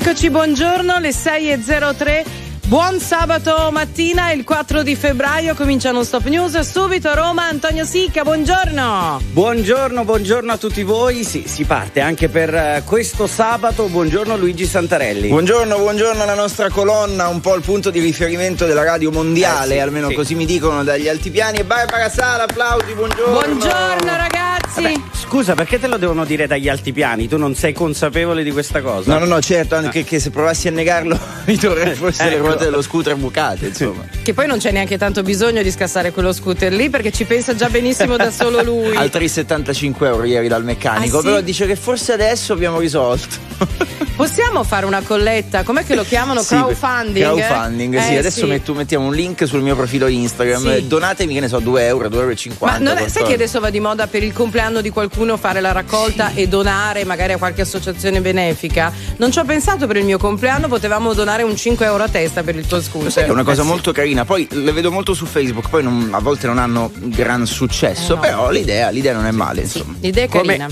Eccoci, 0.00 0.30
buongiorno, 0.30 1.00
le 1.00 1.08
6.03. 1.08 2.37
Buon 2.68 3.00
sabato 3.00 3.70
mattina, 3.72 4.30
il 4.30 4.44
4 4.44 4.82
di 4.82 4.94
febbraio 4.94 5.54
cominciano 5.54 6.04
Stop 6.04 6.26
News. 6.26 6.60
Subito 6.60 7.08
a 7.08 7.14
Roma, 7.14 7.48
Antonio 7.48 7.86
Sicca, 7.86 8.24
buongiorno. 8.24 9.22
Buongiorno, 9.32 10.04
buongiorno 10.04 10.52
a 10.52 10.58
tutti 10.58 10.82
voi. 10.82 11.24
Sì, 11.24 11.44
si 11.46 11.64
parte 11.64 12.02
anche 12.02 12.28
per 12.28 12.54
eh, 12.54 12.82
questo 12.84 13.26
sabato. 13.26 13.86
Buongiorno 13.86 14.36
Luigi 14.36 14.66
Santarelli. 14.66 15.28
Buongiorno, 15.28 15.78
buongiorno 15.78 16.22
alla 16.22 16.34
nostra 16.34 16.68
colonna, 16.68 17.28
un 17.28 17.40
po' 17.40 17.54
il 17.54 17.62
punto 17.62 17.88
di 17.88 18.00
riferimento 18.00 18.66
della 18.66 18.84
radio 18.84 19.10
mondiale, 19.10 19.76
eh 19.76 19.78
sì, 19.78 19.82
almeno 19.82 20.08
sì. 20.10 20.14
così 20.14 20.34
mi 20.34 20.44
dicono 20.44 20.84
dagli 20.84 21.08
altipiani. 21.08 21.60
E 21.60 21.64
Barbara 21.64 22.10
Sala, 22.10 22.42
applausi, 22.42 22.92
buongiorno. 22.92 23.32
Buongiorno 23.32 24.14
ragazzi. 24.14 24.82
Vabbè, 24.82 24.94
scusa, 25.14 25.54
perché 25.54 25.80
te 25.80 25.86
lo 25.86 25.96
devono 25.96 26.26
dire 26.26 26.46
dagli 26.46 26.68
altipiani? 26.68 27.28
Tu 27.28 27.38
non 27.38 27.54
sei 27.54 27.72
consapevole 27.72 28.42
di 28.42 28.50
questa 28.50 28.82
cosa? 28.82 29.10
No, 29.10 29.20
no, 29.20 29.24
no, 29.24 29.40
certo, 29.40 29.74
anche 29.74 30.00
ah. 30.00 30.04
che 30.04 30.20
se 30.20 30.28
provassi 30.28 30.68
a 30.68 30.70
negarlo 30.70 31.18
mi 31.46 31.56
dovrei 31.56 31.94
forse 31.94 32.24
ecco. 32.24 32.57
Ruote 32.58 32.64
dello 32.64 32.82
scooter 32.82 33.16
bucate, 33.16 33.66
insomma. 33.68 34.06
Che 34.28 34.34
poi 34.34 34.46
non 34.46 34.58
c'è 34.58 34.72
neanche 34.72 34.98
tanto 34.98 35.22
bisogno 35.22 35.62
di 35.62 35.70
scassare 35.70 36.12
quello 36.12 36.32
scooter 36.32 36.72
lì 36.72 36.90
perché 36.90 37.10
ci 37.10 37.24
pensa 37.24 37.54
già 37.54 37.70
benissimo 37.70 38.16
da 38.16 38.30
solo 38.30 38.62
lui. 38.62 38.94
Altri 38.96 39.26
75 39.28 40.06
euro 40.06 40.24
ieri 40.24 40.48
dal 40.48 40.64
meccanico, 40.64 41.18
ah, 41.18 41.20
sì? 41.20 41.26
però 41.26 41.40
dice 41.40 41.66
che 41.66 41.76
forse 41.76 42.12
adesso 42.12 42.52
abbiamo 42.52 42.78
risolto. 42.78 43.46
Possiamo 44.18 44.64
fare 44.64 44.84
una 44.84 45.00
colletta? 45.00 45.62
Com'è 45.62 45.84
che 45.84 45.94
lo 45.94 46.02
chiamano? 46.02 46.42
Sì, 46.42 46.56
crowdfunding? 46.56 47.24
Crowdfunding, 47.24 47.94
eh, 47.94 48.02
sì. 48.02 48.16
Adesso 48.16 48.40
sì. 48.40 48.46
Metto, 48.46 48.74
mettiamo 48.74 49.06
un 49.06 49.14
link 49.14 49.46
sul 49.46 49.62
mio 49.62 49.76
profilo 49.76 50.08
Instagram. 50.08 50.74
Sì. 50.74 50.86
Donatemi, 50.88 51.34
che 51.34 51.38
ne 51.38 51.46
so, 51.46 51.60
2 51.60 51.86
euro, 51.86 52.08
2,50 52.08 52.14
euro. 52.16 52.56
Ma 52.58 52.78
non 52.78 52.96
è, 52.96 53.06
sai 53.08 53.22
che 53.22 53.34
adesso 53.34 53.60
va 53.60 53.70
di 53.70 53.78
moda 53.78 54.08
per 54.08 54.24
il 54.24 54.32
compleanno 54.32 54.80
di 54.80 54.90
qualcuno 54.90 55.36
fare 55.36 55.60
la 55.60 55.70
raccolta 55.70 56.32
e 56.34 56.48
donare 56.48 57.04
magari 57.04 57.34
a 57.34 57.38
qualche 57.38 57.60
associazione 57.60 58.20
benefica? 58.20 58.92
Non 59.18 59.30
ci 59.30 59.38
ho 59.38 59.44
pensato 59.44 59.86
per 59.86 59.98
il 59.98 60.04
mio 60.04 60.18
compleanno, 60.18 60.66
potevamo 60.66 61.14
donare 61.14 61.44
un 61.44 61.54
5 61.54 61.86
euro 61.86 62.02
a 62.02 62.08
testa 62.08 62.42
per 62.48 62.56
il 62.56 62.66
tuo 62.66 62.80
scooter. 62.80 63.12
Sai 63.12 63.24
è 63.24 63.28
una 63.28 63.44
cosa 63.44 63.60
eh, 63.60 63.66
molto 63.66 63.92
carina. 63.92 64.24
Poi 64.24 64.48
le 64.50 64.72
vedo 64.72 64.90
molto 64.90 65.12
su 65.12 65.26
Facebook, 65.26 65.68
poi 65.68 65.82
non, 65.82 66.08
a 66.12 66.18
volte 66.18 66.46
non 66.46 66.56
hanno 66.56 66.90
gran 66.94 67.44
successo, 67.44 68.12
eh 68.12 68.14
no. 68.14 68.20
però 68.22 68.50
l'idea, 68.50 68.88
l'idea, 68.88 69.12
non 69.12 69.26
è 69.26 69.30
male. 69.32 69.62
Insomma. 69.62 69.94
l'idea 70.00 70.24
è 70.24 70.28
carina. 70.28 70.66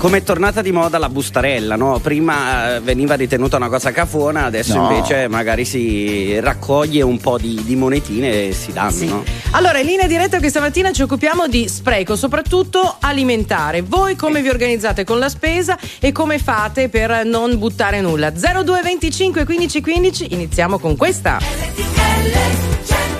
Come 0.00 0.16
è 0.16 0.22
tornata 0.22 0.62
di 0.62 0.72
moda 0.72 0.96
la 0.96 1.10
bustarella, 1.10 1.76
no? 1.76 1.98
Prima 1.98 2.76
eh, 2.76 2.80
veniva 2.80 3.16
ritenuta 3.16 3.56
una 3.56 3.68
cosa 3.68 3.92
cafona, 3.92 4.46
adesso 4.46 4.74
no. 4.78 4.90
invece 4.90 5.28
magari 5.28 5.66
si 5.66 6.40
raccoglie 6.40 7.02
un 7.02 7.18
po' 7.18 7.36
di, 7.36 7.62
di 7.66 7.76
monetine 7.76 8.48
e 8.48 8.52
si 8.54 8.72
danno. 8.72 8.90
Sì. 8.92 9.06
No? 9.08 9.22
Allora, 9.50 9.78
in 9.78 9.84
linea 9.84 10.06
diretta 10.06 10.38
questa 10.38 10.58
mattina 10.58 10.90
ci 10.90 11.02
occupiamo 11.02 11.48
di 11.48 11.68
spreco, 11.68 12.16
soprattutto 12.16 12.96
alimentare. 12.98 13.82
Voi 13.82 14.16
come 14.16 14.40
vi 14.40 14.48
organizzate 14.48 15.04
con 15.04 15.18
la 15.18 15.28
spesa 15.28 15.78
e 15.98 16.12
come 16.12 16.38
fate 16.38 16.88
per 16.88 17.26
non 17.26 17.58
buttare 17.58 18.00
nulla? 18.00 18.30
0225 18.30 19.44
15 19.44 19.80
15, 19.82 20.32
iniziamo 20.32 20.78
con 20.78 20.96
questa. 20.96 21.36
LTL, 21.36 23.19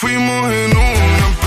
fuimos 0.00 0.50
en 0.50 0.74
una, 0.74 1.39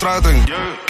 contraten. 0.00 0.46
Yeah. 0.46 0.89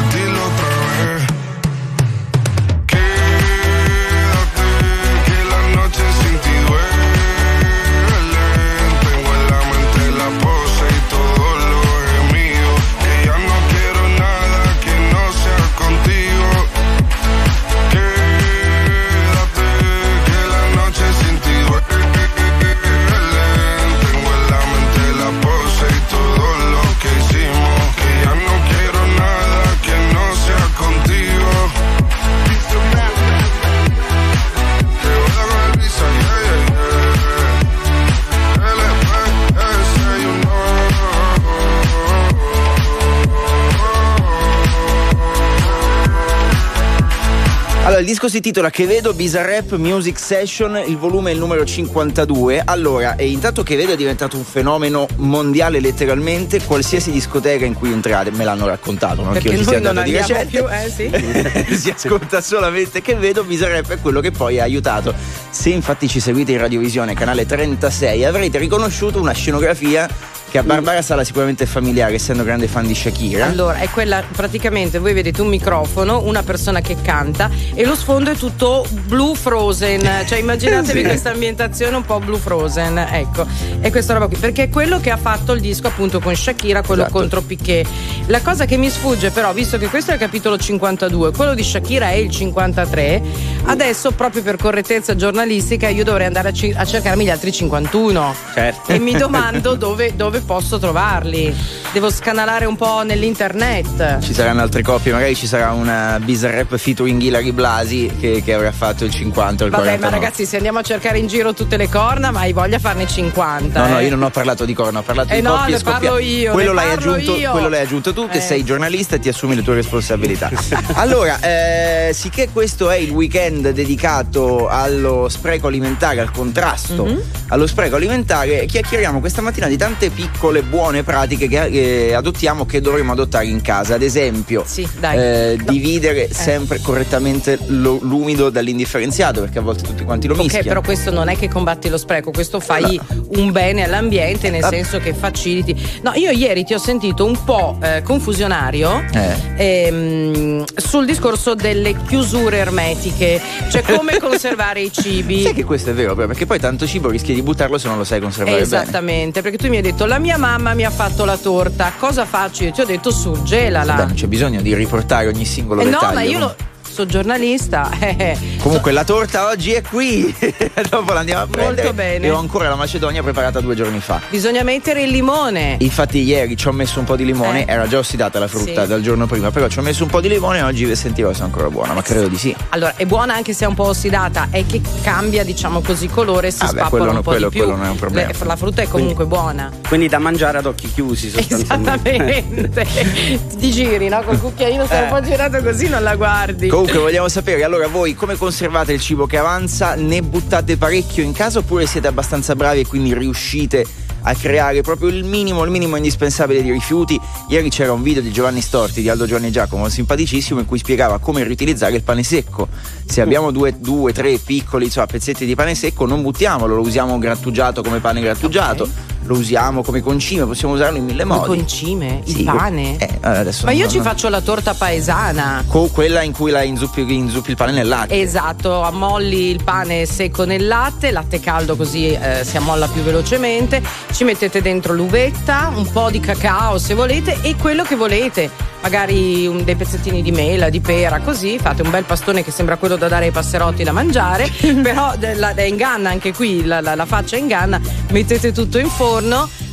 il 48.01 48.07
disco 48.07 48.27
si 48.27 48.41
titola 48.41 48.71
Che 48.71 48.87
vedo 48.87 49.13
Bizarrap 49.13 49.75
Music 49.75 50.17
Session, 50.17 50.81
il 50.87 50.97
volume 50.97 51.29
è 51.29 51.33
il 51.33 51.39
numero 51.39 51.63
52. 51.63 52.63
Allora, 52.65 53.15
e 53.15 53.27
intanto 53.29 53.61
che 53.61 53.75
vedo 53.75 53.93
è 53.93 53.95
diventato 53.95 54.37
un 54.37 54.43
fenomeno 54.43 55.07
mondiale 55.17 55.79
letteralmente, 55.79 56.63
qualsiasi 56.63 57.11
discoteca 57.11 57.63
in 57.63 57.75
cui 57.75 57.91
entrate, 57.91 58.31
me 58.31 58.43
l'hanno 58.43 58.65
raccontato, 58.65 59.21
non 59.21 59.33
Perché 59.33 59.49
che 59.49 59.55
io 59.55 59.61
ci 59.61 59.67
sia 59.67 59.77
andato 59.77 60.01
di 60.01 60.11
recente. 60.13 60.45
più, 60.45 60.65
eh 60.67 60.89
sì. 60.89 61.75
si 61.77 61.89
ascolta 61.91 62.41
solamente 62.41 63.03
che 63.03 63.13
vedo 63.13 63.43
Bizarrap 63.43 63.91
è 63.91 63.99
quello 64.01 64.19
che 64.19 64.31
poi 64.31 64.59
ha 64.59 64.63
aiutato. 64.63 65.13
Se 65.51 65.69
infatti 65.69 66.07
ci 66.07 66.19
seguite 66.19 66.53
in 66.53 66.57
radiovisione, 66.57 67.13
canale 67.13 67.45
36, 67.45 68.25
avrete 68.25 68.57
riconosciuto 68.57 69.19
una 69.19 69.33
scenografia 69.33 70.09
che 70.51 70.57
a 70.57 70.63
Barbara 70.63 71.01
Sala 71.01 71.23
sicuramente 71.23 71.65
familiare, 71.65 72.15
essendo 72.15 72.43
grande 72.43 72.67
fan 72.67 72.85
di 72.85 72.93
Shakira. 72.93 73.45
Allora, 73.45 73.77
è 73.79 73.87
quella 73.89 74.21
praticamente 74.35 74.99
voi 74.99 75.13
vedete 75.13 75.41
un 75.41 75.47
microfono, 75.47 76.23
una 76.25 76.43
persona 76.43 76.81
che 76.81 76.97
canta 77.01 77.49
e 77.73 77.85
lo 77.85 77.95
sfondo 77.95 78.31
è 78.31 78.35
tutto 78.35 78.85
blu 79.05 79.33
frozen. 79.33 80.01
Cioè 80.27 80.39
immaginatevi 80.39 80.99
Sì. 81.01 81.05
questa 81.05 81.29
ambientazione 81.31 81.95
un 81.95 82.03
po' 82.03 82.19
blu 82.19 82.37
frozen. 82.37 82.97
Ecco, 82.97 83.47
è 83.79 83.89
questa 83.91 84.11
roba 84.13 84.27
qui. 84.27 84.35
Perché 84.35 84.63
è 84.63 84.69
quello 84.69 84.99
che 84.99 85.09
ha 85.09 85.15
fatto 85.17 85.53
il 85.53 85.61
disco 85.61 85.87
appunto 85.87 86.19
con 86.19 86.35
Shakira, 86.35 86.81
quello 86.83 87.03
Esatto. 87.03 87.17
contro 87.17 87.41
Piquet. 87.41 87.87
La 88.27 88.41
cosa 88.41 88.65
che 88.65 88.75
mi 88.75 88.89
sfugge, 88.89 89.31
però, 89.31 89.53
visto 89.53 89.77
che 89.77 89.87
questo 89.87 90.11
è 90.11 90.15
il 90.15 90.19
capitolo 90.19 90.57
52, 90.57 91.31
quello 91.31 91.53
di 91.53 91.63
Shakira 91.63 92.09
è 92.09 92.15
il 92.15 92.29
53, 92.29 93.21
adesso 93.65 94.11
proprio 94.11 94.43
per 94.43 94.57
correttezza 94.57 95.15
giornalistica 95.15 95.87
io 95.87 96.03
dovrei 96.03 96.25
andare 96.27 96.49
a, 96.49 96.51
ci- 96.53 96.73
a 96.75 96.83
cercarmi 96.85 97.23
gli 97.23 97.29
altri 97.29 97.51
51. 97.53 98.35
Certo. 98.53 98.91
E 98.91 98.99
mi 98.99 99.13
domando 99.17 99.75
dove, 99.75 100.13
dove 100.15 100.40
posso 100.41 100.77
trovarli. 100.79 101.53
Devo 101.93 102.09
scanalare 102.09 102.65
un 102.65 102.75
po' 102.75 103.03
nell'internet. 103.03 104.19
Ci 104.19 104.33
saranno 104.33 104.61
altre 104.61 104.81
coppie, 104.81 105.11
magari 105.11 105.35
ci 105.35 105.47
sarà 105.47 105.71
una 105.71 106.19
Bizarrap 106.23 106.77
featuring 106.77 107.21
Hilary 107.21 107.51
Blasi 107.51 108.11
che, 108.19 108.41
che 108.43 108.53
avrà 108.53 108.71
fatto 108.71 109.03
il 109.05 109.11
50 109.11 109.63
o 109.63 109.65
il 109.67 109.71
Vabbè, 109.71 109.83
49. 109.83 109.99
ma 109.99 110.09
ragazzi, 110.09 110.45
se 110.45 110.55
andiamo 110.57 110.79
a 110.79 110.83
cercare 110.83 111.17
in 111.19 111.27
giro 111.27 111.53
tutte 111.53 111.77
le 111.77 111.89
corna, 111.89 112.31
ma 112.31 112.41
hai 112.41 112.53
voglia 112.53 112.79
farne 112.79 113.07
50. 113.07 113.79
No, 113.81 113.87
no, 113.93 113.99
eh. 113.99 114.03
io 114.05 114.09
non 114.11 114.23
ho 114.23 114.29
parlato 114.29 114.65
di 114.65 114.73
corno, 114.73 114.99
ho 114.99 115.03
parlato 115.03 115.33
Eh 115.33 115.37
di 115.37 115.41
no, 115.41 115.55
coppie 115.57 115.77
scoppiate. 115.77 116.05
parlo 116.05 116.19
io, 116.19 116.51
Quello 116.53 116.73
l'hai, 116.73 116.91
aggiunto, 116.91 117.35
io. 117.35 117.51
quello 117.51 117.67
l'hai 117.69 117.81
aggiunto 117.81 118.13
tu, 118.13 118.27
che 118.29 118.37
Eh. 118.37 118.41
sei 118.41 118.63
giornalista 118.63 119.15
e 119.15 119.19
ti 119.19 119.29
assumi 119.29 119.55
le 119.55 119.63
tue 119.63 119.75
responsabilità. 119.75 120.49
allora, 120.95 121.39
eh, 121.41 122.11
sicché 122.13 122.49
questo 122.51 122.89
è 122.89 122.95
il 122.95 123.09
weekend 123.11 123.69
dedicato 123.71 124.67
allo 124.69 125.27
spreco 125.29 125.67
alimentare, 125.67 126.19
al 126.21 126.31
contrasto 126.31 127.05
Mhm. 127.05 127.21
allo 127.49 127.67
spreco 127.67 127.95
alimentare, 127.97 128.65
chiacchieriamo 128.65 129.19
questa 129.19 129.41
mattina 129.41 129.67
di 129.67 129.77
tante 129.77 130.09
piccole 130.09 130.30
buone 130.67 131.03
pratiche 131.03 131.47
che 131.47 131.65
eh, 132.09 132.13
adottiamo 132.13 132.65
che 132.65 132.81
dovremmo 132.81 133.11
adottare 133.11 133.45
in 133.45 133.61
casa. 133.61 133.95
Ad 133.95 134.01
esempio, 134.01 134.63
Sì, 134.65 134.87
eh, 135.13 135.55
No. 135.57 135.71
dividere 135.71 136.29
sempre 136.31 136.79
correttamente 136.81 137.59
lo- 137.67 137.99
l'umido 138.01 138.49
dall'indifferenziato, 138.49 139.41
perché 139.41 139.59
a 139.59 139.61
volte 139.61 139.83
tutti 139.83 140.03
quanti 140.03 140.27
lo 140.27 140.33
Ok, 140.33 140.39
mischiano. 140.41 140.67
però 140.67 140.81
questo 140.81 141.11
non 141.11 141.27
è 141.29 141.37
che 141.37 141.47
combatti 141.47 141.89
lo 141.89 141.97
spreco, 141.97 142.31
questo 142.31 142.59
fai 142.59 142.99
un 143.35 143.51
bene 143.51 143.83
all'ambiente, 143.83 144.49
nel 144.49 144.63
Ah. 144.63 144.69
senso 144.69 144.97
che 144.99 145.13
faciliti. 145.13 145.75
No, 146.01 146.13
io 146.15 146.31
ieri 146.31 146.63
ti 146.63 146.73
ho 146.73 146.79
sentito 146.79 147.25
un 147.25 147.43
po' 147.43 147.77
eh, 147.81 148.01
confusionario 148.01 149.03
Eh. 149.13 149.85
ehm, 149.87 150.63
sul 150.75 151.05
discorso 151.05 151.53
delle 151.53 151.95
chiusure 152.07 152.57
ermetiche, 152.57 153.39
cioè 153.69 153.83
come 153.83 154.17
conservare 154.19 154.81
i 154.81 154.91
cibi. 154.91 155.41
Sai 155.43 155.53
che 155.53 155.63
questo 155.63 155.91
è 155.91 155.93
vero, 155.93 156.15
perché 156.15 156.45
poi 156.45 156.59
tanto 156.59 156.85
cibo 156.87 157.09
rischi 157.09 157.33
di 157.33 157.41
buttarlo 157.41 157.77
se 157.77 157.87
non 157.87 157.97
lo 157.97 158.03
sai 158.03 158.19
conservare 158.19 158.57
bene. 158.61 158.65
Esattamente, 158.65 159.41
perché 159.41 159.57
tu 159.57 159.67
mi 159.69 159.75
hai 159.77 159.81
detto 159.81 160.05
la 160.05 160.17
mia 160.21 160.37
mamma 160.37 160.73
mi 160.73 160.85
ha 160.85 160.89
fatto 160.89 161.25
la 161.25 161.35
torta, 161.37 161.91
cosa 161.97 162.25
faccio? 162.25 162.63
Io 162.63 162.71
ti 162.71 162.79
ho 162.81 162.85
detto 162.85 163.11
surgelala. 163.11 163.93
Beh, 163.95 164.05
non 164.05 164.13
c'è 164.13 164.27
bisogno 164.27 164.61
di 164.61 164.73
riportare 164.73 165.27
ogni 165.27 165.43
singolo 165.45 165.81
Eh 165.81 165.85
no, 165.85 165.91
dettaglio. 165.91 166.13
ma 166.13 166.21
io 166.21 166.39
lo, 166.39 166.55
sono 166.91 167.07
giornalista. 167.09 167.89
eh. 167.99 168.37
Comunque 168.59 168.91
la 168.91 169.03
torta 169.03 169.47
oggi 169.47 169.71
è 169.73 169.81
qui, 169.81 170.33
dopo 170.89 171.13
l'andiamo 171.13 171.43
a 171.43 171.47
prendere. 171.47 171.93
bene. 171.93 172.25
E 172.27 172.29
ho 172.29 172.37
ancora 172.37 172.69
la 172.69 172.75
Macedonia 172.75 173.23
preparata 173.23 173.59
due 173.59 173.75
giorni 173.75 173.99
fa. 173.99 174.19
Bisogna 174.29 174.63
mettere 174.63 175.03
il 175.03 175.09
limone. 175.09 175.77
Infatti 175.79 176.19
ieri 176.23 176.55
ci 176.57 176.67
ho 176.67 176.71
messo 176.71 176.99
un 176.99 177.05
po' 177.05 177.15
di 177.15 177.25
limone, 177.25 177.65
Eh. 177.65 177.71
era 177.71 177.87
già 177.87 177.97
ossidata 177.97 178.37
la 178.39 178.47
frutta 178.47 178.81
Sì. 178.83 178.87
dal 178.87 179.01
giorno 179.01 179.25
prima, 179.27 179.51
però 179.51 179.67
ci 179.67 179.79
ho 179.79 179.81
messo 179.81 180.03
un 180.03 180.09
po' 180.09 180.21
di 180.21 180.27
limone 180.29 180.59
e 180.59 180.61
oggi 180.63 180.93
sentirò 180.95 181.31
se 181.33 181.41
è 181.41 181.43
ancora 181.43 181.69
buona, 181.69 181.93
ma 181.93 182.01
credo 182.01 182.27
di 182.27 182.37
sì. 182.37 182.55
Allora, 182.69 182.93
è 182.95 183.05
buona 183.05 183.33
anche 183.33 183.53
se 183.53 183.65
è 183.65 183.67
un 183.67 183.75
po' 183.75 183.85
ossidata, 183.85 184.47
è 184.51 184.65
che 184.65 184.81
cambia, 185.01 185.43
diciamo 185.43 185.81
così, 185.81 186.07
colore 186.07 186.47
e 186.47 186.51
si 186.51 186.57
Ah, 186.61 186.65
beh, 186.65 186.71
spappola 186.71 186.89
quello 186.89 187.11
un 187.11 187.15
po' 187.23 187.29
quello- 187.31 187.49
di 187.49 187.55
più. 187.55 187.63
quello 187.63 187.77
non 187.77 187.85
è 187.87 187.89
un 187.89 187.95
problema. 187.97 188.31
Le- 188.31 188.45
la 188.45 188.55
frutta 188.55 188.81
è 188.81 188.87
comunque 188.87 189.25
buona. 189.25 189.71
Quindi 189.87 190.07
da 190.07 190.19
mangiare 190.19 190.57
ad 190.59 190.65
occhi 190.65 190.91
chiusi 190.91 191.29
sostanzialmente. 191.29 192.37
Esattamente. 192.37 193.49
Ti 193.57 193.71
giri, 193.71 194.07
no? 194.09 194.21
Col 194.23 194.39
cucchiaino 194.39 194.85
sei 194.87 195.03
un 195.03 195.09
po' 195.09 195.21
girato 195.21 195.61
così 195.61 195.87
non 195.89 196.03
la 196.03 196.15
guardi. 196.15 196.67
Comunque 196.81 197.05
vogliamo 197.05 197.29
sapere 197.29 197.63
allora 197.63 197.85
voi 197.85 198.15
come 198.15 198.35
conservate 198.35 198.91
il 198.91 198.99
cibo 198.99 199.27
che 199.27 199.37
avanza? 199.37 199.93
Ne 199.93 200.23
buttate 200.23 200.77
parecchio 200.77 201.21
in 201.21 201.31
casa 201.31 201.59
oppure 201.59 201.85
siete 201.85 202.07
abbastanza 202.07 202.55
bravi 202.55 202.79
e 202.79 202.87
quindi 202.87 203.13
riuscite 203.13 203.85
a 204.23 204.33
creare 204.33 204.81
proprio 204.81 205.09
il 205.09 205.23
minimo, 205.23 205.63
il 205.63 205.69
minimo 205.69 205.95
indispensabile 205.95 206.63
di 206.63 206.71
rifiuti? 206.71 207.21
Ieri 207.49 207.69
c'era 207.69 207.93
un 207.93 208.01
video 208.01 208.23
di 208.23 208.31
Giovanni 208.31 208.61
Storti, 208.61 209.01
di 209.01 209.09
Aldo 209.09 209.27
Giovanni 209.27 209.51
Giacomo, 209.51 209.89
simpaticissimo, 209.89 210.59
in 210.59 210.65
cui 210.65 210.79
spiegava 210.79 211.19
come 211.19 211.43
riutilizzare 211.43 211.95
il 211.95 212.01
pane 212.01 212.23
secco. 212.23 212.67
Se 213.05 213.21
abbiamo 213.21 213.51
due, 213.51 213.79
due 213.79 214.11
tre 214.11 214.39
piccoli 214.39 214.85
insomma, 214.85 215.05
pezzetti 215.05 215.45
di 215.45 215.53
pane 215.53 215.75
secco, 215.75 216.07
non 216.07 216.23
buttiamolo, 216.23 216.73
lo 216.73 216.81
usiamo 216.81 217.19
grattugiato 217.19 217.83
come 217.83 217.99
pane 217.99 218.21
grattugiato. 218.21 218.89
Lo 219.31 219.37
usiamo 219.37 219.81
come 219.81 220.01
concime, 220.01 220.45
possiamo 220.45 220.73
usarlo 220.73 220.97
in 220.97 221.05
mille 221.05 221.21
Il 221.21 221.27
modi. 221.27 221.45
concime, 221.47 222.19
il 222.25 222.35
Sì, 222.35 222.43
pane. 222.43 222.97
eh, 222.97 223.09
adesso 223.21 223.65
Ma 223.65 223.71
io 223.71 223.83
non- 223.85 223.89
ci 223.89 224.01
faccio 224.01 224.27
la 224.27 224.41
torta 224.41 224.73
paesana. 224.73 225.63
Co- 225.67 225.87
quella 225.87 226.21
in 226.21 226.33
cui 226.33 226.51
la 226.51 226.63
inzuppi, 226.63 227.05
inzuppi 227.15 227.51
il 227.51 227.55
pane 227.55 227.71
nel 227.71 227.87
latte. 227.87 228.19
Esatto, 228.19 228.81
ammolli 228.81 229.49
il 229.49 229.63
pane 229.63 230.05
secco 230.05 230.43
nel 230.43 230.67
latte, 230.67 231.11
latte 231.11 231.39
caldo 231.39 231.77
così 231.77 232.11
eh, 232.11 232.41
si 232.43 232.57
ammolla 232.57 232.89
più 232.89 233.03
velocemente, 233.03 233.81
ci 234.11 234.25
mettete 234.25 234.61
dentro 234.61 234.93
l'uvetta, 234.93 235.71
un 235.73 235.89
po' 235.89 236.09
di 236.11 236.19
cacao 236.19 236.77
se 236.77 236.93
volete 236.93 237.37
e 237.41 237.55
quello 237.55 237.83
che 237.83 237.95
volete, 237.95 238.49
magari 238.81 239.47
un- 239.47 239.63
dei 239.63 239.75
pezzettini 239.77 240.21
di 240.21 240.31
mela, 240.33 240.67
di 240.67 240.81
pera, 240.81 241.19
così 241.21 241.57
fate 241.57 241.83
un 241.83 241.89
bel 241.89 242.03
pastone 242.03 242.43
che 242.43 242.51
sembra 242.51 242.75
quello 242.75 242.97
da 242.97 243.07
dare 243.07 243.25
ai 243.27 243.31
passerotti 243.31 243.83
da 243.85 243.93
mangiare, 243.93 244.49
però 244.83 245.13
è 245.13 245.61
inganna 245.61 246.09
anche 246.09 246.33
qui, 246.33 246.65
la, 246.65 246.81
la- 246.81 246.95
la 246.95 247.05
faccia 247.05 247.37
inganna, 247.37 247.79
mettete 248.09 248.51
tutto 248.51 248.77
in 248.77 248.89
forno, 248.89 249.19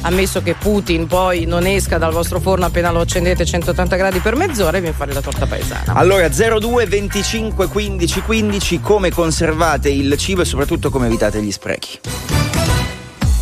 ammesso 0.02 0.42
che 0.42 0.54
Putin 0.54 1.06
poi 1.06 1.44
non 1.44 1.66
esca 1.66 1.98
dal 1.98 2.12
vostro 2.12 2.40
forno 2.40 2.66
appena 2.66 2.90
lo 2.90 3.00
accendete 3.00 3.42
a 3.42 3.46
180 3.46 3.96
gradi 3.96 4.18
per 4.20 4.36
mezz'ora 4.36 4.78
e 4.78 4.80
vi 4.80 4.92
fare 4.92 5.12
la 5.12 5.20
torta 5.20 5.46
paesana. 5.46 5.94
Allora 5.94 6.28
02 6.28 6.86
25 6.86 7.68
15 7.68 8.20
15 8.22 8.80
come 8.80 9.10
conservate 9.10 9.88
il 9.88 10.16
cibo 10.16 10.42
e 10.42 10.44
soprattutto 10.44 10.90
come 10.90 11.06
evitate 11.06 11.42
gli 11.42 11.52
sprechi. 11.52 12.00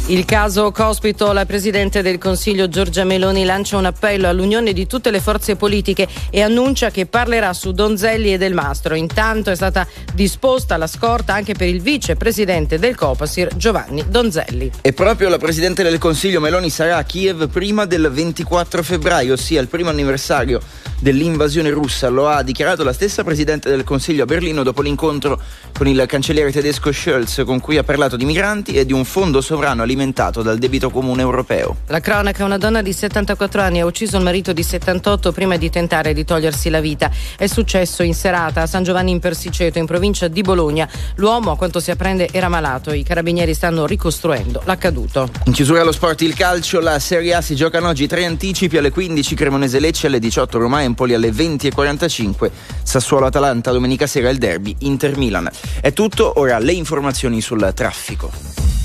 Il 0.09 0.25
caso 0.25 0.71
Cospito, 0.71 1.33
la 1.33 1.47
Presidente 1.47 2.01
del 2.01 2.19
Consiglio 2.19 2.69
Giorgia 2.69 3.03
Meloni 3.03 3.45
lancia 3.45 3.77
un 3.77 3.87
appello 3.87 4.29
all'unione 4.29 4.73
di 4.73 4.87
tutte 4.87 5.11
le 5.11 5.19
forze 5.19 5.57
politiche 5.57 6.07
e 6.31 6.43
annuncia 6.43 6.91
che 6.91 7.07
parlerà 7.07 7.53
su 7.53 7.73
Donzelli 7.73 8.33
e 8.33 8.39
Del 8.39 8.55
Mastro. 8.55 8.95
Intanto 8.95 9.51
è 9.51 9.57
stata 9.57 9.85
disposta 10.15 10.77
la 10.77 10.87
scorta 10.87 11.35
anche 11.35 11.55
per 11.55 11.67
il 11.67 11.81
vicepresidente 11.81 12.79
del 12.79 12.95
Copasir 12.95 13.57
Giovanni 13.57 14.05
Donzelli. 14.09 14.71
E 14.81 14.93
proprio 14.93 15.29
la 15.29 15.39
Presidente 15.39 15.83
del 15.83 15.99
Consiglio 15.99 16.39
Meloni 16.39 16.71
sarà 16.71 16.99
a 16.99 17.03
Kiev 17.03 17.49
prima 17.49 17.85
del 17.85 18.09
24 18.09 18.85
febbraio, 18.85 19.33
ossia 19.33 19.61
il 19.61 19.67
primo 19.67 19.91
anniversario 19.91 20.61
dell'invasione 21.01 21.71
russa. 21.71 22.09
Lo 22.09 22.29
ha 22.29 22.43
dichiarato 22.43 22.85
la 22.85 22.93
stessa 22.93 23.25
Presidente 23.25 23.69
del 23.69 23.83
Consiglio 23.83 24.23
a 24.23 24.27
Berlino 24.27 24.63
dopo 24.63 24.83
l'incontro 24.83 25.41
con 25.77 25.89
il 25.89 26.05
cancelliere 26.07 26.53
tedesco 26.53 26.93
Scholz 26.93 27.43
con 27.45 27.59
cui 27.61 27.77
ha 27.77 27.83
parlato 27.83 28.17
di 28.17 28.25
migranti 28.25 28.75
e 28.75 28.87
di 28.87 28.93
un 28.93 29.05
fondo 29.05 29.41
sovrano 29.41 29.83
alimentato 29.97 30.43
dal 30.43 30.59
debito 30.59 30.91
comune 30.91 31.23
europeo. 31.23 31.77
La 31.87 32.01
cronaca, 32.01 32.45
una 32.45 32.59
donna 32.59 32.83
di 32.83 32.93
74 32.93 33.63
anni 33.63 33.81
ha 33.81 33.87
ucciso 33.87 34.19
il 34.19 34.23
marito 34.23 34.53
di 34.53 34.63
78 34.63 35.33
prima 35.33 35.57
di 35.57 35.71
tentare 35.71 36.13
di 36.13 36.25
togliersi 36.25 36.69
la 36.69 36.81
vita. 36.81 37.11
È 37.37 37.47
successo 37.47 38.03
in 38.03 38.15
serata 38.15 38.63
a 38.63 38.67
San 38.67 38.83
Giovanni 38.83 39.11
in 39.11 39.19
Persiceto, 39.19 39.79
in 39.79 39.87
provincia 39.87 40.29
di 40.29 40.43
Bologna. 40.43 40.89
L'uomo, 41.17 41.53
a 41.53 41.57
quanto 41.57 41.81
si 41.81 41.91
apprende, 41.91 42.29
era 42.31 42.49
malato. 42.49 42.93
I 42.93 43.03
carabinieri 43.03 43.55
stanno 43.55 43.87
ricostruendo 43.87 44.63
l'accaduto. 44.65 45.29
In 45.47 45.53
chiusura 45.53 45.81
allo 45.81 45.93
sport 45.93 46.21
il 46.21 46.35
calcio, 46.35 46.81
la 46.81 46.99
Serie 46.99 47.35
A 47.35 47.41
si 47.41 47.57
giocano 47.57 47.89
oggi 47.89 48.07
tre 48.07 48.25
anticipi 48.27 48.77
alle 48.77 48.91
15 48.91 49.35
Cremonese 49.35 49.81
Lecce, 49.81 50.07
alle 50.09 50.19
18 50.19 50.59
Roma 50.59 50.83
Empoli, 50.83 51.15
alle 51.15 51.31
20.45 51.31 52.51
Sassuolo 52.83 53.27
Atalanta, 53.27 53.73
domenica 53.73 54.07
sera 54.07 54.29
il 54.29 54.39
derby 54.39 54.75
Inter 54.81 55.17
Milan. 55.17 55.49
È 55.81 55.93
tutto, 55.93 56.39
ora 56.39 56.59
le 56.59 56.73
informazioni 56.73 57.41
sul 57.41 57.73
traffico. 57.75 58.76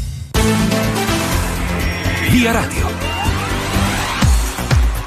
Via 2.31 2.53
Radio. 2.53 3.20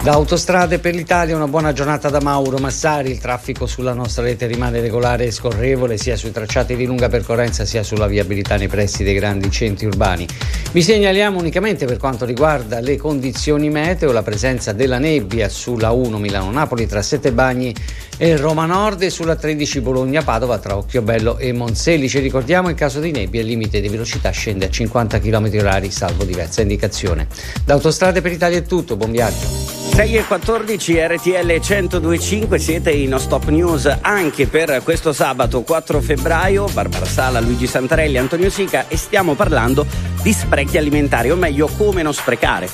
Da 0.05 0.13
Autostrade 0.13 0.81
per 0.81 0.95
l'Italia 0.95 1.35
una 1.35 1.49
buona 1.49 1.73
giornata 1.73 2.11
da 2.11 2.21
Mauro 2.21 2.59
Massari, 2.59 3.11
il 3.11 3.19
traffico 3.19 3.65
sulla 3.65 3.95
nostra 3.95 4.23
rete 4.23 4.45
rimane 4.45 4.83
regolare 4.83 5.25
e 5.25 5.31
scorrevole 5.31 5.97
sia 5.97 6.15
sui 6.15 6.31
tracciati 6.31 6.77
di 6.77 6.85
lunga 6.85 7.09
percorrenza 7.09 7.65
sia 7.65 7.83
sulla 7.83 8.07
viabilità 8.07 8.57
nei 8.57 8.69
pressi 8.69 9.03
dei 9.03 9.15
grandi 9.15 9.51
centri 9.51 9.87
urbani. 9.87 10.29
Vi 10.73 10.83
segnaliamo 10.83 11.39
unicamente 11.39 11.87
per 11.87 11.97
quanto 11.97 12.27
riguarda 12.27 12.81
le 12.81 12.99
condizioni 12.99 13.71
meteo 13.71 14.13
la 14.13 14.23
presenza 14.23 14.73
della 14.73 14.99
nebbia 14.99 15.49
sulla 15.49 15.93
1 15.93 16.19
Milano-Napoli 16.19 16.87
tra 16.87 17.01
Sette 17.01 17.33
Bagni 17.33 17.75
e 18.19 18.37
Roma 18.37 18.67
Nord 18.67 19.01
e 19.05 19.09
sulla 19.09 19.37
13 19.37 19.81
Bologna-Padova 19.81 20.59
tra 20.59 20.77
Occhiobello 20.77 21.39
e 21.39 21.55
Monselli. 21.55 22.11
Ci 22.11 22.19
ricordiamo 22.19 22.69
in 22.69 22.77
caso 22.77 23.01
di 23.01 23.11
nebbia 23.11 23.41
il 23.41 23.47
limite 23.47 23.81
di 23.81 23.89
velocità 23.89 24.29
scende 24.29 24.67
a 24.67 24.71
50 24.71 25.19
km 25.19 25.47
h 25.47 25.91
salvo 25.91 26.25
diversa 26.25 26.61
indicazione. 26.61 27.27
Da 27.65 27.73
Autostrade 27.73 28.21
per 28.21 28.33
Italia 28.33 28.59
è 28.59 28.65
tutto, 28.65 28.97
buon 28.97 29.11
viaggio. 29.11 29.64
6 29.95 30.17
e 30.17 30.25
14 30.25 31.07
RTL 31.07 31.61
1025 31.63 32.59
siete 32.59 32.91
in 32.91 33.15
Stop 33.17 33.47
News 33.47 33.99
anche 34.01 34.49
per 34.49 34.81
questo 34.83 35.13
sabato 35.13 35.63
4 35.63 36.01
febbraio 36.01 36.67
Barbara 36.73 37.07
Sala, 37.07 37.39
Luigi 37.39 37.69
Santarelli, 37.69 38.19
Antonio 38.19 38.51
Sica 38.51 38.89
e 38.89 38.97
stiamo 38.97 39.35
parlando 39.35 39.87
di 40.21 40.33
sprechi 40.33 40.79
alimentari 40.79 41.31
o 41.31 41.37
meglio 41.37 41.69
come 41.69 42.03
non 42.03 42.13
sprecare 42.13 42.69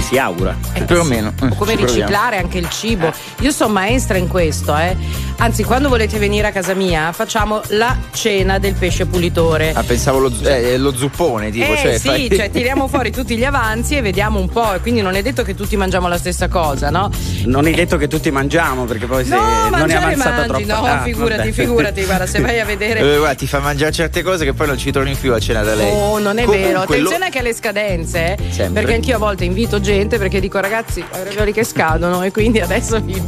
si 0.00 0.18
augura. 0.18 0.56
Eh, 0.72 0.82
Più 0.84 0.98
o 0.98 1.04
meno. 1.04 1.32
O 1.38 1.54
come 1.56 1.74
riciclare 1.76 2.38
anche 2.38 2.56
il 2.56 2.70
cibo. 2.70 3.08
Eh. 3.08 3.12
Io 3.40 3.50
sono 3.50 3.74
maestra 3.74 4.16
in 4.16 4.28
questo, 4.28 4.74
eh. 4.76 4.96
Anzi, 5.40 5.64
quando 5.64 5.88
volete 5.88 6.18
venire 6.18 6.48
a 6.48 6.52
casa 6.52 6.74
mia, 6.74 7.12
facciamo 7.12 7.62
la 7.68 7.96
cena 8.12 8.58
del 8.58 8.74
pesce 8.74 9.06
pulitore. 9.06 9.72
Ah, 9.74 9.82
pensavo 9.82 10.18
lo, 10.18 10.30
eh, 10.42 10.76
lo 10.76 10.94
zuppone, 10.94 11.50
tipo. 11.50 11.72
Eh, 11.72 11.76
cioè, 11.78 11.98
sì, 11.98 12.08
fai... 12.08 12.36
cioè 12.36 12.50
tiriamo 12.50 12.86
fuori 12.88 13.10
tutti 13.10 13.38
gli 13.38 13.44
avanzi 13.44 13.96
e 13.96 14.02
vediamo 14.02 14.38
un 14.38 14.50
po'. 14.50 14.74
E 14.74 14.80
quindi 14.80 15.00
non 15.00 15.14
è 15.14 15.22
detto 15.22 15.42
che 15.42 15.54
tutti 15.54 15.78
mangiamo 15.78 16.08
la 16.08 16.18
stessa 16.18 16.48
cosa, 16.48 16.90
no? 16.90 17.10
Non 17.46 17.66
è 17.66 17.70
detto 17.70 17.96
che 17.96 18.06
tutti 18.06 18.30
mangiamo, 18.30 18.84
perché 18.84 19.06
poi 19.06 19.24
se 19.24 19.34
no, 19.34 19.70
non 19.70 19.88
è 19.88 19.94
avanzata 19.94 20.44
troppo. 20.44 20.66
No, 20.66 20.84
ah, 20.84 21.00
figurati, 21.00 21.36
vabbè. 21.38 21.52
figurati, 21.52 22.04
guarda, 22.04 22.26
se 22.26 22.40
vai 22.40 22.60
a 22.60 22.66
vedere. 22.66 23.00
Eh, 23.00 23.16
guarda, 23.16 23.34
ti 23.34 23.46
fa 23.46 23.60
mangiare 23.60 23.92
certe 23.92 24.22
cose 24.22 24.44
che 24.44 24.52
poi 24.52 24.66
non 24.66 24.76
ci 24.76 24.92
torni 24.92 25.14
più 25.14 25.32
a 25.32 25.40
cena 25.40 25.62
da 25.62 25.74
lei. 25.74 25.90
Oh, 25.90 26.18
non 26.18 26.36
è 26.36 26.44
Comunque 26.44 26.68
vero. 26.68 26.80
Attenzione 26.82 27.18
lo... 27.18 27.24
anche 27.24 27.38
alle 27.38 27.54
scadenze, 27.54 28.34
eh, 28.34 28.52
Sempre. 28.52 28.82
perché 28.82 28.96
anch'io 28.96 29.16
a 29.16 29.18
volte 29.18 29.46
invito 29.46 29.80
gente 29.80 30.18
perché 30.18 30.38
dico 30.38 30.60
ragazzi, 30.60 31.00
ho 31.00 31.18
i 31.18 31.24
ravioli 31.24 31.54
che 31.54 31.64
scadono 31.64 32.22
e 32.24 32.30
quindi 32.30 32.60
adesso 32.60 33.00
vi, 33.00 33.18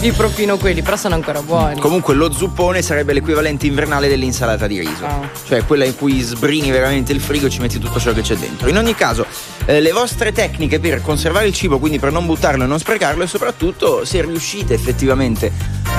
vi 0.00 0.10
propino 0.10 0.56
quelli, 0.56 0.82
però 0.82 0.96
sono 0.96 1.14
ancora 1.14 1.40
buoni. 1.40 1.51
Comunque 1.80 2.14
lo 2.14 2.32
zuppone 2.32 2.80
sarebbe 2.80 3.12
l'equivalente 3.12 3.66
invernale 3.66 4.08
dell'insalata 4.08 4.66
di 4.66 4.78
riso, 4.80 5.04
Oh. 5.04 5.28
cioè 5.46 5.64
quella 5.66 5.84
in 5.84 5.94
cui 5.96 6.18
sbrini 6.20 6.70
veramente 6.70 7.12
il 7.12 7.20
frigo 7.20 7.46
e 7.46 7.50
ci 7.50 7.60
metti 7.60 7.78
tutto 7.78 8.00
ciò 8.00 8.12
che 8.12 8.22
c'è 8.22 8.36
dentro. 8.36 8.68
In 8.68 8.76
ogni 8.78 8.94
caso, 8.94 9.26
eh, 9.66 9.80
le 9.80 9.92
vostre 9.92 10.32
tecniche 10.32 10.80
per 10.80 11.02
conservare 11.02 11.46
il 11.46 11.52
cibo, 11.52 11.78
quindi 11.78 11.98
per 11.98 12.10
non 12.10 12.24
buttarlo 12.24 12.64
e 12.64 12.66
non 12.66 12.78
sprecarlo 12.78 13.22
e 13.22 13.26
soprattutto 13.26 14.04
se 14.06 14.22
riuscite 14.22 14.72
effettivamente 14.72 15.52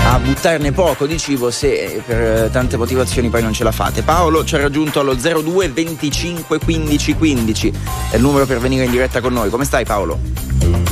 a 0.05 0.17
buttarne 0.19 0.71
poco 0.71 1.05
di 1.05 1.17
cibo 1.19 1.51
se 1.51 1.71
eh, 1.71 2.01
per 2.05 2.19
eh, 2.45 2.49
tante 2.51 2.75
motivazioni 2.75 3.29
poi 3.29 3.43
non 3.43 3.53
ce 3.53 3.63
la 3.63 3.71
fate. 3.71 4.01
Paolo 4.01 4.43
ci 4.43 4.55
ha 4.55 4.59
raggiunto 4.59 4.99
allo 4.99 5.13
02 5.13 5.69
25 5.69 6.57
15 6.59 7.13
15, 7.15 7.73
è 8.11 8.15
il 8.15 8.21
numero 8.21 8.45
per 8.47 8.59
venire 8.59 8.85
in 8.85 8.91
diretta 8.91 9.21
con 9.21 9.33
noi. 9.33 9.49
Come 9.51 9.65
stai 9.65 9.85
Paolo? 9.85 10.19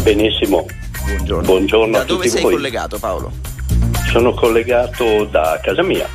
Benissimo, 0.03 0.65
Buongiorno. 1.05 1.45
buongiorno 1.45 1.91
Da 1.97 2.01
a 2.01 2.05
dove 2.05 2.27
sei 2.29 2.41
voi. 2.43 2.53
collegato 2.53 2.99
Paolo? 2.99 3.31
Sono 4.11 4.33
collegato 4.33 5.25
da 5.25 5.59
casa 5.63 5.81
mia. 5.83 6.07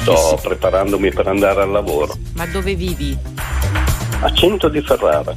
Sto 0.00 0.38
preparandomi 0.42 1.12
per 1.12 1.28
andare 1.28 1.62
al 1.62 1.70
lavoro. 1.70 2.16
Ma 2.34 2.46
dove 2.46 2.74
vivi? 2.74 3.16
A 4.20 4.32
Cento 4.32 4.68
di 4.68 4.80
Ferrara. 4.82 5.32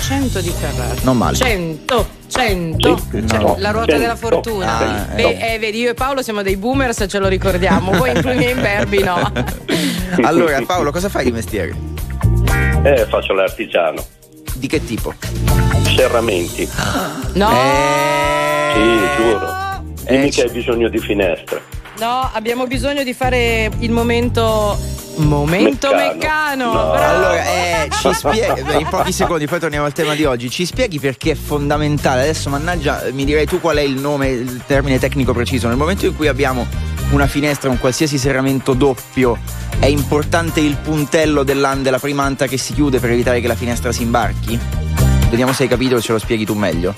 100 0.00 0.40
di 0.42 0.50
Ferrara. 0.50 0.94
Non 1.02 1.16
male. 1.16 1.34
100, 1.36 2.06
100. 2.28 2.96
Sì. 3.10 3.26
Cioè, 3.26 3.38
No. 3.38 3.56
la 3.58 3.70
ruota 3.70 3.92
100. 3.92 4.00
della 4.00 4.16
fortuna. 4.16 4.78
Ah, 4.78 5.14
Beh, 5.14 5.54
eh, 5.54 5.58
vedi, 5.58 5.78
io 5.78 5.90
e 5.90 5.94
Paolo 5.94 6.22
siamo 6.22 6.42
dei 6.42 6.56
boomer 6.58 6.92
se 6.92 7.08
ce 7.08 7.18
lo 7.18 7.28
ricordiamo. 7.28 7.92
Voi 7.92 8.10
i 8.10 8.20
miei 8.22 8.50
imberbi 8.52 9.02
no. 9.02 9.32
Allora 10.22 10.60
Paolo 10.66 10.90
cosa 10.92 11.08
fai 11.08 11.24
di 11.24 11.32
mestiere? 11.32 11.74
Eh, 12.82 13.06
faccio 13.08 13.32
l'artigiano. 13.32 14.04
Di 14.54 14.66
che 14.66 14.84
tipo? 14.84 15.14
Serramenti. 15.96 16.68
No. 17.32 17.50
Eh. 17.50 18.72
Sì, 18.74 19.22
giuro. 19.22 19.63
Dimmi 20.06 20.26
Eh, 20.26 20.30
che 20.30 20.42
hai 20.42 20.50
bisogno 20.50 20.88
di 20.88 20.98
finestre. 20.98 21.62
No, 21.98 22.28
abbiamo 22.32 22.66
bisogno 22.66 23.02
di 23.04 23.12
fare 23.14 23.70
il 23.78 23.90
momento. 23.90 24.76
Momento 25.16 25.94
Meccano. 25.94 26.12
meccano. 26.12 26.72
No. 26.72 26.92
Allora, 26.92 27.44
eh, 27.46 27.88
ci 27.88 28.10
spieghi 28.14 28.60
in 28.80 28.88
pochi 28.90 29.12
secondi, 29.12 29.46
poi 29.46 29.60
torniamo 29.60 29.86
al 29.86 29.92
tema 29.92 30.14
di 30.16 30.24
oggi. 30.24 30.50
Ci 30.50 30.66
spieghi 30.66 30.98
perché 30.98 31.30
è 31.32 31.34
fondamentale. 31.36 32.22
Adesso, 32.22 32.50
mannaggia, 32.50 33.04
mi 33.12 33.24
direi 33.24 33.46
tu 33.46 33.60
qual 33.60 33.76
è 33.76 33.82
il 33.82 33.94
nome, 34.00 34.28
il 34.30 34.62
termine 34.66 34.98
tecnico 34.98 35.32
preciso. 35.32 35.68
Nel 35.68 35.76
momento 35.76 36.04
in 36.06 36.16
cui 36.16 36.26
abbiamo 36.26 36.66
una 37.10 37.28
finestra, 37.28 37.70
un 37.70 37.78
qualsiasi 37.78 38.18
serramento 38.18 38.72
doppio, 38.74 39.38
è 39.78 39.86
importante 39.86 40.58
il 40.58 40.76
puntello 40.82 41.44
della, 41.44 41.74
della 41.76 42.00
prima 42.00 42.24
anta 42.24 42.48
che 42.48 42.56
si 42.56 42.74
chiude 42.74 42.98
per 42.98 43.10
evitare 43.10 43.40
che 43.40 43.46
la 43.46 43.54
finestra 43.54 43.92
si 43.92 44.02
imbarchi? 44.02 44.58
Vediamo 45.30 45.52
se 45.52 45.62
hai 45.64 45.68
capito 45.68 45.96
e 45.96 46.00
ce 46.00 46.10
lo 46.10 46.18
spieghi 46.18 46.44
tu 46.44 46.54
meglio. 46.54 46.92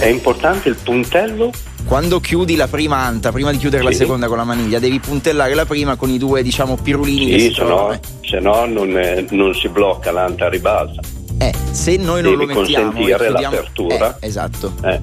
È 0.00 0.06
importante 0.06 0.68
il 0.70 0.76
puntello? 0.82 1.50
Quando 1.84 2.20
chiudi 2.20 2.56
la 2.56 2.68
prima 2.68 2.96
anta, 2.98 3.32
prima 3.32 3.50
di 3.50 3.58
chiudere 3.58 3.82
la 3.82 3.90
Sì. 3.90 3.96
seconda 3.98 4.28
con 4.28 4.36
la 4.38 4.44
maniglia, 4.44 4.78
devi 4.78 4.98
puntellare 4.98 5.52
la 5.54 5.66
prima 5.66 5.96
con 5.96 6.08
i 6.08 6.16
due, 6.18 6.42
diciamo, 6.42 6.76
pirulini 6.82 7.38
Sì, 7.38 7.52
se 7.52 7.60
no, 7.62 7.66
trovano. 7.66 8.00
se 8.22 8.38
no 8.40 8.64
non, 8.66 8.96
eh, 8.98 9.26
non 9.30 9.54
si 9.54 9.68
blocca 9.68 10.10
l'anta 10.10 10.48
ribalza. 10.48 11.00
Eh, 11.38 11.52
se 11.72 11.96
noi 11.96 12.22
non 12.22 12.36
Devi 12.36 12.46
lo 12.52 12.60
mettiamo 12.60 12.84
consentire 12.92 13.24
e 13.24 13.28
chiudiamo- 13.28 13.54
l'apertura. 13.54 14.16
Eh, 14.20 14.26
esatto. 14.26 14.72
Eh. 14.84 15.00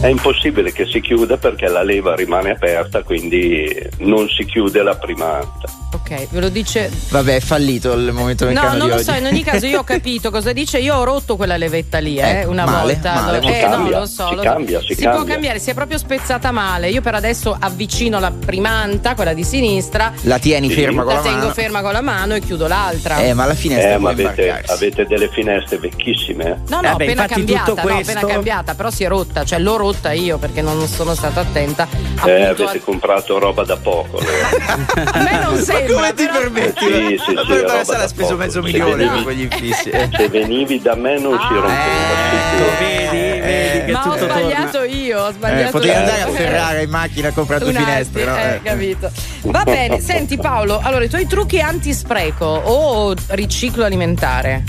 È 0.00 0.06
impossibile 0.08 0.70
che 0.72 0.84
si 0.86 1.00
chiuda 1.00 1.36
perché 1.38 1.66
la 1.68 1.82
leva 1.82 2.14
rimane 2.14 2.50
aperta, 2.50 3.02
quindi 3.02 3.74
non 4.00 4.28
si 4.28 4.44
chiude 4.44 4.82
la 4.82 4.94
prima 4.96 5.36
anta. 5.38 5.68
Ok, 5.94 6.26
ve 6.30 6.40
lo 6.40 6.48
dice. 6.48 6.90
Vabbè, 7.10 7.36
è 7.36 7.40
fallito 7.40 7.92
il 7.92 8.10
momento 8.12 8.44
No, 8.46 8.50
meccano 8.50 8.70
non 8.70 8.80
di 8.80 8.88
lo 8.88 8.94
oggi. 8.96 9.04
so, 9.04 9.12
in 9.12 9.26
ogni 9.26 9.44
caso 9.44 9.66
io 9.66 9.78
ho 9.78 9.84
capito 9.84 10.30
cosa 10.32 10.52
dice. 10.52 10.78
Io 10.78 10.96
ho 10.96 11.04
rotto 11.04 11.36
quella 11.36 11.56
levetta 11.56 11.98
lì, 11.98 12.16
eh, 12.18 12.40
Ecco, 12.40 12.50
una 12.50 12.64
male, 12.64 12.94
volta. 12.94 13.12
male, 13.20 13.40
si 13.40 13.46
eh, 13.48 13.60
cambia, 13.60 13.92
no, 13.94 13.98
lo 14.00 14.06
so. 14.06 14.28
si 14.28 14.34
lo 14.34 14.42
cambia, 14.42 14.80
si 14.80 14.94
può 14.96 15.10
cambia. 15.12 15.32
cambiare, 15.32 15.58
si 15.60 15.70
è 15.70 15.74
proprio 15.74 15.98
spezzata 15.98 16.50
male. 16.50 16.90
Io 16.90 17.00
per 17.00 17.14
adesso 17.14 17.56
avvicino 17.58 18.18
la 18.18 18.32
primanta, 18.32 19.14
quella 19.14 19.34
di 19.34 19.44
sinistra. 19.44 20.12
La 20.22 20.38
tieni 20.40 20.68
Sì. 20.68 20.74
ferma 20.74 21.02
con 21.04 21.12
La 21.12 21.18
la 21.18 21.22
tengo 21.22 21.38
mano. 21.38 21.52
ferma 21.52 21.80
con 21.82 21.92
la 21.92 22.00
mano 22.00 22.34
e 22.34 22.40
chiudo 22.40 22.66
l'altra. 22.66 23.18
Eh, 23.18 23.32
ma 23.34 23.44
alla 23.44 23.54
finestra 23.54 23.90
Eh, 23.90 23.94
può 23.94 24.02
ma 24.02 24.10
avete, 24.10 24.62
avete 24.66 25.06
delle 25.06 25.28
finestre 25.28 25.78
vecchissime? 25.78 26.44
eh? 26.44 26.56
No, 26.68 26.80
no, 26.80 26.88
Eh, 26.92 26.94
beh, 26.96 27.04
appena 27.04 27.26
cambiata, 27.26 27.64
tutto 27.70 27.82
no, 27.88 27.94
questo- 27.94 28.10
appena 28.18 28.32
cambiata, 28.32 28.74
però 28.74 28.90
si 28.90 29.04
è 29.04 29.08
rotta, 29.08 29.44
cioè 29.44 29.60
l'ho 29.60 29.76
rotta 29.76 30.10
io 30.12 30.38
perché 30.38 30.60
non 30.60 30.84
sono 30.88 31.14
stata 31.14 31.40
attenta. 31.40 31.86
Eh, 32.24 32.44
avete 32.46 32.80
comprato 32.82 33.38
roba 33.38 33.62
da 33.64 33.76
poco. 33.76 34.18
a... 34.18 34.78
a 35.12 35.22
me 35.22 35.38
non 35.40 35.52
Ma 35.64 35.83
sembra. 35.86 35.94
come 35.94 36.14
ti 36.14 36.24
però- 36.26 36.38
permetti? 36.38 36.84
Sì, 36.84 37.18
sì, 37.26 37.32
Ma 37.34 37.42
sì, 37.44 37.62
da 37.62 37.80
ha 38.02 38.06
speso 38.08 38.28
poco. 38.30 38.36
mezzo 38.36 38.62
milione 38.62 39.06
per 39.08 39.22
quegli 39.22 39.40
infissi. 39.42 39.90
eh. 39.90 40.08
Se 40.16 40.28
venivi 40.28 40.80
da 40.80 40.94
me 40.94 41.18
non 41.18 41.32
si 41.38 41.46
Ah. 41.46 41.54
rompeva. 41.54 42.32
sicuro. 42.50 42.70
Vedi, 42.78 43.40
vedi 43.40 43.84
che 43.86 43.92
Ma 43.92 44.00
ho 44.00 44.02
tutto 44.12 44.24
sbagliato 44.24 44.70
torna. 44.78 44.86
io, 44.94 45.20
ho 45.22 45.32
sbagliato 45.32 45.68
Eh, 45.68 45.70
potevi 45.70 45.94
andare 45.94 46.20
a 46.22 46.26
Ferrara 46.28 46.80
in 46.80 46.90
macchina 46.90 47.28
a 47.28 47.32
comprare 47.32 47.64
due 47.64 47.72
finestre, 47.74 48.24
no? 48.24 48.36
eh, 48.36 48.54
Eh. 48.54 48.60
capito. 48.62 49.10
Va 49.42 49.62
bene, 49.64 50.00
senti 50.02 50.36
Paolo, 50.36 50.80
allora 50.82 51.04
i 51.04 51.08
tuoi 51.08 51.26
trucchi 51.26 51.60
antispreco 51.60 52.44
o 52.44 53.14
riciclo 53.28 53.84
alimentare? 53.84 54.64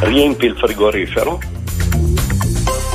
Riempi 0.00 0.46
il 0.46 0.56
frigorifero. 0.56 1.40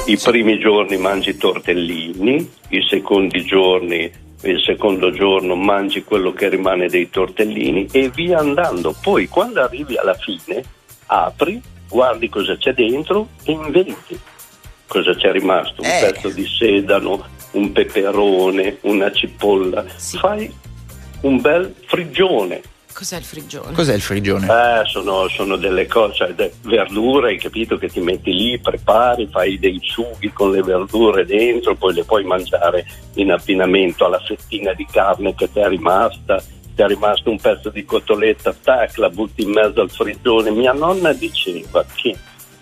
I 0.06 0.18
primi 0.18 0.58
giorni 0.60 0.98
mangi 0.98 1.38
tortellini, 1.38 2.52
i 2.70 2.86
secondi 2.90 3.44
giorni, 3.44 4.12
il 4.44 4.62
secondo 4.62 5.12
giorno 5.12 5.56
mangi 5.56 6.04
quello 6.04 6.32
che 6.32 6.50
rimane 6.50 6.88
dei 6.88 7.10
tortellini 7.10 7.88
e 7.92 8.10
via 8.10 8.40
andando. 8.40 8.96
Poi 9.02 9.28
quando 9.28 9.62
arrivi 9.62 9.98
alla 9.98 10.14
fine, 10.14 10.64
apri, 11.08 11.62
guardi 11.90 12.30
cosa 12.30 12.56
c'è 12.58 12.74
dentro 12.74 13.30
e 13.44 13.52
inventi 13.52 14.20
cosa 14.88 15.14
c'è 15.16 15.32
rimasto. 15.32 15.82
Un 15.82 15.88
Eh. 15.88 16.12
pezzo 16.12 16.30
di 16.30 16.46
sedano, 16.46 17.26
un 17.52 17.72
peperone, 17.72 18.78
una 18.82 19.12
cipolla. 19.12 19.86
Sì. 19.96 20.18
Fai 20.18 20.52
un 21.22 21.42
bel 21.42 21.76
frigione. 21.86 22.62
Cos'è 23.00 23.16
il 23.16 23.24
frigione? 23.24 23.72
Cos'è 23.72 23.94
il 23.94 24.02
frigione? 24.02 24.46
Eh, 24.46 24.86
sono, 24.90 25.30
sono 25.30 25.56
delle 25.56 25.88
cose, 25.88 26.16
cioè, 26.16 26.34
de- 26.34 26.52
verdure, 26.64 27.30
hai 27.30 27.38
capito 27.40 27.78
che 27.78 27.88
ti 27.88 28.02
metti 28.02 28.34
lì, 28.34 28.60
prepari, 28.60 29.26
fai 29.32 29.58
dei 29.58 29.80
sughi 29.82 30.34
con 30.34 30.52
le 30.52 30.62
verdure 30.62 31.26
dentro, 31.26 31.76
poi 31.76 31.94
le 31.94 32.04
puoi 32.04 32.26
mangiare 32.26 32.86
in 33.14 33.32
abbinamento 33.32 34.06
alla 34.06 34.20
fettina 34.20 34.74
di 34.74 34.86
carne 34.92 35.34
che 35.34 35.50
ti 35.50 35.60
è 35.60 35.70
rimasta, 35.70 36.44
ti 36.76 36.82
è 36.82 36.88
rimasto 36.88 37.30
un 37.30 37.40
pezzo 37.40 37.70
di 37.70 37.86
cotoletta, 37.86 38.54
tac, 38.62 38.98
la 38.98 39.10
butti 39.10 39.44
in 39.44 39.52
mezzo 39.52 39.80
al 39.80 39.90
frigione. 39.90 40.52
Mia 40.52 40.74
nonna 40.74 41.14
diceva 41.14 41.86
che 41.96 42.14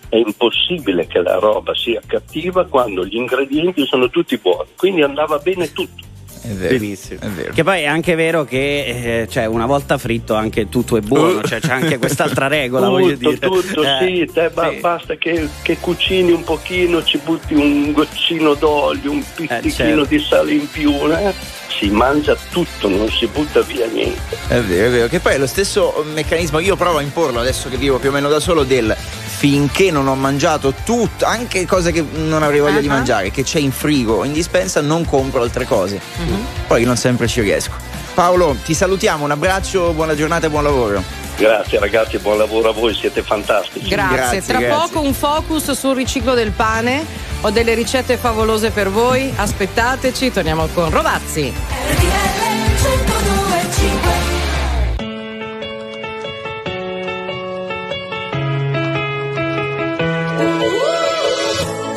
è 0.08 0.16
impossibile 0.18 1.08
che 1.08 1.20
la 1.20 1.40
roba 1.40 1.74
sia 1.74 2.00
cattiva 2.06 2.64
quando 2.64 3.04
gli 3.04 3.16
ingredienti 3.16 3.84
sono 3.86 4.08
tutti 4.08 4.38
buoni, 4.38 4.68
quindi 4.76 5.02
andava 5.02 5.38
bene 5.38 5.72
tutto. 5.72 6.06
È 6.40 6.48
vero. 6.48 6.78
Benissimo. 6.78 7.20
È 7.20 7.26
vero. 7.26 7.52
Che 7.52 7.64
poi 7.64 7.82
è 7.82 7.86
anche 7.86 8.14
vero 8.14 8.44
che 8.44 9.22
eh, 9.22 9.28
cioè, 9.28 9.46
una 9.46 9.66
volta 9.66 9.98
fritto 9.98 10.34
anche 10.34 10.68
tutto 10.68 10.96
è 10.96 11.00
buono, 11.00 11.42
cioè 11.42 11.60
c'è 11.60 11.72
anche 11.72 11.98
quest'altra 11.98 12.46
regola, 12.46 12.88
voglio 12.88 13.16
tutto, 13.16 13.28
dire. 13.30 13.48
tutto, 13.48 13.82
Eh, 13.82 14.26
sì, 14.26 14.32
te 14.32 14.50
ba- 14.50 14.70
sì. 14.70 14.76
basta 14.76 15.14
che, 15.16 15.48
che 15.62 15.76
cucini 15.78 16.32
un 16.32 16.44
pochino, 16.44 17.02
ci 17.02 17.18
butti 17.18 17.54
un 17.54 17.92
goccino 17.92 18.54
d'olio, 18.54 19.10
un 19.10 19.24
pizzichino 19.34 19.70
certo. 19.70 20.04
di 20.04 20.18
sale 20.20 20.52
in 20.52 20.70
più, 20.70 20.92
eh? 21.12 21.56
si 21.78 21.90
mangia 21.90 22.36
tutto, 22.50 22.88
non 22.88 23.08
si 23.10 23.26
butta 23.26 23.60
via 23.60 23.86
niente. 23.86 24.36
È 24.48 24.60
vero, 24.60 24.86
è 24.86 24.90
vero. 24.90 25.06
Che 25.08 25.20
poi 25.20 25.34
è 25.34 25.38
lo 25.38 25.46
stesso 25.46 26.04
meccanismo, 26.12 26.58
io 26.58 26.76
provo 26.76 26.98
a 26.98 27.02
imporlo 27.02 27.38
adesso 27.38 27.68
che 27.68 27.76
vivo 27.76 27.98
più 27.98 28.08
o 28.08 28.12
meno 28.12 28.28
da 28.28 28.40
solo, 28.40 28.64
del 28.64 28.96
finché 29.38 29.92
non 29.92 30.08
ho 30.08 30.16
mangiato 30.16 30.74
tutto, 30.82 31.24
anche 31.24 31.64
cose 31.64 31.92
che 31.92 32.04
non 32.12 32.42
avrei 32.42 32.58
voglia 32.58 32.74
uh-huh. 32.74 32.80
di 32.80 32.88
mangiare, 32.88 33.30
che 33.30 33.44
c'è 33.44 33.60
in 33.60 33.70
frigo 33.70 34.14
o 34.14 34.24
in 34.24 34.32
dispensa, 34.32 34.80
non 34.80 35.04
compro 35.04 35.42
altre 35.42 35.64
cose. 35.64 36.00
Uh-huh. 36.18 36.44
Poi 36.66 36.82
non 36.82 36.96
sempre 36.96 37.28
ci 37.28 37.40
riesco. 37.40 37.76
Paolo, 38.14 38.56
ti 38.64 38.74
salutiamo, 38.74 39.22
un 39.22 39.30
abbraccio, 39.30 39.92
buona 39.92 40.16
giornata 40.16 40.48
e 40.48 40.50
buon 40.50 40.64
lavoro. 40.64 41.04
Grazie 41.36 41.78
ragazzi, 41.78 42.18
buon 42.18 42.36
lavoro 42.36 42.70
a 42.70 42.72
voi, 42.72 42.92
siete 42.92 43.22
fantastici. 43.22 43.88
Grazie, 43.88 44.16
grazie 44.16 44.42
tra 44.42 44.58
grazie. 44.58 44.76
poco 44.76 45.06
un 45.06 45.14
focus 45.14 45.70
sul 45.70 45.94
riciclo 45.94 46.34
del 46.34 46.50
pane. 46.50 47.06
Ho 47.42 47.50
delle 47.52 47.74
ricette 47.74 48.16
favolose 48.16 48.70
per 48.70 48.90
voi, 48.90 49.32
aspettateci, 49.36 50.32
torniamo 50.32 50.66
con 50.74 50.90
Rovazzi. 50.90 51.54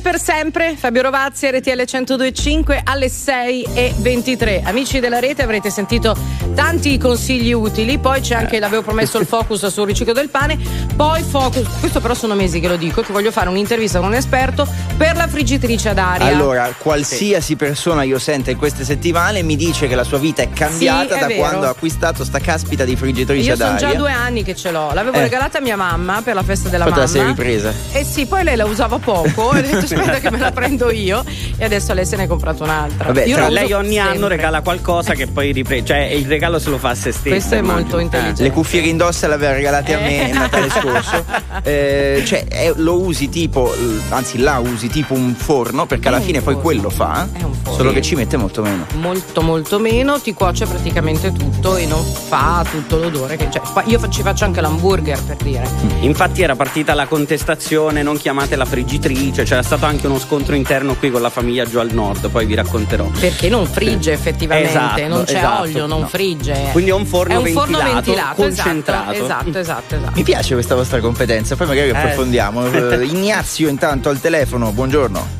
Per 0.00 0.18
sempre, 0.18 0.76
Fabio 0.78 1.02
Rovazzi, 1.02 1.46
RTL 1.50 1.70
1025 1.76 2.80
alle 2.84 3.08
6 3.10 3.66
e 3.74 3.94
23. 3.96 4.62
Amici 4.64 4.98
della 4.98 5.18
rete 5.20 5.42
avrete 5.42 5.68
sentito 5.70 6.16
tanti 6.54 6.96
consigli 6.96 7.52
utili, 7.52 7.98
poi 7.98 8.20
c'è 8.20 8.34
anche, 8.34 8.58
l'avevo 8.58 8.82
promesso, 8.82 9.18
il 9.18 9.26
focus 9.26 9.66
sul 9.66 9.86
riciclo 9.86 10.12
del 10.14 10.28
pane, 10.30 10.58
poi 10.96 11.22
focus, 11.22 11.66
questo 11.80 12.00
però 12.00 12.14
sono 12.14 12.34
mesi 12.34 12.60
che 12.60 12.68
lo 12.68 12.76
dico, 12.76 13.02
che 13.02 13.12
voglio 13.12 13.30
fare 13.30 13.48
un'intervista 13.50 13.98
con 13.98 14.08
un 14.08 14.14
esperto 14.14 14.66
per 14.96 15.16
la 15.16 15.28
friggitrice 15.28 15.90
ad 15.90 15.98
aria. 15.98 16.26
Allora, 16.26 16.72
qualsiasi 16.76 17.56
persona 17.56 18.02
io 18.02 18.18
senta 18.18 18.50
in 18.50 18.56
queste 18.56 18.84
settimane 18.84 19.42
mi 19.42 19.54
dice 19.54 19.86
che 19.86 19.94
la 19.94 20.04
sua 20.04 20.18
vita 20.18 20.40
è 20.42 20.48
cambiata 20.50 21.12
Sì, 21.14 21.18
è 21.18 21.20
da 21.20 21.26
vero. 21.26 21.38
quando 21.40 21.66
ha 21.66 21.70
acquistato 21.70 22.24
sta 22.24 22.38
caspita 22.40 22.84
di 22.84 22.96
friggitrice 22.96 23.46
Io 23.48 23.52
ad 23.52 23.58
sono 23.60 23.74
aria. 23.74 23.88
già 23.90 23.94
due 23.94 24.10
anni 24.12 24.42
che 24.44 24.56
ce 24.56 24.70
l'ho, 24.70 24.92
l'avevo 24.94 25.16
Eh. 25.18 25.22
regalata 25.22 25.58
a 25.58 25.60
mia 25.60 25.76
mamma 25.76 26.20
per 26.22 26.34
la 26.34 26.42
festa 26.42 26.68
della 26.70 26.84
Poi 26.84 26.94
te 26.94 27.00
la 27.00 27.06
sei 27.06 27.20
mamma. 27.20 27.34
ripresa. 27.34 27.72
Eh 27.92 28.04
sì, 28.04 28.24
poi 28.26 28.42
lei 28.44 28.56
la 28.56 28.64
usava 28.64 28.98
poco 28.98 29.52
e 29.52 29.58
ho 29.58 29.62
detto 29.62 29.86
aspetta 29.94 30.18
che 30.18 30.30
me 30.30 30.38
la 30.38 30.52
prendo 30.52 30.90
io 30.90 31.24
e 31.56 31.64
adesso 31.64 31.92
lei 31.94 32.06
se 32.06 32.16
ne 32.16 32.24
è 32.24 32.26
comprata 32.26 32.64
un'altra. 32.64 33.06
Vabbè, 33.06 33.24
io 33.24 33.38
uso 33.38 33.48
lei 33.48 33.72
ogni 33.72 33.98
anno 33.98 34.10
sempre. 34.12 34.28
regala 34.36 34.60
qualcosa 34.62 35.14
che 35.14 35.26
poi 35.26 35.52
riprende, 35.52 35.86
cioè 35.86 35.98
il 35.98 36.26
regalo 36.26 36.58
se 36.58 36.70
lo 36.70 36.78
fa 36.78 36.90
a 36.90 36.94
se 36.94 37.12
stessa. 37.12 37.28
Questo 37.28 37.54
è 37.54 37.58
immagino. 37.58 37.80
molto 37.82 37.98
intelligente. 37.98 38.42
Le 38.42 38.50
cuffie 38.50 38.82
che 38.82 38.88
indossa 38.88 39.28
le 39.28 39.34
aveva 39.34 39.52
regalate 39.52 39.94
a 39.94 39.98
me 39.98 40.24
Eh. 40.26 40.28
il 40.30 40.34
Natale 40.34 40.68
scorso. 40.70 41.24
Eh, 41.62 42.22
cioè, 42.24 42.44
è- 42.46 42.72
lo 42.76 42.98
usi 43.00 43.28
tipo, 43.28 43.72
eh, 43.74 43.78
anzi, 44.10 44.38
la 44.38 44.58
usi 44.58 44.88
tipo 44.88 45.14
un 45.14 45.34
forno, 45.34 45.86
perché 45.86 46.08
alla 46.08 46.20
fine 46.20 46.40
poi 46.40 46.54
quello 46.56 46.90
fa, 46.90 47.26
È 47.32 47.42
un 47.42 47.52
forno. 47.54 47.76
solo 47.76 47.92
che 47.92 48.02
ci 48.02 48.14
mette 48.14 48.36
molto 48.36 48.62
meno. 48.62 48.86
molto 48.94 49.42
molto 49.42 49.78
meno, 49.78 50.20
ti 50.20 50.32
cuoce 50.32 50.66
praticamente 50.66 51.32
tutto 51.32 51.76
e 51.76 51.86
non 51.86 52.02
fa 52.04 52.64
tutto 52.70 52.96
l'odore 52.98 53.36
che 53.36 53.48
cioè, 53.50 53.62
io 53.86 54.00
ci 54.08 54.22
faccio 54.22 54.44
anche 54.44 54.60
l'hamburger 54.60 55.22
per 55.24 55.36
dire. 55.36 55.68
Infatti 56.00 56.42
era 56.42 56.56
partita 56.56 56.94
la 56.94 57.06
contestazione, 57.06 58.02
non 58.02 58.16
chiamate 58.16 58.56
la 58.56 58.64
friggitrice, 58.64 59.44
c'era 59.44 59.62
stato 59.80 59.86
anche 59.86 60.06
uno 60.06 60.18
scontro 60.18 60.54
interno 60.54 60.94
qui 60.94 61.10
con 61.10 61.22
la 61.22 61.30
famiglia 61.30 61.64
giù 61.64 61.78
al 61.78 61.90
nord, 61.90 62.28
poi 62.28 62.44
vi 62.44 62.54
racconterò. 62.54 63.06
Perché 63.18 63.48
non 63.48 63.64
frigge 63.66 64.12
effettivamente, 64.12 64.68
Esatto, 64.68 65.06
non 65.06 65.24
c'è 65.24 65.38
esatto, 65.38 65.62
olio, 65.62 65.86
non 65.86 66.00
no. 66.00 66.06
frigge. 66.06 66.68
Quindi 66.72 66.90
è 66.90 66.94
un 66.94 67.06
forno 67.06 67.32
È 67.32 67.36
un 67.36 67.46
forno 67.46 67.78
ventilato, 67.78 67.94
ventilato, 67.94 68.42
concentrato. 68.42 69.12
Esatto, 69.12 69.24
esatto, 69.24 69.58
esatto, 69.58 69.94
esatto. 69.94 70.12
Mi 70.16 70.22
piace 70.22 70.52
questa 70.54 70.74
vostra 70.74 71.00
competenza, 71.00 71.56
poi 71.56 71.66
magari 71.66 71.90
approfondiamo. 71.90 72.68
Eh, 72.90 73.04
Ignazio 73.04 73.68
intanto 73.68 74.08
al 74.08 74.20
telefono, 74.20 74.72
buongiorno. 74.72 75.39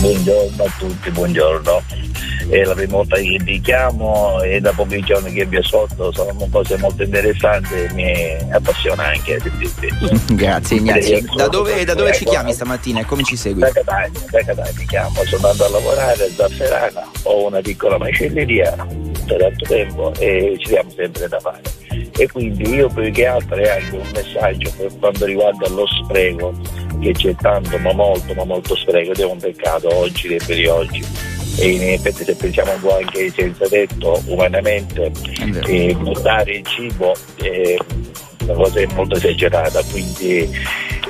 Buongiorno 0.00 0.64
a 0.64 0.74
tutti, 0.78 1.10
buongiorno. 1.10 1.82
È 2.48 2.62
la 2.64 2.72
prima 2.74 2.96
volta 2.96 3.16
che 3.16 3.38
vi 3.42 3.60
chiamo 3.60 4.40
e 4.40 4.58
da 4.58 4.72
pochi 4.72 4.98
giorni 5.02 5.30
che 5.30 5.44
vi 5.44 5.58
ascolto 5.58 6.10
sono 6.10 6.48
cose 6.50 6.78
molto 6.78 7.02
interessanti 7.02 7.74
e 7.74 7.92
mi 7.92 8.50
appassiona 8.50 9.08
anche. 9.08 9.38
Grazie 10.32 10.78
Ignazio. 10.78 11.20
Da 11.36 11.48
dove, 11.48 11.84
da 11.84 11.92
dove 11.92 12.14
ci 12.14 12.22
ecco. 12.22 12.30
chiami 12.30 12.54
stamattina 12.54 13.00
e 13.00 13.04
come 13.04 13.24
ci 13.24 13.36
segui? 13.36 13.60
Da 13.60 13.72
Catania, 13.72 14.20
da 14.30 14.42
Catania 14.42 14.72
mi 14.74 14.86
chiamo, 14.86 15.24
sono 15.26 15.48
andato 15.48 15.64
a 15.64 15.68
lavorare 15.78 16.34
da 16.34 16.48
Ferrara, 16.48 17.10
ho 17.24 17.46
una 17.46 17.60
piccola 17.60 17.98
macelleria 17.98 18.74
da 19.26 19.36
tanto 19.36 19.64
tempo 19.66 20.14
e 20.18 20.56
ci 20.58 20.68
diamo 20.68 20.90
sempre 20.96 21.28
da 21.28 21.38
fare. 21.40 21.79
E 22.16 22.26
quindi 22.28 22.68
io 22.68 22.88
più 22.88 23.10
che 23.10 23.26
altro 23.26 23.56
è 23.56 23.68
anche 23.68 23.96
un 23.96 24.08
messaggio 24.14 24.72
per 24.76 24.90
quanto 24.98 25.24
riguarda 25.24 25.68
lo 25.68 25.86
spreco, 25.86 26.52
che 27.00 27.12
c'è 27.12 27.34
tanto, 27.36 27.78
ma 27.78 27.92
molto, 27.92 28.34
ma 28.34 28.44
molto 28.44 28.76
spreco, 28.76 29.12
ed 29.12 29.18
è 29.18 29.24
un 29.24 29.38
peccato 29.38 29.94
oggi, 29.94 30.28
nei 30.28 30.40
di 30.46 30.66
oggi. 30.66 31.04
E 31.58 31.68
in 31.68 31.82
effetti 31.82 32.24
se 32.24 32.34
pensiamo 32.34 32.72
un 32.72 32.80
po' 32.80 32.96
anche 32.96 33.30
senza 33.30 33.66
detto, 33.68 34.22
umanamente, 34.26 35.10
eh, 35.66 35.94
buttare 35.94 36.52
il 36.52 36.66
cibo 36.66 37.14
è 37.42 37.76
una 38.44 38.54
cosa 38.54 38.80
molto 38.94 39.16
esagerata, 39.16 39.82
quindi 39.90 40.48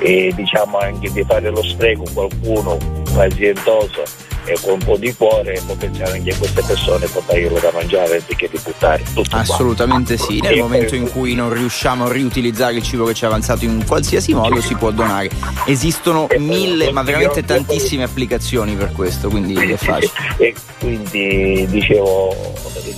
eh, 0.01 0.31
diciamo 0.35 0.77
anche 0.79 1.11
di 1.11 1.23
fare 1.23 1.49
lo 1.49 1.63
spreco 1.63 2.03
qualcuno 2.13 2.77
aziendoso 3.17 4.03
e 4.45 4.57
con 4.61 4.73
un 4.73 4.79
po' 4.79 4.97
di 4.97 5.13
cuore 5.15 5.61
può 5.65 5.75
pensare 5.75 6.13
anche 6.13 6.31
a 6.31 6.35
queste 6.37 6.63
persone 6.65 7.05
può 7.07 7.21
darglielo 7.25 7.59
da 7.59 7.71
mangiare 7.73 8.15
anziché 8.15 8.49
di 8.49 8.59
buttare 8.63 9.03
tutto 9.13 9.35
assolutamente 9.35 10.15
qua. 10.15 10.25
sì 10.25 10.39
nel 10.39 10.57
e 10.57 10.61
momento 10.61 10.95
in 10.95 11.09
cui 11.09 11.35
non 11.35 11.53
riusciamo 11.53 12.05
a 12.05 12.11
riutilizzare 12.11 12.75
il 12.75 12.83
cibo 12.83 13.05
che 13.05 13.13
ci 13.13 13.23
è 13.23 13.27
avanzato 13.27 13.65
in 13.65 13.85
qualsiasi 13.85 14.33
modo 14.33 14.61
si 14.61 14.75
può 14.75 14.91
donare. 14.91 15.29
Esistono 15.65 16.27
mille 16.37 16.91
ma 16.91 17.03
veramente 17.03 17.43
tantissime 17.43 18.03
applicazioni 18.03 18.75
per 18.75 18.91
questo 18.91 19.29
quindi 19.29 19.53
è 19.53 19.75
facile. 19.77 20.11
E 20.37 20.55
quindi 20.79 21.65
dicevo 21.69 22.33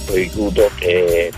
poi 0.05 0.29
chiudo 0.29 0.69
che 0.75 1.31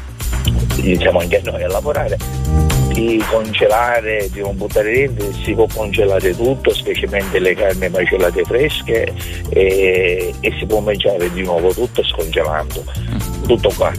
iniziamo 0.75 1.19
anche 1.19 1.41
noi 1.43 1.63
a 1.63 1.67
lavorare 1.67 2.64
di 2.95 3.21
congelare, 3.29 4.29
di 4.31 4.39
non 4.39 4.55
buttare 4.55 4.91
dentro, 4.91 5.27
si 5.43 5.53
può 5.53 5.67
congelare 5.71 6.33
tutto, 6.33 6.73
specialmente 6.73 7.39
le 7.39 7.53
carni 7.53 7.89
macellate 7.89 8.43
fresche 8.45 9.13
e, 9.49 10.33
e 10.39 10.55
si 10.57 10.65
può 10.65 10.79
mangiare 10.79 11.31
di 11.33 11.43
nuovo 11.43 11.73
tutto 11.73 12.01
scongelando. 12.03 12.83
Tutto 13.45 13.69
qua. 13.75 13.91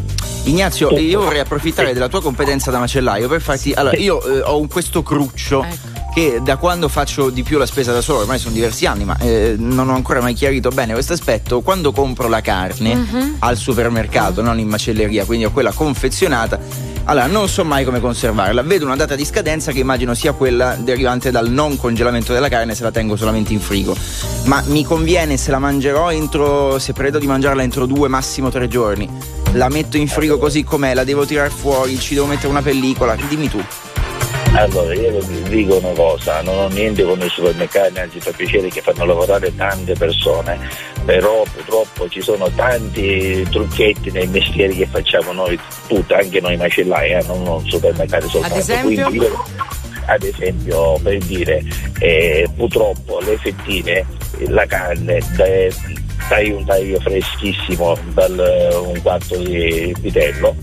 Ignazio, 0.45 0.89
tutto 0.89 1.01
io 1.01 1.21
vorrei 1.21 1.41
approfittare 1.41 1.93
della 1.93 2.09
tua 2.09 2.23
competenza 2.23 2.71
da 2.71 2.79
macellaio 2.79 3.29
per 3.29 3.43
farti. 3.43 3.73
Allora, 3.75 3.97
io 3.97 4.25
eh, 4.25 4.41
ho 4.41 4.59
un, 4.59 4.67
questo 4.67 5.03
cruccio. 5.03 5.63
Ecco 5.63 5.95
che 6.17 6.41
da 6.43 6.57
quando 6.57 6.89
faccio 6.89 7.29
di 7.29 7.43
più 7.43 7.59
la 7.59 7.67
spesa 7.67 7.93
da 7.93 8.01
solo, 8.01 8.21
ormai 8.21 8.39
sono 8.39 8.55
diversi 8.55 8.87
anni, 8.87 9.05
ma 9.05 9.19
eh, 9.19 9.55
non 9.59 9.91
ho 9.91 9.95
ancora 9.95 10.23
mai 10.23 10.33
chiarito 10.33 10.71
bene 10.71 10.95
questo 10.95 11.13
aspetto, 11.13 11.61
quando 11.61 11.93
compro 11.93 12.27
la 12.27 12.41
carne 12.41 12.95
uh-huh. 12.95 13.37
al 13.41 13.59
supermercato, 13.59 14.41
uh-huh. 14.41 14.47
non 14.47 14.59
in 14.59 14.67
macelleria, 14.67 15.27
quindi 15.27 15.45
ho 15.45 15.51
quella 15.51 15.73
confezionata, 15.73 16.59
allora, 17.09 17.27
non 17.27 17.49
so 17.49 17.65
mai 17.65 17.85
come 17.85 18.01
conservarla. 18.01 18.63
Vedo 18.63 18.85
una 18.85 18.97
data 18.97 19.15
di 19.15 19.25
scadenza 19.25 19.71
che 19.71 19.79
immagino 19.79 20.13
sia 20.15 20.33
quella 20.33 20.75
derivante 20.75 21.31
dal 21.31 21.49
non 21.49 21.77
congelamento 21.77 22.33
della 22.33 22.49
carne 22.49 22.75
se 22.75 22.83
la 22.83 22.91
tengo 22.91 23.15
solamente 23.15 23.53
in 23.53 23.61
frigo. 23.61 23.97
Ma 24.47 24.61
mi 24.67 24.85
conviene 24.85 25.37
se 25.37 25.53
la 25.53 25.61
mangerò 25.61 26.11
entro. 26.11 26.81
se 26.81 26.93
prevedo 26.93 27.21
di 27.21 27.29
mangiarla 27.29 27.63
entro 27.63 27.87
due, 27.87 28.09
massimo 28.09 28.51
tre 28.51 28.67
giorni. 28.67 29.09
La 29.53 29.69
metto 29.69 29.97
in 29.97 30.09
frigo 30.09 30.37
così 30.39 30.65
com'è, 30.65 30.95
la 30.95 31.05
devo 31.05 31.25
tirare 31.25 31.51
fuori, 31.51 31.97
ci 31.97 32.15
devo 32.15 32.27
mettere 32.27 32.49
una 32.49 32.63
pellicola. 32.63 33.17
Dimmi 33.29 33.49
tu. 33.49 33.65
Allora, 34.57 34.95
io 34.95 35.21
vi 35.21 35.43
dico 35.43 35.77
una 35.77 35.93
cosa, 35.93 36.41
non 36.41 36.57
ho 36.57 36.69
niente 36.69 37.05
con 37.05 37.21
i 37.21 37.29
supermercati, 37.29 37.99
anzi 37.99 38.21
fa 38.21 38.31
piacere 38.31 38.69
che 38.69 38.81
fanno 38.81 39.05
lavorare 39.05 39.55
tante 39.55 39.93
persone, 39.93 40.59
però 41.05 41.43
purtroppo 41.53 42.09
ci 42.09 42.23
sono 42.23 42.49
tanti 42.55 43.47
trucchetti 43.51 44.11
nei 44.13 44.27
mestieri 44.29 44.75
che 44.77 44.87
facciamo 44.87 45.33
noi 45.33 45.61
tutti, 45.89 46.15
anche 46.15 46.41
noi 46.41 46.57
macellai, 46.57 47.11
eh, 47.13 47.23
non, 47.27 47.63
supermercati 47.67 48.29
soltanto. 48.29 48.55
Ad 48.55 48.61
esempio? 48.61 49.09
Io, 49.11 49.45
ad 50.07 50.23
esempio 50.23 50.99
per 51.03 51.19
dire 51.19 51.63
eh, 51.99 52.49
purtroppo 52.57 53.21
le 53.21 53.37
fettine, 53.37 54.07
la 54.49 54.65
carne, 54.65 55.21
dai 55.37 56.51
un 56.51 56.65
taglio 56.65 56.99
freschissimo 57.01 57.95
dal 58.15 58.85
un 58.87 59.03
quarto 59.03 59.37
di 59.37 59.95
vitello, 60.01 60.57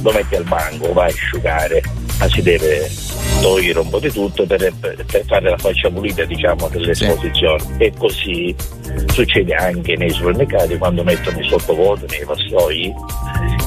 lo 0.00 0.12
metti 0.12 0.34
al 0.34 0.44
banco, 0.44 0.94
vai 0.94 1.10
a 1.10 1.14
asciugare, 1.14 1.82
ma 2.18 2.28
si 2.28 2.42
deve 2.42 2.90
togliere 3.40 3.78
un 3.78 3.90
po' 3.90 3.98
di 3.98 4.10
tutto 4.10 4.46
per, 4.46 4.72
per 4.80 5.24
fare 5.26 5.50
la 5.50 5.58
faccia 5.58 5.90
pulita 5.90 6.24
diciamo 6.24 6.68
dell'esposizione 6.68 7.60
sì. 7.60 7.74
e 7.78 7.92
così 7.98 8.54
succede 9.08 9.54
anche 9.54 9.96
nei 9.96 10.10
supermercati 10.10 10.78
quando 10.78 11.02
mettono 11.02 11.38
il 11.38 11.46
sottovuoto 11.46 12.06
nei 12.08 12.24
vassoi 12.24 12.94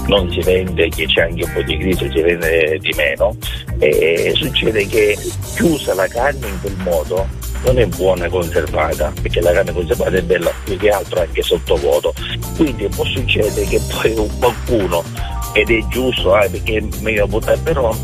non 0.07 0.29
si 0.31 0.39
vende 0.41 0.89
che 0.89 1.05
c'è 1.05 1.23
anche 1.23 1.43
un 1.43 1.53
po' 1.53 1.61
di 1.61 1.77
crisi 1.77 2.09
si 2.09 2.21
vende 2.21 2.77
di 2.79 2.93
meno. 2.95 3.35
E 3.79 4.33
succede 4.35 4.87
che 4.87 5.17
chiusa 5.55 5.93
la 5.93 6.07
carne 6.07 6.47
in 6.47 6.59
quel 6.61 6.75
modo 6.77 7.27
non 7.63 7.77
è 7.79 7.85
buona 7.87 8.29
conservata 8.29 9.11
perché 9.21 9.41
la 9.41 9.51
carne 9.51 9.73
conservata 9.73 10.15
è 10.15 10.21
bella 10.21 10.51
più 10.63 10.77
che 10.77 10.89
altro 10.89 11.19
anche 11.19 11.41
sottovuoto. 11.41 12.13
Quindi 12.55 12.87
può 12.87 13.03
succedere 13.05 13.65
che 13.67 13.79
poi 13.91 14.15
qualcuno 14.39 15.03
ed 15.53 15.69
è 15.69 15.87
giusto 15.87 16.39
eh, 16.39 16.49
perché 16.49 16.77
è 16.77 17.01
meglio 17.01 17.27
buttare 17.27 17.57
però 17.57 17.95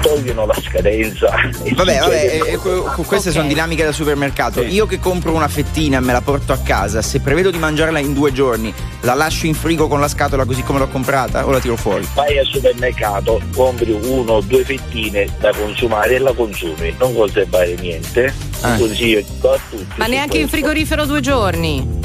togliono 0.00 0.46
la 0.46 0.54
scadenza. 0.54 1.28
Vabbè, 1.74 1.98
vabbè, 1.98 2.40
eh, 2.46 2.56
queste 2.56 2.92
okay. 3.00 3.32
sono 3.32 3.46
dinamiche 3.46 3.84
da 3.84 3.92
supermercato. 3.92 4.62
Sì. 4.62 4.68
Io 4.68 4.86
che 4.86 4.98
compro 4.98 5.32
una 5.32 5.48
fettina 5.48 5.98
e 5.98 6.00
me 6.00 6.12
la 6.12 6.20
porto 6.20 6.52
a 6.52 6.58
casa, 6.58 7.02
se 7.02 7.20
prevedo 7.20 7.50
di 7.50 7.58
mangiarla 7.58 7.98
in 7.98 8.12
due 8.12 8.32
giorni, 8.32 8.72
la 9.00 9.14
lascio 9.14 9.46
in 9.46 9.54
frigo 9.54 9.86
con 9.86 10.00
la 10.00 10.08
scatola 10.08 10.44
così 10.44 10.62
come 10.62 10.78
l'ho 10.78 10.88
comprata 10.88 11.46
o 11.46 11.50
la 11.50 11.60
tiro 11.60 11.76
fuori? 11.76 12.06
Vai 12.14 12.38
al 12.38 12.46
supermercato, 12.46 13.40
compri 13.54 13.92
uno 13.92 14.34
o 14.34 14.40
due 14.40 14.64
fettine 14.64 15.28
da 15.38 15.52
consumare 15.52 16.14
e 16.16 16.18
la 16.18 16.32
consumi, 16.32 16.94
non 16.98 17.14
conservare 17.14 17.74
niente. 17.74 18.24
Eh. 18.24 18.78
Consiglio 18.78 19.18
a 19.20 19.58
tutti. 19.70 19.86
Ma 19.96 20.06
neanche 20.06 20.38
in 20.38 20.48
frigorifero 20.48 21.06
due 21.06 21.20
giorni? 21.20 21.96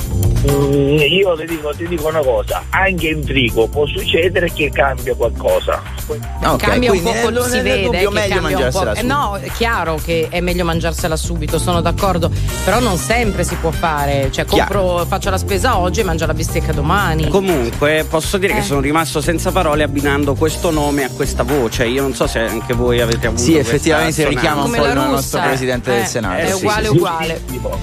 Mm, 0.49 0.97
io 0.99 1.35
ti 1.37 1.45
dico, 1.45 1.73
ti 1.73 1.87
dico, 1.87 2.07
una 2.07 2.19
cosa, 2.19 2.63
anche 2.69 3.07
in 3.07 3.23
frigo 3.23 3.67
può 3.67 3.85
succedere 3.85 4.51
che 4.51 4.69
cambia 4.71 5.15
qualcosa. 5.15 5.81
Okay, 6.05 6.57
cambia 6.57 6.91
un 6.91 7.01
po', 7.01 7.29
nel, 7.29 7.43
si 7.43 7.61
vede 7.61 7.99
che 7.99 8.09
meglio 8.09 8.41
mangiarsela 8.41 8.93
eh, 8.93 9.01
no, 9.03 9.37
è 9.37 9.49
chiaro 9.51 9.97
che 10.03 10.27
è 10.29 10.41
meglio 10.41 10.65
mangiarsela 10.65 11.15
subito, 11.15 11.57
sono 11.57 11.79
d'accordo, 11.79 12.29
però 12.65 12.79
non 12.79 12.97
sempre 12.97 13.45
si 13.45 13.55
può 13.55 13.71
fare, 13.71 14.29
cioè 14.31 14.43
compro, 14.43 15.05
faccio 15.07 15.29
la 15.29 15.37
spesa 15.37 15.77
oggi 15.77 16.01
e 16.01 16.03
mangio 16.03 16.25
la 16.25 16.33
bistecca 16.33 16.73
domani. 16.73 17.29
Comunque, 17.29 18.05
posso 18.09 18.37
dire 18.37 18.51
eh. 18.51 18.55
che 18.57 18.61
sono 18.63 18.81
rimasto 18.81 19.21
senza 19.21 19.51
parole 19.51 19.83
abbinando 19.83 20.33
questo 20.35 20.71
nome 20.71 21.05
a 21.05 21.09
questa 21.09 21.43
voce. 21.43 21.85
Io 21.85 22.01
non 22.01 22.13
so 22.13 22.27
se 22.27 22.39
anche 22.39 22.73
voi 22.73 22.99
avete 22.99 23.27
avuto 23.27 23.41
Sì, 23.41 23.55
effettivamente 23.55 24.27
richiama 24.27 24.63
un 24.63 24.71
po' 24.71 24.85
il 24.85 24.93
nostro 24.93 25.39
presidente 25.41 25.93
eh, 25.93 25.97
del 25.99 26.05
Senato. 26.05 26.41
È 26.41 26.53
uguale 26.53 26.87
sì, 26.87 26.95
uguale. 26.95 27.41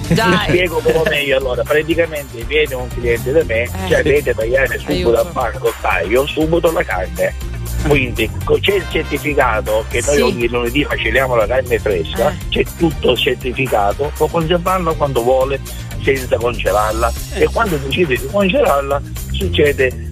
Dai. 0.09 0.37
Ti 0.37 0.43
spiego 0.47 0.81
un 0.85 0.93
po' 0.93 1.03
meglio 1.09 1.37
allora, 1.37 1.63
praticamente 1.63 2.45
viene 2.51 2.75
un 2.75 2.87
cliente 2.89 3.31
da 3.31 3.43
me, 3.45 3.63
eh. 3.63 3.69
cioè 3.87 4.03
deve 4.03 4.33
tagliare 4.35 4.77
subito 4.77 5.17
al 5.17 5.31
banco, 5.31 5.73
taglio 5.79 6.27
subito 6.27 6.69
la 6.71 6.83
carne. 6.83 7.33
Quindi 7.87 8.29
c'è 8.59 8.75
il 8.75 8.85
certificato 8.91 9.85
che 9.89 10.03
noi 10.05 10.15
sì. 10.15 10.21
ogni 10.21 10.47
lunedì 10.47 10.85
macelliamo 10.87 11.33
la 11.33 11.47
carne 11.47 11.79
fresca, 11.79 12.29
eh. 12.29 12.37
c'è 12.49 12.63
tutto 12.77 13.15
certificato, 13.15 14.11
può 14.15 14.27
conservarla 14.27 14.93
quando 14.93 15.23
vuole 15.23 15.59
senza 16.03 16.37
congelarla 16.37 17.11
eh. 17.35 17.43
e 17.43 17.45
quando 17.45 17.77
decide 17.77 18.17
di 18.17 18.27
congelarla 18.27 19.01
succede 19.31 20.10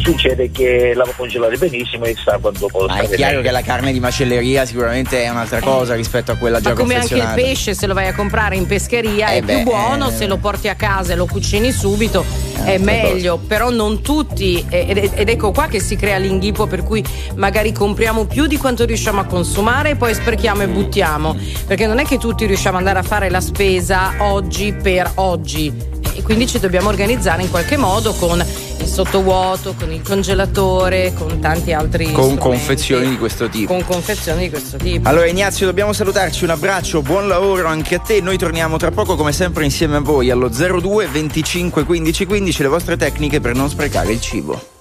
succede 0.00 0.50
che 0.50 0.92
la 0.94 1.04
può 1.04 1.12
congelare 1.16 1.56
benissimo 1.56 2.04
e 2.04 2.16
sa 2.22 2.38
quando 2.40 2.66
può 2.66 2.86
Ma 2.86 2.98
è 2.98 3.08
chiaro 3.08 3.36
bene. 3.36 3.42
che 3.42 3.50
la 3.50 3.62
carne 3.62 3.92
di 3.92 4.00
macelleria 4.00 4.64
sicuramente 4.64 5.22
è 5.22 5.28
un'altra 5.28 5.60
cosa 5.60 5.94
rispetto 5.94 6.32
a 6.32 6.36
quella 6.36 6.60
già 6.60 6.70
Ma 6.70 6.76
come 6.76 6.96
anche 6.96 7.14
il 7.14 7.30
pesce 7.34 7.74
se 7.74 7.86
lo 7.86 7.94
vai 7.94 8.08
a 8.08 8.14
comprare 8.14 8.56
in 8.56 8.66
pescheria 8.66 9.30
eh 9.30 9.38
è 9.38 9.42
beh, 9.42 9.54
più 9.56 9.64
buono, 9.64 10.08
eh... 10.08 10.12
se 10.12 10.26
lo 10.26 10.36
porti 10.36 10.68
a 10.68 10.74
casa 10.74 11.12
e 11.12 11.16
lo 11.16 11.26
cucini 11.26 11.72
subito 11.72 12.24
eh, 12.64 12.74
è 12.74 12.78
meglio, 12.78 13.36
cosa. 13.36 13.46
però 13.46 13.70
non 13.70 14.02
tutti 14.02 14.64
ed, 14.68 15.10
ed, 15.14 15.28
ecco 15.28 15.52
qua 15.52 15.66
che 15.66 15.80
si 15.80 15.96
crea 15.96 16.18
l'inghippo 16.18 16.66
per 16.66 16.82
cui 16.82 17.04
magari 17.36 17.72
compriamo 17.72 18.26
più 18.26 18.46
di 18.46 18.56
quanto 18.56 18.84
riusciamo 18.84 19.20
a 19.20 19.24
consumare 19.24 19.90
e 19.90 19.96
poi 19.96 20.14
sprechiamo 20.14 20.62
e 20.62 20.68
buttiamo, 20.68 21.36
perché 21.66 21.86
non 21.86 21.98
è 21.98 22.04
che 22.04 22.18
tutti 22.18 22.46
riusciamo 22.46 22.78
ad 22.78 22.86
andare 22.86 23.04
a 23.04 23.08
fare 23.08 23.30
la 23.30 23.40
spesa 23.40 24.14
oggi 24.18 24.72
per 24.72 25.10
oggi 25.16 25.89
e 26.14 26.22
quindi 26.22 26.46
ci 26.46 26.58
dobbiamo 26.58 26.88
organizzare 26.88 27.42
in 27.42 27.50
qualche 27.50 27.76
modo 27.76 28.12
con 28.14 28.44
il 28.80 28.86
sottovuoto, 28.86 29.74
con 29.78 29.92
il 29.92 30.02
congelatore, 30.02 31.12
con 31.14 31.38
tanti 31.40 31.72
altri 31.72 32.12
con 32.12 32.36
confezioni 32.36 33.08
di 33.08 33.18
questo 33.18 33.48
tipo. 33.48 33.72
Con 33.72 33.84
confezioni 33.84 34.42
di 34.42 34.50
questo 34.50 34.76
tipo. 34.76 35.08
Allora 35.08 35.26
Ignazio, 35.26 35.66
dobbiamo 35.66 35.92
salutarci, 35.92 36.44
un 36.44 36.50
abbraccio, 36.50 37.02
buon 37.02 37.28
lavoro 37.28 37.68
anche 37.68 37.96
a 37.96 37.98
te. 37.98 38.20
Noi 38.20 38.38
torniamo 38.38 38.76
tra 38.76 38.90
poco 38.90 39.16
come 39.16 39.32
sempre 39.32 39.64
insieme 39.64 39.96
a 39.96 40.00
voi 40.00 40.30
allo 40.30 40.48
02 40.48 41.06
25 41.06 41.84
15 41.84 42.26
15 42.26 42.62
le 42.62 42.68
vostre 42.68 42.96
tecniche 42.96 43.40
per 43.40 43.54
non 43.54 43.68
sprecare 43.68 44.12
il 44.12 44.20
cibo. 44.20 44.79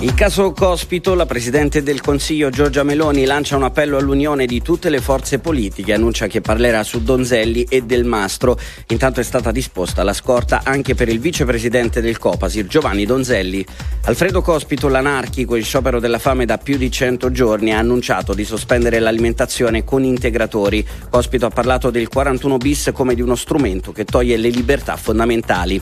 Il 0.00 0.12
caso 0.12 0.52
Cospito, 0.52 1.14
la 1.14 1.24
Presidente 1.24 1.82
del 1.82 2.02
Consiglio 2.02 2.50
Giorgia 2.50 2.82
Meloni 2.82 3.24
lancia 3.24 3.56
un 3.56 3.62
appello 3.62 3.96
all'unione 3.96 4.44
di 4.44 4.60
tutte 4.60 4.90
le 4.90 5.00
forze 5.00 5.38
politiche, 5.38 5.94
annuncia 5.94 6.26
che 6.26 6.42
parlerà 6.42 6.84
su 6.84 7.02
Donzelli 7.02 7.64
e 7.66 7.80
Del 7.80 8.04
Mastro. 8.04 8.58
Intanto 8.88 9.20
è 9.20 9.22
stata 9.22 9.50
disposta 9.50 10.02
la 10.02 10.12
scorta 10.12 10.60
anche 10.64 10.94
per 10.94 11.08
il 11.08 11.18
vicepresidente 11.18 12.02
del 12.02 12.18
Copasir, 12.18 12.66
Giovanni 12.66 13.06
Donzelli. 13.06 13.64
Alfredo 14.04 14.42
Cospito, 14.42 14.88
l'anarchico 14.88 15.56
in 15.56 15.64
sciopero 15.64 15.98
della 15.98 16.18
fame 16.18 16.44
da 16.44 16.58
più 16.58 16.76
di 16.76 16.90
100 16.90 17.30
giorni, 17.30 17.72
ha 17.72 17.78
annunciato 17.78 18.34
di 18.34 18.44
sospendere 18.44 18.98
l'alimentazione 18.98 19.82
con 19.82 20.04
integratori. 20.04 20.86
Cospito 21.08 21.46
ha 21.46 21.50
parlato 21.50 21.88
del 21.88 22.08
41 22.08 22.58
bis 22.58 22.90
come 22.92 23.14
di 23.14 23.22
uno 23.22 23.34
strumento 23.34 23.92
che 23.92 24.04
toglie 24.04 24.36
le 24.36 24.50
libertà 24.50 24.94
fondamentali. 24.96 25.80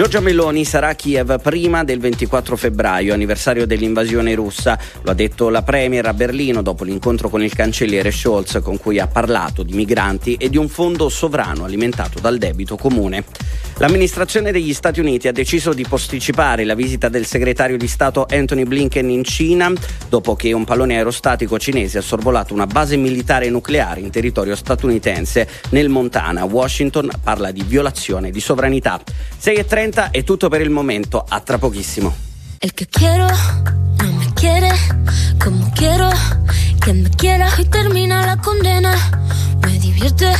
Giorgia 0.00 0.20
Meloni 0.20 0.64
sarà 0.64 0.88
a 0.88 0.94
Kiev 0.94 1.42
prima 1.42 1.84
del 1.84 2.00
24 2.00 2.56
febbraio, 2.56 3.12
anniversario 3.12 3.66
dell'invasione 3.66 4.34
russa. 4.34 4.78
Lo 5.02 5.10
ha 5.10 5.14
detto 5.14 5.50
la 5.50 5.60
Premier 5.60 6.06
a 6.06 6.14
Berlino 6.14 6.62
dopo 6.62 6.84
l'incontro 6.84 7.28
con 7.28 7.42
il 7.42 7.54
cancelliere 7.54 8.10
Scholz 8.10 8.60
con 8.62 8.78
cui 8.78 8.98
ha 8.98 9.06
parlato 9.06 9.62
di 9.62 9.74
migranti 9.74 10.36
e 10.36 10.48
di 10.48 10.56
un 10.56 10.68
fondo 10.70 11.10
sovrano 11.10 11.64
alimentato 11.64 12.18
dal 12.18 12.38
debito 12.38 12.78
comune. 12.78 13.24
L'amministrazione 13.80 14.52
degli 14.52 14.74
Stati 14.74 15.00
Uniti 15.00 15.26
ha 15.26 15.32
deciso 15.32 15.72
di 15.72 15.86
posticipare 15.88 16.64
la 16.64 16.74
visita 16.74 17.08
del 17.08 17.24
segretario 17.24 17.78
di 17.78 17.88
Stato 17.88 18.26
Anthony 18.28 18.64
Blinken 18.64 19.08
in 19.08 19.24
Cina 19.24 19.72
dopo 20.06 20.36
che 20.36 20.52
un 20.52 20.66
pallone 20.66 20.96
aerostatico 20.96 21.58
cinese 21.58 21.96
ha 21.96 22.02
sorvolato 22.02 22.52
una 22.52 22.66
base 22.66 22.98
militare 22.98 23.48
nucleare 23.48 24.00
in 24.00 24.10
territorio 24.10 24.54
statunitense 24.54 25.48
nel 25.70 25.88
Montana. 25.88 26.44
Washington 26.44 27.08
parla 27.22 27.52
di 27.52 27.62
violazione 27.62 28.30
di 28.30 28.40
sovranità. 28.40 29.00
6.30 29.42 30.10
è 30.10 30.24
tutto 30.24 30.50
per 30.50 30.60
il 30.60 30.68
momento, 30.68 31.24
a 31.26 31.40
tra 31.40 31.56
pochissimo. 31.56 32.14
El 32.58 32.74
que 32.74 32.86
quiero 32.86 33.24
no 33.24 34.12
me 34.12 34.30
quiere 34.34 34.70
como 35.42 35.72
quiero 35.74 36.10
que 36.84 36.92
me 36.92 37.08
quiera 37.16 37.48
y 37.56 37.64
termina 37.64 38.26
la 38.26 38.36
condena. 38.36 38.92
Me 39.62 39.78
divierte, 39.78 40.32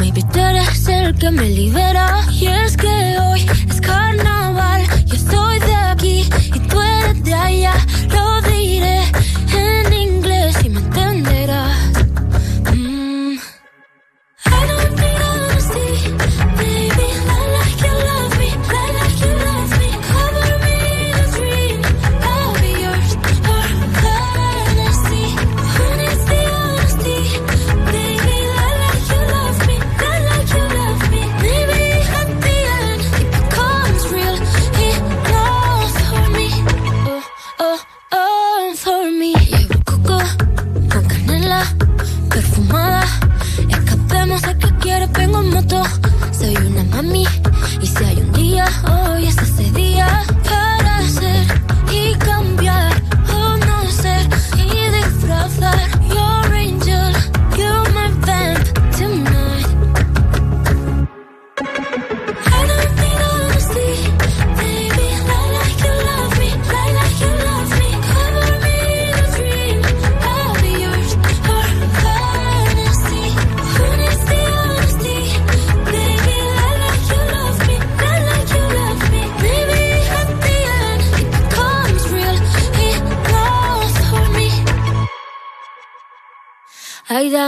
maybe 0.00 0.22
tú 0.32 0.38
eres 0.38 0.88
el 0.88 1.14
que 1.16 1.30
me 1.30 1.48
libera. 1.48 2.24
Y 2.30 2.46
es 2.46 2.76
que 2.76 3.18
hoy 3.18 3.46
es 3.68 3.80
carnaval, 3.80 4.82
yo 5.06 5.14
estoy 5.14 5.58
de 5.60 5.74
aquí 5.74 6.28
y 6.54 6.58
tú 6.68 6.80
eres 6.80 7.24
de 7.24 7.34
allá. 7.34 7.74
Lo 8.10 8.40
diré 8.42 8.61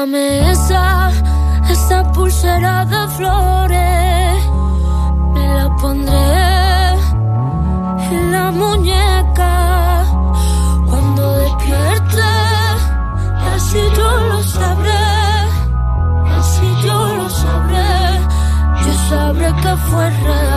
dame 0.05 0.51
esa, 0.51 1.11
esa 1.71 2.03
pulsera 2.13 2.85
de 2.85 3.09
flores. 3.17 4.39
Me 5.35 5.45
la 5.59 5.69
pondré 5.81 6.31
en 8.13 8.33
la 8.33 8.51
muñeca 8.51 10.05
cuando 10.89 11.23
despierte. 11.39 12.31
Así 13.55 13.81
yo 13.99 14.11
lo 14.31 14.43
sabré, 14.43 15.07
así 16.39 16.67
yo 16.85 16.99
lo 17.19 17.29
sabré. 17.31 17.93
Yo 18.85 18.93
sabré 19.09 19.49
que 19.63 19.77
fue 19.89 20.11
real. 20.11 20.54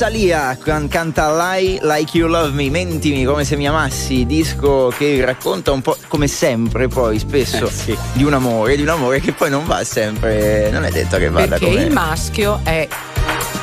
La 0.00 0.06
Rosalia 0.06 0.56
can- 0.56 0.88
canta 0.88 1.30
Lie 1.36 1.78
Like 1.82 2.16
You 2.16 2.26
Love 2.26 2.52
Me, 2.52 2.70
mentimi 2.70 3.22
come 3.26 3.44
se 3.44 3.54
mi 3.56 3.68
amassi, 3.68 4.24
disco 4.24 4.90
che 4.96 5.22
racconta 5.26 5.72
un 5.72 5.82
po' 5.82 5.94
come 6.08 6.26
sempre 6.26 6.88
poi 6.88 7.18
spesso 7.18 7.66
Eh, 7.66 7.70
sì. 7.70 7.98
di 8.14 8.24
un 8.24 8.32
amore, 8.32 8.76
di 8.76 8.82
un 8.82 8.88
amore 8.88 9.20
che 9.20 9.32
poi 9.32 9.50
non 9.50 9.66
va 9.66 9.84
sempre, 9.84 10.70
non 10.70 10.86
è 10.86 10.90
detto 10.90 11.18
che 11.18 11.28
vada 11.28 11.48
Perché 11.58 11.66
come 11.66 11.82
il 11.82 11.92
maschio 11.92 12.60
è 12.64 12.88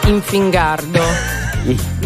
infingardo, 0.06 1.02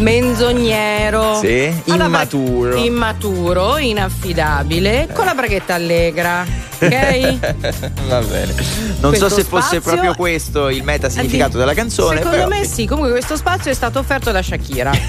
menzognero, 0.02 1.40
Sì, 1.40 1.72
la 1.86 1.96
bra- 1.96 2.06
immaturo. 2.06 2.76
immaturo, 2.76 3.78
inaffidabile, 3.78 5.08
con 5.14 5.26
la 5.26 5.34
braghetta 5.34 5.76
allegra. 5.76 6.46
Ok? 6.82 7.38
Va 8.08 8.22
bene. 8.22 8.54
Non 9.02 9.14
so 9.14 9.26
Questo 9.28 9.30
se 9.30 9.44
fosse 9.44 9.82
proprio 9.82 10.16
questo 10.16 10.70
il 10.70 10.84
meta 10.84 11.10
significato 11.10 11.58
della 11.60 11.74
canzone, 11.76 12.18
Secondo 12.18 12.38
però 12.38 12.48
me 12.50 12.66
sì, 12.66 12.86
comunque 12.88 13.12
questo 13.12 13.36
spazio 13.36 13.70
è 13.70 13.74
stato 13.74 14.00
offerto 14.00 14.32
da 14.32 14.42
Shakira, 14.42 14.90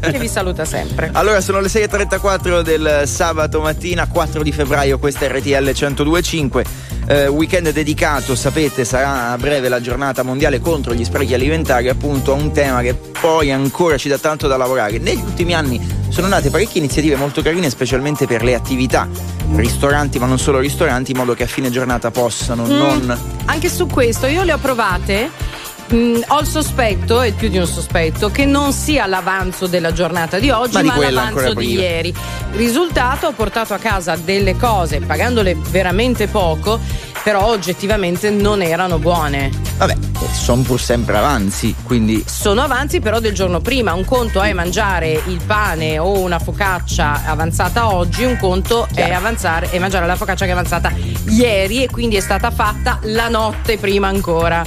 che 0.00 0.18
vi 0.18 0.28
saluta 0.28 0.64
sempre. 0.64 1.10
Allora 1.12 1.40
sono 1.40 1.60
le 1.60 1.68
6.34 1.68 2.60
del 2.62 3.02
sabato 3.06 3.60
mattina 3.60 4.08
4 4.08 4.42
di 4.42 4.50
febbraio, 4.52 4.98
questa 4.98 5.26
è 5.26 5.28
RTL 5.28 5.62
1025. 5.62 6.64
Eh, 7.06 7.26
weekend 7.26 7.68
dedicato, 7.70 8.34
sapete, 8.34 8.86
sarà 8.86 9.32
a 9.32 9.36
breve 9.36 9.68
la 9.68 9.78
giornata 9.80 10.22
mondiale 10.22 10.58
contro 10.58 10.94
gli 10.94 11.04
sprechi 11.04 11.34
alimentari, 11.34 11.90
appunto 11.90 12.32
a 12.32 12.34
un 12.34 12.50
tema 12.50 12.80
che 12.80 12.94
poi 12.94 13.52
ancora 13.52 13.83
ci 13.98 14.08
dà 14.08 14.18
tanto 14.18 14.48
da 14.48 14.56
lavorare. 14.56 14.98
Negli 14.98 15.22
ultimi 15.22 15.54
anni 15.54 15.80
sono 16.08 16.26
nate 16.28 16.50
parecchie 16.50 16.80
iniziative 16.80 17.16
molto 17.16 17.42
carine, 17.42 17.68
specialmente 17.70 18.26
per 18.26 18.42
le 18.42 18.54
attività, 18.54 19.08
ristoranti, 19.54 20.18
ma 20.18 20.26
non 20.26 20.38
solo 20.38 20.58
ristoranti, 20.58 21.10
in 21.12 21.16
modo 21.18 21.34
che 21.34 21.42
a 21.44 21.46
fine 21.46 21.70
giornata 21.70 22.10
possano 22.10 22.64
Mm. 22.64 22.70
non 22.70 23.18
Anche 23.46 23.68
su 23.68 23.86
questo 23.86 24.26
io 24.26 24.42
le 24.42 24.52
ho 24.52 24.58
provate. 24.58 25.30
Mm, 25.92 26.22
ho 26.28 26.40
il 26.40 26.46
sospetto, 26.46 27.20
e 27.20 27.32
più 27.32 27.48
di 27.48 27.58
un 27.58 27.66
sospetto, 27.66 28.30
che 28.30 28.46
non 28.46 28.72
sia 28.72 29.06
l'avanzo 29.06 29.66
della 29.66 29.92
giornata 29.92 30.38
di 30.38 30.48
oggi, 30.50 30.74
Ma 30.74 30.82
ma, 30.82 30.92
di 30.92 30.98
quella 30.98 31.24
l'avanzo 31.24 31.48
di 31.48 31.54
prima. 31.54 31.80
ieri. 31.82 32.14
Risultato, 32.52 33.26
ho 33.26 33.32
portato 33.32 33.74
a 33.74 33.78
casa 33.78 34.16
delle 34.16 34.56
cose, 34.56 35.00
pagandole 35.00 35.56
veramente 35.70 36.26
poco, 36.26 36.80
però 37.22 37.46
oggettivamente 37.46 38.30
non 38.30 38.62
erano 38.62 38.98
buone. 38.98 39.50
Vabbè, 39.76 39.96
sono 40.32 40.62
pur 40.62 40.80
sempre 40.80 41.16
avanzi, 41.16 41.74
quindi. 41.82 42.22
Sono 42.26 42.62
avanzi 42.62 43.00
però 43.00 43.18
del 43.18 43.32
giorno 43.34 43.60
prima. 43.60 43.92
Un 43.94 44.04
conto 44.04 44.40
è 44.40 44.52
mangiare 44.52 45.20
il 45.26 45.40
pane 45.44 45.98
o 45.98 46.18
una 46.20 46.38
focaccia 46.38 47.22
avanzata 47.24 47.92
oggi, 47.92 48.24
un 48.24 48.36
conto 48.38 48.86
è, 48.94 49.10
avanzare, 49.10 49.70
è 49.70 49.78
mangiare 49.78 50.06
la 50.06 50.16
focaccia 50.16 50.44
che 50.44 50.50
è 50.50 50.54
avanzata 50.54 50.92
ieri 51.28 51.82
e 51.82 51.90
quindi 51.90 52.16
è 52.16 52.20
stata 52.20 52.50
fatta 52.50 52.98
la 53.04 53.28
notte 53.28 53.78
prima 53.78 54.06
ancora. 54.08 54.62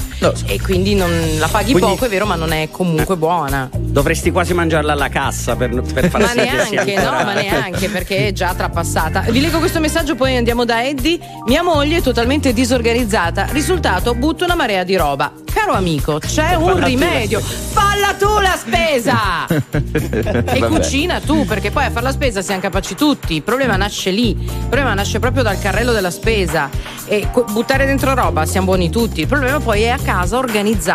E 0.46 0.60
quindi 0.60 0.96
non 0.96 1.07
la 1.38 1.48
paghi 1.48 1.72
Quindi- 1.72 1.92
poco, 1.92 2.06
è 2.06 2.10
vero, 2.10 2.26
ma 2.26 2.36
non 2.36 2.52
è 2.52 2.70
comunque 2.72 3.16
buona. 3.16 3.70
Dovresti 3.72 4.32
quasi 4.32 4.54
mangiarla 4.54 4.94
alla 4.94 5.10
cassa 5.10 5.56
per, 5.56 5.82
per 5.82 6.10
far 6.10 6.22
Ma 6.22 6.34
neanche, 6.34 6.96
no, 6.96 7.12
ma 7.12 7.34
neanche 7.34 7.90
perché 7.90 8.28
è 8.28 8.32
già 8.34 8.54
trapassata. 8.54 9.22
Vi 9.22 9.40
leggo 9.40 9.60
questo 9.60 9.80
messaggio, 9.80 10.16
poi 10.16 10.36
andiamo 10.38 10.66
da 10.66 10.84
Eddie. 10.86 11.20
Mia 11.46 11.64
moglie 11.64 11.98
è 11.98 12.02
totalmente 12.02 12.54
disorganizzata. 12.54 13.48
Risultato, 13.52 14.14
butto 14.14 14.44
una 14.44 14.56
marea 14.56 14.84
di 14.84 14.96
roba. 14.96 15.32
Caro 15.52 15.74
amico, 15.74 16.20
c'è 16.20 16.54
un 16.54 16.68
Falla 16.68 16.80
la 16.80 16.86
rimedio. 16.86 17.40
Falla 17.40 18.14
tu 18.18 18.40
la 18.40 18.56
spesa! 18.58 19.46
E 20.48 20.60
Vabbè. 20.60 20.68
cucina 20.68 21.20
tu, 21.20 21.46
perché 21.46 21.72
poi 21.72 21.86
a 21.86 21.90
fare 21.90 22.06
la 22.06 22.12
spesa 22.12 22.42
siamo 22.42 22.62
capaci 22.62 22.96
tutti. 22.96 23.36
Il 23.36 23.44
problema 23.44 23.76
nasce 23.76 24.12
lì. 24.12 24.30
Il 24.30 24.66
problema 24.70 24.94
nasce 24.94 25.20
proprio 25.20 25.44
dal 25.44 25.60
carrello 25.60 25.92
della 25.92 26.12
spesa. 26.12 26.70
E 27.06 27.28
buttare 27.52 27.86
dentro 27.86 28.14
roba 28.14 28.46
siamo 28.46 28.68
buoni 28.68 28.90
tutti. 28.90 29.22
Il 29.22 29.28
problema 29.28 29.60
poi 29.60 29.84
è 29.84 29.90
a 29.90 29.98
casa 29.98 30.38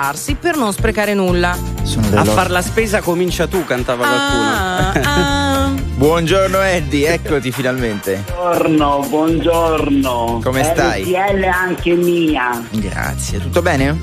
organizzarsi 0.03 0.35
per 0.35 0.57
non 0.57 0.73
sprecare 0.73 1.15
nulla. 1.15 1.57
Sono 1.83 2.07
A 2.19 2.25
far 2.25 2.51
la 2.51 2.61
spesa 2.63 3.01
comincia 3.01 3.47
tu, 3.47 3.65
cantava 3.65 4.05
Ah, 4.05 4.91
qualcuno. 4.93 5.09
ah. 5.09 5.73
Buongiorno 5.95 6.61
Eddie, 6.61 7.13
eccoti 7.13 7.53
finalmente. 7.53 8.25
Buongiorno, 8.27 9.07
buongiorno. 9.09 10.41
Come 10.43 10.65
stai? 10.65 11.03
RTL 11.05 11.45
anche 11.45 11.95
mia. 11.95 12.61
Grazie, 12.71 13.39
tutto 13.41 13.63
bene? 13.63 13.97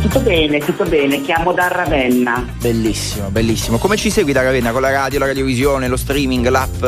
Tutto 0.00 0.20
bene, 0.20 0.58
tutto 0.60 0.84
bene, 0.84 1.20
chiamo 1.22 1.52
da 1.52 1.68
Ravenna. 1.68 2.46
Bellissimo, 2.60 3.28
bellissimo. 3.28 3.78
Come 3.78 3.96
ci 3.96 4.10
segui 4.10 4.32
da 4.32 4.42
Ravenna? 4.42 4.70
Con 4.70 4.80
la 4.82 4.90
radio, 4.90 5.18
la 5.18 5.26
radiovisione, 5.26 5.88
lo 5.88 5.96
streaming, 5.96 6.46
l'app? 6.48 6.84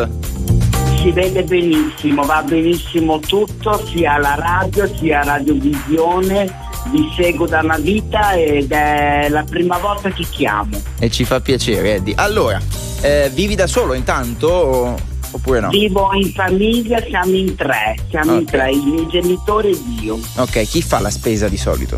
Si 1.03 1.11
vede 1.11 1.43
benissimo, 1.43 2.23
va 2.23 2.43
benissimo 2.47 3.19
tutto, 3.19 3.85
sia 3.87 4.17
la 4.19 4.37
radio 4.37 4.87
sia 4.97 5.23
radiovisione. 5.25 6.62
Vi 6.91 7.11
seguo 7.17 7.47
da 7.47 7.61
una 7.61 7.79
vita 7.79 8.33
ed 8.35 8.71
è 8.73 9.29
la 9.31 9.45
prima 9.45 9.79
volta 9.79 10.11
che 10.11 10.25
chiamo. 10.29 10.81
E 10.99 11.11
ci 11.11 11.25
fa 11.25 11.41
piacere, 11.41 11.95
Eddie. 11.95 12.15
Allora, 12.17 12.61
eh, 13.01 13.31
vivi 13.33 13.55
da 13.55 13.67
solo 13.67 13.95
intanto 13.95 14.49
o- 14.49 14.99
oppure 15.31 15.61
no? 15.61 15.69
Vivo 15.71 16.13
in 16.13 16.31
famiglia, 16.33 17.01
siamo 17.09 17.35
in 17.35 17.55
tre, 17.55 17.97
siamo 18.11 18.33
in 18.33 18.39
Ok. 18.43 18.51
tre, 18.51 18.73
i 18.73 18.83
miei 18.85 19.07
genitori 19.09 19.71
ed 19.71 20.03
io. 20.03 20.19
Ok, 20.37 20.63
chi 20.69 20.83
fa 20.83 20.99
la 21.01 21.11
spesa 21.11 21.49
di 21.49 21.57
solito? 21.57 21.97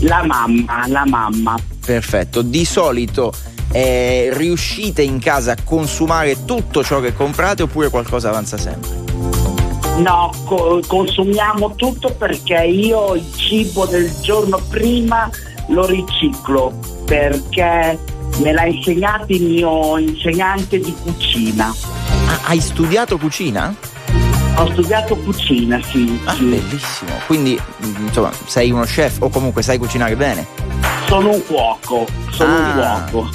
La 0.00 0.24
mamma, 0.24 0.86
la 0.88 1.04
mamma. 1.06 1.56
Perfetto. 1.84 2.42
Di 2.42 2.64
solito 2.64 3.32
eh, 3.72 4.30
riuscite 4.32 5.02
in 5.02 5.18
casa 5.20 5.52
a 5.52 5.56
consumare 5.62 6.44
tutto 6.44 6.82
ciò 6.82 6.98
che 7.00 7.14
comprate 7.14 7.62
oppure 7.62 7.88
qualcosa 7.88 8.30
avanza 8.30 8.56
sempre? 8.56 9.01
No, 9.98 10.30
co- 10.46 10.80
consumiamo 10.86 11.74
tutto 11.74 12.12
perché 12.14 12.64
io 12.64 13.14
il 13.14 13.24
cibo 13.36 13.84
del 13.86 14.10
giorno 14.20 14.60
prima 14.68 15.30
lo 15.68 15.84
riciclo 15.86 16.72
perché 17.04 17.98
me 18.38 18.52
l'ha 18.52 18.64
insegnato 18.66 19.26
il 19.28 19.42
mio 19.44 19.98
insegnante 19.98 20.78
di 20.80 20.94
cucina. 21.02 21.72
Ah, 22.26 22.40
hai 22.44 22.60
studiato 22.60 23.18
cucina? 23.18 23.74
Ho 24.56 24.70
studiato 24.72 25.16
cucina, 25.16 25.80
sì. 25.82 26.18
Ah, 26.24 26.34
sì. 26.34 26.44
bellissimo. 26.44 27.10
Quindi, 27.26 27.60
mm, 27.86 28.06
insomma, 28.06 28.32
sei 28.46 28.70
uno 28.70 28.84
chef 28.84 29.16
o 29.20 29.28
comunque 29.28 29.62
sai 29.62 29.78
cucinare 29.78 30.16
bene? 30.16 30.46
Sono 31.06 31.30
un 31.34 31.46
cuoco, 31.46 32.06
sono 32.30 32.50
un 32.54 32.80
Ah. 32.80 33.06
cuoco. 33.10 33.30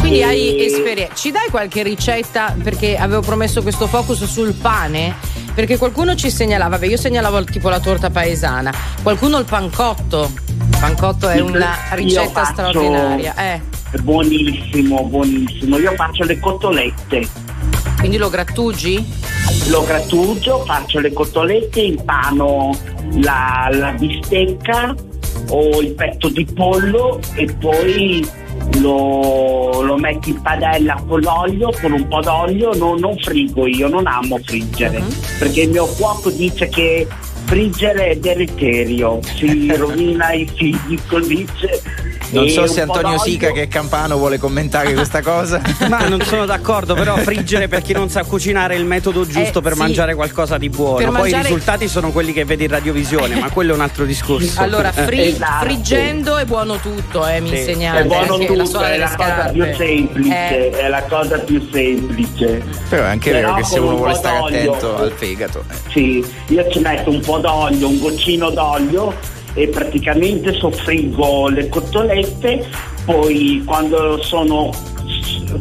Quindi 0.00 0.18
E- 0.20 0.24
hai 0.24 0.64
esperienza. 0.64 1.14
Ci 1.14 1.30
dai 1.30 1.48
qualche 1.50 1.82
ricetta? 1.84 2.56
Perché 2.60 2.96
avevo 2.96 3.20
promesso 3.20 3.62
questo 3.62 3.86
focus 3.86 4.24
sul 4.24 4.52
pane. 4.54 5.14
Perché 5.54 5.76
qualcuno 5.76 6.14
ci 6.14 6.30
segnalava, 6.30 6.76
vabbè, 6.76 6.86
io 6.86 6.96
segnalavo 6.96 7.44
tipo 7.44 7.68
la 7.68 7.78
torta 7.78 8.08
paesana, 8.10 8.72
qualcuno 9.02 9.38
il 9.38 9.44
pancotto. 9.44 10.30
Il 10.48 10.76
pancotto 10.80 11.28
è 11.28 11.40
una 11.40 11.76
ricetta 11.90 12.44
straordinaria. 12.44 13.34
Eh, 13.36 13.60
Buonissimo, 14.00 15.04
buonissimo. 15.04 15.76
Io 15.76 15.92
faccio 15.94 16.24
le 16.24 16.38
cotolette. 16.40 17.28
quindi 17.98 18.16
lo 18.16 18.30
grattugi? 18.30 19.04
Lo 19.68 19.84
grattugio, 19.84 20.64
faccio 20.64 20.98
le 21.00 21.12
cotolette, 21.12 21.80
impano 21.80 22.74
la, 23.16 23.68
la 23.70 23.92
bistecca 23.92 24.94
o 25.48 25.80
il 25.80 25.92
petto 25.92 26.30
di 26.30 26.46
pollo 26.46 27.20
e 27.34 27.44
poi 27.60 28.26
lo, 28.80 29.80
lo 29.82 29.96
metto 29.96 30.28
in 30.30 30.40
padella 30.40 31.02
con 31.06 31.20
l'olio, 31.20 31.70
con 31.80 31.92
un 31.92 32.06
po' 32.08 32.20
d'olio, 32.20 32.72
no- 32.74 32.96
non 32.98 33.16
frigo 33.18 33.66
io, 33.66 33.88
non 33.88 34.06
amo 34.06 34.38
friggere, 34.42 34.98
Mhm. 35.00 35.14
perché 35.38 35.62
il 35.62 35.70
mio 35.70 35.86
cuoco 35.86 36.30
dice 36.30 36.68
che 36.68 37.06
friggere 37.44 38.10
è 38.10 38.16
deleterio, 38.16 39.20
si 39.22 39.66
rovina 39.76 40.32
i 40.32 40.48
figli, 40.54 40.98
così 41.08 41.34
dice. 41.46 41.82
Non 42.32 42.48
so 42.48 42.66
se 42.66 42.80
Antonio 42.80 43.18
Sica, 43.18 43.50
che 43.52 43.62
è 43.62 43.68
campano, 43.68 44.16
vuole 44.16 44.38
commentare 44.38 44.92
questa 44.94 45.20
cosa. 45.22 45.60
Ma 45.88 46.08
non 46.08 46.20
sono 46.22 46.46
d'accordo, 46.46 46.94
però 46.94 47.16
friggere 47.18 47.68
per 47.68 47.82
chi 47.82 47.92
non 47.92 48.08
sa 48.08 48.24
cucinare 48.24 48.74
è 48.74 48.78
il 48.78 48.84
metodo 48.86 49.26
giusto 49.26 49.58
Eh, 49.58 49.62
per 49.62 49.72
sì. 49.74 49.78
mangiare 49.78 50.14
qualcosa 50.14 50.56
di 50.58 50.68
buono. 50.70 50.96
Per 50.96 51.06
Poi 51.08 51.14
mangiare- 51.20 51.42
i 51.42 51.46
risultati 51.46 51.88
sono 51.88 52.10
quelli 52.10 52.32
che 52.32 52.44
vedi 52.44 52.64
in 52.64 52.70
radiovisione, 52.70 53.34
ma 53.36 53.50
quello 53.50 53.72
è 53.72 53.74
un 53.74 53.80
altro 53.82 54.04
discorso. 54.04 54.60
Allora, 54.60 54.92
fri- 54.92 55.20
Esatto. 55.28 55.64
friggendo 55.64 56.36
è 56.38 56.44
buono 56.44 56.76
tutto, 56.76 57.26
eh, 57.26 57.40
mi 57.40 57.48
Sì. 57.50 57.56
insegnate. 57.58 57.98
È 58.00 58.04
buono 58.04 58.36
la 58.38 58.44
tutto, 58.46 58.64
suola 58.66 58.86
è 58.88 58.90
delle 58.92 59.04
la 59.04 59.14
cosa 59.16 59.48
più 59.52 59.64
semplice, 59.76 60.58
Eh, 60.58 60.70
è 60.70 60.88
la 60.88 61.02
cosa 61.02 61.38
più 61.38 61.68
semplice. 61.72 62.62
Però 62.88 63.02
è 63.04 63.06
anche 63.08 63.30
Però 63.30 63.48
vero 63.48 63.54
che 63.60 63.64
se 63.64 63.78
uno 63.78 63.90
un 63.90 63.96
vuole 63.96 64.14
stare 64.14 64.38
d'olio. 64.38 64.58
attento 64.74 64.96
al 64.96 65.12
fegato. 65.12 65.64
eh. 65.70 65.74
Sì, 65.92 66.24
io 66.48 66.70
ci 66.70 66.78
metto 66.80 67.10
un 67.10 67.20
po' 67.20 67.38
d'olio, 67.38 67.88
un 67.88 67.98
goccino 67.98 68.50
d'olio 68.50 69.14
e 69.54 69.68
praticamente 69.68 70.52
soffriggo 70.54 71.48
le 71.48 71.68
cotolette, 71.68 72.66
poi 73.04 73.62
quando 73.64 74.22
sono 74.22 74.70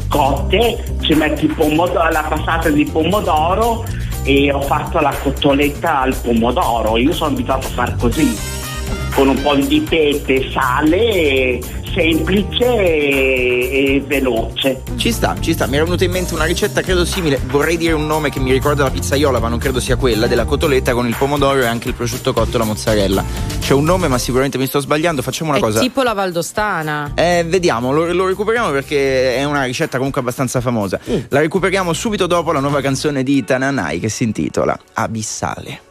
cotte 0.07 0.83
ci 1.01 1.13
metto 1.13 1.45
il 1.45 1.53
pomodoro, 1.53 2.09
la 2.09 2.25
passata 2.27 2.69
di 2.69 2.85
pomodoro 2.85 3.83
e 4.23 4.51
ho 4.51 4.61
fatto 4.61 4.99
la 4.99 5.13
cotoletta 5.21 6.01
al 6.01 6.15
pomodoro. 6.15 6.97
Io 6.97 7.13
sono 7.13 7.31
abituato 7.31 7.67
a 7.67 7.69
fare 7.69 7.95
così, 7.99 8.35
con 9.13 9.27
un 9.27 9.41
po' 9.41 9.55
di 9.55 9.81
pepe, 9.81 10.49
sale, 10.51 11.59
semplice 11.93 12.65
e, 12.65 13.95
e 13.95 14.03
veloce. 14.05 14.81
Ci 14.95 15.11
sta, 15.11 15.35
ci 15.39 15.53
sta. 15.53 15.67
Mi 15.67 15.75
era 15.75 15.83
venuta 15.83 16.03
in 16.03 16.11
mente 16.11 16.33
una 16.33 16.45
ricetta, 16.45 16.81
credo 16.81 17.05
simile. 17.05 17.39
Vorrei 17.47 17.77
dire 17.77 17.93
un 17.93 18.05
nome 18.05 18.29
che 18.29 18.39
mi 18.39 18.51
ricorda 18.51 18.83
la 18.83 18.89
pizzaiola, 18.89 19.39
ma 19.39 19.47
non 19.47 19.59
credo 19.59 19.79
sia 19.79 19.95
quella, 19.95 20.27
della 20.27 20.45
cotoletta 20.45 20.93
con 20.93 21.07
il 21.07 21.15
pomodoro 21.17 21.61
e 21.61 21.65
anche 21.65 21.87
il 21.87 21.93
prosciutto 21.93 22.33
cotto 22.33 22.55
e 22.55 22.59
la 22.59 22.65
mozzarella. 22.65 23.23
C'è 23.59 23.73
un 23.73 23.83
nome, 23.83 24.07
ma 24.07 24.17
sicuramente 24.17 24.57
mi 24.57 24.65
sto 24.65 24.79
sbagliando. 24.79 25.21
Facciamo 25.21 25.51
una 25.51 25.59
è 25.59 25.61
cosa. 25.61 25.79
tipo 25.79 26.03
la 26.03 26.13
Valdostana. 26.13 27.11
Eh, 27.15 27.45
vediamo, 27.47 27.91
lo, 27.91 28.11
lo 28.13 28.25
recuperiamo 28.25 28.71
perché 28.71 29.35
è 29.35 29.43
una 29.43 29.63
ricetta 29.63 29.97
comunque 29.97 30.21
abbastanza 30.21 30.61
famosa. 30.61 30.99
La 31.29 31.39
recuperiamo 31.39 31.93
subito 31.93 32.27
dopo 32.27 32.51
la 32.51 32.59
nuova 32.59 32.81
canzone 32.81 33.23
di 33.23 33.43
Tananai 33.43 33.99
che 33.99 34.09
si 34.09 34.23
intitola 34.23 34.77
Abissale. 34.93 35.90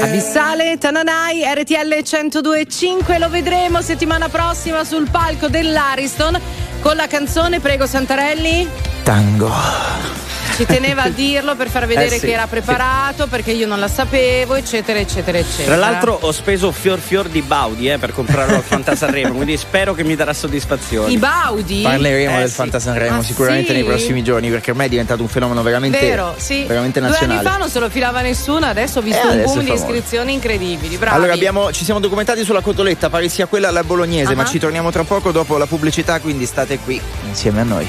Abissale, 0.00 0.78
Tananai, 0.78 1.42
RTL 1.42 1.92
102.5, 2.04 3.18
lo 3.18 3.28
vedremo 3.28 3.82
settimana 3.82 4.28
prossima 4.28 4.84
sul 4.84 5.10
palco 5.10 5.48
dell'Ariston 5.48 6.40
con 6.80 6.94
la 6.94 7.08
canzone 7.08 7.58
Prego 7.58 7.84
Santarelli. 7.84 8.68
Tango. 9.02 10.23
Ci 10.56 10.66
teneva 10.66 11.02
a 11.02 11.08
dirlo 11.08 11.56
per 11.56 11.68
far 11.68 11.84
vedere 11.86 12.14
Eh 12.14 12.18
sì, 12.20 12.26
che 12.26 12.32
era 12.32 12.46
preparato, 12.46 13.26
perché 13.26 13.50
io 13.50 13.66
non 13.66 13.80
la 13.80 13.88
sapevo, 13.88 14.54
eccetera, 14.54 15.00
eccetera, 15.00 15.36
eccetera. 15.38 15.64
Tra 15.64 15.76
l'altro 15.76 16.16
ho 16.20 16.30
speso 16.30 16.70
fior 16.70 17.00
fior 17.00 17.26
di 17.26 17.42
Baudi 17.42 17.90
eh, 17.90 17.98
per 17.98 18.12
comprarlo 18.12 18.54
al 18.58 18.62
Fantasanremo, 18.62 19.34
quindi 19.34 19.56
spero 19.56 19.94
che 19.94 20.04
mi 20.04 20.14
darà 20.14 20.32
soddisfazione. 20.32 21.10
I 21.10 21.18
Baudi? 21.18 21.80
Parleremo 21.82 22.36
Eh, 22.36 22.38
del 22.38 22.48
sì. 22.48 22.54
Fantasanremo 22.54 23.18
Ah, 23.18 23.22
sicuramente 23.24 23.68
sì? 23.68 23.72
nei 23.72 23.82
prossimi 23.84 24.22
giorni 24.22 24.48
perché 24.48 24.70
ormai 24.70 24.86
è 24.86 24.90
diventato 24.90 25.22
un 25.22 25.28
fenomeno 25.28 25.60
veramente, 25.62 25.98
Vero, 25.98 26.34
sì. 26.38 26.62
veramente 26.64 27.00
Due 27.00 27.08
anni 27.08 27.18
nazionale. 27.18 27.48
fa 27.48 27.56
non 27.56 27.68
se 27.68 27.78
lo 27.80 27.90
filava 27.90 28.20
nessuno, 28.20 28.64
adesso 28.66 29.00
ho 29.00 29.02
visto 29.02 29.22
Eh, 29.22 29.24
un 29.24 29.30
adesso 29.32 29.54
boom 29.54 29.64
di 29.64 29.72
iscrizioni 29.72 30.32
incredibili. 30.34 30.96
Bravi. 30.98 31.16
Allora 31.16 31.32
abbiamo- 31.32 31.72
ci 31.72 31.82
siamo 31.84 31.98
documentati 31.98 32.44
sulla 32.44 32.60
cotoletta, 32.60 33.10
pare 33.10 33.28
sia 33.28 33.46
quella 33.46 33.68
alla 33.68 33.82
bolognese, 33.82 34.32
Ah. 34.32 34.36
ma 34.36 34.44
ci 34.44 34.60
torniamo 34.60 34.92
tra 34.92 35.02
poco 35.02 35.32
dopo 35.32 35.58
la 35.58 35.66
pubblicità, 35.66 36.20
quindi 36.20 36.46
state 36.46 36.78
qui 36.78 37.00
insieme 37.26 37.60
a 37.60 37.64
noi. 37.64 37.88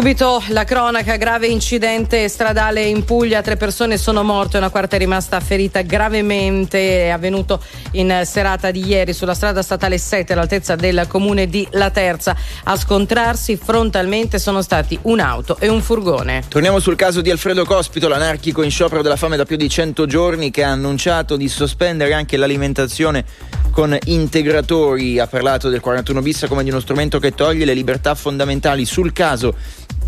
Subito 0.00 0.42
la 0.48 0.64
cronaca, 0.64 1.16
grave 1.16 1.46
incidente 1.48 2.26
stradale 2.30 2.84
in 2.84 3.04
Puglia, 3.04 3.42
tre 3.42 3.58
persone 3.58 3.98
sono 3.98 4.22
morte, 4.22 4.56
una 4.56 4.70
quarta 4.70 4.96
è 4.96 4.98
rimasta 4.98 5.38
ferita 5.40 5.82
gravemente, 5.82 7.02
è 7.02 7.08
avvenuto 7.10 7.62
in 7.92 8.22
serata 8.24 8.70
di 8.70 8.82
ieri 8.82 9.12
sulla 9.12 9.34
strada 9.34 9.60
statale 9.60 9.98
7 9.98 10.32
all'altezza 10.32 10.74
del 10.74 11.04
comune 11.06 11.48
di 11.48 11.68
La 11.72 11.90
Terza. 11.90 12.34
A 12.64 12.78
scontrarsi 12.78 13.58
frontalmente 13.62 14.38
sono 14.38 14.62
stati 14.62 14.98
un'auto 15.02 15.58
e 15.58 15.68
un 15.68 15.82
furgone. 15.82 16.44
Torniamo 16.48 16.78
sul 16.78 16.96
caso 16.96 17.20
di 17.20 17.30
Alfredo 17.30 17.66
Cospito, 17.66 18.08
l'anarchico 18.08 18.62
in 18.62 18.70
sciopero 18.70 19.02
della 19.02 19.16
fame 19.16 19.36
da 19.36 19.44
più 19.44 19.56
di 19.56 19.68
100 19.68 20.06
giorni 20.06 20.50
che 20.50 20.64
ha 20.64 20.70
annunciato 20.70 21.36
di 21.36 21.46
sospendere 21.46 22.14
anche 22.14 22.38
l'alimentazione 22.38 23.22
con 23.70 23.96
integratori. 24.04 25.18
Ha 25.18 25.26
parlato 25.26 25.68
del 25.68 25.80
41 25.80 26.22
bis 26.22 26.46
come 26.48 26.64
di 26.64 26.70
uno 26.70 26.80
strumento 26.80 27.18
che 27.18 27.32
toglie 27.34 27.66
le 27.66 27.74
libertà 27.74 28.14
fondamentali. 28.14 28.86
Sul 28.86 29.12
caso 29.12 29.54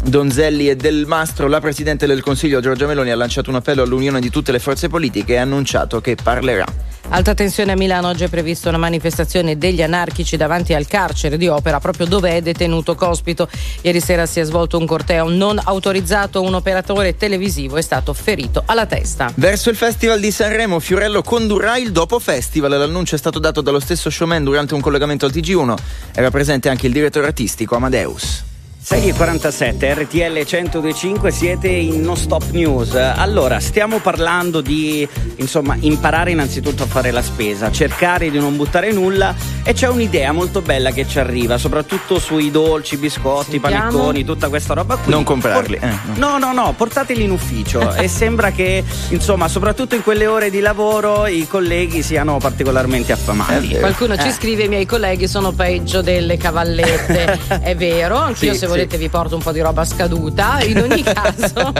Donzelli 0.05 0.69
e 0.69 0.75
Del 0.75 1.07
Mastro, 1.07 1.47
la 1.47 1.61
Presidente 1.61 2.07
del 2.07 2.23
Consiglio 2.23 2.61
Giorgia 2.61 2.87
Meloni 2.87 3.11
ha 3.11 3.17
lanciato 3.17 3.51
un 3.51 3.57
appello 3.57 3.83
all'unione 3.83 4.21
di 4.21 4.31
tutte 4.31 4.51
le 4.51 4.59
forze 4.59 4.89
politiche 4.89 5.35
e 5.35 5.37
ha 5.37 5.43
annunciato 5.43 6.01
che 6.01 6.17
parlerà. 6.21 6.67
Alta 7.09 7.35
tensione 7.35 7.73
a 7.73 7.77
Milano, 7.77 8.09
oggi 8.09 8.25
è 8.25 8.29
prevista 8.29 8.69
una 8.69 8.79
manifestazione 8.79 9.59
degli 9.59 9.83
anarchici 9.83 10.37
davanti 10.37 10.75
al 10.75 10.87
carcere 10.87 11.37
di 11.37 11.47
Opera, 11.47 11.79
proprio 11.79 12.07
dove 12.07 12.31
è 12.31 12.43
detenuto 12.43 12.95
Cospito. 12.95 13.49
Ieri 13.83 14.01
sera 14.01 14.27
si 14.27 14.41
è 14.41 14.45
svolto 14.45 14.79
un 14.79 14.87
corteo 14.87 15.29
non 15.29 15.61
autorizzato, 15.63 16.43
un 16.43 16.55
operatore 16.55 17.17
televisivo 17.17 17.77
è 17.77 17.83
stato 17.83 18.13
ferito 18.13 18.63
alla 18.67 18.87
testa. 18.87 19.31
Verso 19.37 19.71
il 19.71 19.77
Festival 19.77 20.21
di 20.21 20.31
Sanremo, 20.31 20.81
Fiorello 20.81 21.23
condurrà 21.23 21.77
il 21.77 21.93
dopo 21.93 22.19
festival. 22.19 22.71
L'annuncio 22.71 23.15
è 23.15 23.19
stato 23.19 23.39
dato 23.39 23.61
dallo 23.61 23.81
stesso 23.81 24.11
showman 24.11 24.43
durante 24.43 24.75
un 24.75 24.81
collegamento 24.81 25.27
al 25.27 25.33
TG1. 25.33 25.77
Era 26.13 26.31
presente 26.31 26.69
anche 26.69 26.87
il 26.87 26.93
direttore 26.93 27.27
artistico 27.27 27.77
Amadeus. 27.77 28.51
6.47 28.85 29.95
RTL 29.95 30.45
1025 30.45 31.31
siete 31.31 31.69
in 31.69 32.01
No 32.03 32.17
Stop 32.17 32.51
News. 32.51 32.95
Allora, 32.97 33.61
stiamo 33.61 34.01
parlando 34.01 34.61
di 34.61 35.09
insomma 35.37 35.77
imparare 35.79 36.33
innanzitutto 36.33 36.83
a 36.83 36.87
fare 36.87 37.13
la 37.13 37.23
spesa, 37.23 37.71
cercare 37.71 38.29
di 38.29 38.41
non 38.41 38.57
buttare 38.57 38.91
nulla 38.91 39.37
e 39.63 39.73
c'è 39.73 39.87
un'idea 39.87 40.33
molto 40.33 40.63
bella 40.63 40.91
che 40.91 41.07
ci 41.07 41.21
arriva, 41.21 41.59
soprattutto 41.59 42.19
sui 42.19 42.51
dolci, 42.51 42.97
biscotti, 42.97 43.53
Sentiamo. 43.61 43.79
panettoni, 43.91 44.25
tutta 44.25 44.49
questa 44.49 44.75
roba 44.75 44.97
qui. 44.97 45.13
Non 45.13 45.23
comprarli. 45.23 45.79
eh, 45.81 45.87
no. 46.17 46.33
No, 46.33 46.39
no, 46.39 46.53
no, 46.53 46.75
portateli 46.77 47.23
in 47.23 47.31
ufficio 47.31 47.95
e 47.95 48.09
sembra 48.09 48.51
che, 48.51 48.83
insomma, 49.11 49.47
soprattutto 49.47 49.95
in 49.95 50.03
quelle 50.03 50.27
ore 50.27 50.51
di 50.51 50.59
lavoro 50.59 51.29
i 51.29 51.47
colleghi 51.47 52.03
siano 52.03 52.39
particolarmente 52.39 53.13
affamati. 53.13 53.77
Qualcuno 53.79 54.17
ci 54.17 54.27
Eh. 54.27 54.33
scrive: 54.33 54.65
I 54.65 54.69
miei 54.69 54.87
colleghi 54.87 55.29
sono 55.29 55.53
peggio 55.53 56.03
delle 56.03 56.37
cavallette. 56.37 57.39
è 57.63 57.77
vero, 57.77 58.17
anch'io 58.17 58.53
Sì, 58.55 58.59
se. 58.59 58.71
Volete 58.73 58.97
vi 58.99 59.09
porto 59.09 59.35
un 59.37 59.43
po' 59.43 59.53
di 59.53 59.61
roba 59.61 59.85
scaduta. 59.85 60.61
In 60.63 60.79
ogni 60.79 61.03
caso, 61.05 61.73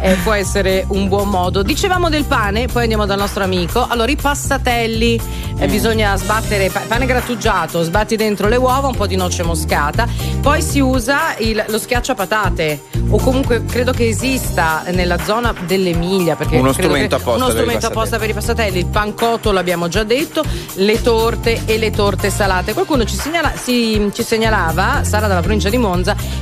eh, 0.00 0.14
può 0.22 0.32
essere 0.32 0.84
un 0.88 1.08
buon 1.08 1.28
modo. 1.28 1.62
Dicevamo 1.62 2.08
del 2.08 2.24
pane, 2.24 2.66
poi 2.66 2.82
andiamo 2.82 3.06
dal 3.06 3.18
nostro 3.18 3.44
amico. 3.44 3.86
Allora, 3.88 4.10
i 4.10 4.16
passatelli, 4.16 5.20
eh, 5.58 5.66
Mm. 5.66 5.70
bisogna 5.70 6.16
sbattere 6.16 6.70
pa- 6.70 6.82
pane 6.88 7.04
grattugiato, 7.06 7.82
sbatti 7.82 8.16
dentro 8.16 8.48
le 8.48 8.56
uova, 8.56 8.88
un 8.88 8.96
po' 8.96 9.06
di 9.06 9.16
noce 9.16 9.42
moscata, 9.42 10.06
poi 10.40 10.62
si 10.62 10.80
usa 10.80 11.34
il- 11.38 11.62
lo 11.68 11.78
schiacciapatate. 11.78 12.82
O 13.12 13.18
comunque 13.18 13.64
credo 13.64 13.92
che 13.92 14.06
esista 14.08 14.84
nella 14.90 15.18
zona 15.24 15.52
dell'Emilia. 15.66 16.36
Perché 16.36 16.56
Uno 16.56 16.72
strumento 16.72 17.16
che- 17.16 17.22
apposta 17.22 17.36
Uno 17.36 17.46
per 17.46 17.54
i 17.54 17.58
strumento 17.58 17.86
apposta 17.88 18.18
per 18.18 18.28
i 18.30 18.32
passatelli. 18.32 18.78
Il 18.78 18.86
pancotto 18.86 19.50
l'abbiamo 19.52 19.88
già 19.88 20.04
detto, 20.04 20.42
le 20.74 21.02
torte 21.02 21.62
e 21.66 21.76
le 21.76 21.90
torte 21.90 22.30
salate. 22.30 22.72
Qualcuno 22.72 23.04
ci, 23.04 23.16
segnala- 23.16 23.52
si- 23.60 24.08
ci 24.14 24.22
segnalava, 24.22 25.02
Sara 25.02 25.26
dalla 25.26 25.40
provincia 25.40 25.68
di 25.68 25.76
Monza, 25.76 25.89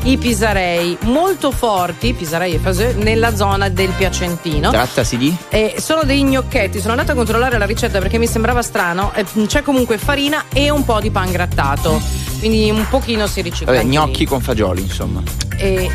i 0.04 0.16
pisarei 0.16 0.96
molto 1.02 1.50
forti, 1.50 2.12
pisarei 2.12 2.54
e 2.54 2.58
fasè, 2.58 2.94
nella 2.94 3.34
zona 3.34 3.68
del 3.68 3.90
Piacentino. 3.96 4.70
Trattasi 4.70 5.16
di? 5.16 5.36
Eh, 5.48 5.76
sono 5.78 6.02
dei 6.04 6.22
gnocchetti, 6.22 6.78
sono 6.80 6.92
andata 6.92 7.12
a 7.12 7.14
controllare 7.14 7.58
la 7.58 7.66
ricetta 7.66 7.98
perché 7.98 8.18
mi 8.18 8.26
sembrava 8.26 8.62
strano. 8.62 9.12
Eh, 9.14 9.24
c'è 9.46 9.62
comunque 9.62 9.98
farina 9.98 10.44
e 10.52 10.70
un 10.70 10.84
po' 10.84 11.00
di 11.00 11.10
pan 11.10 11.30
grattato. 11.30 12.00
Quindi 12.38 12.70
un 12.70 12.86
pochino 12.88 13.26
si 13.26 13.40
ricicla. 13.40 13.72
Vabbè, 13.72 13.84
gnocchi 13.84 14.24
con 14.24 14.40
fagioli, 14.40 14.82
insomma. 14.82 15.22
E- 15.56 15.90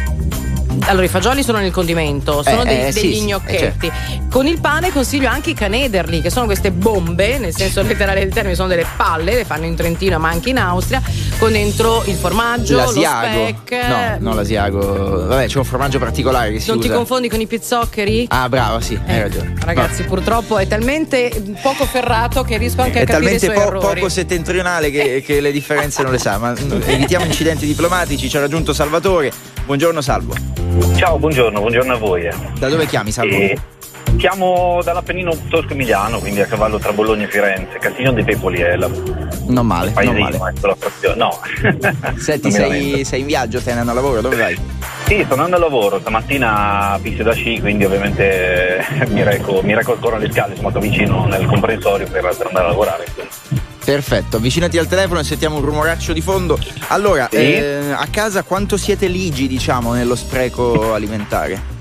allora, 0.81 1.05
i 1.05 1.09
fagioli 1.09 1.43
sono 1.43 1.59
nel 1.59 1.71
condimento, 1.71 2.43
sono 2.43 2.61
Eh, 2.61 2.65
dei- 2.65 2.81
eh, 2.87 2.91
sì, 2.91 3.01
degli 3.01 3.15
sì, 3.15 3.25
gnocchetti. 3.25 3.91
Con 4.29 4.47
il 4.47 4.59
pane 4.59 4.91
consiglio 4.91 5.29
anche 5.29 5.51
i 5.51 5.53
canederli, 5.53 6.21
che 6.21 6.29
sono 6.29 6.45
queste 6.45 6.71
bombe, 6.71 7.37
nel 7.37 7.55
senso 7.55 7.81
letterale 7.83 8.19
del 8.21 8.33
termine, 8.33 8.55
sono 8.55 8.67
delle 8.67 8.85
palle, 8.95 9.33
le 9.35 9.45
fanno 9.45 9.65
in 9.65 9.75
Trentino 9.75 10.19
ma 10.19 10.29
anche 10.29 10.49
in 10.49 10.57
Austria, 10.57 11.01
con 11.39 11.51
dentro 11.51 12.03
il 12.05 12.15
formaggio, 12.15 12.75
lo 12.75 12.85
L'asiago. 12.85 13.47
speck. 13.47 13.87
No, 13.87 14.15
no, 14.19 14.33
l'asiago. 14.35 15.25
Vabbè, 15.27 15.47
c'è 15.47 15.57
un 15.57 15.65
formaggio 15.65 15.99
particolare 15.99 16.51
che 16.51 16.59
si 16.59 16.69
Non 16.69 16.79
ti 16.79 16.87
usa. 16.87 16.95
confondi 16.95 17.29
con 17.29 17.39
i 17.39 17.47
pizzoccheri? 17.47 18.25
Ah, 18.29 18.49
brava, 18.49 18.81
sì, 18.81 18.99
hai 19.07 19.21
ragione. 19.21 19.53
Ragazzi, 19.63 20.03
purtroppo 20.03 20.57
è 20.57 20.67
talmente 20.67 21.31
poco 21.61 21.85
ferrato 21.85 22.43
che 22.43 22.57
riesco 22.57 22.81
anche 22.81 22.99
È 22.99 23.01
a 23.03 23.05
capire 23.05 23.35
i 23.35 23.39
talmente 23.39 23.45
suoi 23.45 23.55
po- 23.55 23.77
errori. 23.77 23.99
poco 23.99 24.09
settentrionale 24.09 24.91
che, 24.91 25.23
che 25.25 25.39
le 25.41 25.51
differenze 25.51 26.01
non 26.03 26.11
le 26.11 26.17
sa, 26.19 26.37
ma 26.37 26.53
evitiamo 26.85 27.25
incidenti 27.25 27.65
diplomatici. 27.65 28.29
Ci 28.29 28.37
ha 28.37 28.41
raggiunto 28.41 28.73
Salvatore. 28.73 29.31
Buongiorno, 29.65 30.01
Salvo. 30.01 30.33
Ciao, 30.97 31.17
buongiorno, 31.17 31.59
buongiorno 31.59 31.93
a 31.93 31.97
voi. 31.97 32.25
eh. 32.25 32.33
Da 32.57 32.69
dove 32.69 32.85
chiami, 32.85 33.11
Salvo? 33.11 33.35
Eh, 33.35 33.57
chiamo 34.17 34.81
dall'Appennino 34.83 35.35
tosco-emiliano, 35.49 36.19
quindi 36.19 36.41
a 36.41 36.45
cavallo 36.45 36.77
tra 36.79 36.91
Bologna 36.91 37.25
e 37.25 37.29
Firenze. 37.29 37.77
Castiglione 37.79 38.15
dei 38.23 38.25
Pepoli 38.25 38.59
è 38.59 38.75
la 38.75 38.89
Non 39.47 39.65
male, 39.65 39.93
non 40.03 40.17
male. 40.17 40.37
ecco. 40.37 40.75
No. 41.15 41.39
Senti, 42.17 42.51
sei, 42.51 43.03
sei 43.05 43.21
in 43.21 43.25
viaggio, 43.25 43.59
stai 43.59 43.71
andando 43.73 43.91
a 43.91 43.95
lavoro, 43.95 44.21
dove 44.21 44.35
vai? 44.35 44.57
Sì, 45.05 45.21
sto 45.23 45.33
andando 45.33 45.55
al 45.55 45.61
lavoro, 45.61 45.99
stamattina 45.99 46.97
piste 47.01 47.23
da 47.23 47.33
sci, 47.33 47.59
quindi 47.59 47.83
ovviamente 47.85 48.77
eh, 48.77 49.05
mi 49.11 49.23
reco, 49.23 49.61
mi 49.61 49.73
reco 49.75 49.93
ancora 49.93 50.17
le 50.17 50.31
scale, 50.31 50.51
sono 50.55 50.63
molto 50.69 50.79
vicino 50.79 51.25
nel 51.25 51.45
comprensorio 51.45 52.07
per, 52.09 52.21
per 52.35 52.47
andare 52.47 52.65
a 52.65 52.69
lavorare. 52.69 53.05
Perfetto, 53.83 54.37
avvicinati 54.37 54.77
al 54.77 54.87
telefono 54.87 55.19
e 55.19 55.23
sentiamo 55.23 55.57
un 55.57 55.63
rumoraccio 55.65 56.13
di 56.13 56.21
fondo. 56.21 56.57
Allora, 56.87 57.27
Sì. 57.29 57.37
eh, 57.37 57.91
a 57.91 58.07
casa 58.09 58.43
quanto 58.43 58.77
siete 58.77 59.07
ligi, 59.07 59.47
diciamo, 59.47 59.93
nello 59.93 60.15
spreco 60.15 60.93
alimentare? 60.93 61.72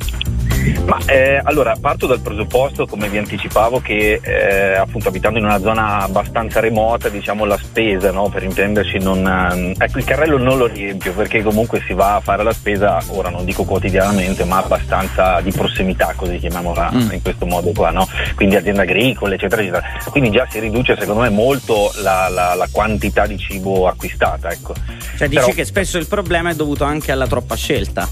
Ma 0.87 0.99
eh, 1.07 1.41
allora 1.43 1.75
parto 1.81 2.07
dal 2.07 2.21
presupposto, 2.21 2.87
come 2.87 3.09
vi 3.09 3.19
anticipavo, 3.19 3.81
che 3.81 4.21
eh, 4.23 4.75
appunto 4.77 5.09
abitando 5.09 5.39
in 5.39 5.45
una 5.45 5.59
zona 5.61 5.99
abbastanza 6.01 6.61
remota, 6.61 7.09
diciamo 7.09 7.45
la 7.45 7.57
spesa, 7.57 8.11
no, 8.13 8.29
per 8.29 8.43
intenderci, 8.45 8.99
non, 8.99 9.27
eh, 9.27 9.75
ecco 9.85 9.99
il 9.99 10.05
carrello 10.05 10.39
non 10.39 10.59
lo 10.59 10.67
riempio 10.67 11.13
perché 11.13 11.43
comunque 11.43 11.83
si 11.87 11.95
va 11.95 12.17
a 12.17 12.21
fare 12.21 12.43
la 12.43 12.53
spesa, 12.53 12.99
ora 13.09 13.29
non 13.31 13.45
dico 13.45 13.65
quotidianamente, 13.65 14.45
ma 14.45 14.59
abbastanza 14.59 15.41
di 15.41 15.51
prossimità, 15.51 16.13
così 16.17 16.39
chiamiamola 16.39 16.91
Mm. 16.93 17.11
in 17.13 17.23
questo 17.23 17.47
modo 17.47 17.71
qua, 17.73 17.91
no? 17.91 18.07
Quindi 18.35 18.57
aziende 18.57 18.83
agricole, 18.83 19.35
eccetera, 19.37 19.63
eccetera. 19.63 19.83
Quindi 20.11 20.31
già 20.31 20.47
si 20.51 20.59
riduce 20.61 20.97
secondo 20.99 21.23
me 21.23 21.29
molto 21.31 21.91
la, 22.03 22.29
la- 22.29 22.55
la 22.55 22.69
quantità 22.71 23.27
di 23.27 23.39
cibo 23.39 23.89
acquistata, 23.89 24.51
ecco. 24.51 24.75
Cioè 25.17 25.29
dici 25.29 25.41
Però- 25.43 25.53
che 25.55 25.65
spesso 25.65 25.99
il 25.99 26.07
problema 26.07 26.51
è 26.51 26.55
dovuto 26.55 26.85
anche 26.85 27.11
alla 27.13 27.27
troppa 27.27 27.55
scelta. 27.57 28.09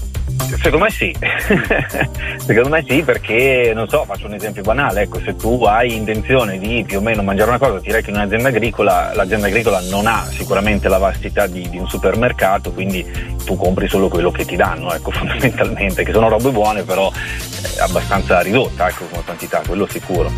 Secondo 0.61 0.85
me 0.85 0.89
sì, 0.91 1.13
secondo 2.45 2.69
me 2.69 2.83
sì 2.87 3.01
perché 3.03 3.71
non 3.73 3.87
so, 3.87 4.03
faccio 4.05 4.25
un 4.27 4.33
esempio 4.33 4.61
banale, 4.63 5.01
ecco 5.03 5.19
se 5.23 5.35
tu 5.35 5.63
hai 5.63 5.95
intenzione 5.95 6.57
di 6.57 6.83
più 6.85 6.97
o 6.97 7.01
meno 7.01 7.21
mangiare 7.23 7.49
una 7.49 7.59
cosa, 7.59 7.79
ti 7.79 7.91
rechi 7.91 8.09
in 8.09 8.15
un'azienda 8.15 8.49
agricola, 8.49 9.11
l'azienda 9.13 9.47
agricola 9.47 9.79
non 9.89 10.07
ha 10.07 10.25
sicuramente 10.29 10.87
la 10.89 10.97
vastità 10.97 11.47
di, 11.47 11.69
di 11.69 11.77
un 11.77 11.87
supermercato, 11.87 12.71
quindi 12.71 13.05
tu 13.45 13.55
compri 13.57 13.87
solo 13.87 14.07
quello 14.09 14.31
che 14.31 14.45
ti 14.45 14.55
danno, 14.55 14.93
ecco 14.93 15.11
fondamentalmente, 15.11 16.03
che 16.03 16.11
sono 16.11 16.29
robe 16.29 16.49
buone 16.51 16.83
però 16.83 17.11
eh, 17.11 17.79
abbastanza 17.81 18.39
ridotta 18.41 18.87
ecco 18.89 19.05
come 19.09 19.23
quantità, 19.23 19.61
quello 19.65 19.87
sicuro. 19.89 20.31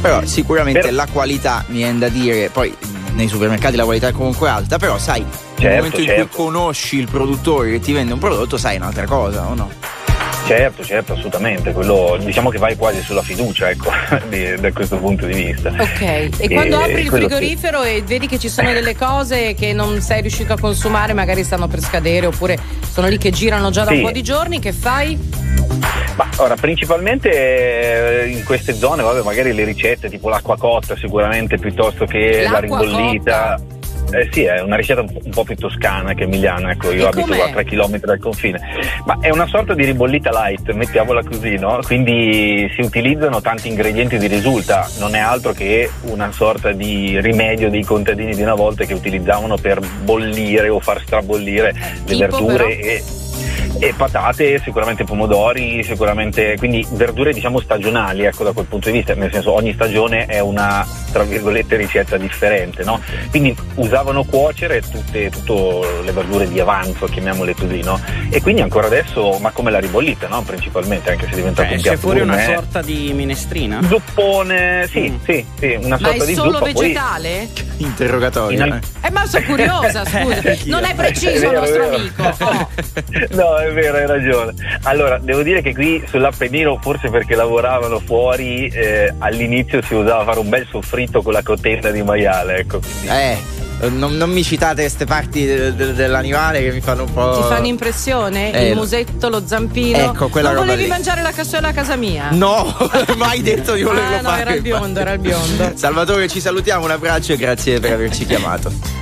Però 0.00 0.24
sicuramente 0.24 0.80
Però- 0.80 0.94
la 0.94 1.06
qualità 1.10 1.64
mi 1.68 1.78
viene 1.78 1.98
da 1.98 2.08
dire, 2.08 2.50
poi 2.50 2.74
nei 3.14 3.28
supermercati 3.28 3.76
la 3.76 3.84
qualità 3.84 4.08
è 4.08 4.12
comunque 4.12 4.48
alta, 4.48 4.76
però 4.78 4.98
sai, 4.98 5.20
nel 5.20 5.30
Certo, 5.56 5.76
momento 5.76 6.00
in 6.00 6.06
certo. 6.06 6.26
cui 6.26 6.44
conosci 6.44 6.98
il 6.98 7.08
produttore 7.08 7.70
che 7.70 7.80
ti 7.80 7.92
vende 7.92 8.12
un 8.12 8.18
prodotto, 8.18 8.56
sai 8.56 8.76
un'altra 8.76 9.06
cosa, 9.06 9.46
o 9.46 9.54
no? 9.54 9.70
Certo, 10.46 10.84
certo, 10.84 11.14
assolutamente, 11.14 11.72
quello 11.72 12.18
diciamo 12.20 12.50
che 12.50 12.58
vai 12.58 12.76
quasi 12.76 13.00
sulla 13.00 13.22
fiducia, 13.22 13.70
ecco, 13.70 13.90
di- 14.28 14.54
da 14.60 14.72
questo 14.72 14.96
punto 14.98 15.24
di 15.26 15.32
vista. 15.32 15.70
Ok, 15.70 16.00
e 16.02 16.30
E 16.38 16.48
quando 16.50 16.76
apri 16.78 17.00
il 17.00 17.08
quello 17.08 17.28
sì. 17.28 17.34
frigorifero 17.34 17.82
e 17.82 18.02
vedi 18.04 18.26
che 18.26 18.38
ci 18.38 18.48
sono 18.50 18.72
delle 18.72 18.94
cose 18.94 19.54
che 19.54 19.72
non 19.72 20.00
sei 20.02 20.20
riuscito 20.20 20.52
a 20.52 20.58
consumare, 20.60 21.14
magari 21.14 21.44
stanno 21.44 21.66
per 21.66 21.80
scadere 21.80 22.26
oppure 22.26 22.58
sono 22.90 23.08
lì 23.08 23.16
che 23.16 23.30
girano 23.30 23.70
già 23.70 23.84
da 23.84 23.90
Sì. 23.92 23.96
un 23.96 24.02
po' 24.02 24.10
di 24.10 24.22
giorni, 24.22 24.58
che 24.60 24.72
fai? 24.72 25.18
Ma 26.16 26.28
ora, 26.36 26.54
principalmente 26.56 28.22
eh, 28.22 28.28
in 28.28 28.44
queste 28.44 28.74
zone, 28.74 29.02
vabbè, 29.02 29.22
magari 29.22 29.52
le 29.54 29.64
ricette 29.64 30.08
tipo 30.10 30.28
l'acqua 30.28 30.56
cotta 30.58 30.94
sicuramente 30.96 31.58
piuttosto 31.58 32.04
che 32.04 32.42
la 32.44 32.50
L'acqua 32.60 32.80
ribollita. 32.82 33.56
Eh 34.16 34.28
sì, 34.30 34.44
è 34.44 34.60
una 34.60 34.76
ricetta 34.76 35.00
un 35.00 35.30
po', 35.30 35.44
più 35.44 35.56
toscana 35.56 36.14
che 36.14 36.24
emiliana, 36.24 36.70
ecco, 36.70 36.92
io 36.92 37.04
E 37.04 37.06
abito 37.06 37.26
com'è? 37.26 37.40
a 37.40 37.50
3 37.50 37.64
km 37.64 37.98
dal 37.98 38.18
confine. 38.18 38.60
Ma 39.04 39.18
è 39.20 39.30
una 39.30 39.46
sorta 39.46 39.74
di 39.74 39.84
ribollita 39.84 40.30
light, 40.30 40.70
mettiamola 40.72 41.22
così, 41.24 41.56
no? 41.56 41.80
Quindi 41.84 42.70
si 42.74 42.80
utilizzano 42.82 43.40
tanti 43.40 43.68
ingredienti 43.68 44.18
di 44.18 44.26
risulta, 44.26 44.88
non 44.98 45.14
è 45.14 45.18
altro 45.18 45.52
che 45.52 45.90
una 46.02 46.30
sorta 46.32 46.72
di 46.72 47.20
rimedio 47.20 47.70
dei 47.70 47.82
contadini 47.82 48.34
di 48.34 48.42
una 48.42 48.54
volta 48.54 48.84
che 48.84 48.94
utilizzavano 48.94 49.56
per 49.56 49.80
bollire 50.02 50.68
o 50.68 50.78
far 50.80 51.00
strabollire 51.00 51.72
le 51.72 52.02
Tipo, 52.04 52.18
verdure 52.18 52.78
e 52.78 53.02
e 53.78 53.92
patate, 53.96 54.60
sicuramente 54.62 55.04
pomodori, 55.04 55.82
sicuramente 55.82 56.56
quindi 56.58 56.86
verdure 56.92 57.32
diciamo 57.32 57.60
stagionali, 57.60 58.24
ecco 58.24 58.44
da 58.44 58.52
quel 58.52 58.66
punto 58.66 58.90
di 58.90 58.98
vista, 58.98 59.14
nel 59.14 59.32
senso 59.32 59.52
ogni 59.52 59.72
stagione 59.74 60.26
è 60.26 60.40
una 60.40 60.86
tra 61.12 61.22
virgolette 61.22 61.76
ricetta 61.76 62.16
differente, 62.16 62.82
no? 62.84 63.00
Quindi 63.30 63.54
usavano 63.76 64.24
cuocere 64.24 64.80
tutte, 64.80 65.30
tutte 65.30 66.02
le 66.04 66.10
verdure 66.12 66.48
di 66.48 66.58
avanzo, 66.60 67.06
chiamiamole 67.06 67.54
così, 67.54 67.82
no? 67.82 68.00
E 68.30 68.40
quindi 68.42 68.62
ancora 68.62 68.86
adesso, 68.86 69.38
ma 69.40 69.50
come 69.50 69.70
la 69.70 69.78
ribollita, 69.78 70.26
no? 70.28 70.42
Principalmente, 70.42 71.10
anche 71.10 71.26
se 71.26 71.32
è 71.32 71.34
diventato 71.36 71.68
Cioè, 71.68 71.76
un 71.76 71.82
piatto 71.82 71.98
fuori 71.98 72.20
una 72.20 72.34
gourmet. 72.36 72.54
sorta 72.56 72.82
di 72.82 73.12
minestrina? 73.14 73.80
Zuppone, 73.86 74.88
sì, 74.90 75.16
sì, 75.24 75.44
sì, 75.58 75.78
una 75.80 75.88
Ma 75.88 75.96
è 75.96 76.10
sorta 76.10 76.24
di 76.24 76.34
solo 76.34 76.52
zuppa. 76.58 76.70
poi- 76.72 76.72
vegetale? 76.82 77.48
Interrogatorio. 77.76 78.64
In 78.64 78.72
al- 78.72 78.80
Eh, 79.02 79.10
ma 79.10 79.26
sono 79.26 79.44
curiosa, 79.44 80.04
scusa. 80.06 80.42
Non 80.64 80.84
è 80.84 80.94
preciso 80.94 81.44
È 81.44 81.46
il 81.46 81.52
nostro 81.52 81.90
è 81.90 81.94
amico. 81.94 82.34
Oh. 82.44 82.68
No, 83.34 83.56
è 83.68 83.72
vero, 83.72 83.96
hai 83.98 84.06
ragione. 84.06 84.52
Allora, 84.82 85.18
devo 85.18 85.42
dire 85.42 85.62
che 85.62 85.72
qui 85.74 86.02
sull'Appennino, 86.08 86.78
forse 86.80 87.08
perché 87.10 87.34
lavoravano 87.34 88.00
fuori, 88.00 88.66
eh, 88.68 89.12
all'inizio 89.18 89.82
si 89.82 89.94
usava 89.94 90.24
fare 90.24 90.38
un 90.38 90.48
bel 90.48 90.66
soffritto 90.70 91.22
con 91.22 91.32
la 91.32 91.42
cotella 91.42 91.90
di 91.90 92.02
maiale, 92.02 92.56
ecco. 92.58 92.80
Eh, 93.08 93.36
non, 93.88 94.16
non 94.16 94.30
mi 94.30 94.42
citate 94.44 94.82
queste 94.82 95.04
parti 95.04 95.44
de- 95.44 95.74
de- 95.74 95.92
dell'animale 95.94 96.62
che 96.62 96.70
mi 96.72 96.80
fanno 96.80 97.02
un 97.02 97.12
po'. 97.12 97.40
Ti 97.40 97.48
fanno 97.48 97.66
impressione? 97.66 98.52
Eh, 98.52 98.68
il 98.70 98.76
musetto, 98.76 99.28
lo 99.28 99.42
zampino? 99.44 99.98
Ecco, 99.98 100.28
quella 100.28 100.48
non 100.50 100.58
roba 100.60 100.66
volevi 100.68 100.84
lì. 100.84 100.88
mangiare 100.88 101.22
la 101.22 101.32
cassola 101.32 101.68
a 101.68 101.72
casa 101.72 101.96
mia? 101.96 102.28
No, 102.30 102.74
mai 103.16 103.42
detto 103.42 103.74
di 103.74 103.82
volerlo 103.82 104.16
Ah, 104.16 104.20
no, 104.20 104.28
fare. 104.28 104.40
era 104.42 104.54
il 104.54 104.62
biondo, 104.62 105.00
era 105.00 105.12
il 105.12 105.18
biondo. 105.18 105.72
Salvatore, 105.74 106.28
ci 106.28 106.40
salutiamo, 106.40 106.84
un 106.84 106.90
abbraccio 106.92 107.32
e 107.32 107.36
grazie 107.36 107.80
per 107.80 107.92
averci 107.92 108.24
chiamato. 108.26 108.93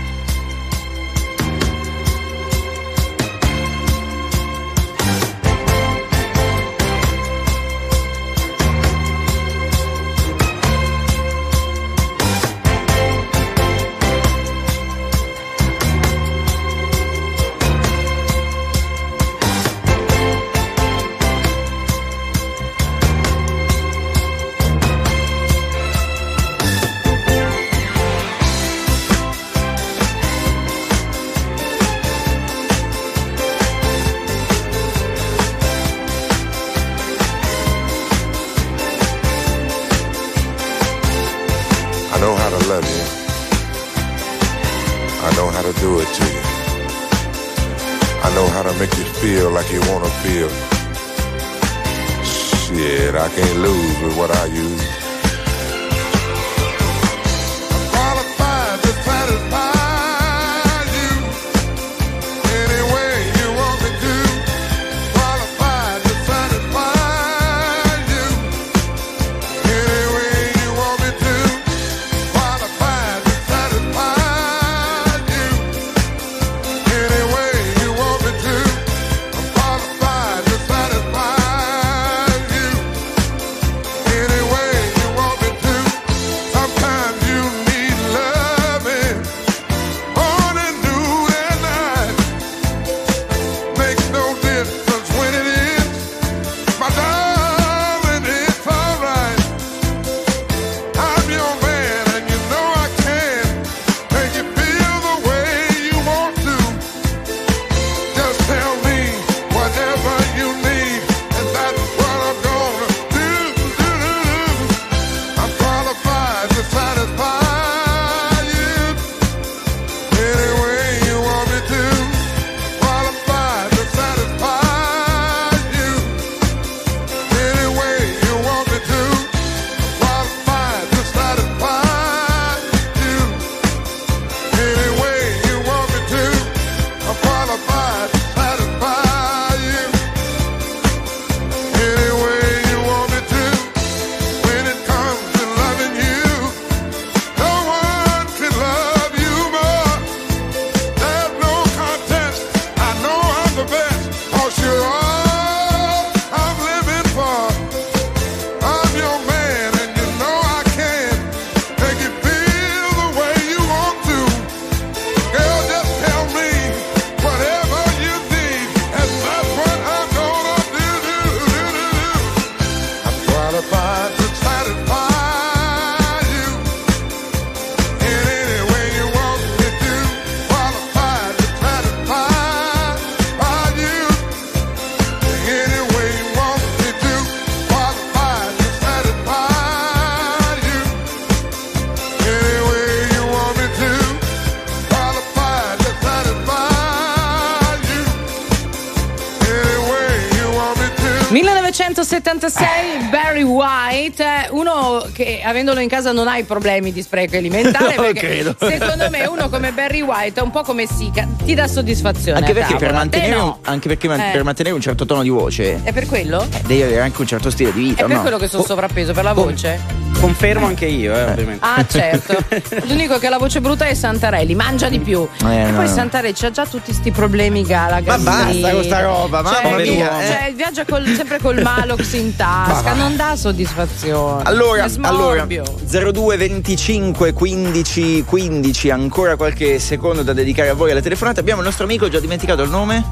Che 205.12 205.40
avendolo 205.44 205.80
in 205.80 205.88
casa 205.88 206.12
non 206.12 206.26
ha 206.28 206.36
i 206.38 206.44
problemi 206.44 206.92
di 206.92 207.02
spreco 207.02 207.36
alimentare, 207.36 207.94
Non 207.96 208.04
perché 208.12 208.20
credo. 208.20 208.56
secondo 208.58 209.08
me 209.10 209.26
uno 209.26 209.48
come 209.48 209.72
Barry 209.72 210.00
White 210.00 210.40
è 210.40 210.42
un 210.42 210.50
po' 210.50 210.62
come 210.62 210.86
Sica, 210.86 211.26
ti 211.44 211.54
dà 211.54 211.66
soddisfazione. 211.68 212.38
Anche 212.38 212.52
perché, 212.52 212.76
per 212.76 212.92
mantenere, 212.92 213.30
Te 213.32 213.36
un, 213.38 213.44
no. 213.46 213.58
anche 213.62 213.88
perché 213.88 214.06
Eh. 214.12 214.30
per 214.32 214.42
mantenere 214.44 214.74
un 214.74 214.80
certo 214.80 215.04
tono 215.06 215.22
di 215.22 215.28
voce 215.28 215.80
È 215.82 215.92
per 215.92 216.06
quello? 216.06 216.46
devi 216.66 216.82
avere 216.82 217.00
anche 217.00 217.20
un 217.20 217.26
certo 217.26 217.50
stile 217.50 217.72
di 217.72 217.80
vita, 217.82 218.04
È 218.04 218.06
per 218.06 218.16
no? 218.16 218.22
quello 218.22 218.38
che 218.38 218.48
sono 218.48 218.62
sovrappeso, 218.64 219.12
per 219.12 219.24
la 219.24 219.32
voce? 219.32 220.01
Confermo 220.22 220.66
anche 220.66 220.86
io, 220.86 221.12
eh, 221.16 221.24
ovviamente. 221.24 221.66
Ah, 221.66 221.84
certo. 221.84 222.36
L'unico 222.86 223.18
che 223.18 223.26
ha 223.26 223.30
la 223.30 223.38
voce 223.38 223.60
brutta 223.60 223.86
è 223.86 223.94
Santarelli, 223.94 224.54
mangia 224.54 224.88
di 224.88 225.00
più. 225.00 225.26
Eh, 225.44 225.52
e 225.52 225.70
no. 225.72 225.78
poi 225.78 225.88
Santarelli 225.88 226.32
c'ha 226.32 226.52
già 226.52 226.64
tutti 226.64 226.92
sti 226.92 227.10
problemi 227.10 227.64
Gallagher. 227.64 228.06
Ma 228.06 228.18
basta 228.18 228.70
con 228.70 228.84
sta 228.84 229.00
roba, 229.00 229.42
cioè, 229.44 229.62
mamma 229.64 229.76
vi- 229.78 229.90
mia, 229.90 230.22
eh. 230.22 230.26
Cioè, 230.28 230.52
viaggia 230.54 230.84
col- 230.84 231.12
sempre 231.16 231.40
col 231.40 231.60
Malox 231.60 232.12
in 232.12 232.36
tasca, 232.36 232.92
non 232.92 233.16
dà 233.16 233.34
soddisfazione. 233.34 234.44
Allora, 234.44 234.84
allora 234.84 234.88
smorbio. 234.88 235.64
02 235.80 236.36
25 236.36 237.32
15 237.32 238.24
15 238.24 238.90
ancora 238.90 239.34
qualche 239.34 239.80
secondo 239.80 240.22
da 240.22 240.32
dedicare 240.32 240.68
a 240.68 240.74
voi 240.74 240.92
alle 240.92 241.02
telefonate. 241.02 241.40
Abbiamo 241.40 241.62
il 241.62 241.66
nostro 241.66 241.82
amico, 241.82 242.04
ho 242.04 242.08
già 242.08 242.20
dimenticato 242.20 242.62
il 242.62 242.70
nome? 242.70 243.04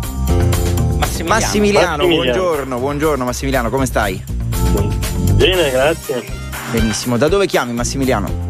Massimiliano. 0.96 1.40
Massimiliano. 1.40 2.06
buongiorno, 2.06 2.78
buongiorno 2.78 3.24
Massimiliano, 3.24 3.68
come 3.68 3.86
stai? 3.86 4.22
Bene, 5.34 5.70
grazie. 5.72 6.29
Benissimo, 6.70 7.16
da 7.16 7.28
dove 7.28 7.46
chiami 7.46 7.72
Massimiliano? 7.72 8.48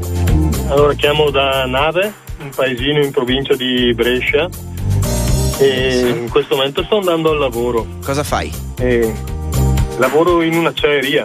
Allora 0.69 0.93
chiamo 0.95 1.31
da 1.31 1.65
Nave, 1.67 2.13
un 2.41 2.51
paesino 2.55 3.03
in 3.03 3.11
provincia 3.11 3.55
di 3.55 3.93
Brescia 3.95 4.49
e 5.59 6.15
in 6.23 6.29
questo 6.29 6.57
momento 6.57 6.83
sto 6.85 6.99
andando 6.99 7.31
al 7.31 7.39
lavoro. 7.39 7.87
Cosa 8.05 8.23
fai? 8.23 8.53
E 8.79 9.13
lavoro 9.99 10.43
in 10.43 10.55
un'acciaieria. 10.55 11.25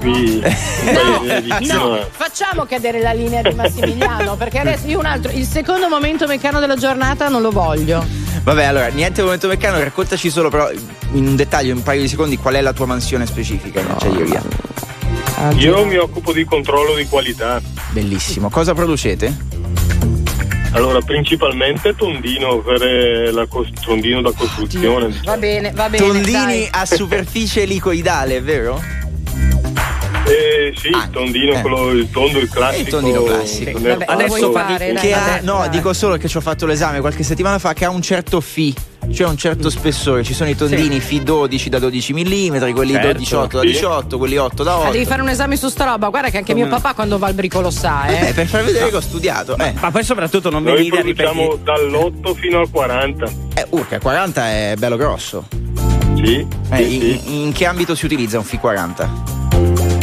Qui, 0.00 0.42
No, 1.62 1.94
a- 1.94 2.06
facciamo 2.10 2.64
cadere 2.64 3.00
la 3.00 3.12
linea 3.12 3.42
di 3.42 3.54
Massimiliano 3.54 4.36
perché 4.36 4.58
adesso 4.58 4.86
io 4.86 4.98
un 4.98 5.06
altro, 5.06 5.30
il 5.32 5.46
secondo 5.46 5.88
momento 5.88 6.26
meccano 6.26 6.60
della 6.60 6.76
giornata 6.76 7.28
non 7.28 7.40
lo 7.40 7.50
voglio. 7.50 8.04
Vabbè, 8.42 8.64
allora, 8.64 8.88
niente 8.88 9.22
momento 9.22 9.48
meccano, 9.48 9.78
raccontaci 9.78 10.28
solo 10.28 10.50
però 10.50 10.70
in 11.12 11.26
un 11.26 11.36
dettaglio, 11.36 11.70
in 11.70 11.78
un 11.78 11.82
paio 11.82 12.02
di 12.02 12.08
secondi, 12.08 12.36
qual 12.36 12.54
è 12.54 12.60
la 12.60 12.72
tua 12.74 12.84
mansione 12.86 13.24
specifica 13.26 13.80
in 13.80 13.90
acciaieria. 13.90 14.63
Io 15.52 15.84
mi 15.84 15.96
occupo 15.96 16.32
di 16.32 16.44
controllo 16.44 16.94
di 16.94 17.06
qualità. 17.06 17.60
Bellissimo. 17.90 18.48
Cosa 18.50 18.74
producete? 18.74 19.52
Allora, 20.72 21.00
principalmente 21.00 21.94
tondino 21.94 22.58
per 22.58 22.82
eh, 22.82 23.30
la 23.30 23.46
cos- 23.46 23.70
tondino 23.84 24.20
da 24.20 24.32
costruzione. 24.32 25.20
Va 25.24 25.36
bene, 25.36 25.70
va 25.70 25.88
bene. 25.88 26.04
Tondini 26.04 26.32
dai. 26.32 26.68
a 26.70 26.84
superficie 26.84 27.62
elicoidale, 27.62 28.40
vero? 28.40 28.82
Eh 30.26 30.72
sì, 30.76 30.88
il 30.88 31.08
tondino, 31.12 31.60
quello, 31.60 31.90
il 31.90 32.10
tondo, 32.10 32.38
il 32.38 32.48
classico. 32.48 32.82
Il 32.82 32.88
tondino 32.88 33.22
classico. 33.22 33.78
Vabbè, 33.78 34.04
Adesso 34.08 34.50
fare, 34.52 34.92
dai, 34.94 35.02
che 35.02 35.12
ha- 35.12 35.18
vabbè, 35.18 35.40
no, 35.42 35.58
dai. 35.58 35.68
dico 35.68 35.92
solo 35.92 36.16
che 36.16 36.28
ci 36.28 36.36
ho 36.38 36.40
fatto 36.40 36.66
l'esame 36.66 37.00
qualche 37.00 37.22
settimana 37.22 37.58
fa 37.58 37.72
che 37.72 37.84
ha 37.84 37.90
un 37.90 38.02
certo 38.02 38.40
FI, 38.40 38.74
cioè 39.12 39.28
un 39.28 39.36
certo 39.36 39.70
spessore. 39.70 40.22
Ci 40.24 40.34
sono 40.34 40.50
i 40.50 40.56
tondini 40.56 41.00
FI 41.00 41.22
12 41.22 41.68
da 41.68 41.78
12 41.78 42.12
mm, 42.12 42.72
quelli 42.72 42.92
Certo, 42.92 43.18
18 43.18 43.56
da 43.56 43.62
sì. 43.62 43.66
18, 43.68 44.18
quelli 44.18 44.36
8 44.36 44.62
da 44.62 44.72
Ah, 44.72 44.78
8. 44.78 44.90
devi 44.92 45.04
fare 45.04 45.22
un 45.22 45.28
esame 45.28 45.56
su 45.56 45.68
sta 45.68 45.84
roba, 45.84 46.08
guarda 46.08 46.30
che 46.30 46.38
anche 46.38 46.54
mio 46.54 46.66
papà 46.68 46.94
quando 46.94 47.18
va 47.18 47.26
al 47.26 47.34
bricolo 47.34 47.70
sa, 47.70 48.06
eh. 48.06 48.28
Eh, 48.28 48.32
per 48.32 48.46
far 48.46 48.64
vedere 48.64 48.90
che 48.90 48.96
ho 48.96 49.00
studiato. 49.00 49.56
Eh. 49.58 49.72
Ma 49.80 49.90
poi 49.90 50.04
soprattutto 50.04 50.50
non 50.50 50.62
Noi 50.62 50.76
venire 50.76 50.98
a 50.98 51.02
produciamo 51.02 51.40
ripetere. 51.56 51.88
dall'8 51.90 52.34
fino 52.34 52.58
al 52.60 52.70
40. 52.70 53.26
Eh, 53.54 53.66
urca, 53.70 53.98
40 53.98 54.46
è 54.48 54.74
bello 54.78 54.96
grosso. 54.96 55.46
Sì. 56.16 56.46
Eh, 56.70 56.76
sì, 56.76 56.94
in, 57.12 57.18
sì. 57.20 57.42
in 57.42 57.52
che 57.52 57.66
ambito 57.66 57.94
si 57.94 58.04
utilizza 58.06 58.38
un 58.38 58.44
FI 58.44 58.58
40? 58.58 59.93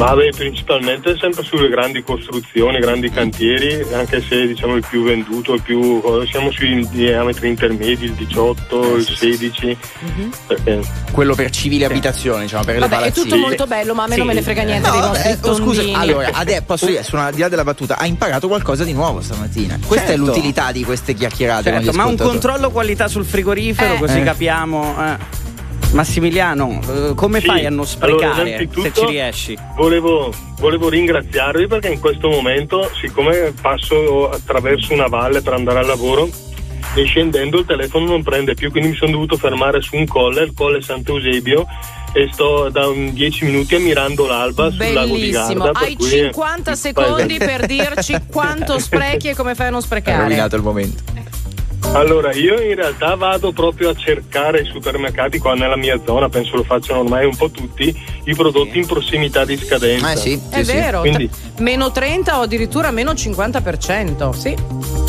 Ma 0.00 0.14
beh, 0.14 0.30
principalmente 0.34 1.14
sempre 1.20 1.42
sulle 1.44 1.68
grandi 1.68 2.02
costruzioni, 2.02 2.78
grandi 2.78 3.10
cantieri, 3.10 3.84
anche 3.92 4.22
se 4.22 4.46
diciamo 4.46 4.76
il 4.76 4.84
più 4.88 5.02
venduto, 5.04 5.52
il 5.52 5.60
più. 5.60 6.00
siamo 6.26 6.50
sui 6.50 6.88
diametri 6.88 7.48
intermedi, 7.48 8.06
il 8.06 8.12
18, 8.14 8.96
il 8.96 9.06
16. 9.06 9.76
Perché 10.46 10.80
Quello 11.12 11.34
per 11.34 11.50
civile 11.50 11.84
abitazione, 11.84 12.44
diciamo, 12.44 12.64
per 12.64 12.78
le 12.78 12.88
Vabbè, 12.88 13.02
è 13.04 13.12
tutto 13.12 13.36
molto 13.36 13.66
bello, 13.66 13.92
ma 13.94 14.04
a 14.04 14.06
me 14.06 14.16
non 14.16 14.26
me 14.26 14.32
ne 14.32 14.40
frega 14.42 14.62
niente 14.62 14.88
No, 14.88 14.92
dei 14.94 15.00
vabbè, 15.02 15.36
vostri 15.42 15.50
oh, 15.50 15.54
scusa, 15.54 15.82
allora, 15.98 16.30
adesso 16.32 16.62
posso 16.64 16.86
dire, 16.86 17.02
sono 17.02 17.22
al 17.22 17.34
di 17.34 17.40
là 17.42 17.48
della 17.50 17.64
battuta, 17.64 17.98
ha 17.98 18.06
imparato 18.06 18.48
qualcosa 18.48 18.84
di 18.84 18.94
nuovo 18.94 19.20
stamattina. 19.20 19.78
Questa 19.86 20.06
è 20.06 20.16
Certo. 20.16 20.24
l'utilità 20.24 20.72
di 20.72 20.82
queste 20.82 21.12
chiacchierate 21.12 21.70
Certo, 21.70 21.92
ma 21.92 22.06
un 22.06 22.16
controllo 22.16 22.70
qualità 22.70 23.06
sul 23.06 23.26
frigorifero, 23.26 23.94
Eh. 23.94 23.98
così 23.98 24.20
Eh. 24.20 24.22
capiamo. 24.22 24.96
eh. 25.04 25.48
Massimiliano, 25.92 26.80
eh, 26.88 27.14
come 27.14 27.40
Sì, 27.40 27.46
fai 27.46 27.66
a 27.66 27.70
non 27.70 27.84
sprecare 27.84 28.54
allora, 28.56 28.82
se 28.82 28.92
ci 28.92 29.06
riesci? 29.06 29.58
Volevo, 29.76 30.32
volevo 30.58 30.88
ringraziarvi 30.88 31.66
perché 31.66 31.88
in 31.88 31.98
questo 32.00 32.28
momento, 32.28 32.88
siccome 33.00 33.52
passo 33.60 34.30
attraverso 34.30 34.92
una 34.92 35.06
valle 35.08 35.42
per 35.42 35.52
andare 35.54 35.80
al 35.80 35.86
lavoro 35.86 36.28
e 36.94 37.04
scendendo 37.04 37.58
il 37.58 37.66
telefono 37.66 38.06
non 38.06 38.22
prende 38.22 38.54
più, 38.54 38.70
quindi 38.70 38.90
mi 38.90 38.94
sono 38.96 39.10
dovuto 39.10 39.36
fermare 39.36 39.80
su 39.82 39.96
un 39.96 40.06
colle, 40.06 40.42
il 40.44 40.52
colle 40.54 40.80
Sant'Eusebio, 40.80 41.66
e 42.12 42.28
sto 42.32 42.68
da 42.70 42.86
un 42.88 43.12
10 43.12 43.44
minuti 43.46 43.74
ammirando 43.74 44.26
l'alba 44.26 44.70
sul 44.70 44.92
lago 44.92 45.14
di 45.14 45.30
Bellissimo, 45.30 45.64
Garda. 45.64 45.78
hai 45.80 45.96
cui- 45.96 46.08
50 46.08 46.74
secondi 46.76 47.36
per 47.38 47.66
dirci 47.66 48.14
quanto 48.30 48.78
sprechi 48.78 49.28
e 49.30 49.34
come 49.34 49.54
fai 49.56 49.66
a 49.66 49.70
non 49.70 49.78
Hai 49.80 49.84
sprecare. 49.86 50.22
rovinato 50.22 50.54
il 50.56 50.62
momento. 50.62 51.02
Allora, 51.92 52.32
io 52.32 52.60
in 52.60 52.76
realtà 52.76 53.16
vado 53.16 53.50
proprio 53.50 53.90
a 53.90 53.94
cercare 53.94 54.60
i 54.60 54.64
supermercati 54.64 55.38
qua 55.38 55.54
nella 55.54 55.76
mia 55.76 56.00
zona, 56.04 56.28
penso 56.28 56.54
lo 56.54 56.62
facciano 56.62 57.00
ormai 57.00 57.26
un 57.26 57.34
po' 57.34 57.50
tutti, 57.50 57.94
i 58.24 58.34
prodotti 58.34 58.78
in 58.78 58.86
prossimità 58.86 59.44
di 59.44 59.56
scadenza. 59.56 60.12
Eh 60.12 60.16
sì, 60.16 60.40
È 60.50 60.62
vero, 60.62 61.00
Quindi, 61.00 61.28
t- 61.28 61.58
meno 61.58 61.90
30 61.90 62.38
o 62.38 62.42
addirittura 62.42 62.92
meno 62.92 63.10
50%, 63.10 64.30
sì. 64.30 64.56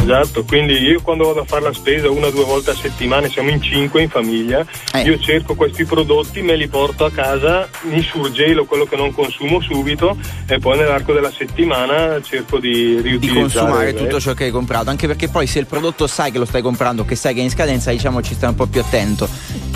Esatto, 0.03 0.43
quindi 0.43 0.73
io 0.73 0.99
quando 1.01 1.25
vado 1.25 1.41
a 1.41 1.45
fare 1.45 1.63
la 1.63 1.73
spesa 1.73 2.09
una 2.09 2.27
o 2.27 2.31
due 2.31 2.43
volte 2.43 2.71
a 2.71 2.75
settimana, 2.75 3.27
siamo 3.29 3.49
in 3.49 3.61
cinque 3.61 4.01
in 4.01 4.09
famiglia, 4.09 4.65
Eh. 4.93 5.01
io 5.01 5.19
cerco 5.19 5.55
questi 5.55 5.85
prodotti, 5.85 6.41
me 6.41 6.55
li 6.55 6.67
porto 6.67 7.05
a 7.05 7.11
casa, 7.11 7.67
mi 7.83 8.01
surgelo 8.01 8.65
quello 8.65 8.85
che 8.85 8.95
non 8.95 9.13
consumo 9.13 9.61
subito 9.61 10.17
e 10.47 10.57
poi 10.59 10.77
nell'arco 10.77 11.13
della 11.13 11.31
settimana 11.31 12.19
cerco 12.21 12.59
di 12.59 12.69
Di 12.95 13.01
riutilizzare. 13.01 13.41
consumare 13.41 13.93
tutto 13.93 14.19
ciò 14.19 14.33
che 14.33 14.45
hai 14.45 14.51
comprato, 14.51 14.89
anche 14.89 15.07
perché 15.07 15.27
poi 15.29 15.47
se 15.47 15.59
il 15.59 15.65
prodotto 15.67 16.07
sai 16.07 16.31
che 16.31 16.37
lo 16.37 16.45
stai 16.45 16.61
comprando, 16.61 17.05
che 17.05 17.15
sai 17.15 17.33
che 17.33 17.39
è 17.41 17.43
in 17.43 17.49
scadenza, 17.49 17.91
diciamo 17.91 18.21
ci 18.21 18.33
stai 18.33 18.49
un 18.49 18.55
po' 18.55 18.65
più 18.65 18.81
attento. 18.81 19.27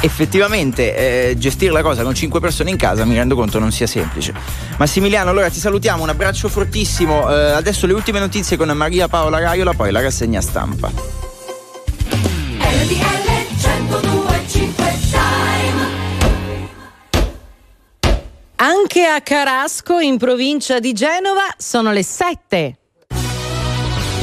Effettivamente 0.02 1.30
eh, 1.32 1.38
gestire 1.38 1.72
la 1.72 1.82
cosa 1.82 2.04
con 2.04 2.14
5 2.14 2.40
persone 2.40 2.70
in 2.70 2.78
casa 2.78 3.06
mi 3.06 3.16
rendo 3.16 3.34
conto 3.36 3.58
non 3.60 3.72
sia 3.72 3.88
semplice. 3.88 4.34
Massimiliano, 4.78 5.30
allora 5.30 5.50
ti 5.50 5.60
salutiamo, 5.60 6.04
un 6.04 6.10
abbraccio 6.10 6.48
fortissimo. 6.50 7.30
Eh, 7.32 7.52
adesso 7.52 7.88
le 7.88 7.94
ultime 7.94 8.20
notizie 8.20 8.58
con 8.58 8.70
Maria 8.70 9.08
Paola 9.08 9.40
Raiola, 9.40 9.74
poi 9.74 9.92
la 9.92 10.02
rassegna 10.16 10.39
stampa. 10.39 10.89
Anche 18.55 19.05
a 19.05 19.20
Carasco, 19.20 19.99
in 19.99 20.18
provincia 20.18 20.80
di 20.80 20.93
Genova, 20.93 21.43
sono 21.57 21.91
le 21.91 22.01
7. 22.01 22.78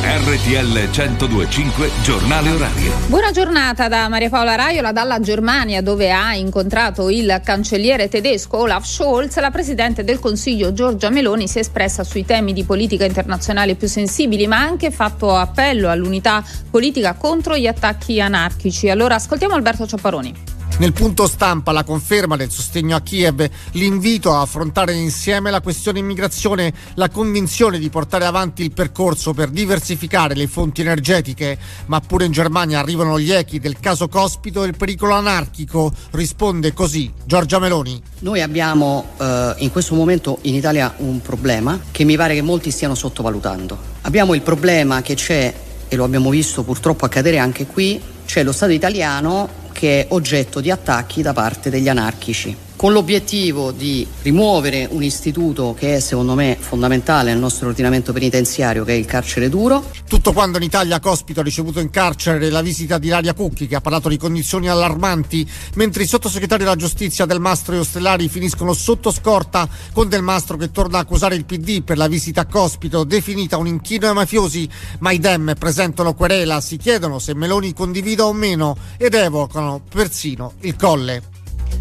RTL 0.05 0.89
1025 0.91 1.91
Giornale 2.03 2.51
Orario. 2.51 2.93
Buona 3.07 3.31
giornata 3.31 3.87
da 3.87 4.09
Maria 4.09 4.31
Paola 4.31 4.57
Raiola 4.57 4.91
dalla 4.91 5.21
Germania 5.21 5.81
dove 5.81 6.11
ha 6.11 6.35
incontrato 6.35 7.09
il 7.09 7.41
cancelliere 7.45 8.09
tedesco 8.09 8.59
Olaf 8.59 8.85
Scholz. 8.85 9.39
La 9.39 9.53
presidente 9.53 10.03
del 10.03 10.19
Consiglio 10.19 10.73
Giorgia 10.73 11.09
Meloni 11.09 11.47
si 11.47 11.59
è 11.59 11.61
espressa 11.61 12.03
sui 12.03 12.25
temi 12.25 12.53
di 12.53 12.65
politica 12.65 13.05
internazionale 13.05 13.77
più 13.77 13.87
sensibili 13.87 14.49
ma 14.49 14.57
ha 14.57 14.67
anche 14.67 14.91
fatto 14.91 15.37
appello 15.37 15.89
all'unità 15.89 16.45
politica 16.69 17.15
contro 17.15 17.57
gli 17.57 17.69
attacchi 17.69 18.21
anarchici. 18.21 18.91
Allora 18.91 19.15
ascoltiamo 19.15 19.55
Alberto 19.55 19.87
Ciapparoni. 19.87 20.52
Nel 20.79 20.95
punto 20.95 21.29
stampa 21.29 21.71
la 21.71 21.85
conferma 21.85 22.35
del 22.35 22.51
sostegno 22.51 22.97
a 22.97 23.01
Kiev, 23.01 23.49
l'invito 23.73 24.33
a 24.33 24.41
affrontare 24.41 24.95
insieme 24.95 25.51
la 25.53 25.61
questione 25.61 26.01
immigrazione, 26.01 26.73
la 26.95 27.09
convinzione 27.09 27.79
di 27.79 27.89
portare 27.89 28.25
avanti 28.25 28.63
il 28.63 28.73
percorso 28.73 29.33
per 29.33 29.51
diversificare 29.51 30.35
le 30.35 30.49
fonti 30.49 30.81
energetiche, 30.81 31.57
ma 31.87 32.01
pure 32.01 32.25
in 32.25 32.33
Germania 32.33 32.81
arrivano 32.81 33.21
gli 33.21 33.31
echi 33.31 33.61
del 33.61 33.79
caso 33.79 34.09
Cospito 34.09 34.65
e 34.65 34.69
il 34.69 34.77
pericolo 34.77 35.15
anarchico, 35.15 35.93
risponde 36.13 36.73
così 36.73 37.13
Giorgia 37.25 37.61
Meloni. 37.61 38.03
Noi 38.21 38.41
abbiamo 38.41 39.11
eh, 39.19 39.55
in 39.59 39.71
questo 39.71 39.95
momento 39.95 40.39
in 40.43 40.55
Italia 40.55 40.95
un 40.97 41.21
problema 41.21 41.79
che 41.93 42.03
mi 42.03 42.17
pare 42.17 42.35
che 42.35 42.43
molti 42.43 42.73
stiano 42.73 42.97
sottovalutando. 42.97 43.79
Abbiamo 44.01 44.35
il 44.35 44.43
problema 44.43 45.01
che 45.01 45.15
c'è, 45.15 45.55
e 45.87 45.97
lo 45.97 46.03
abbiamo 46.03 46.31
visto 46.31 46.65
purtroppo 46.65 47.05
accadere 47.05 47.39
anche 47.39 47.67
qui, 47.67 48.01
c'è 48.25 48.43
lo 48.43 48.53
Stato 48.53 48.73
italiano 48.73 49.61
che 49.83 50.03
è 50.03 50.07
oggetto 50.11 50.61
di 50.61 50.71
attacchi 50.71 51.23
da 51.23 51.33
parte 51.33 51.69
degli 51.69 51.89
anarchici. 51.89 52.57
Con 52.83 52.93
l'obiettivo 52.93 53.71
di 53.71 54.05
rimuovere 54.23 54.89
un 54.91 55.05
istituto 55.05 55.73
che 55.79 55.95
è 55.95 56.01
secondo 56.01 56.35
me 56.35 56.57
fondamentale 56.59 57.31
nel 57.31 57.39
nostro 57.39 57.69
ordinamento 57.69 58.13
penitenziario, 58.13 58.83
che 58.83 58.91
è 58.91 58.97
il 58.97 59.05
carcere 59.05 59.49
duro. 59.49 59.89
Tutto 60.09 60.33
quando 60.33 60.57
in 60.57 60.65
Italia 60.65 60.99
Cospito 60.99 61.39
ha 61.39 61.45
ricevuto 61.45 61.79
in 61.79 61.91
carcere 61.91 62.51
la 62.51 62.61
visita 62.61 62.99
di 62.99 63.07
Ilaria 63.07 63.35
Cucchi 63.35 63.69
che 63.69 63.77
ha 63.77 63.81
parlato 63.81 64.09
di 64.09 64.17
condizioni 64.17 64.69
allarmanti, 64.69 65.49
mentre 65.75 66.03
i 66.03 66.09
sottosegretari 66.09 66.65
della 66.65 66.75
giustizia 66.75 67.25
Del 67.25 67.39
Mastro 67.39 67.77
e 67.77 67.79
Ostellari 67.79 68.29
finiscono 68.29 68.73
sotto 68.73 69.13
scorta 69.13 69.69
con 69.93 70.09
Del 70.09 70.23
Mastro 70.23 70.57
che 70.57 70.73
torna 70.73 70.99
a 70.99 71.03
accusare 71.03 71.37
il 71.37 71.45
PD 71.45 71.85
per 71.85 71.99
la 71.99 72.09
visita 72.09 72.41
a 72.41 72.47
Cospito 72.47 73.05
definita 73.05 73.59
un 73.59 73.69
inchino 73.69 74.09
ai 74.09 74.15
mafiosi, 74.15 74.69
ma 74.99 75.13
i 75.13 75.21
Dem 75.21 75.55
presentano 75.57 76.15
querela, 76.15 76.61
si 76.61 76.79
chiedono 76.79 77.21
se 77.21 77.33
Meloni 77.33 77.75
condivida 77.75 78.27
o 78.27 78.33
meno 78.33 78.77
ed 78.97 79.15
evocano 79.15 79.83
persino 79.89 80.55
il 80.63 80.75
colle. 80.75 81.32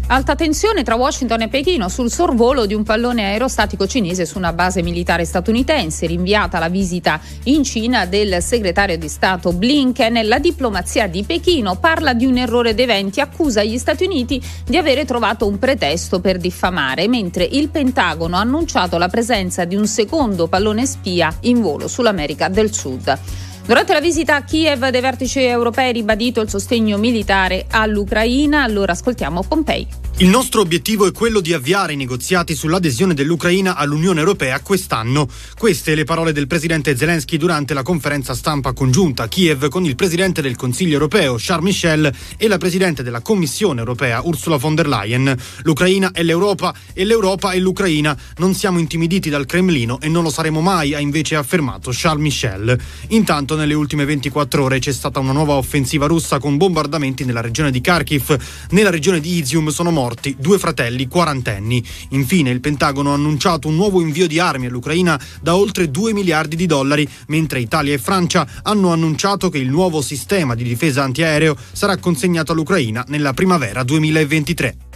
Alta 0.08 0.34
tensione 0.34 0.82
tra 0.82 0.94
Washington 0.94 1.42
e 1.42 1.48
Pechino 1.48 1.88
sul 1.88 2.10
sorvolo 2.10 2.66
di 2.66 2.74
un 2.74 2.82
pallone 2.82 3.24
aerostatico 3.24 3.86
cinese 3.86 4.26
su 4.26 4.36
una 4.36 4.52
base 4.52 4.82
militare 4.82 5.24
statunitense, 5.24 6.06
rinviata 6.06 6.58
la 6.58 6.68
visita 6.68 7.18
in 7.44 7.64
Cina 7.64 8.04
del 8.04 8.42
segretario 8.42 8.98
di 8.98 9.08
Stato 9.08 9.52
Blinken. 9.52 10.20
La 10.26 10.38
diplomazia 10.38 11.06
di 11.06 11.22
Pechino 11.22 11.76
parla 11.76 12.12
di 12.12 12.26
un 12.26 12.36
errore 12.36 12.74
d'eventi, 12.74 13.20
accusa 13.20 13.62
gli 13.62 13.78
Stati 13.78 14.04
Uniti 14.04 14.42
di 14.66 14.76
avere 14.76 15.04
trovato 15.04 15.46
un 15.46 15.58
pretesto 15.58 16.20
per 16.20 16.36
diffamare, 16.36 17.08
mentre 17.08 17.44
il 17.44 17.70
Pentagono 17.70 18.36
ha 18.36 18.40
annunciato 18.40 18.98
la 18.98 19.08
presenza 19.08 19.64
di 19.64 19.76
un 19.76 19.86
secondo 19.86 20.46
pallone 20.46 20.84
spia 20.84 21.34
in 21.42 21.62
volo 21.62 21.88
sull'America 21.88 22.48
del 22.48 22.72
Sud. 22.72 23.18
Durante 23.64 23.92
la 23.92 24.00
visita 24.00 24.34
a 24.34 24.42
Kiev 24.42 24.88
dei 24.88 25.00
vertici 25.00 25.40
europei 25.40 25.92
ribadito 25.92 26.40
il 26.40 26.48
sostegno 26.48 26.98
militare 26.98 27.66
all'Ucraina, 27.70 28.64
allora 28.64 28.90
ascoltiamo 28.90 29.44
Pompei. 29.46 30.00
Il 30.18 30.28
nostro 30.28 30.60
obiettivo 30.60 31.06
è 31.06 31.10
quello 31.10 31.40
di 31.40 31.52
avviare 31.52 31.94
i 31.94 31.96
negoziati 31.96 32.54
sull'adesione 32.54 33.14
dell'Ucraina 33.14 33.76
all'Unione 33.76 34.20
Europea 34.20 34.60
quest'anno. 34.60 35.26
Queste 35.58 35.94
le 35.94 36.04
parole 36.04 36.32
del 36.32 36.46
presidente 36.46 36.96
Zelensky 36.96 37.38
durante 37.38 37.72
la 37.72 37.82
conferenza 37.82 38.34
stampa 38.34 38.72
congiunta 38.72 39.24
a 39.24 39.28
Kiev 39.28 39.68
con 39.68 39.84
il 39.84 39.96
presidente 39.96 40.42
del 40.42 40.54
Consiglio 40.54 40.92
europeo 40.92 41.36
Charles 41.38 41.64
Michel 41.64 42.12
e 42.36 42.46
la 42.46 42.58
presidente 42.58 43.02
della 43.02 43.20
Commissione 43.20 43.80
europea 43.80 44.20
Ursula 44.22 44.58
von 44.58 44.74
der 44.74 44.86
Leyen. 44.86 45.34
L'Ucraina 45.62 46.12
è 46.12 46.22
l'Europa 46.22 46.74
e 46.92 47.04
l'Europa 47.04 47.52
è 47.52 47.58
l'Ucraina. 47.58 48.16
Non 48.36 48.54
siamo 48.54 48.78
intimiditi 48.78 49.30
dal 49.30 49.46
Cremlino 49.46 49.98
e 50.00 50.08
non 50.08 50.22
lo 50.22 50.30
saremo 50.30 50.60
mai, 50.60 50.94
ha 50.94 51.00
invece 51.00 51.36
affermato 51.36 51.90
Charles 51.92 52.22
Michel. 52.22 52.78
Intanto 53.08 53.51
nelle 53.54 53.74
ultime 53.74 54.04
24 54.04 54.62
ore 54.62 54.78
c'è 54.78 54.92
stata 54.92 55.18
una 55.18 55.32
nuova 55.32 55.54
offensiva 55.54 56.06
russa 56.06 56.38
con 56.38 56.56
bombardamenti 56.56 57.24
nella 57.24 57.40
regione 57.40 57.70
di 57.70 57.80
Kharkiv. 57.80 58.36
Nella 58.70 58.90
regione 58.90 59.20
di 59.20 59.36
Izium 59.36 59.68
sono 59.68 59.90
morti 59.90 60.36
due 60.38 60.58
fratelli 60.58 61.08
quarantenni. 61.08 61.84
Infine 62.10 62.50
il 62.50 62.60
Pentagono 62.60 63.10
ha 63.10 63.14
annunciato 63.14 63.68
un 63.68 63.76
nuovo 63.76 64.00
invio 64.00 64.26
di 64.26 64.38
armi 64.38 64.66
all'Ucraina 64.66 65.20
da 65.40 65.56
oltre 65.56 65.90
2 65.90 66.12
miliardi 66.12 66.56
di 66.56 66.66
dollari, 66.66 67.08
mentre 67.28 67.60
Italia 67.60 67.94
e 67.94 67.98
Francia 67.98 68.46
hanno 68.62 68.92
annunciato 68.92 69.48
che 69.48 69.58
il 69.58 69.68
nuovo 69.68 70.02
sistema 70.02 70.54
di 70.54 70.62
difesa 70.62 71.02
antiaereo 71.02 71.56
sarà 71.72 71.96
consegnato 71.96 72.52
all'Ucraina 72.52 73.04
nella 73.08 73.32
primavera 73.32 73.82
2023. 73.82 74.91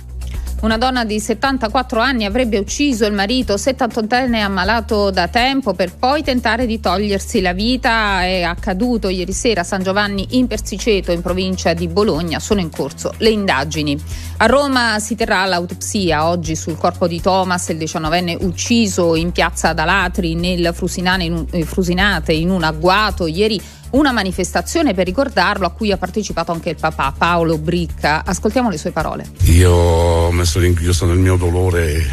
Una 0.59 0.78
donna 0.78 1.04
di 1.04 1.20
74 1.20 2.00
anni 2.00 2.24
avrebbe 2.24 2.57
ucciso 2.57 3.04
il 3.04 3.12
marito 3.12 3.57
78enne 3.57 4.42
ammalato 4.42 5.11
da 5.11 5.28
tempo 5.28 5.74
per 5.74 5.94
poi 5.94 6.22
tentare 6.22 6.64
di 6.64 6.80
togliersi 6.80 7.42
la 7.42 7.52
vita. 7.52 8.22
È 8.22 8.42
accaduto 8.42 9.11
ieri 9.11 9.34
sera 9.34 9.61
a 9.61 9.64
San 9.64 9.82
Giovanni 9.82 10.26
in 10.30 10.46
Persiceto, 10.46 11.12
in 11.12 11.20
provincia 11.20 11.74
di 11.74 11.88
Bologna. 11.88 12.40
Sono 12.40 12.61
in 12.61 12.70
corso 12.70 13.12
le 13.18 13.28
indagini. 13.28 14.02
A 14.38 14.46
Roma 14.46 14.98
si 14.98 15.14
terrà 15.14 15.44
l'autopsia 15.44 16.26
oggi 16.26 16.57
sul 16.57 16.78
corpo 16.78 17.07
di 17.07 17.20
Thomas, 17.20 17.68
il 17.68 17.76
19enne 17.76 18.42
ucciso 18.42 19.14
in 19.14 19.32
piazza 19.32 19.74
Dalatri 19.74 20.34
nel 20.34 20.64
eh, 20.64 21.64
Frusinate 21.64 22.32
in 22.32 22.48
un 22.48 22.62
agguato. 22.62 23.26
Ieri 23.26 23.61
una 23.91 24.12
manifestazione 24.12 24.95
per 24.95 25.07
ricordarlo 25.07 25.66
a 25.66 25.70
cui 25.70 25.93
ha 25.93 25.97
partecipato 25.97 26.53
anche 26.53 26.70
il 26.70 26.76
papà 26.76 27.14
Paolo 27.16 27.59
Bricca. 27.59 28.24
Ascoltiamo 28.24 28.70
le 28.70 28.78
sue 28.78 28.91
parole. 28.91 29.30
Io 29.45 29.70
ho 29.70 30.30
messo 30.32 30.59
rinchiuso 30.59 31.07
nel 31.07 31.18
mio 31.18 31.37
dolore, 31.37 32.05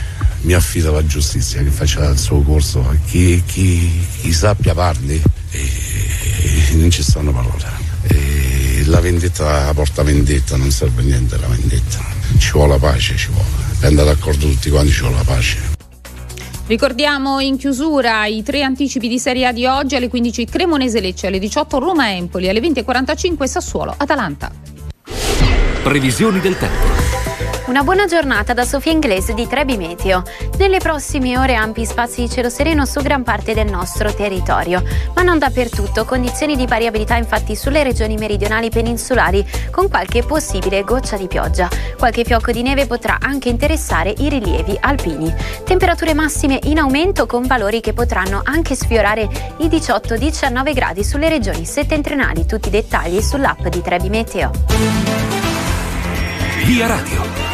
mi 0.42 0.54
affido 0.54 0.90
alla 0.90 1.06
giustizia 1.06 1.62
che 1.64 1.70
faccia 1.70 2.08
il 2.10 2.18
suo 2.18 2.42
corso, 2.42 2.86
chi, 3.06 3.42
chi, 3.46 4.06
chi 4.22 4.34
sappia 4.34 4.74
parli 4.74 5.22
e 5.52 6.74
non 6.74 6.90
ci 6.90 7.04
stanno 7.04 7.32
parole. 7.32 7.92
E 8.08 8.84
la 8.86 9.00
vendetta 9.00 9.72
porta 9.74 10.04
vendetta, 10.04 10.58
non 10.58 10.72
serve 10.72 11.04
niente 11.04 11.38
la 11.38 11.48
vendetta, 11.48 12.00
ci 12.38 12.52
vuole 12.52 12.74
la 12.74 12.80
pace, 12.80 13.16
ci 13.16 13.30
vuole. 13.32 13.48
Per 13.80 13.90
andare 13.90 14.10
d'accordo 14.10 14.48
tutti 14.48 14.70
quanti 14.70 14.92
ci 14.92 15.02
vuole 15.02 15.16
la 15.16 15.24
pace. 15.24 15.82
Ricordiamo 16.66 17.42
in 17.42 17.58
chiusura 17.58 18.26
i 18.26 18.42
tre 18.42 18.64
anticipi 18.64 19.10
di 19.10 19.20
Serie 19.20 19.48
A 19.48 19.52
di 19.52 19.66
oggi 19.66 19.98
alle 19.98 20.08
15 20.08 20.46
Cremonese 20.46 21.02
Lecce, 21.02 21.28
alle 21.28 21.38
18 21.40 21.78
Roma 21.78 22.10
Empoli, 22.14 22.48
alle 22.48 22.62
20.45 22.62 23.44
Sassuolo 23.44 23.94
Atalanta. 23.98 24.50
Previsioni 25.84 26.40
del 26.40 26.58
tempo. 26.58 26.93
Una 27.66 27.82
buona 27.82 28.06
giornata 28.08 28.54
da 28.54 28.66
Sofia 28.66 28.92
Inglese 28.92 29.34
di 29.34 29.48
Trebi 29.48 29.78
Meteo. 29.78 30.24
Nelle 30.58 30.80
prossime 30.80 31.38
ore 31.38 31.56
ampi 31.56 31.86
spazi 31.86 32.20
di 32.20 32.30
cielo 32.30 32.50
sereno 32.50 32.86
su 32.86 33.02
gran 33.02 33.24
parte 33.24 33.54
del 33.54 33.72
nostro 33.72 34.14
territorio, 34.14 34.84
ma 35.16 35.22
non 35.22 35.40
dappertutto, 35.40 36.04
condizioni 36.04 36.58
di 36.58 36.68
variabilità 36.68 37.16
infatti 37.16 37.56
sulle 37.56 37.84
regioni 37.84 38.18
meridionali 38.18 38.70
peninsulari 38.70 39.48
con 39.72 39.88
qualche 39.88 40.24
possibile 40.24 40.84
goccia 40.84 41.16
di 41.16 41.28
pioggia. 41.28 41.70
Qualche 41.98 42.26
fiocco 42.26 42.52
di 42.52 42.64
neve 42.64 42.86
potrà 42.86 43.18
anche 43.22 43.48
interessare 43.48 44.14
i 44.18 44.28
rilievi 44.28 44.78
alpini. 44.82 45.34
Temperature 45.64 46.14
massime 46.14 46.60
in 46.64 46.80
aumento 46.80 47.26
con 47.26 47.48
valori 47.48 47.80
che 47.80 47.94
potranno 47.94 48.42
anche 48.44 48.76
sfiorare 48.76 49.22
i 49.60 49.68
18-19 49.68 50.74
gradi 50.74 51.04
sulle 51.06 51.30
regioni 51.30 51.64
settentrionali. 51.64 52.46
Tutti 52.46 52.68
i 52.68 52.72
dettagli 52.72 53.22
sull'app 53.22 53.68
di 53.68 53.82
Trebi 53.82 54.10
Meteo. 54.10 54.52
Via 56.66 56.88
Radio. 56.88 57.53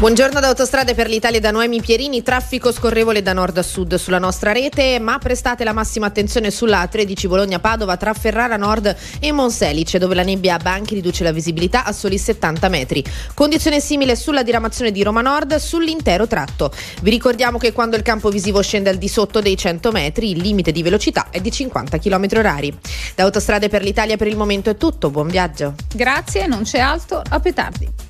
Buongiorno 0.00 0.40
da 0.40 0.46
Autostrade 0.46 0.94
per 0.94 1.10
l'Italia 1.10 1.40
da 1.40 1.50
Noemi 1.50 1.82
Pierini, 1.82 2.22
traffico 2.22 2.72
scorrevole 2.72 3.20
da 3.20 3.34
nord 3.34 3.58
a 3.58 3.62
sud 3.62 3.96
sulla 3.96 4.18
nostra 4.18 4.50
rete, 4.50 4.98
ma 4.98 5.18
prestate 5.18 5.62
la 5.62 5.74
massima 5.74 6.06
attenzione 6.06 6.50
sulla 6.50 6.82
A13 6.82 7.28
Bologna-Padova 7.28 7.98
tra 7.98 8.14
Ferrara 8.14 8.56
Nord 8.56 8.96
e 9.20 9.30
Monselice, 9.30 9.98
dove 9.98 10.14
la 10.14 10.22
nebbia 10.22 10.54
a 10.54 10.58
banchi 10.58 10.94
riduce 10.94 11.22
la 11.22 11.32
visibilità 11.32 11.84
a 11.84 11.92
soli 11.92 12.16
70 12.16 12.68
metri. 12.70 13.04
Condizione 13.34 13.78
simile 13.78 14.16
sulla 14.16 14.42
diramazione 14.42 14.90
di 14.90 15.02
Roma 15.02 15.20
Nord 15.20 15.56
sull'intero 15.56 16.26
tratto. 16.26 16.72
Vi 17.02 17.10
ricordiamo 17.10 17.58
che 17.58 17.74
quando 17.74 17.96
il 17.96 18.02
campo 18.02 18.30
visivo 18.30 18.62
scende 18.62 18.88
al 18.88 18.96
di 18.96 19.06
sotto 19.06 19.40
dei 19.40 19.54
100 19.58 19.92
metri, 19.92 20.30
il 20.30 20.40
limite 20.40 20.72
di 20.72 20.82
velocità 20.82 21.26
è 21.28 21.42
di 21.42 21.50
50 21.50 21.98
km 21.98 22.26
orari. 22.36 22.74
Da 23.14 23.24
Autostrade 23.24 23.68
per 23.68 23.82
l'Italia 23.82 24.16
per 24.16 24.28
il 24.28 24.38
momento 24.38 24.70
è 24.70 24.78
tutto, 24.78 25.10
buon 25.10 25.28
viaggio. 25.28 25.74
Grazie, 25.94 26.46
non 26.46 26.62
c'è 26.62 26.78
altro, 26.78 27.20
a 27.28 27.38
più 27.38 27.52
tardi. 27.52 28.09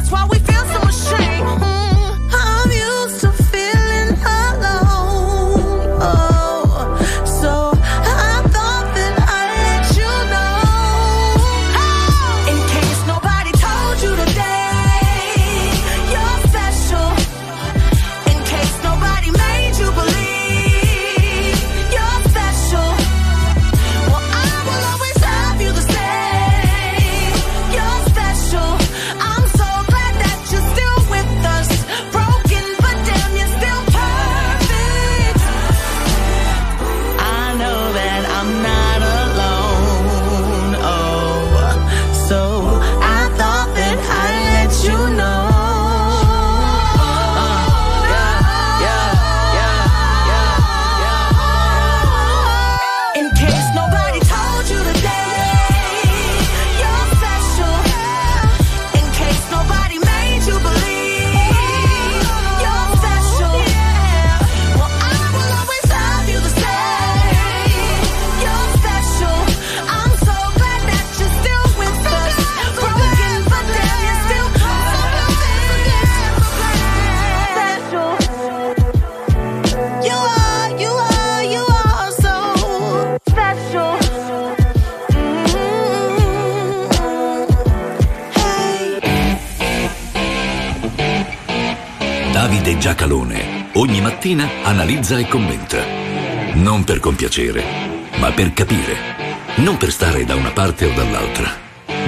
That's 0.00 0.10
why 0.10 0.26
we 0.30 0.49
Giacalone 92.80 93.68
ogni 93.74 94.00
mattina 94.00 94.48
analizza 94.62 95.18
e 95.18 95.28
commenta. 95.28 95.84
Non 96.54 96.82
per 96.82 96.98
compiacere, 96.98 97.62
ma 98.16 98.32
per 98.32 98.54
capire. 98.54 98.96
Non 99.56 99.76
per 99.76 99.90
stare 99.90 100.24
da 100.24 100.34
una 100.34 100.50
parte 100.50 100.86
o 100.86 100.94
dall'altra, 100.94 101.50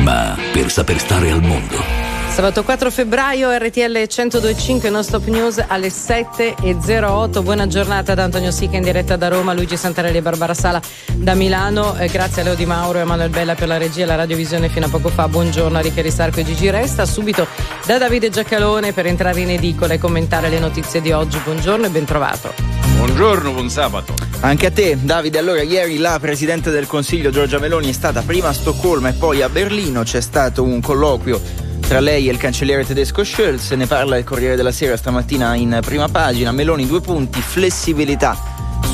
ma 0.00 0.34
per 0.50 0.70
saper 0.70 0.98
stare 0.98 1.30
al 1.30 1.42
mondo. 1.42 2.01
Sabato 2.32 2.64
4 2.64 2.90
febbraio 2.90 3.50
RTL 3.50 4.06
1025 4.08 4.88
non 4.88 5.04
stop 5.04 5.26
news 5.26 5.62
alle 5.68 5.88
7.08 5.88 7.42
buona 7.42 7.66
giornata 7.66 8.14
da 8.14 8.24
Antonio 8.24 8.50
Sica 8.50 8.78
in 8.78 8.82
diretta 8.82 9.16
da 9.16 9.28
Roma 9.28 9.52
Luigi 9.52 9.76
Santarelli 9.76 10.16
e 10.16 10.22
Barbara 10.22 10.54
Sala 10.54 10.80
da 11.12 11.34
Milano 11.34 11.94
eh, 11.98 12.08
grazie 12.08 12.40
a 12.40 12.46
Leo 12.46 12.54
Di 12.54 12.64
Mauro 12.64 12.96
e 12.96 13.02
Emanuele 13.02 13.28
Bella 13.28 13.54
per 13.54 13.68
la 13.68 13.76
regia 13.76 14.04
e 14.04 14.06
la 14.06 14.14
radiovisione 14.14 14.70
fino 14.70 14.86
a 14.86 14.88
poco 14.88 15.10
fa 15.10 15.28
buongiorno 15.28 15.76
a 15.76 15.82
Ricchi 15.82 16.10
Sarco 16.10 16.40
e 16.40 16.44
Gigi 16.44 16.70
Resta 16.70 17.04
subito 17.04 17.46
da 17.84 17.98
Davide 17.98 18.30
Giacalone 18.30 18.94
per 18.94 19.04
entrare 19.04 19.38
in 19.38 19.50
edicola 19.50 19.92
e 19.92 19.98
commentare 19.98 20.48
le 20.48 20.58
notizie 20.58 21.02
di 21.02 21.12
oggi 21.12 21.36
buongiorno 21.36 21.84
e 21.84 21.90
ben 21.90 22.06
trovato 22.06 22.54
Buongiorno, 22.96 23.50
buon 23.50 23.68
sabato. 23.68 24.14
Anche 24.40 24.66
a 24.66 24.70
te, 24.70 24.96
Davide. 25.00 25.38
Allora, 25.38 25.62
ieri 25.62 25.96
la 25.96 26.18
Presidente 26.20 26.70
del 26.70 26.86
Consiglio 26.86 27.30
Giorgia 27.30 27.58
Meloni 27.58 27.88
è 27.88 27.92
stata 27.92 28.22
prima 28.22 28.48
a 28.48 28.52
Stoccolma 28.52 29.08
e 29.08 29.12
poi 29.14 29.42
a 29.42 29.48
Berlino. 29.48 30.04
C'è 30.04 30.20
stato 30.20 30.62
un 30.62 30.80
colloquio 30.80 31.40
tra 31.86 32.00
lei 32.00 32.28
e 32.28 32.32
il 32.32 32.38
cancelliere 32.38 32.84
tedesco 32.84 33.24
Scholz. 33.24 33.72
Ne 33.72 33.86
parla 33.86 34.16
il 34.16 34.24
Corriere 34.24 34.56
della 34.56 34.72
Sera 34.72 34.96
stamattina 34.96 35.54
in 35.54 35.78
prima 35.84 36.08
pagina. 36.08 36.52
Meloni 36.52 36.86
due 36.86 37.00
punti, 37.00 37.40
flessibilità 37.40 38.36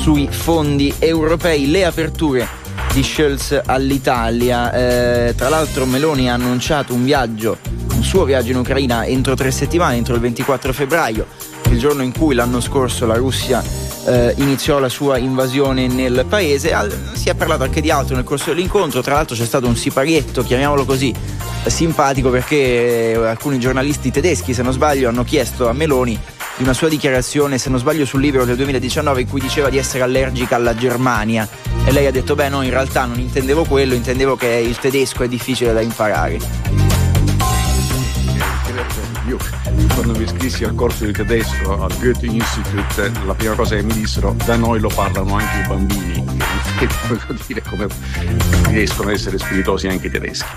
sui 0.01 0.27
fondi 0.29 0.93
europei, 0.99 1.69
le 1.69 1.85
aperture 1.85 2.47
di 2.93 3.03
Scholz 3.03 3.61
all'Italia. 3.65 4.71
Eh, 4.73 5.35
tra 5.35 5.49
l'altro 5.49 5.85
Meloni 5.85 6.29
ha 6.29 6.33
annunciato 6.33 6.93
un 6.93 7.03
viaggio, 7.03 7.57
un 7.93 8.03
suo 8.03 8.23
viaggio 8.23 8.51
in 8.51 8.57
Ucraina 8.57 9.05
entro 9.05 9.35
tre 9.35 9.51
settimane, 9.51 9.95
entro 9.95 10.15
il 10.15 10.21
24 10.21 10.73
febbraio, 10.73 11.25
il 11.69 11.79
giorno 11.79 12.01
in 12.01 12.11
cui 12.11 12.35
l'anno 12.35 12.59
scorso 12.59 13.05
la 13.05 13.15
Russia 13.15 13.63
eh, 14.05 14.33
iniziò 14.37 14.79
la 14.79 14.89
sua 14.89 15.17
invasione 15.17 15.87
nel 15.87 16.25
paese. 16.27 16.73
Al, 16.73 16.91
si 17.13 17.29
è 17.29 17.35
parlato 17.35 17.63
anche 17.63 17.81
di 17.81 17.91
altro 17.91 18.15
nel 18.15 18.23
corso 18.23 18.51
dell'incontro, 18.51 19.01
tra 19.01 19.15
l'altro 19.15 19.35
c'è 19.35 19.45
stato 19.45 19.67
un 19.67 19.75
siparietto, 19.75 20.43
chiamiamolo 20.43 20.85
così, 20.85 21.13
simpatico 21.69 22.29
perché 22.29 23.11
eh, 23.11 23.15
alcuni 23.15 23.59
giornalisti 23.59 24.11
tedeschi, 24.11 24.53
se 24.53 24.61
non 24.61 24.73
sbaglio, 24.73 25.09
hanno 25.09 25.23
chiesto 25.23 25.67
a 25.67 25.73
Meloni 25.73 26.19
di 26.57 26.63
una 26.63 26.73
sua 26.73 26.89
dichiarazione, 26.89 27.57
se 27.57 27.69
non 27.69 27.79
sbaglio, 27.79 28.05
sul 28.05 28.21
libro 28.21 28.45
del 28.45 28.55
2019 28.55 29.21
in 29.21 29.29
cui 29.29 29.39
diceva 29.39 29.69
di 29.69 29.77
essere 29.77 30.03
allergica 30.03 30.55
alla 30.55 30.75
Germania. 30.75 31.47
E 31.85 31.91
lei 31.91 32.05
ha 32.05 32.11
detto: 32.11 32.35
Beh, 32.35 32.49
no, 32.49 32.61
in 32.61 32.69
realtà 32.69 33.05
non 33.05 33.19
intendevo 33.19 33.63
quello, 33.65 33.93
intendevo 33.93 34.35
che 34.35 34.47
il 34.47 34.77
tedesco 34.77 35.23
è 35.23 35.27
difficile 35.27 35.73
da 35.73 35.81
imparare. 35.81 36.88
Io 39.29 39.37
quando 39.93 40.17
mi 40.17 40.23
iscrissi 40.23 40.63
al 40.63 40.73
corso 40.73 41.05
di 41.05 41.11
tedesco 41.11 41.83
al 41.83 41.95
Goethe 41.99 42.25
Institute, 42.25 43.11
la 43.27 43.35
prima 43.35 43.53
cosa 43.53 43.75
che 43.75 43.83
mi 43.83 43.93
dissero, 43.93 44.35
da 44.43 44.55
noi 44.55 44.79
lo 44.79 44.89
parlano 44.89 45.35
anche 45.35 45.59
i 45.59 45.67
bambini, 45.67 46.25
che 46.79 46.87
voglio 47.07 47.39
dire 47.45 47.61
come 47.69 47.87
riescono 48.69 49.09
ad 49.09 49.13
essere 49.13 49.37
spiritosi 49.37 49.87
anche 49.87 50.07
i 50.07 50.09
tedeschi. 50.09 50.49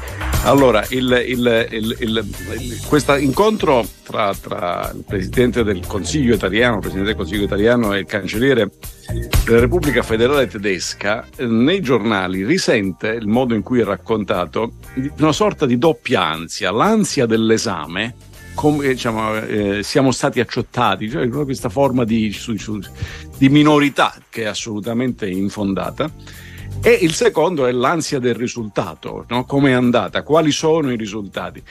Allora, 0.45 0.83
il, 0.89 1.23
il, 1.27 1.67
il, 2.01 2.81
questo 2.89 3.15
incontro 3.17 3.87
tra, 4.05 4.35
tra, 4.35 4.91
il 4.95 5.05
Presidente 5.07 5.65
del 5.65 5.87
Consiglio 5.87 6.35
italiano, 6.35 6.77
il 6.77 6.81
Presidente 6.81 7.09
del 7.11 7.19
Consiglio 7.19 7.45
italiano 7.45 7.93
e 7.93 7.99
il 7.99 8.07
Cancelliere 8.07 8.71
della 9.45 9.61
Repubblica 9.61 10.03
Federale 10.03 10.47
Tedesca, 10.47 11.27
eh, 11.37 11.45
nei 11.45 11.83
giornali 11.83 12.43
risente 12.43 13.09
il 13.09 13.27
modo 13.27 13.55
in 13.55 13.63
cui 13.63 13.81
è 13.81 13.85
raccontato 13.85 14.77
una 15.19 15.33
sorta 15.33 15.67
di 15.67 15.77
doppia 15.77 16.25
ansia, 16.25 16.71
l'ansia 16.71 17.27
dell'esame 17.27 18.31
come 18.55 18.89
diciamo, 18.89 19.37
eh, 19.37 19.83
siamo 19.83 20.11
stati 20.13 20.41
acciottati, 20.41 21.11
cioè 21.11 21.29
questa 21.29 21.69
forma 21.69 22.05
di, 22.05 22.35
di, 23.39 23.49
minorità 23.49 24.15
che 24.29 24.43
è 24.43 24.47
assolutamente 24.47 25.29
infondata. 25.29 26.11
E 26.85 26.91
il 26.91 27.15
secondo 27.15 27.67
è 27.67 27.73
l'ansia 27.73 28.19
del 28.19 28.35
risultato, 28.35 29.25
no? 29.29 29.45
come 29.45 29.71
è 29.71 29.75
andata, 29.75 30.23
quali 30.23 30.51
sono 30.51 30.91
i 30.91 30.97
risultati. 30.97 31.63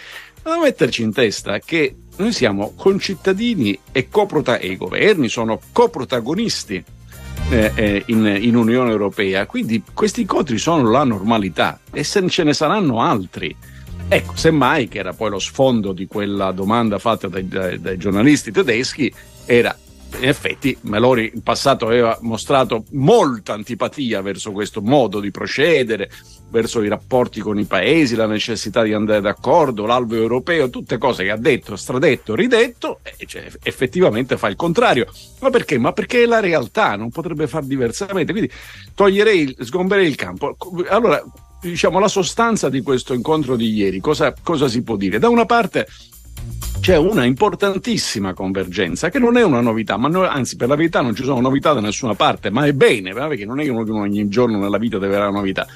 Da 0.42 0.58
metterci 0.58 1.04
in 1.04 1.12
testa 1.12 1.60
che 1.60 1.96
noi 2.18 2.32
siamo 2.32 2.74
concittadini 2.76 3.78
e, 3.92 4.10
coprota- 4.10 4.58
e 4.58 4.68
i 4.68 4.78
governi 4.78 5.28
sono 5.28 5.60
coprotagonisti 5.72 6.84
eh, 7.50 7.72
eh, 7.76 8.04
in, 8.08 8.26
in, 8.42 8.56
Unione 8.56 8.90
Europea, 8.90 9.46
quindi 9.46 9.84
questi 9.94 10.22
incontri 10.22 10.58
sono 10.58 10.90
la 10.90 11.04
normalità 11.04 11.80
e 11.92 12.04
se 12.04 12.28
ce 12.30 12.44
ne 12.44 12.54
saranno 12.54 13.02
altri. 13.02 13.56
Ecco, 14.14 14.36
semmai, 14.36 14.90
che 14.90 15.00
era 15.00 15.14
poi 15.14 15.30
lo 15.30 15.40
sfondo 15.40 15.94
di 15.94 16.06
quella 16.06 16.52
domanda 16.52 17.00
fatta 17.00 17.30
dai, 17.30 17.48
dai, 17.48 17.80
dai 17.80 17.98
giornalisti 17.98 18.52
tedeschi, 18.52 19.10
era 19.46 19.74
in 20.20 20.28
effetti 20.28 20.78
Meloni 20.82 21.32
in 21.34 21.42
passato 21.42 21.86
aveva 21.86 22.18
mostrato 22.20 22.84
molta 22.92 23.54
antipatia 23.54 24.22
verso 24.22 24.52
questo 24.52 24.82
modo 24.82 25.22
di 25.22 25.32
procedere, 25.32 26.12
verso 26.50 26.82
i 26.82 26.90
rapporti 26.90 27.40
con 27.40 27.58
i 27.58 27.64
paesi, 27.64 28.16
la 28.16 28.26
necessità 28.26 28.84
di 28.84 28.92
andare 28.92 29.22
d'accordo, 29.22 29.86
l'alveo 29.86 30.24
europeo, 30.24 30.70
tutte 30.70 30.98
cose 30.98 31.24
che 31.24 31.32
ha 31.32 31.38
detto, 31.38 31.78
stradetto, 31.78 32.36
ridetto, 32.36 33.00
e 33.18 33.26
cioè, 33.26 33.50
effettivamente 33.64 34.36
fa 34.36 34.50
il 34.50 34.58
contrario. 34.58 35.08
Ma 35.40 35.50
perché? 35.50 35.78
Ma 35.78 35.94
perché 35.94 36.24
è 36.24 36.26
la 36.26 36.42
realtà, 36.42 36.98
non 36.98 37.12
potrebbe 37.12 37.48
far 37.48 37.64
diversamente. 37.64 38.34
Quindi 38.34 38.52
toglierei, 38.94 39.56
sgomberei 39.58 40.06
il 40.06 40.16
campo. 40.16 40.58
Allora, 40.90 41.24
diciamo, 41.62 42.00
la 42.00 42.08
sostanza 42.08 42.70
di 42.70 42.82
questo 42.82 43.14
incontro 43.14 43.56
di 43.56 43.72
ieri, 43.72 44.00
cosa, 44.00 44.34
cosa 44.42 44.68
si 44.68 44.82
può 44.82 44.96
dire? 44.96 45.20
Da 45.20 45.30
una 45.30 45.46
parte 45.46 45.88
c'è 46.80 46.98
una 46.98 47.26
importantissima 47.26 48.34
convergenza 48.34 49.10
che 49.10 49.20
non 49.20 49.38
è 49.38 49.44
una 49.44 49.62
novità, 49.62 49.98
ma 49.98 50.08
no, 50.08 50.28
anzi 50.28 50.56
per 50.56 50.68
la 50.68 50.76
verità 50.76 51.02
non 51.02 51.16
ci 51.16 51.24
sono 51.24 51.40
novità 51.40 51.74
da 51.74 51.80
nessuna 51.80 52.16
parte, 52.16 52.50
ma 52.50 52.66
è 52.66 52.74
bene, 52.74 53.14
perché 53.14 53.46
non 53.46 53.60
è 53.60 53.64
che 53.64 53.70
uno 53.70 54.00
ogni 54.00 54.28
giorno 54.28 54.58
nella 54.58 54.80
vita 54.80 54.98
deve 54.98 55.16
avere 55.16 55.30
una 55.30 55.40
novità. 55.40 55.68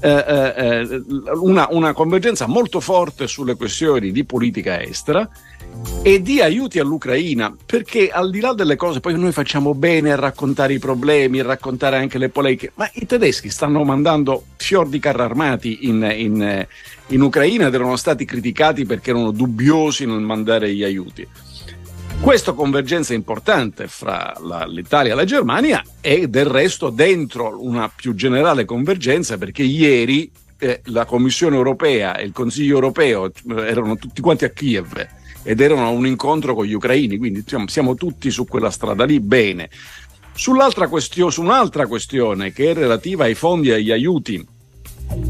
Eh, 0.00 0.10
eh, 0.10 0.80
eh, 0.82 1.02
una, 1.40 1.66
una 1.70 1.94
convergenza 1.94 2.46
molto 2.46 2.78
forte 2.80 3.26
sulle 3.26 3.54
questioni 3.54 4.12
di 4.12 4.24
politica 4.24 4.82
estera 4.82 5.26
e 6.02 6.20
di 6.20 6.40
aiuti 6.40 6.78
all'Ucraina, 6.78 7.54
perché 7.64 8.10
al 8.10 8.30
di 8.30 8.40
là 8.40 8.52
delle 8.52 8.76
cose, 8.76 9.00
poi 9.00 9.18
noi 9.18 9.32
facciamo 9.32 9.74
bene 9.74 10.12
a 10.12 10.16
raccontare 10.16 10.74
i 10.74 10.78
problemi, 10.78 11.40
a 11.40 11.44
raccontare 11.44 11.96
anche 11.96 12.18
le 12.18 12.28
polemiche, 12.28 12.72
ma 12.74 12.88
i 12.94 13.06
tedeschi 13.06 13.48
stanno 13.48 13.82
mandando 13.82 14.44
fior 14.56 14.88
di 14.88 14.98
carri 14.98 15.22
armati 15.22 15.88
in, 15.88 16.06
in, 16.14 16.66
in 17.08 17.20
Ucraina 17.22 17.68
ed 17.68 17.74
erano 17.74 17.96
stati 17.96 18.24
criticati 18.24 18.84
perché 18.84 19.10
erano 19.10 19.30
dubbiosi 19.30 20.04
nel 20.04 20.20
mandare 20.20 20.72
gli 20.74 20.84
aiuti. 20.84 21.26
Questa 22.20 22.52
convergenza 22.52 23.14
importante 23.14 23.86
fra 23.86 24.34
la, 24.40 24.66
l'Italia 24.66 25.12
e 25.12 25.14
la 25.14 25.24
Germania 25.24 25.82
è 26.00 26.26
del 26.26 26.46
resto 26.46 26.90
dentro 26.90 27.62
una 27.62 27.90
più 27.94 28.14
generale 28.14 28.64
convergenza 28.64 29.36
perché 29.36 29.62
ieri 29.62 30.30
eh, 30.58 30.80
la 30.84 31.04
Commissione 31.04 31.56
europea 31.56 32.16
e 32.16 32.24
il 32.24 32.32
Consiglio 32.32 32.74
europeo 32.74 33.26
eh, 33.26 33.32
erano 33.66 33.96
tutti 33.96 34.20
quanti 34.20 34.44
a 34.44 34.50
Kiev 34.50 35.06
ed 35.42 35.60
erano 35.60 35.84
a 35.84 35.90
un 35.90 36.06
incontro 36.06 36.54
con 36.54 36.64
gli 36.64 36.72
ucraini, 36.72 37.18
quindi 37.18 37.42
diciamo, 37.42 37.68
siamo 37.68 37.94
tutti 37.94 38.30
su 38.30 38.46
quella 38.46 38.70
strada 38.70 39.04
lì 39.04 39.20
bene. 39.20 39.68
Sull'altra 40.32 40.88
questione, 40.88 41.30
su 41.30 41.42
un'altra 41.42 41.86
questione 41.86 42.52
che 42.52 42.70
è 42.70 42.74
relativa 42.74 43.24
ai 43.24 43.34
fondi 43.34 43.68
e 43.68 43.74
agli 43.74 43.92
aiuti 43.92 44.44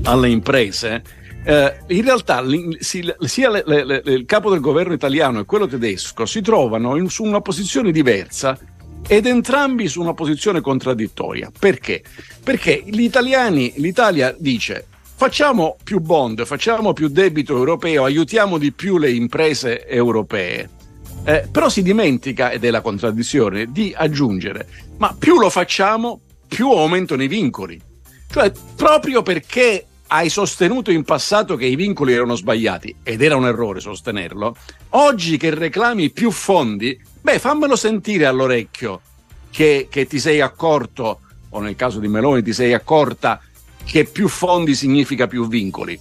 alle 0.04 0.28
imprese, 0.28 1.02
eh, 1.44 1.76
in 1.88 2.02
realtà 2.02 2.42
si, 2.78 3.12
sia 3.20 3.50
le, 3.50 3.62
le, 3.66 3.84
le, 3.84 4.02
il 4.06 4.24
capo 4.24 4.50
del 4.50 4.60
governo 4.60 4.94
italiano 4.94 5.40
e 5.40 5.44
quello 5.44 5.66
tedesco 5.66 6.24
si 6.24 6.40
trovano 6.40 6.96
in, 6.96 7.10
su 7.10 7.22
una 7.22 7.40
posizione 7.40 7.92
diversa 7.92 8.58
ed 9.06 9.26
entrambi 9.26 9.86
su 9.88 10.00
una 10.00 10.14
posizione 10.14 10.62
contraddittoria. 10.62 11.50
Perché? 11.56 12.02
Perché 12.42 12.82
gli 12.86 13.02
italiani, 13.02 13.74
l'Italia 13.76 14.34
dice 14.38 14.86
facciamo 15.16 15.76
più 15.84 16.00
bond, 16.00 16.44
facciamo 16.44 16.92
più 16.92 17.08
debito 17.08 17.56
europeo, 17.56 18.04
aiutiamo 18.04 18.58
di 18.58 18.72
più 18.72 18.98
le 18.98 19.10
imprese 19.10 19.86
europee. 19.86 20.70
Eh, 21.26 21.48
però 21.50 21.68
si 21.68 21.82
dimentica, 21.82 22.50
ed 22.50 22.64
è 22.64 22.70
la 22.70 22.80
contraddizione, 22.80 23.70
di 23.70 23.94
aggiungere, 23.96 24.66
ma 24.98 25.14
più 25.18 25.38
lo 25.38 25.48
facciamo, 25.48 26.20
più 26.48 26.70
aumentano 26.70 27.22
i 27.22 27.28
vincoli. 27.28 27.80
Cioè, 28.30 28.52
proprio 28.76 29.22
perché 29.22 29.86
hai 30.08 30.28
sostenuto 30.28 30.90
in 30.90 31.04
passato 31.04 31.56
che 31.56 31.66
i 31.66 31.76
vincoli 31.76 32.12
erano 32.12 32.34
sbagliati, 32.34 32.96
ed 33.02 33.22
era 33.22 33.36
un 33.36 33.46
errore 33.46 33.80
sostenerlo, 33.80 34.56
oggi 34.90 35.36
che 35.36 35.54
reclami 35.54 36.10
più 36.10 36.30
fondi, 36.30 36.98
beh, 37.20 37.38
fammelo 37.38 37.76
sentire 37.76 38.26
all'orecchio 38.26 39.00
che, 39.50 39.88
che 39.90 40.06
ti 40.06 40.18
sei 40.18 40.40
accorto, 40.40 41.20
o 41.50 41.60
nel 41.60 41.76
caso 41.76 42.00
di 42.00 42.08
Meloni 42.08 42.42
ti 42.42 42.52
sei 42.52 42.74
accorta, 42.74 43.40
che 43.84 44.04
più 44.04 44.28
fondi 44.28 44.74
significa 44.74 45.26
più 45.26 45.46
vincoli. 45.46 45.98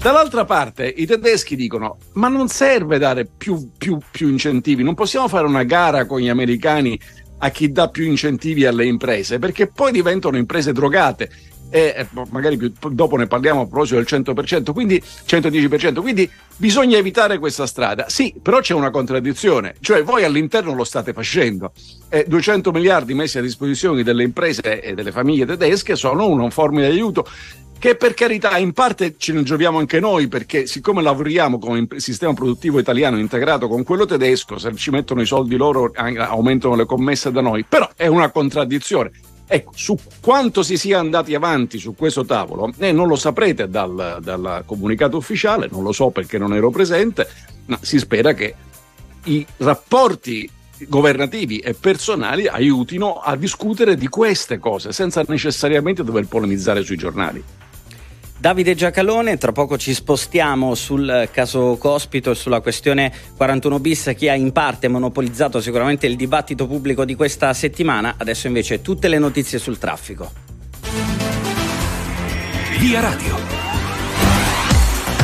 Dall'altra 0.00 0.46
parte 0.46 0.86
i 0.86 1.04
tedeschi 1.04 1.56
dicono 1.56 1.98
ma 2.14 2.28
non 2.28 2.48
serve 2.48 2.96
dare 2.96 3.26
più, 3.26 3.72
più, 3.76 3.98
più, 4.10 4.28
incentivi, 4.28 4.82
non 4.82 4.94
possiamo 4.94 5.28
fare 5.28 5.46
una 5.46 5.62
gara 5.64 6.06
con 6.06 6.20
gli 6.20 6.28
americani 6.30 6.98
a 7.42 7.50
chi 7.50 7.70
dà 7.70 7.88
più 7.88 8.04
incentivi 8.04 8.64
alle 8.64 8.86
imprese 8.86 9.38
perché 9.38 9.66
poi 9.66 9.92
diventano 9.92 10.38
imprese 10.38 10.72
drogate 10.72 11.30
e 11.70 11.94
eh, 11.96 12.06
magari 12.30 12.56
più, 12.56 12.72
dopo 12.90 13.16
ne 13.16 13.26
parliamo 13.26 13.62
a 13.62 13.66
proposito 13.66 13.96
del 13.96 14.06
100%, 14.06 14.72
quindi 14.72 15.00
110%, 15.00 16.00
quindi 16.00 16.28
bisogna 16.56 16.98
evitare 16.98 17.38
questa 17.38 17.66
strada. 17.66 18.08
Sì, 18.08 18.34
però 18.42 18.60
c'è 18.60 18.74
una 18.74 18.90
contraddizione, 18.90 19.76
cioè 19.80 20.02
voi 20.02 20.24
all'interno 20.24 20.74
lo 20.74 20.84
state 20.84 21.12
facendo. 21.12 21.72
Eh, 22.08 22.24
200 22.26 22.72
miliardi 22.72 23.14
messi 23.14 23.38
a 23.38 23.42
disposizione 23.42 24.02
delle 24.02 24.24
imprese 24.24 24.80
e 24.80 24.94
delle 24.94 25.12
famiglie 25.12 25.46
tedesche 25.46 25.96
sono 25.96 26.28
una 26.28 26.50
forma 26.50 26.80
di 26.80 26.86
aiuto 26.86 27.26
che 27.80 27.94
per 27.94 28.12
carità 28.12 28.58
in 28.58 28.74
parte 28.74 29.14
ce 29.16 29.32
ne 29.32 29.42
gioviamo 29.42 29.78
anche 29.78 30.00
noi 30.00 30.28
perché 30.28 30.66
siccome 30.66 31.00
lavoriamo 31.00 31.58
con 31.58 31.78
il 31.78 31.88
sistema 31.96 32.34
produttivo 32.34 32.78
italiano 32.78 33.18
integrato 33.18 33.68
con 33.68 33.84
quello 33.84 34.04
tedesco, 34.04 34.58
se 34.58 34.74
ci 34.74 34.90
mettono 34.90 35.22
i 35.22 35.26
soldi 35.26 35.56
loro 35.56 35.90
aumentano 35.94 36.74
le 36.74 36.84
commesse 36.84 37.32
da 37.32 37.40
noi, 37.40 37.64
però 37.66 37.88
è 37.96 38.06
una 38.06 38.30
contraddizione. 38.30 39.10
Ecco, 39.52 39.72
su 39.74 39.98
quanto 40.20 40.62
si 40.62 40.76
sia 40.76 41.00
andati 41.00 41.34
avanti 41.34 41.76
su 41.78 41.96
questo 41.96 42.24
tavolo, 42.24 42.72
eh, 42.78 42.92
non 42.92 43.08
lo 43.08 43.16
saprete 43.16 43.68
dal, 43.68 44.18
dal 44.22 44.62
comunicato 44.64 45.16
ufficiale, 45.16 45.66
non 45.72 45.82
lo 45.82 45.90
so 45.90 46.10
perché 46.10 46.38
non 46.38 46.54
ero 46.54 46.70
presente, 46.70 47.26
ma 47.66 47.76
si 47.82 47.98
spera 47.98 48.32
che 48.32 48.54
i 49.24 49.44
rapporti 49.56 50.48
governativi 50.86 51.58
e 51.58 51.74
personali 51.74 52.46
aiutino 52.46 53.14
a 53.14 53.34
discutere 53.34 53.96
di 53.96 54.06
queste 54.06 54.60
cose 54.60 54.92
senza 54.92 55.24
necessariamente 55.26 56.04
dover 56.04 56.28
polemizzare 56.28 56.84
sui 56.84 56.96
giornali. 56.96 57.42
Davide 58.40 58.74
Giacalone, 58.74 59.36
tra 59.36 59.52
poco 59.52 59.76
ci 59.76 59.92
spostiamo 59.92 60.74
sul 60.74 61.28
caso 61.30 61.76
Cospito 61.78 62.30
e 62.30 62.34
sulla 62.34 62.62
questione 62.62 63.12
41 63.36 63.78
bis 63.80 64.14
che 64.16 64.30
ha 64.30 64.34
in 64.34 64.50
parte 64.50 64.88
monopolizzato 64.88 65.60
sicuramente 65.60 66.06
il 66.06 66.16
dibattito 66.16 66.66
pubblico 66.66 67.04
di 67.04 67.14
questa 67.14 67.52
settimana. 67.52 68.14
Adesso 68.16 68.46
invece 68.46 68.80
tutte 68.80 69.08
le 69.08 69.18
notizie 69.18 69.58
sul 69.58 69.76
traffico. 69.76 70.32
Via 72.78 73.00
Radio. 73.00 73.59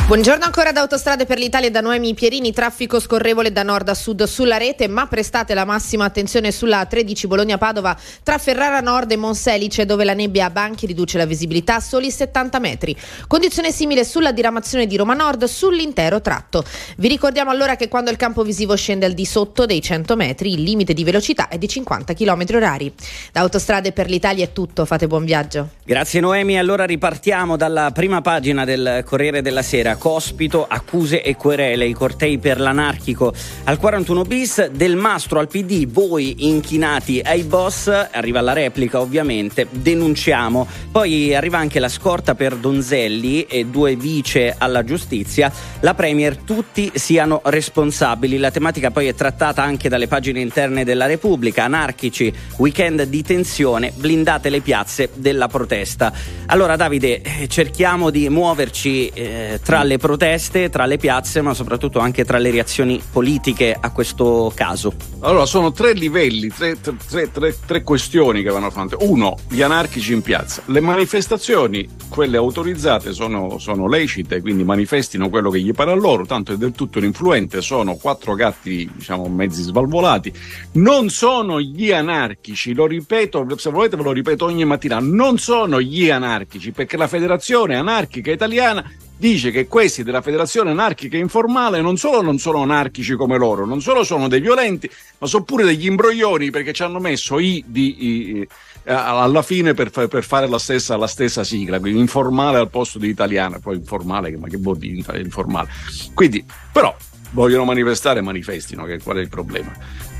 Buongiorno 0.07 0.45
ancora 0.45 0.71
da 0.71 0.79
Autostrade 0.79 1.25
per 1.25 1.37
l'Italia 1.37 1.69
da 1.69 1.81
Noemi 1.81 2.13
Pierini, 2.13 2.53
traffico 2.53 2.97
scorrevole 2.97 3.51
da 3.51 3.61
nord 3.61 3.89
a 3.89 3.93
sud 3.93 4.23
sulla 4.23 4.55
rete, 4.55 4.87
ma 4.87 5.05
prestate 5.05 5.53
la 5.53 5.65
massima 5.65 6.05
attenzione 6.05 6.53
sulla 6.53 6.85
13 6.85 7.27
Bologna-Padova 7.27 7.93
tra 8.23 8.37
Ferrara 8.37 8.79
Nord 8.79 9.11
e 9.11 9.17
Monselice 9.17 9.85
dove 9.85 10.05
la 10.05 10.13
nebbia 10.13 10.45
a 10.45 10.49
banchi 10.49 10.85
riduce 10.85 11.17
la 11.17 11.25
visibilità 11.25 11.75
a 11.75 11.79
soli 11.81 12.09
70 12.09 12.59
metri. 12.59 12.95
Condizione 13.27 13.73
simile 13.73 14.05
sulla 14.05 14.31
diramazione 14.31 14.87
di 14.87 14.95
Roma 14.95 15.13
Nord 15.13 15.43
sull'intero 15.43 16.21
tratto. 16.21 16.63
Vi 16.95 17.09
ricordiamo 17.09 17.51
allora 17.51 17.75
che 17.75 17.89
quando 17.89 18.09
il 18.09 18.15
campo 18.15 18.43
visivo 18.43 18.77
scende 18.77 19.05
al 19.05 19.13
di 19.13 19.25
sotto 19.25 19.65
dei 19.65 19.81
100 19.81 20.15
metri 20.15 20.53
il 20.53 20.61
limite 20.61 20.93
di 20.93 21.03
velocità 21.03 21.49
è 21.49 21.57
di 21.57 21.67
50 21.67 22.13
km 22.13 22.45
orari. 22.53 22.93
Da 23.33 23.41
Autostrade 23.41 23.91
per 23.91 24.09
l'Italia 24.09 24.45
è 24.45 24.53
tutto, 24.53 24.85
fate 24.85 25.05
buon 25.05 25.25
viaggio. 25.25 25.71
Grazie 25.83 26.21
Noemi, 26.21 26.57
allora 26.57 26.85
ripartiamo 26.85 27.57
dalla 27.57 27.91
prima 27.91 28.21
pagina 28.21 28.63
del 28.63 29.03
Corriere 29.05 29.41
della 29.41 29.61
Sera. 29.61 29.95
Cospito, 29.97 30.65
accuse 30.67 31.21
e 31.21 31.35
querele, 31.35 31.85
i 31.85 31.93
cortei 31.93 32.37
per 32.37 32.59
l'anarchico 32.59 33.33
al 33.63 33.77
41 33.77 34.23
bis, 34.23 34.67
del 34.67 34.95
mastro 34.95 35.39
al 35.39 35.47
PD, 35.47 35.85
voi 35.87 36.47
inchinati 36.47 37.19
ai 37.23 37.43
boss, 37.43 37.87
arriva 37.87 38.41
la 38.41 38.53
replica 38.53 39.01
ovviamente, 39.01 39.67
denunciamo. 39.69 40.67
Poi 40.91 41.35
arriva 41.35 41.57
anche 41.57 41.79
la 41.79 41.89
scorta 41.89 42.35
per 42.35 42.55
Donzelli 42.55 43.43
e 43.43 43.65
due 43.65 43.95
vice 43.95 44.55
alla 44.57 44.83
giustizia, 44.83 45.51
la 45.81 45.93
Premier 45.93 46.37
tutti 46.37 46.91
siano 46.95 47.41
responsabili. 47.43 48.37
La 48.37 48.51
tematica 48.51 48.91
poi 48.91 49.07
è 49.07 49.15
trattata 49.15 49.63
anche 49.63 49.89
dalle 49.89 50.07
pagine 50.07 50.39
interne 50.39 50.85
della 50.85 51.05
Repubblica, 51.05 51.63
anarchici, 51.63 52.33
weekend 52.57 53.03
di 53.03 53.21
tensione, 53.23 53.91
blindate 53.95 54.49
le 54.49 54.61
piazze 54.61 55.09
della 55.15 55.47
protesta. 55.47 56.11
Allora 56.47 56.75
Davide, 56.75 57.21
eh, 57.21 57.47
cerchiamo 57.47 58.09
di 58.09 58.29
muoverci 58.29 59.09
eh, 59.09 59.59
tra 59.63 59.83
le 59.87 59.97
proteste, 59.97 60.69
tra 60.69 60.85
le 60.85 60.97
piazze, 60.97 61.41
ma 61.41 61.53
soprattutto 61.55 61.99
anche 61.99 62.25
tra 62.25 62.37
le 62.37 62.51
reazioni 62.51 63.01
politiche 63.11 63.75
a 63.79 63.91
questo 63.91 64.51
caso. 64.53 64.93
Allora, 65.21 65.45
sono 65.45 65.71
tre 65.71 65.93
livelli, 65.93 66.49
tre, 66.49 66.79
tre, 66.79 67.31
tre, 67.31 67.55
tre 67.65 67.81
questioni 67.81 68.43
che 68.43 68.49
vanno 68.49 68.69
fatte. 68.69 68.97
Uno, 68.99 69.37
gli 69.49 69.61
anarchici 69.61 70.13
in 70.13 70.21
piazza. 70.21 70.61
Le 70.65 70.79
manifestazioni, 70.81 71.87
quelle 72.09 72.37
autorizzate, 72.37 73.13
sono, 73.13 73.57
sono 73.57 73.87
lecite, 73.87 74.41
quindi 74.41 74.63
manifestino 74.63 75.29
quello 75.29 75.49
che 75.49 75.61
gli 75.61 75.71
pare 75.71 75.91
a 75.91 75.95
loro, 75.95 76.25
tanto 76.25 76.53
è 76.53 76.57
del 76.57 76.73
tutto 76.73 76.99
influente, 76.99 77.61
sono 77.61 77.95
quattro 77.95 78.35
gatti, 78.35 78.89
diciamo, 78.93 79.27
mezzi 79.27 79.63
svalvolati. 79.63 80.31
Non 80.73 81.09
sono 81.09 81.59
gli 81.59 81.91
anarchici, 81.91 82.73
lo 82.73 82.85
ripeto, 82.85 83.47
se 83.57 83.69
volete 83.71 83.95
ve 83.95 84.03
lo 84.03 84.11
ripeto 84.11 84.45
ogni 84.45 84.65
mattina, 84.65 84.99
non 84.99 85.37
sono 85.37 85.81
gli 85.81 86.09
anarchici, 86.09 86.71
perché 86.71 86.97
la 86.97 87.07
Federazione 87.07 87.75
Anarchica 87.75 88.31
Italiana 88.31 88.83
dice 89.17 89.51
che 89.51 89.67
questi 89.67 90.03
della 90.03 90.21
Federazione 90.21 90.69
Anarchica 90.69 91.17
Informale 91.17 91.81
non 91.81 91.97
solo 91.97 92.21
non 92.21 92.37
sono 92.37 92.61
anarchici 92.61 93.15
come 93.15 93.37
loro, 93.37 93.65
non 93.65 93.81
solo 93.81 94.03
sono 94.03 94.27
dei 94.27 94.39
violenti, 94.39 94.89
ma 95.17 95.27
sono 95.27 95.43
pure 95.43 95.65
degli 95.65 95.87
imbroglioni 95.87 96.51
perché 96.51 96.71
ci 96.73 96.83
hanno 96.83 96.99
messo 96.99 97.39
i 97.39 97.63
di 97.65 98.05
i, 98.05 98.47
alla 98.87 99.41
fine 99.41 99.73
per, 99.73 99.89
per 99.89 100.23
fare 100.23 100.47
la 100.47 100.59
stessa, 100.59 100.95
la 100.95 101.07
stessa, 101.07 101.43
sigla, 101.43 101.79
quindi 101.79 101.99
informale 101.99 102.57
al 102.57 102.69
posto 102.69 102.99
di 102.99 103.09
italiana, 103.09 103.59
poi 103.59 103.75
informale, 103.75 104.35
ma 104.37 104.47
che 104.47 104.57
vuol 104.57 104.77
dire 104.77 105.19
informale? 105.19 105.69
Quindi, 106.13 106.45
però, 106.71 106.95
vogliono 107.31 107.65
manifestare, 107.65 108.21
manifestino, 108.21 108.85
che 108.85 108.99
qual 109.01 109.17
è 109.17 109.21
il 109.21 109.29
problema? 109.29 109.71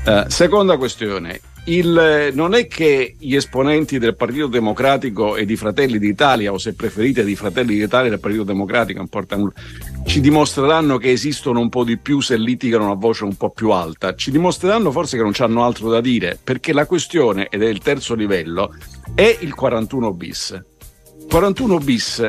Uh, 0.04 0.28
seconda 0.28 0.76
questione, 0.76 1.40
il, 1.68 2.30
non 2.32 2.54
è 2.54 2.66
che 2.66 3.14
gli 3.18 3.34
esponenti 3.34 3.98
del 3.98 4.16
Partito 4.16 4.46
Democratico 4.46 5.36
e 5.36 5.44
di 5.44 5.56
Fratelli 5.56 5.98
d'Italia, 5.98 6.52
o 6.52 6.58
se 6.58 6.74
preferite 6.74 7.24
di 7.24 7.36
Fratelli 7.36 7.76
d'Italia 7.76 8.06
e 8.06 8.10
del 8.10 8.20
Partito 8.20 8.44
Democratico, 8.44 9.06
nulla, 9.36 9.52
ci 10.06 10.20
dimostreranno 10.20 10.96
che 10.96 11.10
esistono 11.10 11.60
un 11.60 11.68
po' 11.68 11.84
di 11.84 11.98
più 11.98 12.20
se 12.20 12.36
litigano 12.36 12.90
a 12.90 12.94
voce 12.94 13.24
un 13.24 13.36
po' 13.36 13.50
più 13.50 13.70
alta. 13.70 14.14
Ci 14.14 14.30
dimostreranno 14.30 14.90
forse 14.90 15.16
che 15.16 15.22
non 15.22 15.32
hanno 15.36 15.64
altro 15.64 15.90
da 15.90 16.00
dire, 16.00 16.38
perché 16.42 16.72
la 16.72 16.86
questione, 16.86 17.48
ed 17.50 17.62
è 17.62 17.66
il 17.66 17.80
terzo 17.80 18.14
livello, 18.14 18.74
è 19.14 19.36
il 19.40 19.54
41 19.54 20.12
bis. 20.12 20.64
41 21.28 21.78
bis 21.78 22.28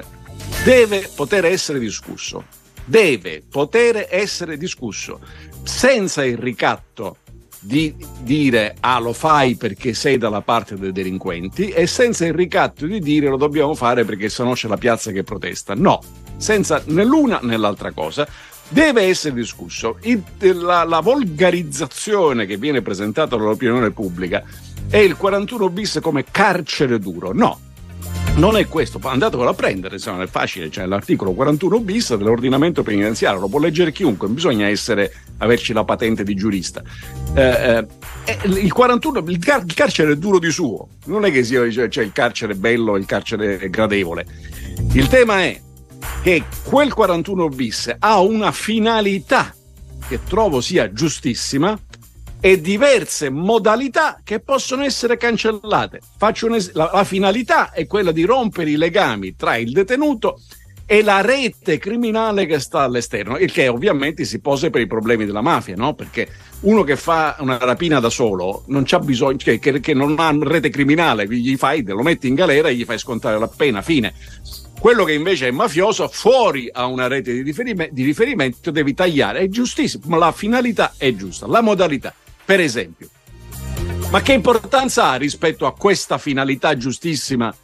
deve 0.65 1.09
poter 1.15 1.45
essere 1.45 1.79
discusso. 1.79 2.43
Deve 2.83 3.43
poter 3.49 4.07
essere 4.09 4.57
discusso 4.57 5.19
senza 5.63 6.25
il 6.25 6.37
ricatto 6.37 7.17
di 7.60 7.94
dire 8.22 8.76
ah 8.80 8.99
lo 8.99 9.14
fai 9.14 9.56
perché 9.56 9.94
sei 9.94 10.18
dalla 10.18 10.41
parte 10.41 10.77
dei 10.77 10.91
delinquenti 10.91 11.69
e 11.69 11.88
senza 11.88 12.26
il 12.26 12.34
ricatto 12.34 12.86
di 12.86 12.99
dire 12.99 13.27
lo 13.27 13.38
dobbiamo 13.38 13.76
fare 13.76 14.06
perché 14.06 14.30
sennò 14.30 14.53
c'è 14.53 14.68
la 14.68 14.77
piazza 14.77 15.11
che 15.11 15.23
protesta. 15.23 15.73
No, 15.76 16.02
senza 16.38 16.81
né 16.86 17.03
l'una 17.03 17.40
né 17.41 17.57
l'altra 17.57 17.91
cosa. 17.91 18.27
Deve 18.72 19.02
essere 19.03 19.34
discusso. 19.34 19.98
Il, 20.02 20.23
la, 20.40 20.84
la 20.84 20.99
volgarizzazione 20.99 22.45
che 22.45 22.57
viene 22.57 22.81
presentata 22.81 23.36
dall'opinione 23.36 23.90
pubblica 23.90 24.44
è 24.90 24.98
il 24.98 25.18
41 25.18 25.69
bis 25.69 25.99
come 26.02 26.23
carcere 26.30 26.99
duro. 26.99 27.34
No, 27.34 27.60
non 28.39 28.55
è 28.55 28.67
questo, 28.67 29.01
andatevelo 29.03 29.49
a 29.49 29.53
prendere, 29.53 29.99
se 29.99 30.09
non 30.09 30.21
è 30.21 30.27
facile, 30.27 30.69
c'è 30.69 30.85
l'articolo 30.85 31.33
41 31.33 31.81
bis 31.81 32.15
dell'ordinamento 32.15 32.83
penitenziario, 32.83 33.41
lo 33.41 33.49
può 33.49 33.59
leggere 33.59 33.91
chiunque, 33.91 34.29
bisogna 34.29 34.65
essere, 34.67 35.13
averci 35.39 35.73
la 35.73 35.83
patente 35.83 36.23
di 36.23 36.35
giurista. 36.35 36.81
Eh, 37.33 37.85
eh, 38.23 38.37
il 38.45 38.71
41, 38.71 39.25
il, 39.27 39.39
car- 39.39 39.65
il, 39.65 39.73
carcere 39.73 40.13
è 40.13 40.15
duro 40.15 40.39
di 40.39 40.51
suo, 40.51 40.87
non 41.07 41.25
è 41.25 41.31
che 41.31 41.43
sia 41.43 41.69
cioè, 41.89 42.03
il 42.03 42.13
carcere 42.13 42.55
bello 42.55 42.95
e 42.95 42.99
il 42.99 43.05
carcere 43.05 43.69
gradevole. 43.69 44.25
Il 44.93 45.09
tema 45.09 45.41
è 45.41 45.59
che 46.21 46.43
quel 46.63 46.93
41 46.93 47.49
bis 47.49 47.93
ha 47.99 48.21
una 48.21 48.53
finalità 48.53 49.53
che 50.07 50.21
trovo 50.23 50.61
sia 50.61 50.93
giustissima, 50.93 51.77
e 52.41 52.61
diverse 52.61 53.29
modalità 53.29 54.21
che 54.23 54.39
possono 54.39 54.83
essere 54.83 55.17
cancellate. 55.17 55.99
Es- 56.53 56.71
la, 56.73 56.89
la 56.93 57.03
finalità 57.03 57.71
è 57.71 57.85
quella 57.85 58.11
di 58.11 58.23
rompere 58.23 58.69
i 58.69 58.77
legami 58.77 59.35
tra 59.35 59.57
il 59.57 59.71
detenuto 59.71 60.39
e 60.91 61.03
la 61.03 61.21
rete 61.21 61.77
criminale 61.77 62.47
che 62.47 62.59
sta 62.59 62.79
all'esterno, 62.79 63.37
il 63.37 63.51
che 63.51 63.67
ovviamente 63.67 64.25
si 64.25 64.39
pose 64.39 64.71
per 64.71 64.81
i 64.81 64.87
problemi 64.87 65.25
della 65.25 65.41
mafia, 65.41 65.75
no? 65.75 65.93
Perché 65.93 66.27
uno 66.61 66.83
che 66.83 66.95
fa 66.95 67.35
una 67.41 67.59
rapina 67.59 67.99
da 67.99 68.09
solo 68.09 68.63
non 68.67 68.83
c'ha 68.85 68.99
bisogno, 68.99 69.37
che, 69.37 69.59
che, 69.59 69.79
che 69.81 69.93
non 69.93 70.15
ha 70.17 70.35
rete 70.41 70.71
criminale, 70.71 71.27
gli 71.27 71.55
fai, 71.57 71.83
lo 71.85 72.01
metti 72.01 72.27
in 72.27 72.33
galera 72.33 72.69
e 72.69 72.75
gli 72.75 72.85
fai 72.85 72.97
scontare 72.97 73.37
la 73.37 73.47
pena, 73.47 73.83
fine. 73.83 74.13
Quello 74.79 75.03
che 75.03 75.13
invece 75.13 75.49
è 75.49 75.51
mafioso, 75.51 76.07
fuori 76.07 76.69
a 76.71 76.85
una 76.85 77.05
rete 77.07 77.33
di, 77.33 77.43
riferimento, 77.43 77.93
di 77.93 78.03
riferimento 78.03 78.71
devi 78.71 78.95
tagliare, 78.95 79.41
è 79.41 79.47
giustissimo, 79.47 80.05
ma 80.07 80.17
la 80.17 80.31
finalità 80.31 80.93
è 80.97 81.13
giusta, 81.13 81.45
la 81.45 81.61
modalità 81.61 82.15
per 82.49 82.61
esempio. 82.61 83.09
Ma 84.09 84.23
che 84.23 84.34
importanza 84.34 85.11
ha 85.11 85.15
rispetto 85.17 85.67
a 85.67 85.73
questa 85.76 86.17
finalità 86.17 86.76
giustissima 86.76 87.55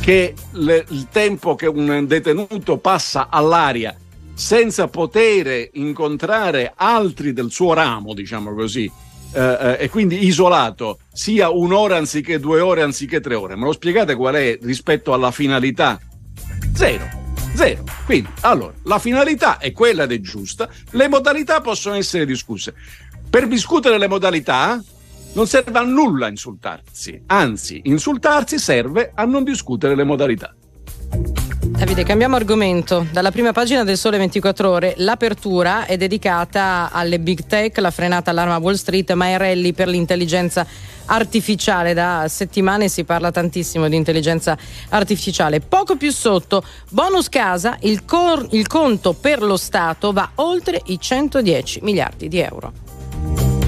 che 0.00 0.34
le, 0.54 0.84
il 0.88 1.06
tempo 1.08 1.54
che 1.54 1.68
un 1.68 2.04
detenuto 2.08 2.78
passa 2.78 3.28
all'aria 3.30 3.96
senza 4.34 4.88
poter 4.88 5.70
incontrare 5.74 6.72
altri 6.74 7.32
del 7.32 7.52
suo 7.52 7.74
ramo, 7.74 8.12
diciamo 8.12 8.52
così, 8.54 8.90
eh, 9.34 9.40
eh, 9.40 9.76
e 9.78 9.88
quindi 9.88 10.26
isolato 10.26 10.98
sia 11.12 11.50
un'ora 11.50 11.96
anziché 11.96 12.40
due 12.40 12.58
ore 12.58 12.82
anziché 12.82 13.20
tre 13.20 13.36
ore. 13.36 13.54
Me 13.54 13.66
lo 13.66 13.72
spiegate 13.72 14.16
qual 14.16 14.34
è 14.34 14.58
rispetto 14.60 15.12
alla 15.12 15.30
finalità? 15.30 16.00
Zero. 16.74 17.22
Zero. 17.54 17.84
Quindi, 18.04 18.28
allora, 18.40 18.74
la 18.82 18.98
finalità 18.98 19.58
è 19.58 19.70
quella 19.70 20.02
ed 20.02 20.12
è 20.12 20.20
giusta, 20.20 20.68
le 20.90 21.08
modalità 21.08 21.60
possono 21.60 21.94
essere 21.94 22.26
discusse. 22.26 22.74
Per 23.34 23.48
discutere 23.48 23.98
le 23.98 24.06
modalità 24.06 24.80
non 25.32 25.48
serve 25.48 25.76
a 25.76 25.82
nulla 25.82 26.28
insultarsi, 26.28 27.20
anzi, 27.26 27.80
insultarsi 27.82 28.60
serve 28.60 29.10
a 29.12 29.24
non 29.24 29.42
discutere 29.42 29.96
le 29.96 30.04
modalità. 30.04 30.54
Davide, 31.64 32.04
cambiamo 32.04 32.36
argomento. 32.36 33.04
Dalla 33.10 33.32
prima 33.32 33.50
pagina 33.50 33.82
del 33.82 33.96
Sole 33.96 34.18
24 34.18 34.70
Ore, 34.70 34.94
l'apertura 34.98 35.84
è 35.84 35.96
dedicata 35.96 36.90
alle 36.92 37.18
big 37.18 37.44
tech, 37.46 37.76
la 37.78 37.90
frenata 37.90 38.30
all'arma 38.30 38.58
Wall 38.58 38.74
Street, 38.74 39.10
ma 39.14 39.26
è 39.26 39.36
rally 39.36 39.72
per 39.72 39.88
l'intelligenza 39.88 40.64
artificiale. 41.06 41.92
Da 41.92 42.26
settimane 42.28 42.86
si 42.86 43.02
parla 43.02 43.32
tantissimo 43.32 43.88
di 43.88 43.96
intelligenza 43.96 44.56
artificiale. 44.90 45.58
Poco 45.58 45.96
più 45.96 46.12
sotto, 46.12 46.62
bonus 46.90 47.28
casa, 47.28 47.78
il, 47.80 48.04
cor- 48.04 48.46
il 48.52 48.68
conto 48.68 49.12
per 49.12 49.42
lo 49.42 49.56
Stato 49.56 50.12
va 50.12 50.30
oltre 50.36 50.80
i 50.84 51.00
110 51.00 51.80
miliardi 51.82 52.28
di 52.28 52.38
euro. 52.38 52.93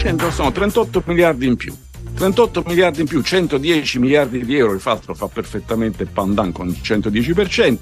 100 0.07 0.31
sono 0.31 0.53
38 0.53 1.03
miliardi 1.07 1.47
in 1.49 1.57
più. 1.57 1.77
38 2.15 2.63
miliardi 2.65 3.01
in 3.01 3.09
più, 3.09 3.23
110 3.23 3.99
miliardi 3.99 4.45
di 4.45 4.57
euro, 4.57 4.73
infatti 4.73 5.09
lo 5.09 5.15
fa 5.15 5.27
perfettamente 5.27 6.07
Pandan 6.07 6.53
con 6.53 6.69
il 6.69 6.79
110%, 6.81 7.79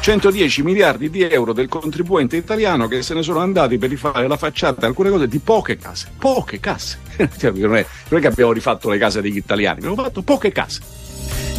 110 0.00 0.62
miliardi 0.62 1.10
di 1.10 1.24
euro 1.24 1.52
del 1.52 1.68
contribuente 1.68 2.36
italiano 2.36 2.88
che 2.88 3.02
se 3.02 3.12
ne 3.12 3.22
sono 3.22 3.40
andati 3.40 3.76
per 3.76 3.90
rifare 3.90 4.26
la 4.26 4.38
facciata 4.38 4.86
alcune 4.86 5.10
cose 5.10 5.28
di 5.28 5.40
poche 5.40 5.76
case, 5.76 6.10
poche 6.18 6.58
case. 6.58 7.00
Cioè, 7.36 7.50
non, 7.50 7.76
è, 7.76 7.84
non 8.08 8.18
è 8.18 8.22
che 8.22 8.28
abbiamo 8.28 8.52
rifatto 8.52 8.88
le 8.88 8.96
case 8.96 9.20
degli 9.20 9.36
italiani, 9.36 9.80
abbiamo 9.80 10.02
fatto 10.02 10.22
poche 10.22 10.50
case. 10.50 10.80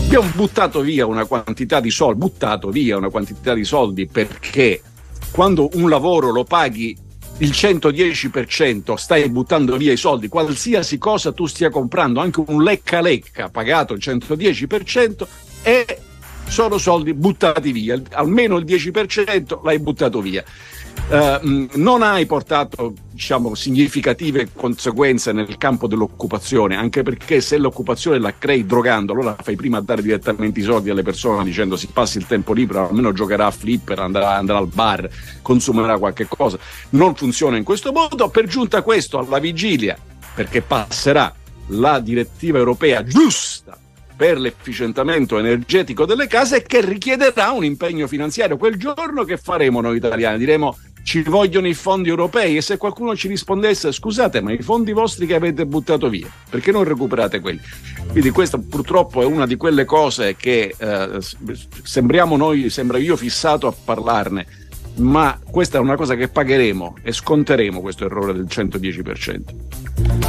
Abbiamo 0.06 0.32
buttato 0.34 0.82
via 0.82 1.06
una 1.06 1.26
quantità 1.26 1.80
di 1.80 1.92
soldi, 1.92 2.18
buttato 2.18 2.72
via 2.72 2.98
una 2.98 3.10
quantità 3.10 3.54
di 3.54 3.64
soldi 3.64 4.08
perché 4.08 4.82
quando 5.30 5.70
un 5.74 5.88
lavoro 5.88 6.32
lo 6.32 6.46
paghi 6.46 6.98
il 7.40 7.52
110% 7.52 8.96
stai 8.96 9.30
buttando 9.30 9.78
via 9.78 9.94
i 9.94 9.98
soldi, 9.98 10.28
qualsiasi 10.28 10.98
cosa 10.98 11.32
tu 11.32 11.46
stia 11.46 11.70
comprando, 11.70 12.20
anche 12.20 12.44
un 12.46 12.64
lecca 12.64 13.00
lecca 13.02 13.50
pagato 13.50 13.94
il 13.94 14.00
110% 14.04 15.28
e 15.64 16.00
sono 16.50 16.78
soldi 16.80 17.14
buttati 17.14 17.72
via, 17.72 18.02
almeno 18.12 18.58
il 18.58 18.66
10% 18.66 19.64
l'hai 19.64 19.80
buttato 19.80 20.20
via. 20.20 20.44
Uh, 21.10 21.68
non 21.76 22.02
hai 22.04 22.26
portato 22.26 22.94
diciamo, 23.12 23.56
significative 23.56 24.50
conseguenze 24.54 25.32
nel 25.32 25.58
campo 25.58 25.88
dell'occupazione, 25.88 26.76
anche 26.76 27.04
perché 27.04 27.40
se 27.40 27.58
l'occupazione 27.58 28.20
la 28.20 28.34
crei 28.38 28.66
drogando, 28.66 29.14
allora 29.14 29.36
fai 29.42 29.56
prima 29.56 29.78
a 29.78 29.82
dare 29.82 30.02
direttamente 30.02 30.60
i 30.60 30.64
soldi 30.64 30.90
alle 30.90 31.04
persone 31.04 31.44
dicendo 31.44 31.78
si 31.78 31.88
passi 31.88 32.18
il 32.18 32.28
tempo 32.28 32.54
libero, 32.54 32.90
almeno 32.90 33.14
giocherà 33.14 33.46
a 33.46 33.52
flipper, 33.52 34.00
andrà, 34.00 34.36
andrà 34.36 34.58
al 34.58 34.68
bar, 34.68 35.08
consumerà 35.42 35.98
qualche 35.98 36.28
cosa. 36.28 36.60
Non 36.90 37.16
funziona 37.16 37.58
in 37.58 37.64
questo 37.64 37.92
modo. 37.92 38.30
Per 38.30 38.48
giunta 38.48 38.82
questo, 38.82 39.18
alla 39.20 39.40
vigilia, 39.40 39.98
perché 40.36 40.62
passerà 40.62 41.34
la 41.68 42.00
direttiva 42.00 42.58
europea 42.58 43.04
giusta 43.04 43.78
per 44.20 44.38
l'efficientamento 44.38 45.40
energetico 45.40 46.04
delle 46.04 46.28
case 46.28 46.64
che 46.64 46.82
richiederà 46.82 47.52
un 47.52 47.64
impegno 47.64 48.06
finanziario. 48.06 48.58
Quel 48.58 48.76
giorno 48.76 49.24
che 49.24 49.38
faremo 49.38 49.80
noi 49.80 49.96
italiani? 49.96 50.38
Diremo 50.38 50.78
ci 51.04 51.22
vogliono 51.22 51.70
i 51.70 51.74
fondi 51.74 52.10
europei 52.10 52.58
e 52.58 52.62
se 52.62 52.76
qualcuno 52.76 53.16
ci 53.16 53.30
rispondesse 53.30 53.94
scusate 53.94 54.42
ma 54.42 54.52
i 54.52 54.62
fondi 54.62 54.92
vostri 54.92 55.26
che 55.26 55.34
avete 55.34 55.66
buttato 55.66 56.10
via 56.10 56.28
perché 56.50 56.74
non 56.74 56.84
recuperate 56.84 57.40
quelli 57.40 57.62
quindi 58.12 58.30
questa 58.32 58.60
purtroppo 58.60 59.22
è 59.22 59.26
una 59.26 59.48
di 59.48 59.56
quelle 59.56 59.86
cose 59.86 60.36
che 60.36 60.76
eh, 60.78 61.20
sembriamo 61.84 62.36
noi 62.36 62.70
sembra 62.70 62.98
io 62.98 63.16
fissato 63.16 63.66
a 63.66 63.74
parlarne 63.74 64.59
ma 65.00 65.40
questa 65.50 65.78
è 65.78 65.82
una 65.82 65.96
cosa 65.96 66.16
che 66.16 66.28
pagheremo 66.28 66.98
e 67.04 67.12
sconteremo 67.12 67.82
questo 67.82 68.06
errore 68.06 68.34
del 68.34 68.48
110%. 68.50 69.40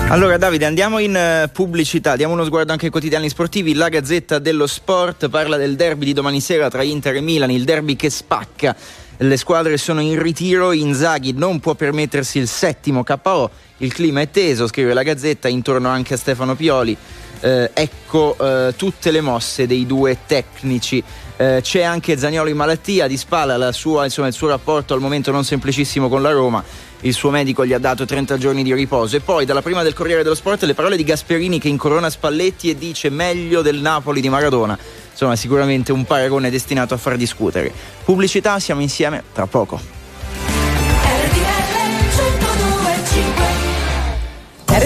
Allora 0.08 0.36
Davide 0.36 0.64
andiamo 0.64 0.98
in 0.98 1.14
uh, 1.14 1.50
pubblicità, 1.50 2.16
diamo 2.16 2.32
uno 2.32 2.44
sguardo 2.44 2.72
anche 2.72 2.86
ai 2.86 2.90
quotidiani 2.90 3.28
sportivi, 3.28 3.74
la 3.74 3.88
Gazzetta 3.88 4.38
dello 4.38 4.66
Sport 4.66 5.28
parla 5.28 5.56
del 5.56 5.76
derby 5.76 6.06
di 6.06 6.12
domani 6.12 6.40
sera 6.40 6.68
tra 6.68 6.82
Inter 6.82 7.16
e 7.16 7.20
Milan, 7.20 7.50
il 7.50 7.64
derby 7.64 7.94
che 7.94 8.10
spacca 8.10 8.74
le 9.22 9.36
squadre 9.36 9.76
sono 9.76 10.00
in 10.00 10.20
ritiro, 10.20 10.72
Inzaghi 10.72 11.32
non 11.32 11.60
può 11.60 11.74
permettersi 11.74 12.38
il 12.38 12.48
settimo 12.48 13.04
KO, 13.04 13.50
il 13.78 13.92
clima 13.92 14.22
è 14.22 14.30
teso, 14.30 14.66
scrive 14.66 14.94
la 14.94 15.02
Gazzetta, 15.02 15.46
intorno 15.46 15.88
anche 15.88 16.14
a 16.14 16.16
Stefano 16.16 16.54
Pioli. 16.54 16.96
Eh, 17.42 17.70
ecco 17.72 18.36
eh, 18.38 18.74
tutte 18.76 19.10
le 19.10 19.20
mosse 19.20 19.66
dei 19.66 19.84
due 19.84 20.16
tecnici. 20.26 21.02
Eh, 21.40 21.60
c'è 21.62 21.80
anche 21.80 22.18
Zagnolo 22.18 22.50
in 22.50 22.56
malattia, 22.56 23.06
di 23.06 23.16
spalla 23.16 23.72
sua, 23.72 24.04
insomma, 24.04 24.26
il 24.28 24.34
suo 24.34 24.48
rapporto 24.48 24.92
al 24.92 25.00
momento 25.00 25.30
non 25.30 25.42
semplicissimo 25.42 26.10
con 26.10 26.20
la 26.20 26.32
Roma. 26.32 26.62
Il 27.00 27.14
suo 27.14 27.30
medico 27.30 27.64
gli 27.64 27.72
ha 27.72 27.78
dato 27.78 28.04
30 28.04 28.36
giorni 28.36 28.62
di 28.62 28.74
riposo. 28.74 29.16
E 29.16 29.20
poi, 29.20 29.46
dalla 29.46 29.62
prima 29.62 29.82
del 29.82 29.94
Corriere 29.94 30.22
dello 30.22 30.34
Sport, 30.34 30.64
le 30.64 30.74
parole 30.74 30.96
di 30.96 31.02
Gasperini 31.02 31.58
che 31.58 31.68
incorona 31.68 32.10
Spalletti 32.10 32.68
e 32.68 32.76
dice 32.76 33.08
meglio 33.08 33.62
del 33.62 33.80
Napoli 33.80 34.20
di 34.20 34.28
Maradona 34.28 34.78
insomma 35.20 35.36
sicuramente 35.36 35.92
un 35.92 36.04
paragone 36.04 36.50
destinato 36.50 36.94
a 36.94 36.96
far 36.96 37.16
discutere. 37.16 37.72
Pubblicità, 38.04 38.58
siamo 38.58 38.80
insieme 38.80 39.22
tra 39.32 39.46
poco. 39.46 39.99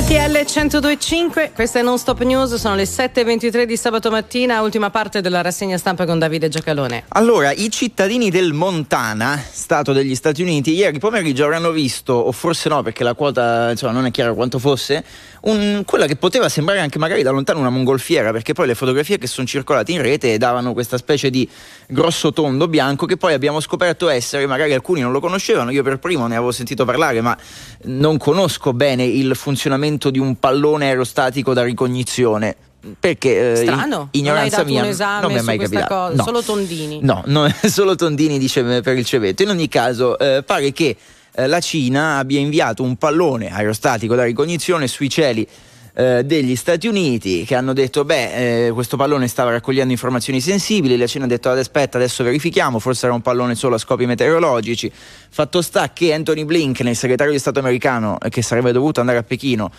RTL 0.06 0.44
1025, 0.44 1.52
questa 1.54 1.78
è 1.78 1.82
Non 1.82 1.96
Stop 1.96 2.20
News, 2.24 2.56
sono 2.56 2.74
le 2.74 2.82
7.23 2.82 3.62
di 3.62 3.74
sabato 3.74 4.10
mattina, 4.10 4.60
ultima 4.60 4.90
parte 4.90 5.22
della 5.22 5.40
rassegna 5.40 5.78
stampa 5.78 6.04
con 6.04 6.18
Davide 6.18 6.50
Giacalone. 6.50 7.04
Allora, 7.08 7.52
i 7.52 7.70
cittadini 7.70 8.28
del 8.28 8.52
Montana, 8.52 9.42
Stato 9.50 9.94
degli 9.94 10.14
Stati 10.14 10.42
Uniti, 10.42 10.74
ieri 10.74 10.98
pomeriggio 10.98 11.44
avranno 11.44 11.70
visto, 11.70 12.12
o 12.12 12.32
forse 12.32 12.68
no 12.68 12.82
perché 12.82 13.02
la 13.02 13.14
quota 13.14 13.70
insomma, 13.70 13.92
non 13.92 14.04
è 14.04 14.10
chiaro 14.10 14.34
quanto 14.34 14.58
fosse, 14.58 15.02
un, 15.44 15.82
quella 15.84 16.06
che 16.06 16.16
poteva 16.16 16.48
sembrare 16.48 16.80
anche 16.80 16.98
magari 16.98 17.22
da 17.22 17.30
lontano 17.30 17.58
una 17.58 17.70
mongolfiera, 17.70 18.30
perché 18.32 18.52
poi 18.52 18.66
le 18.66 18.74
fotografie 18.74 19.18
che 19.18 19.26
sono 19.26 19.46
circolate 19.46 19.92
in 19.92 20.00
rete 20.00 20.38
davano 20.38 20.72
questa 20.72 20.96
specie 20.96 21.30
di 21.30 21.48
grosso 21.88 22.32
tondo 22.32 22.68
bianco 22.68 23.06
che 23.06 23.16
poi 23.16 23.34
abbiamo 23.34 23.60
scoperto 23.60 24.08
essere, 24.08 24.46
magari 24.46 24.72
alcuni 24.72 25.00
non 25.00 25.12
lo 25.12 25.20
conoscevano, 25.20 25.70
io 25.70 25.82
per 25.82 25.98
primo 25.98 26.26
ne 26.26 26.36
avevo 26.36 26.52
sentito 26.52 26.84
parlare, 26.84 27.20
ma 27.20 27.36
non 27.84 28.16
conosco 28.16 28.72
bene 28.72 29.04
il 29.04 29.34
funzionamento 29.34 30.10
di 30.10 30.18
un 30.18 30.38
pallone 30.38 30.86
aerostatico 30.86 31.52
da 31.52 31.62
ricognizione. 31.62 32.56
Perché 33.00 33.52
eh, 33.52 33.56
strano? 33.56 34.08
Ignoranza 34.10 34.58
non 34.58 34.66
mia 34.66 34.82
un 34.82 34.88
esame 34.88 35.22
non 35.22 35.32
mi 35.32 35.38
è 35.38 35.42
mai 35.42 35.58
capitato. 35.58 35.94
cosa, 35.94 36.14
no. 36.16 36.22
solo 36.22 36.42
Tondini? 36.42 36.98
No, 37.00 37.22
no 37.26 37.50
solo 37.64 37.94
Tondini 37.94 38.38
dice 38.38 38.62
per 38.82 38.96
il 38.98 39.06
cevetto. 39.06 39.42
In 39.42 39.48
ogni 39.48 39.68
caso 39.68 40.18
eh, 40.18 40.42
pare 40.42 40.70
che 40.72 40.94
eh, 41.34 41.46
la 41.46 41.60
Cina 41.60 42.18
abbia 42.18 42.38
inviato 42.38 42.82
un 42.82 42.96
pallone 42.96 43.52
aerostatico 43.52 44.14
da 44.14 44.24
ricognizione 44.24 44.86
sui 44.86 45.08
cieli 45.08 45.46
eh, 45.94 46.24
degli 46.24 46.56
Stati 46.56 46.86
Uniti 46.86 47.44
che 47.44 47.54
hanno 47.54 47.72
detto 47.72 48.04
beh 48.04 48.66
eh, 48.66 48.70
questo 48.72 48.96
pallone 48.96 49.28
stava 49.28 49.50
raccogliendo 49.50 49.92
informazioni 49.92 50.40
sensibili 50.40 50.96
la 50.96 51.06
Cina 51.06 51.24
ha 51.24 51.28
detto 51.28 51.50
aspetta 51.50 51.98
adesso 51.98 52.24
verifichiamo 52.24 52.78
forse 52.78 53.06
era 53.06 53.14
un 53.14 53.22
pallone 53.22 53.54
solo 53.54 53.76
a 53.76 53.78
scopi 53.78 54.06
meteorologici 54.06 54.90
fatto 54.92 55.62
sta 55.62 55.92
che 55.92 56.12
Anthony 56.12 56.44
Blinken 56.44 56.88
il 56.88 56.96
segretario 56.96 57.32
di 57.32 57.38
Stato 57.38 57.60
americano 57.60 58.18
che 58.28 58.42
sarebbe 58.42 58.72
dovuto 58.72 59.00
andare 59.00 59.18
a 59.18 59.22
Pechino 59.22 59.70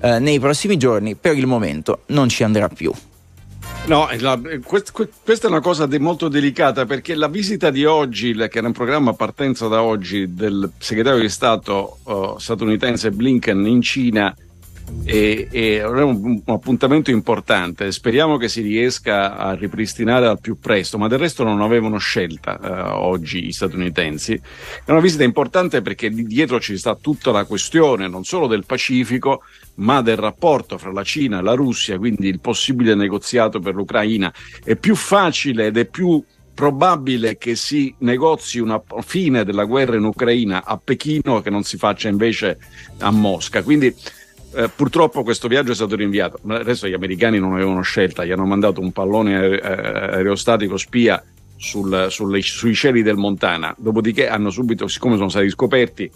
eh, 0.00 0.18
nei 0.18 0.38
prossimi 0.38 0.76
giorni 0.76 1.16
per 1.16 1.36
il 1.36 1.46
momento 1.46 2.02
non 2.06 2.28
ci 2.28 2.44
andrà 2.44 2.68
più 2.68 2.92
No, 3.86 4.08
la, 4.18 4.40
quest, 4.64 4.92
questa 5.22 5.46
è 5.46 5.50
una 5.50 5.60
cosa 5.60 5.84
de, 5.84 5.98
molto 5.98 6.28
delicata 6.28 6.86
perché 6.86 7.14
la 7.14 7.28
visita 7.28 7.68
di 7.68 7.84
oggi, 7.84 8.32
che 8.32 8.58
era 8.58 8.66
un 8.66 8.72
programma 8.72 9.10
a 9.10 9.14
partenza 9.14 9.68
da 9.68 9.82
oggi 9.82 10.32
del 10.32 10.70
segretario 10.78 11.20
di 11.20 11.28
Stato 11.28 11.98
uh, 12.04 12.38
statunitense 12.38 13.10
Blinken 13.10 13.66
in 13.66 13.82
Cina, 13.82 14.34
è, 15.04 15.48
è 15.50 15.84
un, 15.84 16.24
un, 16.24 16.42
appuntamento 16.46 17.10
importante. 17.10 17.92
Speriamo 17.92 18.36
che 18.36 18.48
si 18.48 18.62
riesca 18.62 19.36
a 19.36 19.54
ripristinare 19.54 20.26
al 20.26 20.40
più 20.40 20.58
presto, 20.58 20.98
ma 20.98 21.08
del 21.08 21.18
resto 21.18 21.44
non 21.44 21.60
avevano 21.60 21.98
scelta 21.98 22.58
uh, 22.60 23.02
oggi 23.02 23.42
gli 23.42 23.52
statunitensi. 23.52 24.40
È 24.84 24.90
una 24.90 25.00
visita 25.00 25.24
importante 25.24 25.82
perché 25.82 26.10
dietro 26.10 26.60
ci 26.60 26.76
sta 26.78 26.94
tutta 26.94 27.30
la 27.30 27.44
questione 27.44 28.08
non 28.08 28.24
solo 28.24 28.46
del 28.46 28.64
Pacifico, 28.64 29.42
ma 29.76 30.00
del 30.00 30.16
rapporto 30.16 30.78
fra 30.78 30.92
la 30.92 31.04
Cina 31.04 31.38
e 31.38 31.42
la 31.42 31.54
Russia, 31.54 31.98
quindi 31.98 32.28
il 32.28 32.40
possibile 32.40 32.94
negoziato 32.94 33.60
per 33.60 33.74
l'Ucraina, 33.74 34.32
è 34.62 34.76
più 34.76 34.94
facile 34.94 35.66
ed 35.66 35.76
è 35.76 35.84
più 35.84 36.22
probabile 36.54 37.36
che 37.36 37.56
si 37.56 37.92
negozi 37.98 38.60
una 38.60 38.80
fine 39.00 39.44
della 39.44 39.64
guerra 39.64 39.96
in 39.96 40.04
Ucraina 40.04 40.64
a 40.64 40.78
Pechino 40.82 41.40
che 41.40 41.50
non 41.50 41.64
si 41.64 41.76
faccia 41.76 42.08
invece 42.08 42.58
a 42.98 43.10
Mosca. 43.10 43.62
Quindi 43.64 43.92
eh, 44.54 44.70
purtroppo 44.74 45.22
questo 45.22 45.48
viaggio 45.48 45.72
è 45.72 45.74
stato 45.74 45.96
rinviato, 45.96 46.38
adesso 46.48 46.86
gli 46.86 46.92
americani 46.92 47.38
non 47.38 47.54
avevano 47.54 47.82
scelta, 47.82 48.24
gli 48.24 48.30
hanno 48.30 48.46
mandato 48.46 48.80
un 48.80 48.92
pallone 48.92 49.34
aerostatico 49.36 50.76
spia 50.76 51.22
sul, 51.56 52.06
sulle, 52.10 52.42
sui 52.42 52.74
cieli 52.74 53.02
del 53.02 53.16
Montana, 53.16 53.74
dopodiché 53.78 54.28
hanno 54.28 54.50
subito, 54.50 54.86
siccome 54.86 55.16
sono 55.16 55.28
stati 55.28 55.48
scoperti, 55.48 56.10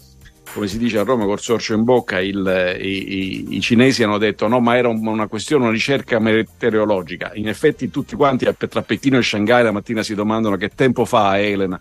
come 0.53 0.67
si 0.67 0.79
dice 0.79 0.99
a 0.99 1.03
Roma 1.03 1.25
col 1.25 1.41
sorcio 1.41 1.75
in 1.75 1.85
bocca, 1.85 2.21
il, 2.21 2.77
i, 2.81 2.87
i, 2.87 3.57
i, 3.57 3.61
cinesi 3.61 4.03
hanno 4.03 4.19
detto 4.19 4.49
no, 4.49 4.61
ma 4.61 4.77
era 4.77 4.89
una 4.89 5.27
questione, 5.27 5.65
una 5.65 5.73
ricerca 5.73 6.19
meteorologica. 6.19 7.33
In 7.35 7.49
effetti 7.49 7.91
tutti 7.91 8.17
quanti 8.17 8.49
tra 8.69 8.83
Pechino 8.83 9.19
e 9.19 9.23
Shanghai 9.23 9.63
la 9.63 9.73
mattina 9.73 10.03
si 10.03 10.15
domandano 10.15 10.57
che 10.57 10.71
tempo 10.71 11.05
fa 11.05 11.39
Elena. 11.39 11.79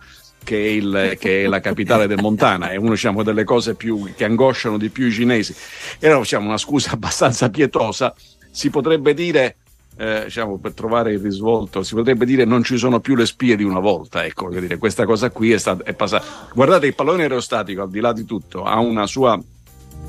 Che 0.48 0.56
è, 0.56 0.66
il, 0.66 1.16
che 1.20 1.44
è, 1.44 1.46
la 1.46 1.60
capitale 1.60 2.06
del 2.06 2.22
Montana, 2.22 2.70
è 2.70 2.76
una 2.76 2.92
diciamo, 2.92 3.22
delle 3.22 3.44
cose 3.44 3.74
più, 3.74 4.10
che 4.16 4.24
angosciano 4.24 4.78
di 4.78 4.88
più 4.88 5.08
i 5.08 5.12
cinesi. 5.12 5.54
Era 5.98 6.16
diciamo, 6.16 6.46
una 6.46 6.56
scusa 6.56 6.92
abbastanza 6.96 7.50
pietosa, 7.50 8.14
si 8.50 8.70
potrebbe 8.70 9.12
dire 9.12 9.56
eh, 9.98 10.22
diciamo, 10.24 10.56
per 10.56 10.72
trovare 10.72 11.12
il 11.12 11.20
risvolto, 11.20 11.82
si 11.82 11.94
potrebbe 11.94 12.24
dire 12.24 12.46
non 12.46 12.62
ci 12.62 12.78
sono 12.78 12.98
più 12.98 13.14
le 13.14 13.26
spie 13.26 13.56
di 13.56 13.62
una 13.62 13.78
volta. 13.78 14.24
Ecco, 14.24 14.48
dire, 14.48 14.78
questa 14.78 15.04
cosa 15.04 15.28
qui 15.28 15.52
è, 15.52 15.58
stata, 15.58 15.84
è 15.84 15.92
passata. 15.92 16.48
Guardate, 16.54 16.86
il 16.86 16.94
pallone 16.94 17.24
aerostatico, 17.24 17.82
al 17.82 17.90
di 17.90 18.00
là 18.00 18.14
di 18.14 18.24
tutto, 18.24 18.64
ha 18.64 18.78
una 18.78 19.06
sua 19.06 19.38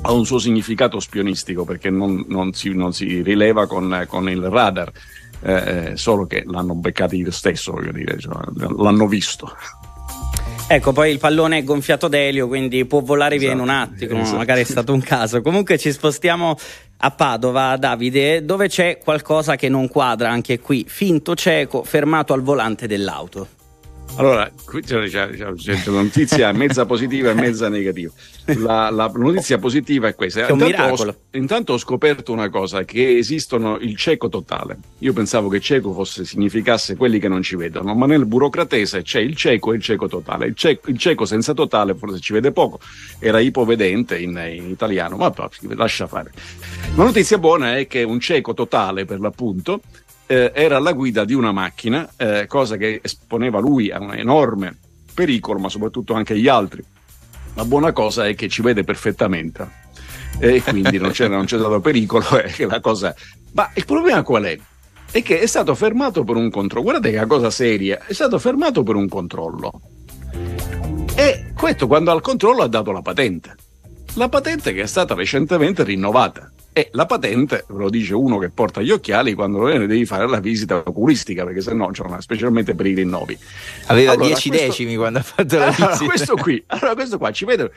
ha 0.02 0.12
un 0.12 0.24
suo 0.24 0.38
significato 0.38 0.98
spionistico 1.00 1.66
perché 1.66 1.90
non, 1.90 2.24
non, 2.28 2.54
si, 2.54 2.72
non 2.72 2.94
si, 2.94 3.20
rileva 3.20 3.66
con, 3.66 4.06
con 4.08 4.30
il 4.30 4.40
radar, 4.40 4.90
eh, 5.42 5.92
solo 5.96 6.24
che 6.24 6.44
l'hanno 6.46 6.74
beccato 6.74 7.14
io 7.14 7.30
stesso, 7.30 7.72
voglio 7.72 7.92
dire, 7.92 8.18
cioè, 8.18 8.40
l'hanno 8.54 9.06
visto. 9.06 9.54
Ecco, 10.72 10.92
poi 10.92 11.10
il 11.10 11.18
pallone 11.18 11.58
è 11.58 11.64
gonfiato 11.64 12.06
d'elio, 12.06 12.46
quindi 12.46 12.84
può 12.84 13.00
volare 13.00 13.34
esatto. 13.34 13.52
via 13.52 13.60
in 13.60 13.68
un 13.68 13.74
attimo, 13.74 14.20
esatto. 14.20 14.36
magari 14.36 14.60
è 14.60 14.64
stato 14.64 14.92
un 14.92 15.00
caso. 15.00 15.42
Comunque 15.42 15.76
ci 15.78 15.90
spostiamo 15.90 16.56
a 16.98 17.10
Padova, 17.10 17.76
Davide, 17.76 18.44
dove 18.44 18.68
c'è 18.68 18.98
qualcosa 18.98 19.56
che 19.56 19.68
non 19.68 19.88
quadra 19.88 20.30
anche 20.30 20.60
qui. 20.60 20.84
Finto 20.86 21.34
cieco 21.34 21.82
fermato 21.82 22.34
al 22.34 22.42
volante 22.42 22.86
dell'auto. 22.86 23.48
Allora, 24.16 24.50
qui 24.64 24.82
c'è, 24.82 24.96
una 25.86 26.02
notizia 26.02 26.52
mezza 26.52 26.84
positiva 26.84 27.30
e 27.30 27.34
mezza 27.34 27.68
negativa. 27.68 28.12
La, 28.44 28.90
la 28.90 29.10
notizia 29.14 29.58
positiva 29.58 30.08
è 30.08 30.14
questa. 30.14 30.46
È 30.46 30.52
intanto. 30.52 31.02
Ho, 31.02 31.16
intanto 31.32 31.72
ho 31.72 31.78
scoperto 31.78 32.32
una 32.32 32.50
cosa, 32.50 32.84
che 32.84 33.16
esistono 33.16 33.78
il 33.78 33.96
cieco 33.96 34.28
totale. 34.28 34.78
Io 34.98 35.12
pensavo 35.12 35.48
che 35.48 35.60
cieco 35.60 35.92
fosse, 35.92 36.24
significasse 36.24 36.96
quelli 36.96 37.18
che 37.18 37.28
non 37.28 37.42
ci 37.42 37.56
vedono, 37.56 37.94
ma 37.94 38.06
nel 38.06 38.26
burocratese 38.26 39.02
c'è 39.02 39.20
il 39.20 39.36
cieco 39.36 39.72
e 39.72 39.76
il 39.76 39.82
cieco 39.82 40.08
totale. 40.08 40.46
Il 40.46 40.54
cieco, 40.54 40.90
il 40.90 40.98
cieco 40.98 41.24
senza 41.24 41.54
totale 41.54 41.94
forse 41.94 42.20
ci 42.20 42.32
vede 42.32 42.52
poco, 42.52 42.80
era 43.18 43.40
ipovedente 43.40 44.18
in, 44.18 44.30
in 44.52 44.68
italiano, 44.68 45.16
ma 45.16 45.32
lascia 45.74 46.06
fare. 46.06 46.32
La 46.96 47.04
notizia 47.04 47.38
buona 47.38 47.76
è 47.78 47.86
che 47.86 48.02
un 48.02 48.20
cieco 48.20 48.52
totale, 48.52 49.04
per 49.04 49.20
l'appunto, 49.20 49.80
eh, 50.30 50.52
era 50.54 50.76
alla 50.76 50.92
guida 50.92 51.24
di 51.24 51.34
una 51.34 51.50
macchina, 51.50 52.08
eh, 52.16 52.46
cosa 52.46 52.76
che 52.76 53.00
esponeva 53.02 53.58
lui 53.58 53.90
a 53.90 53.98
un 53.98 54.14
enorme 54.14 54.78
pericolo, 55.12 55.58
ma 55.58 55.68
soprattutto 55.68 56.14
anche 56.14 56.38
gli 56.38 56.46
altri. 56.46 56.84
La 57.54 57.64
buona 57.64 57.90
cosa 57.90 58.28
è 58.28 58.36
che 58.36 58.48
ci 58.48 58.62
vede 58.62 58.84
perfettamente 58.84 59.68
e 60.38 60.62
quindi 60.62 60.98
non 60.98 61.12
non 61.28 61.44
c'è 61.46 61.58
stato 61.58 61.80
pericolo. 61.80 62.24
La 62.68 62.78
cosa... 62.78 63.12
Ma 63.54 63.68
il 63.74 63.84
problema 63.84 64.22
qual 64.22 64.44
è? 64.44 64.56
È 65.10 65.20
che 65.20 65.40
è 65.40 65.46
stato 65.46 65.74
fermato 65.74 66.22
per 66.22 66.36
un 66.36 66.48
controllo. 66.48 66.84
Guardate 66.84 67.10
che 67.10 67.16
è 67.16 67.18
una 67.18 67.26
cosa 67.26 67.50
seria, 67.50 67.98
è 68.06 68.12
stato 68.12 68.38
fermato 68.38 68.84
per 68.84 68.94
un 68.94 69.08
controllo. 69.08 69.72
E 71.16 71.52
questo 71.56 71.88
quando 71.88 72.12
al 72.12 72.20
controllo 72.20 72.62
ha 72.62 72.68
dato 72.68 72.92
la 72.92 73.02
patente. 73.02 73.56
La 74.14 74.28
patente 74.28 74.72
che 74.72 74.82
è 74.82 74.86
stata 74.86 75.14
recentemente 75.14 75.82
rinnovata. 75.82 76.52
E 76.80 76.88
la 76.92 77.04
patente, 77.04 77.66
ve 77.68 77.78
lo 77.78 77.90
dice 77.90 78.14
uno 78.14 78.38
che 78.38 78.48
porta 78.48 78.80
gli 78.80 78.90
occhiali 78.90 79.34
quando 79.34 79.66
ne 79.66 79.86
devi 79.86 80.06
fare 80.06 80.26
la 80.26 80.40
visita 80.40 80.82
oculistica, 80.82 81.44
perché 81.44 81.60
se 81.60 81.74
no, 81.74 81.90
specialmente 82.20 82.74
per 82.74 82.86
i 82.86 82.94
rinnovi. 82.94 83.38
Aveva 83.88 84.16
10 84.16 84.48
allora, 84.48 84.64
decimi 84.64 84.96
quando 84.96 85.18
ha 85.18 85.22
fatto 85.22 85.58
la 85.58 85.66
allora, 85.66 85.86
visita. 85.88 86.04
Questo 86.06 86.36
qui, 86.36 86.62
allora 86.68 86.94
questo 86.94 87.18
qua 87.18 87.30
ci 87.32 87.44
vedo 87.44 87.70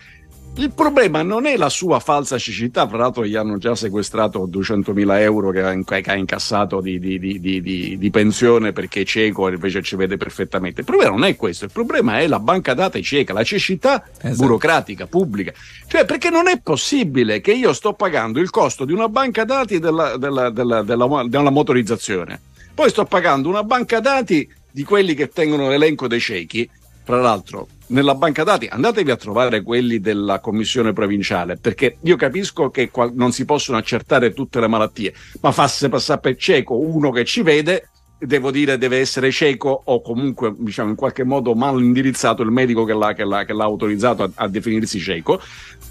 il 0.55 0.71
problema 0.71 1.23
non 1.23 1.47
è 1.47 1.57
la 1.57 1.69
sua 1.69 1.99
falsa 1.99 2.37
cecità, 2.37 2.87
fra 2.87 2.97
l'altro 2.97 3.25
gli 3.25 3.35
hanno 3.35 3.57
già 3.57 3.73
sequestrato 3.73 4.47
200.000 4.47 5.19
euro 5.19 5.49
che 5.49 5.61
ha 5.63 6.15
incassato 6.15 6.79
di, 6.79 6.99
di, 6.99 7.17
di, 7.19 7.97
di, 7.97 8.09
pensione 8.11 8.71
perché 8.71 9.01
è 9.01 9.03
cieco 9.03 9.47
e 9.47 9.53
invece 9.53 9.81
ci 9.81 9.95
vede 9.95 10.15
perfettamente. 10.17 10.81
Il 10.81 10.85
problema 10.85 11.11
non 11.11 11.23
è 11.23 11.35
questo, 11.35 11.65
il 11.65 11.71
problema 11.71 12.19
è 12.19 12.27
la 12.27 12.39
banca 12.39 12.75
dati 12.75 13.01
cieca, 13.01 13.33
la 13.33 13.43
cecità 13.43 14.07
esatto. 14.21 14.35
burocratica, 14.35 15.07
pubblica. 15.07 15.51
Cioè 15.87 16.05
perché 16.05 16.29
non 16.29 16.47
è 16.47 16.59
possibile 16.61 17.41
che 17.41 17.51
io 17.51 17.73
sto 17.73 17.93
pagando 17.93 18.39
il 18.39 18.51
costo 18.51 18.85
di 18.85 18.93
una 18.93 19.09
banca 19.09 19.45
dati 19.45 19.79
della, 19.79 20.17
della, 20.17 20.51
della, 20.51 20.83
della 20.83 21.49
motorizzazione, 21.49 22.39
poi 22.75 22.89
sto 22.89 23.05
pagando 23.05 23.49
una 23.49 23.63
banca 23.63 23.99
dati 23.99 24.47
di 24.69 24.83
quelli 24.83 25.15
che 25.15 25.29
tengono 25.29 25.69
l'elenco 25.69 26.07
dei 26.07 26.19
ciechi, 26.19 26.69
fra 27.03 27.19
l'altro 27.19 27.67
nella 27.87 28.15
banca 28.15 28.43
dati 28.43 28.67
andatevi 28.69 29.11
a 29.11 29.15
trovare 29.15 29.61
quelli 29.61 29.99
della 29.99 30.39
commissione 30.39 30.93
provinciale 30.93 31.57
perché 31.57 31.97
io 32.01 32.15
capisco 32.15 32.69
che 32.69 32.89
non 33.13 33.31
si 33.31 33.45
possono 33.45 33.77
accertare 33.77 34.33
tutte 34.33 34.59
le 34.59 34.67
malattie 34.67 35.13
ma 35.41 35.51
fasse 35.51 35.89
passare 35.89 36.19
per 36.19 36.35
cieco 36.37 36.77
uno 36.77 37.11
che 37.11 37.25
ci 37.25 37.41
vede 37.41 37.89
devo 38.17 38.51
dire 38.51 38.77
deve 38.77 38.99
essere 38.99 39.31
cieco 39.31 39.81
o 39.83 40.01
comunque 40.01 40.53
diciamo 40.57 40.89
in 40.89 40.95
qualche 40.95 41.23
modo 41.23 41.53
mal 41.55 41.81
indirizzato 41.81 42.41
il 42.41 42.51
medico 42.51 42.85
che 42.85 42.93
l'ha, 42.93 43.13
che 43.13 43.25
l'ha, 43.25 43.43
che 43.43 43.53
l'ha 43.53 43.63
autorizzato 43.63 44.23
a, 44.23 44.31
a, 44.33 44.47
definirsi 44.47 44.99
cieco. 44.99 45.41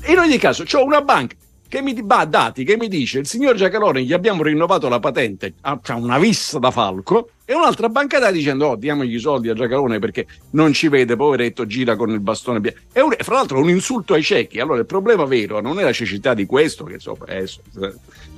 In 0.07 0.19
ogni 0.19 0.39
caso 0.39 0.65
c'ho 0.65 0.83
una 0.85 1.03
banca 1.03 1.37
che 1.73 1.81
mi 1.81 1.99
va 2.05 2.27
dati 2.27 2.65
che 2.65 2.77
mi 2.77 2.87
dice 2.87 3.21
il 3.21 3.27
signor 3.27 3.55
Giacalone 3.55 4.03
gli 4.03 4.13
abbiamo 4.13 4.43
rinnovato 4.43 4.91
la 4.91 5.01
patente 5.01 5.55
ha 5.63 5.81
una 5.95 6.19
vista 6.19 6.59
da 6.59 6.71
falco 6.71 7.31
e 7.47 7.55
un'altra 7.55 7.89
banca 7.89 8.19
dati 8.19 8.35
dicendo 8.35 8.67
oh 8.67 8.77
diamogli 8.77 9.15
i 9.15 9.19
soldi 9.19 9.49
a 9.49 9.55
Giacalone 9.55 9.99
perché 9.99 10.27
non 10.51 10.75
ci 10.75 10.89
vede 10.89 11.17
poveretto 11.17 11.65
gira 11.65 11.97
con 11.97 12.11
il 12.11 12.21
bastone 12.21 12.61
e 12.93 13.01
un, 13.01 13.15
fra 13.19 13.37
l'altro 13.37 13.59
un 13.59 13.71
insulto 13.71 14.13
ai 14.13 14.23
ciechi. 14.23 14.61
Allora 14.61 14.81
il 14.81 14.85
problema 14.85 15.25
vero 15.25 15.63
non 15.63 15.81
è 15.81 15.83
la 15.83 15.93
cecità 15.93 16.35
di 16.35 16.45
questo 16.45 16.85
che 16.85 16.93
insomma 16.93 17.25
eh, 17.25 17.49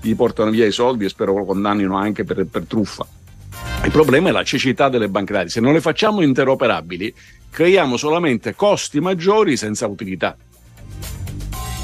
gli 0.00 0.14
portano 0.14 0.50
via 0.50 0.66
i 0.66 0.70
soldi 0.70 1.04
e 1.04 1.08
spero 1.08 1.36
lo 1.36 1.44
condannino 1.44 1.96
anche 1.96 2.22
per, 2.22 2.46
per 2.46 2.66
truffa. 2.68 3.04
Il 3.84 3.90
problema 3.90 4.28
è 4.28 4.32
la 4.32 4.44
cecità 4.44 4.88
delle 4.88 5.08
banche 5.08 5.32
dati 5.32 5.48
se 5.48 5.58
non 5.58 5.72
le 5.72 5.80
facciamo 5.80 6.22
interoperabili 6.22 7.12
creiamo 7.50 7.96
solamente 7.96 8.54
costi 8.54 9.00
maggiori 9.00 9.56
senza 9.56 9.88
utilità 9.88 10.36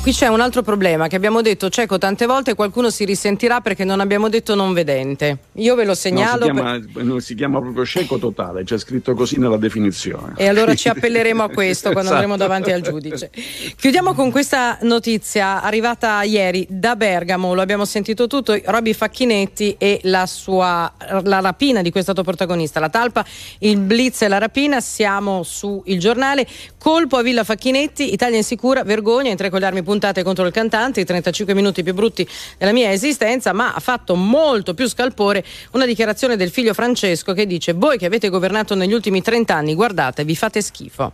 Qui 0.02 0.12
c'è 0.12 0.28
un 0.28 0.40
altro 0.40 0.62
problema 0.62 1.08
che 1.08 1.16
abbiamo 1.16 1.42
detto 1.42 1.68
cieco 1.68 1.98
tante 1.98 2.24
volte 2.24 2.52
e 2.52 2.54
qualcuno 2.54 2.88
si 2.88 3.04
risentirà 3.04 3.60
perché 3.60 3.84
non 3.84 4.00
abbiamo 4.00 4.30
detto 4.30 4.54
non 4.54 4.72
vedente. 4.72 5.36
Io 5.56 5.74
ve 5.74 5.84
lo 5.84 5.94
segnalo. 5.94 6.46
No, 6.46 6.46
si, 6.46 6.52
chiama, 6.52 6.80
per... 6.90 7.22
si, 7.22 7.34
chiama, 7.34 7.60
proprio 7.60 7.84
cieco 7.84 8.16
totale, 8.18 8.64
c'è 8.64 8.78
scritto 8.78 9.12
così 9.12 9.38
nella 9.38 9.58
definizione. 9.58 10.32
E 10.38 10.48
allora 10.48 10.74
ci 10.74 10.88
appelleremo 10.90 11.42
a 11.42 11.50
questo 11.50 11.92
quando 11.92 12.12
esatto. 12.12 12.14
andremo 12.14 12.38
davanti 12.38 12.72
al 12.72 12.80
giudice. 12.80 13.30
Chiudiamo 13.76 14.14
con 14.14 14.30
questa 14.30 14.78
notizia 14.82 15.60
arrivata 15.60 16.22
ieri 16.22 16.66
da 16.70 16.96
Bergamo, 16.96 17.52
lo 17.52 17.60
abbiamo 17.60 17.84
sentito 17.84 18.26
tutto, 18.26 18.58
Roby 18.64 18.94
Facchinetti 18.94 19.74
e 19.76 20.00
la 20.04 20.24
sua 20.24 20.90
la 21.24 21.40
rapina 21.40 21.82
di 21.82 21.90
cui 21.90 22.00
è 22.00 22.02
stato 22.02 22.22
protagonista, 22.22 22.80
la 22.80 22.88
talpa, 22.88 23.22
il 23.58 23.76
blitz 23.76 24.22
e 24.22 24.28
la 24.28 24.38
rapina, 24.38 24.80
siamo 24.80 25.42
su 25.42 25.82
Il 25.84 26.00
Giornale, 26.00 26.46
colpo 26.78 27.18
a 27.18 27.22
Villa 27.22 27.44
Facchinetti, 27.44 28.14
Italia 28.14 28.38
insicura, 28.38 28.82
vergogna, 28.82 29.30
in 29.30 29.36
tre 29.36 29.50
con 29.50 29.60
le 29.60 29.66
armi 29.66 29.88
puntate 29.90 30.22
contro 30.22 30.46
il 30.46 30.52
cantante, 30.52 31.00
i 31.00 31.04
35 31.04 31.52
minuti 31.52 31.82
più 31.82 31.94
brutti 31.94 32.26
della 32.56 32.72
mia 32.72 32.92
esistenza, 32.92 33.52
ma 33.52 33.74
ha 33.74 33.80
fatto 33.80 34.14
molto 34.14 34.72
più 34.72 34.86
scalpore 34.86 35.44
una 35.72 35.84
dichiarazione 35.84 36.36
del 36.36 36.50
figlio 36.50 36.74
Francesco 36.74 37.32
che 37.32 37.44
dice 37.44 37.72
voi 37.72 37.98
che 37.98 38.06
avete 38.06 38.28
governato 38.28 38.76
negli 38.76 38.92
ultimi 38.92 39.20
30 39.20 39.52
anni, 39.52 39.74
guardate, 39.74 40.24
vi 40.24 40.36
fate 40.36 40.62
schifo. 40.62 41.12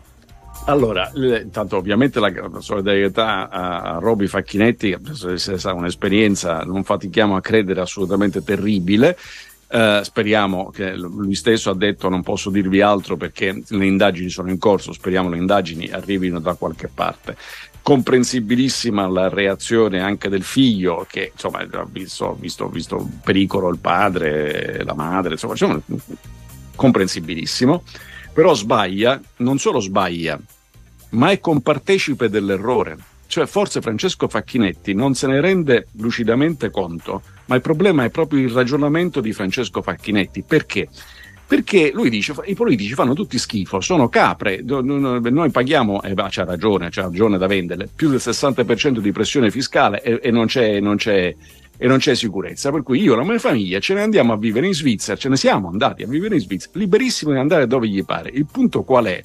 Allora, 0.67 1.11
intanto 1.15 1.79
ovviamente 1.79 2.21
la, 2.21 2.31
solidarietà 2.59 3.49
a, 3.49 3.99
Roby 3.99 4.27
Facchinetti, 4.27 4.91
che 4.91 4.99
penso 4.99 5.35
stata 5.39 5.73
un'esperienza, 5.73 6.61
non 6.61 6.85
fatichiamo 6.85 7.35
a 7.35 7.41
credere, 7.41 7.81
assolutamente 7.81 8.43
terribile. 8.45 9.17
Uh, 9.69 10.03
speriamo 10.03 10.71
che 10.71 10.95
lui 10.95 11.35
stesso 11.35 11.71
ha 11.71 11.75
detto 11.75 12.09
non 12.09 12.23
posso 12.23 12.51
dirvi 12.51 12.81
altro 12.83 13.17
perché 13.17 13.63
le 13.67 13.85
indagini 13.85 14.29
sono 14.29 14.49
in 14.49 14.59
corso, 14.59 14.93
speriamo 14.93 15.29
le 15.29 15.39
indagini 15.39 15.91
arrivino 15.91 16.39
da 16.39 16.55
qualche 16.55 16.87
parte 16.87 17.37
comprensibilissima 17.87 19.07
la 19.07 19.29
reazione 19.29 20.01
anche 20.01 20.29
del 20.29 20.43
figlio 20.43 21.07
che 21.09 21.31
insomma 21.33 21.61
ha 21.61 21.87
visto, 21.89 22.37
visto, 22.37 22.69
visto 22.69 23.09
pericolo 23.23 23.69
il 23.69 23.79
padre, 23.79 24.83
la 24.83 24.93
madre, 24.93 25.35
insomma, 25.35 25.53
insomma 25.53 25.81
comprensibilissimo, 26.75 27.85
però 28.33 28.55
sbaglia, 28.55 29.21
non 29.37 29.59
solo 29.59 29.79
sbaglia, 29.79 30.37
ma 31.11 31.31
è 31.31 31.39
compartecipe 31.39 32.29
dell'errore. 32.29 32.99
Cioè 33.29 33.47
forse 33.47 33.81
Francesco 33.81 34.27
Facchinetti 34.27 34.93
non 34.93 35.15
se 35.15 35.29
ne 35.29 35.41
rende 35.41 35.87
lucidamente 35.93 36.71
conto, 36.71 37.23
ma 37.45 37.55
il 37.55 37.61
problema 37.61 38.03
è 38.03 38.11
proprio 38.11 38.41
il 38.41 38.51
ragionamento 38.51 39.21
di 39.21 39.33
Francesco 39.33 39.81
Facchinetti. 39.81 40.43
Perché? 40.43 40.89
Perché 41.47 41.93
lui 41.95 42.11
dice 42.11 42.35
i 42.47 42.55
politici 42.55 42.95
fanno 42.95 43.15
tutti 43.15 43.39
schifo, 43.39 43.81
sono 43.81 44.09
capre, 44.09 44.63
noi 44.63 45.51
paghiamo, 45.51 46.03
e 46.03 46.11
eh, 46.11 46.15
c'ha 46.29 46.45
ragione, 46.45 46.89
c'ha 46.91 47.03
ragione 47.03 47.39
da 47.39 47.47
venderle, 47.47 47.89
più 47.95 48.09
del 48.09 48.21
60% 48.21 48.99
di 48.99 49.13
pressione 49.13 49.51
fiscale 49.51 50.03
e, 50.03 50.19
e, 50.23 50.31
non 50.33 50.47
c'è, 50.47 50.81
non 50.81 50.97
c'è, 50.97 51.35
e, 51.77 51.87
non 51.87 51.99
c'è, 51.99 52.17
sicurezza. 52.17 52.73
Per 52.73 52.83
cui 52.83 53.01
io 53.01 53.15
e 53.15 53.17
la 53.17 53.25
mia 53.25 53.39
famiglia 53.39 53.79
ce 53.79 53.95
ne 53.95 54.03
andiamo 54.03 54.33
a 54.33 54.37
vivere 54.37 54.67
in 54.67 54.75
Svizzera, 54.75 55.17
ce 55.17 55.29
ne 55.29 55.37
siamo 55.37 55.69
andati 55.69 56.03
a 56.03 56.09
vivere 56.09 56.35
in 56.35 56.41
Svizzera, 56.41 56.73
liberissimo 56.79 57.31
di 57.31 57.39
andare 57.39 57.69
dove 57.69 57.87
gli 57.87 58.05
pare. 58.05 58.31
Il 58.31 58.47
punto 58.51 58.83
qual 58.83 59.05
è? 59.05 59.23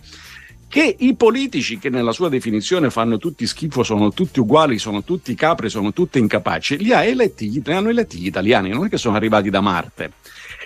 che 0.71 0.95
i 0.99 1.15
politici 1.15 1.79
che 1.79 1.89
nella 1.89 2.13
sua 2.13 2.29
definizione 2.29 2.89
fanno 2.89 3.17
tutti 3.17 3.45
schifo, 3.45 3.83
sono 3.83 4.13
tutti 4.13 4.39
uguali, 4.39 4.77
sono 4.77 5.03
tutti 5.03 5.35
capri, 5.35 5.69
sono 5.69 5.91
tutti 5.91 6.17
incapaci, 6.17 6.77
li, 6.77 6.93
ha 6.93 7.03
eletti, 7.03 7.49
li 7.49 7.73
hanno 7.73 7.89
eletti 7.89 8.17
gli 8.17 8.27
italiani, 8.27 8.69
non 8.69 8.85
è 8.85 8.89
che 8.89 8.95
sono 8.95 9.17
arrivati 9.17 9.49
da 9.49 9.59
Marte. 9.59 10.13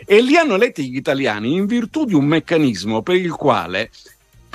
E 0.06 0.22
li 0.22 0.36
hanno 0.36 0.56
eletti 0.56 0.90
gli 0.90 0.98
italiani 0.98 1.54
in 1.54 1.66
virtù 1.66 2.06
di 2.06 2.14
un 2.14 2.26
meccanismo 2.26 3.02
per 3.02 3.16
il 3.16 3.32
quale 3.32 3.92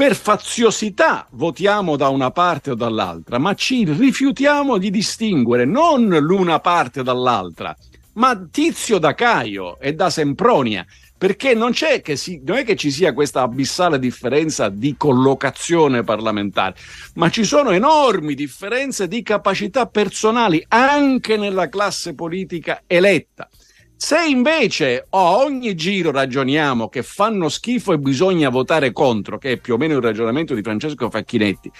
per 0.00 0.16
faziosità 0.16 1.26
votiamo 1.32 1.94
da 1.94 2.08
una 2.08 2.30
parte 2.30 2.70
o 2.70 2.74
dall'altra, 2.74 3.36
ma 3.36 3.52
ci 3.52 3.84
rifiutiamo 3.84 4.78
di 4.78 4.90
distinguere 4.90 5.66
non 5.66 6.08
l'una 6.08 6.58
parte 6.58 7.02
dall'altra, 7.02 7.76
ma 8.14 8.34
Tizio 8.50 8.96
da 8.96 9.14
Caio 9.14 9.78
e 9.78 9.92
da 9.92 10.08
Sempronia, 10.08 10.86
perché 11.18 11.52
non, 11.54 11.74
si, 11.74 12.40
non 12.42 12.56
è 12.56 12.64
che 12.64 12.76
ci 12.76 12.90
sia 12.90 13.12
questa 13.12 13.42
abissale 13.42 13.98
differenza 13.98 14.70
di 14.70 14.94
collocazione 14.96 16.02
parlamentare, 16.02 16.76
ma 17.16 17.28
ci 17.28 17.44
sono 17.44 17.68
enormi 17.72 18.34
differenze 18.34 19.06
di 19.06 19.22
capacità 19.22 19.84
personali 19.84 20.64
anche 20.68 21.36
nella 21.36 21.68
classe 21.68 22.14
politica 22.14 22.84
eletta. 22.86 23.50
Se 24.02 24.18
invece 24.24 25.06
a 25.10 25.36
ogni 25.36 25.74
giro 25.74 26.10
ragioniamo 26.10 26.88
che 26.88 27.02
fanno 27.02 27.50
schifo 27.50 27.92
e 27.92 27.98
bisogna 27.98 28.48
votare 28.48 28.92
contro, 28.92 29.36
che 29.36 29.52
è 29.52 29.56
più 29.58 29.74
o 29.74 29.76
meno 29.76 29.94
il 29.94 30.02
ragionamento 30.02 30.54
di 30.54 30.62
Francesco 30.62 31.10
Facchinetti, 31.10 31.70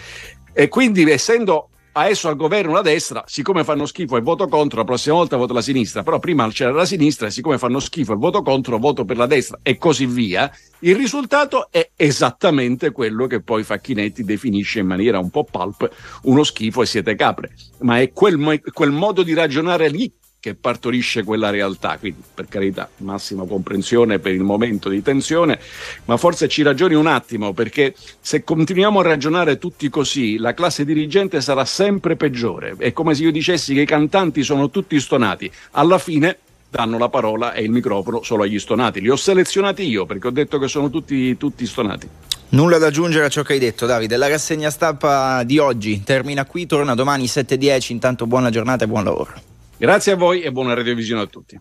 e 0.52 0.68
quindi 0.68 1.10
essendo 1.10 1.70
adesso 1.92 2.28
al 2.28 2.36
governo 2.36 2.74
la 2.74 2.82
destra, 2.82 3.24
siccome 3.26 3.64
fanno 3.64 3.86
schifo 3.86 4.18
e 4.18 4.20
voto 4.20 4.48
contro, 4.48 4.78
la 4.78 4.84
prossima 4.84 5.14
volta 5.14 5.38
voto 5.38 5.54
la 5.54 5.62
sinistra, 5.62 6.02
però 6.02 6.18
prima 6.18 6.46
c'era 6.50 6.72
la 6.72 6.84
sinistra 6.84 7.26
e 7.26 7.30
siccome 7.30 7.56
fanno 7.56 7.80
schifo 7.80 8.12
e 8.12 8.16
voto 8.16 8.42
contro, 8.42 8.76
voto 8.76 9.06
per 9.06 9.16
la 9.16 9.26
destra 9.26 9.58
e 9.62 9.78
così 9.78 10.04
via, 10.04 10.52
il 10.80 10.96
risultato 10.96 11.68
è 11.70 11.90
esattamente 11.96 12.90
quello 12.92 13.26
che 13.26 13.40
poi 13.40 13.64
Facchinetti 13.64 14.24
definisce 14.24 14.80
in 14.80 14.86
maniera 14.86 15.18
un 15.18 15.30
po' 15.30 15.44
pulp 15.44 15.90
uno 16.24 16.44
schifo 16.44 16.82
e 16.82 16.86
siete 16.86 17.14
capre, 17.14 17.54
ma 17.80 17.98
è 17.98 18.12
quel, 18.12 18.60
quel 18.74 18.90
modo 18.90 19.22
di 19.22 19.32
ragionare 19.32 19.88
lì 19.88 20.12
che 20.40 20.54
partorisce 20.54 21.22
quella 21.22 21.50
realtà. 21.50 21.98
Quindi, 21.98 22.22
per 22.34 22.48
carità, 22.48 22.88
massima 22.98 23.44
comprensione 23.44 24.18
per 24.18 24.32
il 24.32 24.40
momento 24.42 24.88
di 24.88 25.02
tensione, 25.02 25.60
ma 26.06 26.16
forse 26.16 26.48
ci 26.48 26.62
ragioni 26.62 26.94
un 26.94 27.06
attimo, 27.06 27.52
perché 27.52 27.94
se 28.20 28.42
continuiamo 28.42 29.00
a 29.00 29.02
ragionare 29.02 29.58
tutti 29.58 29.90
così, 29.90 30.38
la 30.38 30.54
classe 30.54 30.86
dirigente 30.86 31.42
sarà 31.42 31.66
sempre 31.66 32.16
peggiore. 32.16 32.74
È 32.78 32.92
come 32.94 33.14
se 33.14 33.24
io 33.24 33.30
dicessi 33.30 33.74
che 33.74 33.82
i 33.82 33.86
cantanti 33.86 34.42
sono 34.42 34.70
tutti 34.70 34.98
stonati. 34.98 35.50
Alla 35.72 35.98
fine 35.98 36.38
danno 36.70 36.96
la 36.96 37.10
parola 37.10 37.52
e 37.52 37.62
il 37.62 37.70
microfono 37.70 38.22
solo 38.22 38.44
agli 38.44 38.58
stonati. 38.58 39.02
Li 39.02 39.10
ho 39.10 39.16
selezionati 39.16 39.82
io 39.82 40.06
perché 40.06 40.28
ho 40.28 40.30
detto 40.30 40.58
che 40.58 40.68
sono 40.68 40.88
tutti, 40.88 41.36
tutti 41.36 41.66
stonati. 41.66 42.08
Nulla 42.52 42.78
da 42.78 42.86
aggiungere 42.86 43.26
a 43.26 43.28
ciò 43.28 43.42
che 43.42 43.52
hai 43.52 43.58
detto, 43.58 43.84
Davide. 43.84 44.16
La 44.16 44.26
rassegna 44.26 44.70
stampa 44.70 45.42
di 45.44 45.58
oggi 45.58 46.02
termina 46.02 46.46
qui, 46.46 46.66
torna 46.66 46.94
domani 46.94 47.24
7.10. 47.24 47.92
Intanto 47.92 48.26
buona 48.26 48.50
giornata 48.50 48.84
e 48.84 48.88
buon 48.88 49.04
lavoro. 49.04 49.49
Grazie 49.80 50.12
a 50.12 50.16
voi 50.16 50.42
e 50.42 50.52
buona 50.52 50.74
radiovisione 50.74 51.22
a 51.22 51.26
tutti. 51.26 51.58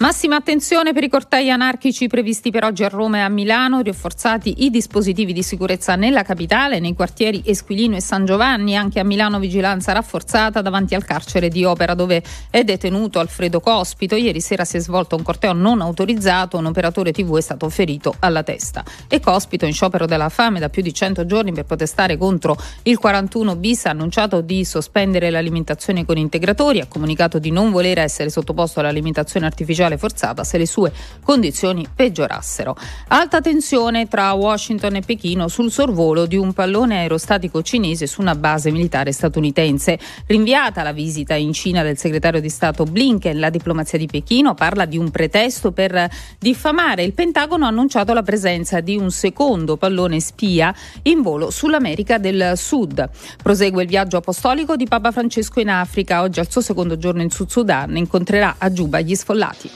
Massima 0.00 0.36
attenzione 0.36 0.92
per 0.92 1.02
i 1.02 1.08
cortei 1.08 1.50
anarchici 1.50 2.06
previsti 2.06 2.52
per 2.52 2.62
oggi 2.62 2.84
a 2.84 2.88
Roma 2.88 3.16
e 3.16 3.20
a 3.22 3.28
Milano, 3.28 3.80
rinforzati 3.80 4.62
i 4.62 4.70
dispositivi 4.70 5.32
di 5.32 5.42
sicurezza 5.42 5.96
nella 5.96 6.22
capitale, 6.22 6.78
nei 6.78 6.94
quartieri 6.94 7.42
Esquilino 7.44 7.96
e 7.96 8.00
San 8.00 8.24
Giovanni, 8.24 8.76
anche 8.76 9.00
a 9.00 9.04
Milano 9.04 9.40
vigilanza 9.40 9.90
rafforzata 9.90 10.62
davanti 10.62 10.94
al 10.94 11.04
carcere 11.04 11.48
di 11.48 11.64
Opera 11.64 11.94
dove 11.94 12.22
è 12.48 12.62
detenuto 12.62 13.18
Alfredo 13.18 13.58
Cospito. 13.58 14.14
Ieri 14.14 14.40
sera 14.40 14.64
si 14.64 14.76
è 14.76 14.78
svolto 14.78 15.16
un 15.16 15.24
corteo 15.24 15.52
non 15.52 15.80
autorizzato, 15.80 16.58
un 16.58 16.66
operatore 16.66 17.10
TV 17.10 17.36
è 17.36 17.40
stato 17.40 17.68
ferito 17.68 18.14
alla 18.20 18.44
testa. 18.44 18.84
E 19.08 19.18
Cospito 19.18 19.66
in 19.66 19.72
sciopero 19.72 20.06
della 20.06 20.28
fame 20.28 20.60
da 20.60 20.68
più 20.68 20.80
di 20.80 20.94
100 20.94 21.26
giorni 21.26 21.50
per 21.50 21.64
protestare 21.64 22.16
contro 22.16 22.56
il 22.82 22.98
41 22.98 23.56
bis 23.56 23.86
ha 23.86 23.90
annunciato 23.90 24.42
di 24.42 24.64
sospendere 24.64 25.28
l'alimentazione 25.28 26.04
con 26.04 26.16
integratori, 26.16 26.78
ha 26.78 26.86
comunicato 26.86 27.40
di 27.40 27.50
non 27.50 27.72
voler 27.72 27.98
essere 27.98 28.30
sottoposto 28.30 28.78
all'alimentazione 28.78 29.44
artificiale 29.44 29.86
forzata 29.96 30.44
se 30.44 30.58
le 30.58 30.66
sue 30.66 30.92
condizioni 31.22 31.86
peggiorassero. 31.94 32.76
Alta 33.08 33.40
tensione 33.40 34.08
tra 34.08 34.32
Washington 34.32 34.96
e 34.96 35.00
Pechino 35.00 35.48
sul 35.48 35.70
sorvolo 35.70 36.26
di 36.26 36.36
un 36.36 36.52
pallone 36.52 36.98
aerostatico 36.98 37.62
cinese 37.62 38.06
su 38.06 38.20
una 38.20 38.34
base 38.34 38.70
militare 38.70 39.12
statunitense. 39.12 39.98
Rinviata 40.26 40.82
la 40.82 40.92
visita 40.92 41.34
in 41.34 41.52
Cina 41.52 41.82
del 41.82 41.96
segretario 41.96 42.40
di 42.40 42.48
Stato 42.48 42.84
Blinken, 42.84 43.38
la 43.38 43.50
diplomazia 43.50 43.98
di 43.98 44.06
Pechino 44.06 44.54
parla 44.54 44.84
di 44.84 44.98
un 44.98 45.10
pretesto 45.10 45.72
per 45.72 46.08
diffamare. 46.38 47.04
Il 47.04 47.12
Pentagono 47.12 47.64
ha 47.64 47.68
annunciato 47.68 48.12
la 48.12 48.22
presenza 48.22 48.80
di 48.80 48.96
un 48.96 49.10
secondo 49.10 49.76
pallone 49.76 50.20
spia 50.20 50.74
in 51.02 51.22
volo 51.22 51.50
sull'America 51.50 52.18
del 52.18 52.52
Sud. 52.56 53.08
Prosegue 53.42 53.82
il 53.82 53.88
viaggio 53.88 54.16
apostolico 54.18 54.76
di 54.76 54.86
Papa 54.86 55.12
Francesco 55.12 55.60
in 55.60 55.70
Africa. 55.70 56.22
Oggi 56.22 56.40
al 56.40 56.50
suo 56.50 56.60
secondo 56.60 56.98
giorno 56.98 57.22
in 57.22 57.30
Sud 57.30 57.48
Sudan 57.48 57.96
incontrerà 57.96 58.56
a 58.58 58.72
Giuba 58.72 59.00
gli 59.00 59.14
sfollati. 59.14 59.70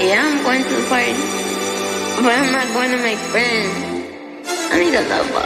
Yeah, 0.00 0.22
I'm 0.22 0.44
going 0.44 0.62
to 0.62 0.68
the 0.68 0.86
party, 0.88 1.12
but 2.22 2.32
I'm 2.32 2.52
not 2.52 2.68
going 2.72 2.92
to 2.92 2.98
make 2.98 3.18
friends. 3.18 3.74
I 4.70 4.78
need 4.78 4.94
a 4.94 5.02
lover. 5.08 5.42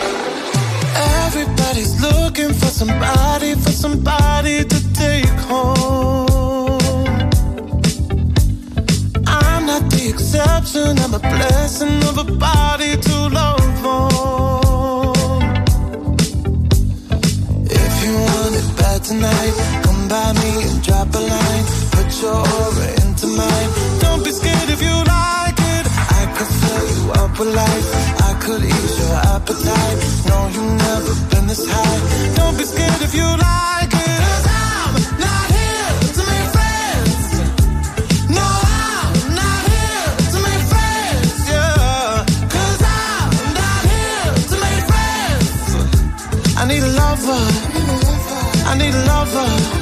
Everybody's 1.24 1.98
looking 2.02 2.52
for 2.52 2.66
somebody, 2.66 3.54
for 3.54 3.72
somebody 3.72 4.62
to 4.62 4.92
take 4.92 5.24
home. 5.48 6.28
I'm 9.26 9.64
not 9.64 9.90
the 9.90 10.10
exception, 10.10 10.98
I'm 10.98 11.14
a 11.14 11.18
blessing 11.18 12.02
of 12.10 12.18
a 12.18 12.24
body 12.36 12.96
to 12.98 13.16
love 13.28 13.86
on. 13.86 15.14
If 17.70 18.04
you 18.04 18.12
want 18.12 18.54
it 18.54 18.76
bad 18.76 19.02
tonight, 19.02 19.54
come 19.82 20.08
by 20.08 20.32
me 20.34 20.62
and 20.68 20.82
drop 20.82 21.08
a 21.14 21.20
line. 21.20 21.64
Put 21.92 22.20
your 22.20 22.36
aura 22.36 22.88
into 23.00 23.26
mine. 23.28 23.91
If 24.74 24.80
you 24.80 24.96
like 25.04 25.58
it. 25.76 25.86
I 26.20 26.22
could 26.34 26.52
fill 26.60 26.84
you 26.96 27.12
up 27.20 27.38
with 27.38 27.54
life. 27.54 27.88
I 28.28 28.32
could 28.42 28.62
ease 28.64 28.98
your 29.00 29.16
appetite. 29.34 29.98
No, 30.28 30.36
you've 30.54 30.76
never 30.88 31.12
been 31.30 31.46
this 31.46 31.64
high. 31.68 32.00
Don't 32.36 32.56
be 32.56 32.64
scared 32.64 33.02
if 33.02 33.14
you 33.14 33.28
like 33.50 33.92
it. 33.92 34.20
I'm 34.48 34.94
not 35.26 35.44
here 35.56 35.92
to 36.16 36.22
make 36.32 36.48
friends. 36.56 37.20
No, 38.38 38.48
I'm 38.80 39.34
not 39.40 39.60
here 39.72 40.08
to 40.32 40.38
make 40.48 40.64
friends. 40.72 41.32
I'm 42.96 43.48
not 43.60 43.82
here 43.92 44.32
to 44.50 44.56
make 44.64 44.84
friends. 44.92 46.56
I 46.56 46.64
need 46.70 46.82
a 46.82 46.92
lover. 47.02 47.42
I 48.70 48.72
need 48.80 48.94
a 48.94 49.04
lover. 49.12 49.81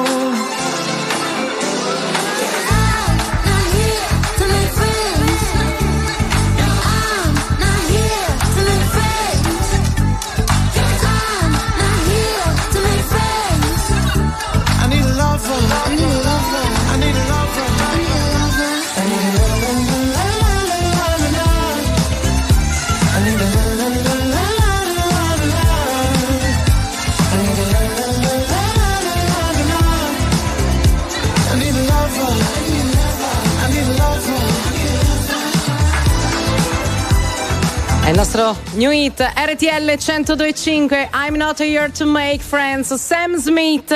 Il 38.11 38.17
nostro 38.17 38.57
new 38.73 38.91
hit 38.91 39.21
RTL 39.21 39.85
1025 39.85 41.09
I'm 41.13 41.37
not 41.37 41.59
here 41.59 41.89
to 41.91 42.05
make 42.05 42.41
friends 42.41 42.93
Sam 43.01 43.39
Smith 43.39 43.89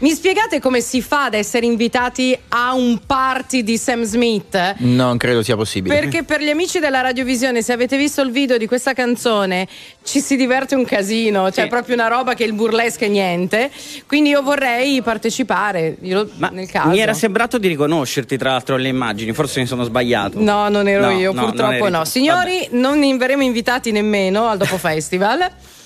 mi 0.00 0.12
spiegate 0.12 0.60
come 0.60 0.80
si 0.80 1.02
fa 1.02 1.24
ad 1.24 1.34
essere 1.34 1.66
invitati 1.66 2.36
a 2.48 2.72
un 2.72 3.00
party 3.04 3.62
di 3.62 3.76
Sam 3.76 4.02
Smith? 4.04 4.74
Non 4.78 5.18
credo 5.18 5.42
sia 5.42 5.56
possibile. 5.56 5.94
Perché 5.98 6.22
per 6.22 6.40
gli 6.40 6.48
amici 6.48 6.78
della 6.78 7.02
radiovisione, 7.02 7.60
se 7.60 7.72
avete 7.74 7.98
visto 7.98 8.22
il 8.22 8.30
video 8.30 8.56
di 8.56 8.66
questa 8.66 8.94
canzone, 8.94 9.68
ci 10.02 10.20
si 10.20 10.36
diverte 10.36 10.74
un 10.74 10.86
casino, 10.86 11.50
cioè 11.50 11.64
Sì. 11.64 11.68
proprio 11.70 11.94
una 11.96 12.08
roba 12.08 12.32
che 12.32 12.44
il 12.44 12.54
burlesque 12.54 13.06
è 13.06 13.08
niente. 13.10 13.70
Quindi 14.06 14.30
io 14.30 14.40
vorrei 14.42 15.02
partecipare, 15.02 15.96
io, 16.00 16.28
nel 16.50 16.68
caso. 16.70 16.88
Mi 16.88 16.98
era 16.98 17.12
sembrato 17.12 17.58
di 17.58 17.68
riconoscerti 17.68 18.38
tra 18.38 18.52
l'altro 18.52 18.76
alle 18.76 18.88
immagini, 18.88 19.34
forse 19.34 19.60
mi 19.60 19.66
sono 19.66 19.84
sbagliato. 19.84 20.40
No, 20.40 20.70
non 20.70 20.88
ero 20.88 21.04
No, 21.06 21.10
io, 21.10 21.32
no, 21.32 21.42
non 21.42 21.50
purtroppo 21.50 21.88
no. 21.90 22.06
Signori, 22.06 22.68
non 22.70 22.98
ne 22.98 23.14
verremo 23.18 23.42
invitati 23.42 23.92
nemmeno 23.92 24.48
al 24.48 24.56
Dopo 24.56 24.78
Festival 24.78 25.46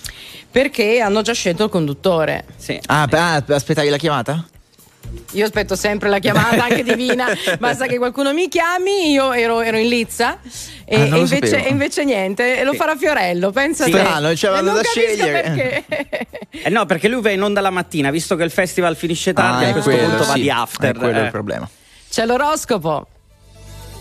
perché 0.55 1.01
hanno 1.01 1.21
già 1.23 1.33
scelto 1.33 1.65
il 1.65 1.71
conduttore. 1.71 2.45
Ah, 2.87 3.09
per 3.09 3.19
ah, 3.19 3.43
per 3.45 3.57
aspettare 3.57 3.91
la 3.91 3.97
chiamata? 3.97 4.47
Io 5.33 5.45
aspetto 5.45 5.75
sempre 5.75 6.09
la 6.09 6.21
chiamata 6.21 6.63
anche 6.63 6.85
divina, 6.85 7.27
basta 7.59 7.87
che 7.87 7.99
qualcuno 7.99 8.33
mi 8.33 8.49
chiami, 8.49 9.11
io 9.11 9.33
ero, 9.33 9.61
ero 9.63 9.77
in 9.79 9.89
Lizza 9.89 10.39
e, 10.85 11.11
Ah, 11.11 11.17
e 11.17 11.19
invece, 11.19 11.65
e 11.65 11.69
invece 11.71 12.05
niente, 12.05 12.57
e 12.61 12.63
lo 12.63 12.71
Sì. 12.71 12.77
farà 12.77 12.95
Fiorello, 12.97 13.51
pensa 13.51 13.85
Sì. 13.87 13.91
te. 13.91 13.99
Strano, 13.99 14.29
E 14.31 14.35
c'erano 14.37 14.63
non 14.63 14.75
da 14.75 14.83
capisco 14.83 15.01
scegliere. 15.01 15.41
perché. 15.43 16.27
Eh 16.51 16.71
no, 16.71 16.87
perché 16.87 17.09
lui 17.09 17.21
va 17.21 17.31
in 17.31 17.43
onda 17.43 17.61
la 17.61 17.71
mattina, 17.71 18.11
visto 18.13 18.37
che 18.37 18.45
il 18.45 18.51
festival 18.53 18.95
finisce 18.95 19.33
tardi, 19.33 19.65
Ah, 19.65 19.69
a 19.71 19.73
questo 19.73 19.91
quello, 19.91 20.07
punto 20.09 20.25
va 20.25 20.33
sì. 20.35 20.41
di 20.41 20.51
after. 20.51 20.95
È 20.95 20.99
quello 20.99 21.19
eh. 21.19 21.25
il 21.25 21.31
problema. 21.33 21.69
C'è 22.09 22.25
l'oroscopo. 22.27 23.09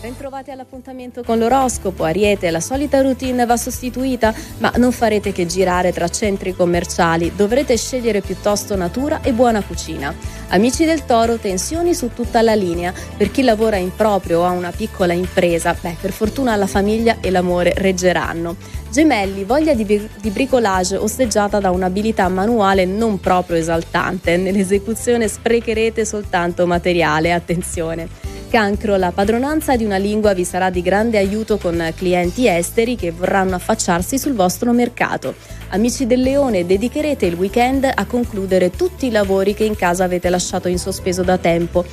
Bentrovati 0.04 0.50
all'appuntamento 0.50 1.22
con 1.22 1.38
l'oroscopo. 1.38 2.04
Ariete, 2.04 2.50
la 2.50 2.60
solita 2.60 3.00
routine 3.00 3.46
va 3.46 3.56
sostituita, 3.56 4.34
ma 4.58 4.70
non 4.76 4.92
farete 4.92 5.32
che 5.32 5.46
girare 5.46 5.94
tra 5.94 6.08
centri 6.08 6.54
commerciali. 6.54 7.32
Dovrete 7.34 7.74
scegliere 7.78 8.20
piuttosto 8.20 8.76
natura 8.76 9.22
e 9.22 9.32
buona 9.32 9.62
cucina. 9.62 10.14
Amici 10.48 10.84
del 10.84 11.06
toro, 11.06 11.38
tensioni 11.38 11.94
su 11.94 12.10
tutta 12.12 12.42
la 12.42 12.54
linea. 12.54 12.92
Per 13.16 13.30
chi 13.30 13.42
lavora 13.42 13.76
in 13.76 13.96
proprio 13.96 14.40
o 14.40 14.44
ha 14.44 14.50
una 14.50 14.72
piccola 14.72 15.14
impresa, 15.14 15.74
beh, 15.80 15.96
per 15.98 16.12
fortuna 16.12 16.54
la 16.54 16.66
famiglia 16.66 17.16
e 17.22 17.30
l'amore 17.30 17.72
reggeranno. 17.74 18.56
Gemelli, 18.90 19.44
voglia 19.44 19.72
di, 19.72 19.86
di 19.86 20.30
bricolage 20.30 20.96
osteggiata 20.96 21.60
da 21.60 21.70
un'abilità 21.70 22.28
manuale 22.28 22.84
non 22.84 23.20
proprio 23.20 23.56
esaltante. 23.56 24.36
Nell'esecuzione 24.36 25.28
sprecherete 25.28 26.04
soltanto 26.04 26.66
materiale, 26.66 27.32
attenzione. 27.32 28.33
Cancro, 28.54 28.94
la 28.94 29.10
padronanza 29.10 29.74
di 29.74 29.84
una 29.84 29.96
lingua 29.96 30.32
vi 30.32 30.44
sarà 30.44 30.70
di 30.70 30.80
grande 30.80 31.18
aiuto 31.18 31.58
con 31.58 31.92
clienti 31.96 32.46
esteri 32.46 32.94
che 32.94 33.10
vorranno 33.10 33.56
affacciarsi 33.56 34.16
sul 34.16 34.34
vostro 34.34 34.70
mercato. 34.70 35.34
Amici 35.70 36.06
del 36.06 36.20
leone, 36.20 36.64
dedicherete 36.64 37.26
il 37.26 37.34
weekend 37.34 37.90
a 37.92 38.06
concludere 38.06 38.70
tutti 38.70 39.06
i 39.06 39.10
lavori 39.10 39.54
che 39.54 39.64
in 39.64 39.74
casa 39.74 40.04
avete 40.04 40.28
lasciato 40.28 40.68
in 40.68 40.78
sospeso 40.78 41.24
da 41.24 41.36
tempo. 41.36 41.84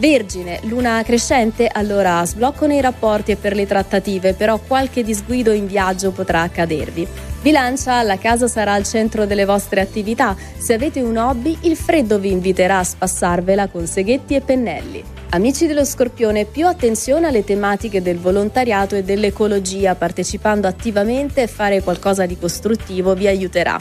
Vergine, 0.00 0.60
luna 0.62 1.02
crescente, 1.02 1.68
allora 1.70 2.24
sblocco 2.24 2.66
nei 2.66 2.80
rapporti 2.80 3.32
e 3.32 3.36
per 3.36 3.54
le 3.54 3.66
trattative, 3.66 4.32
però 4.32 4.58
qualche 4.58 5.04
disguido 5.04 5.52
in 5.52 5.66
viaggio 5.66 6.10
potrà 6.10 6.40
accadervi. 6.40 7.06
Bilancia, 7.42 8.02
la 8.02 8.16
casa 8.16 8.48
sarà 8.48 8.72
al 8.72 8.84
centro 8.84 9.26
delle 9.26 9.44
vostre 9.44 9.82
attività. 9.82 10.34
Se 10.56 10.72
avete 10.72 11.02
un 11.02 11.18
hobby, 11.18 11.54
il 11.62 11.76
freddo 11.76 12.18
vi 12.18 12.30
inviterà 12.30 12.78
a 12.78 12.84
spassarvela 12.84 13.68
con 13.68 13.86
seghetti 13.86 14.34
e 14.34 14.40
pennelli. 14.40 15.04
Amici 15.32 15.66
dello 15.66 15.84
Scorpione, 15.84 16.46
più 16.46 16.66
attenzione 16.66 17.26
alle 17.26 17.44
tematiche 17.44 18.00
del 18.00 18.18
volontariato 18.18 18.94
e 18.94 19.04
dell'ecologia, 19.04 19.94
partecipando 19.96 20.66
attivamente 20.66 21.42
e 21.42 21.46
fare 21.46 21.82
qualcosa 21.82 22.24
di 22.24 22.38
costruttivo 22.38 23.12
vi 23.12 23.26
aiuterà. 23.26 23.78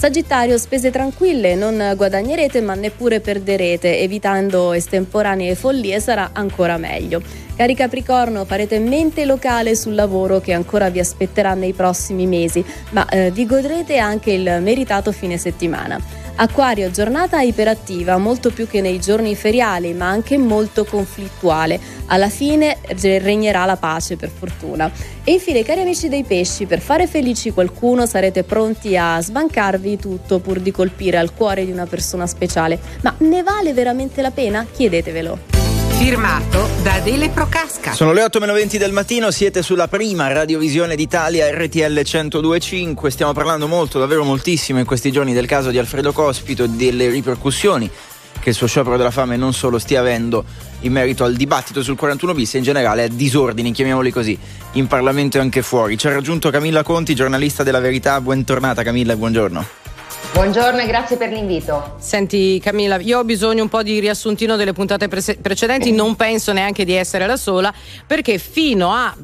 Sagittario, 0.00 0.56
spese 0.56 0.90
tranquille, 0.90 1.54
non 1.54 1.92
guadagnerete 1.94 2.62
ma 2.62 2.72
neppure 2.72 3.20
perderete, 3.20 3.98
evitando 3.98 4.72
estemporanee 4.72 5.54
follie 5.54 6.00
sarà 6.00 6.30
ancora 6.32 6.78
meglio. 6.78 7.20
Cari 7.54 7.74
Capricorno, 7.74 8.46
farete 8.46 8.78
mente 8.78 9.26
locale 9.26 9.76
sul 9.76 9.94
lavoro 9.94 10.40
che 10.40 10.54
ancora 10.54 10.88
vi 10.88 11.00
aspetterà 11.00 11.52
nei 11.52 11.74
prossimi 11.74 12.26
mesi, 12.26 12.64
ma 12.92 13.06
eh, 13.10 13.30
vi 13.30 13.44
godrete 13.44 13.98
anche 13.98 14.32
il 14.32 14.60
meritato 14.62 15.12
fine 15.12 15.36
settimana. 15.36 16.00
Acquario, 16.42 16.90
giornata 16.90 17.42
iperattiva, 17.42 18.16
molto 18.16 18.50
più 18.50 18.66
che 18.66 18.80
nei 18.80 18.98
giorni 18.98 19.34
feriali, 19.34 19.92
ma 19.92 20.08
anche 20.08 20.38
molto 20.38 20.86
conflittuale. 20.86 21.78
Alla 22.06 22.30
fine 22.30 22.78
re- 22.98 23.18
regnerà 23.18 23.66
la 23.66 23.76
pace, 23.76 24.16
per 24.16 24.30
fortuna. 24.30 24.90
E 25.22 25.32
infine, 25.32 25.62
cari 25.62 25.82
amici 25.82 26.08
dei 26.08 26.24
pesci, 26.24 26.64
per 26.64 26.80
fare 26.80 27.06
felici 27.06 27.50
qualcuno 27.50 28.06
sarete 28.06 28.42
pronti 28.42 28.96
a 28.96 29.20
sbancarvi 29.20 29.98
tutto 29.98 30.38
pur 30.38 30.60
di 30.60 30.70
colpire 30.70 31.18
al 31.18 31.34
cuore 31.34 31.66
di 31.66 31.72
una 31.72 31.84
persona 31.84 32.26
speciale. 32.26 32.80
Ma 33.02 33.14
ne 33.18 33.42
vale 33.42 33.74
veramente 33.74 34.22
la 34.22 34.30
pena? 34.30 34.64
Chiedetevelo. 34.64 35.69
Firmato 36.00 36.66
da 36.82 36.94
Adele 36.94 37.28
Procasca. 37.28 37.92
Sono 37.92 38.14
le 38.14 38.24
8.20 38.24 38.78
del 38.78 38.90
mattino, 38.90 39.30
siete 39.30 39.60
sulla 39.60 39.86
prima 39.86 40.32
radiovisione 40.32 40.96
d'Italia 40.96 41.50
RTL 41.50 41.92
1025. 41.92 43.10
Stiamo 43.10 43.34
parlando 43.34 43.68
molto, 43.68 43.98
davvero 43.98 44.24
moltissimo 44.24 44.78
in 44.78 44.86
questi 44.86 45.12
giorni 45.12 45.34
del 45.34 45.44
caso 45.44 45.68
di 45.68 45.76
Alfredo 45.76 46.12
Cospito 46.12 46.64
e 46.64 46.68
delle 46.70 47.10
ripercussioni 47.10 47.90
che 48.40 48.48
il 48.48 48.54
suo 48.54 48.66
sciopero 48.66 48.96
della 48.96 49.10
fame 49.10 49.36
non 49.36 49.52
solo 49.52 49.78
stia 49.78 50.00
avendo 50.00 50.42
in 50.80 50.92
merito 50.92 51.22
al 51.24 51.34
dibattito 51.34 51.82
sul 51.82 51.96
41 51.96 52.32
bis 52.32 52.54
e 52.54 52.58
in 52.58 52.64
generale 52.64 53.02
a 53.02 53.08
disordini, 53.08 53.70
chiamiamoli 53.70 54.10
così, 54.10 54.38
in 54.72 54.86
Parlamento 54.86 55.36
e 55.36 55.40
anche 55.40 55.60
fuori. 55.60 55.98
Ci 55.98 56.06
ha 56.06 56.12
raggiunto 56.14 56.48
Camilla 56.48 56.82
Conti, 56.82 57.14
giornalista 57.14 57.62
della 57.62 57.78
Verità. 57.78 58.18
Buontornata 58.22 58.82
Camilla 58.82 59.12
e 59.12 59.16
buongiorno. 59.16 59.79
Buongiorno 60.32 60.80
e 60.80 60.86
grazie 60.86 61.16
per 61.16 61.30
l'invito. 61.30 61.96
Senti 61.98 62.60
Camilla, 62.60 62.98
io 62.98 63.18
ho 63.18 63.24
bisogno 63.24 63.62
un 63.62 63.68
po' 63.68 63.82
di 63.82 63.98
riassuntino 63.98 64.56
delle 64.56 64.72
puntate 64.72 65.08
prese- 65.08 65.36
precedenti, 65.36 65.92
non 65.92 66.16
penso 66.16 66.52
neanche 66.52 66.84
di 66.84 66.94
essere 66.94 67.26
la 67.26 67.36
sola, 67.36 67.72
perché 68.06 68.38
fino 68.38 68.92
a 68.92 69.14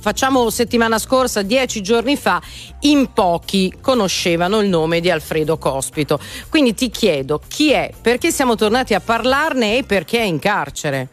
facciamo 0.00 0.48
settimana 0.50 0.98
scorsa, 0.98 1.42
dieci 1.42 1.80
giorni 1.82 2.16
fa, 2.16 2.40
in 2.80 3.12
pochi 3.12 3.74
conoscevano 3.80 4.60
il 4.60 4.68
nome 4.68 5.00
di 5.00 5.10
Alfredo 5.10 5.58
Cospito. 5.58 6.18
Quindi 6.48 6.74
ti 6.74 6.90
chiedo 6.90 7.40
chi 7.46 7.72
è, 7.72 7.90
perché 8.00 8.30
siamo 8.30 8.54
tornati 8.54 8.94
a 8.94 9.00
parlarne 9.00 9.78
e 9.78 9.82
perché 9.84 10.18
è 10.18 10.24
in 10.24 10.38
carcere. 10.38 11.08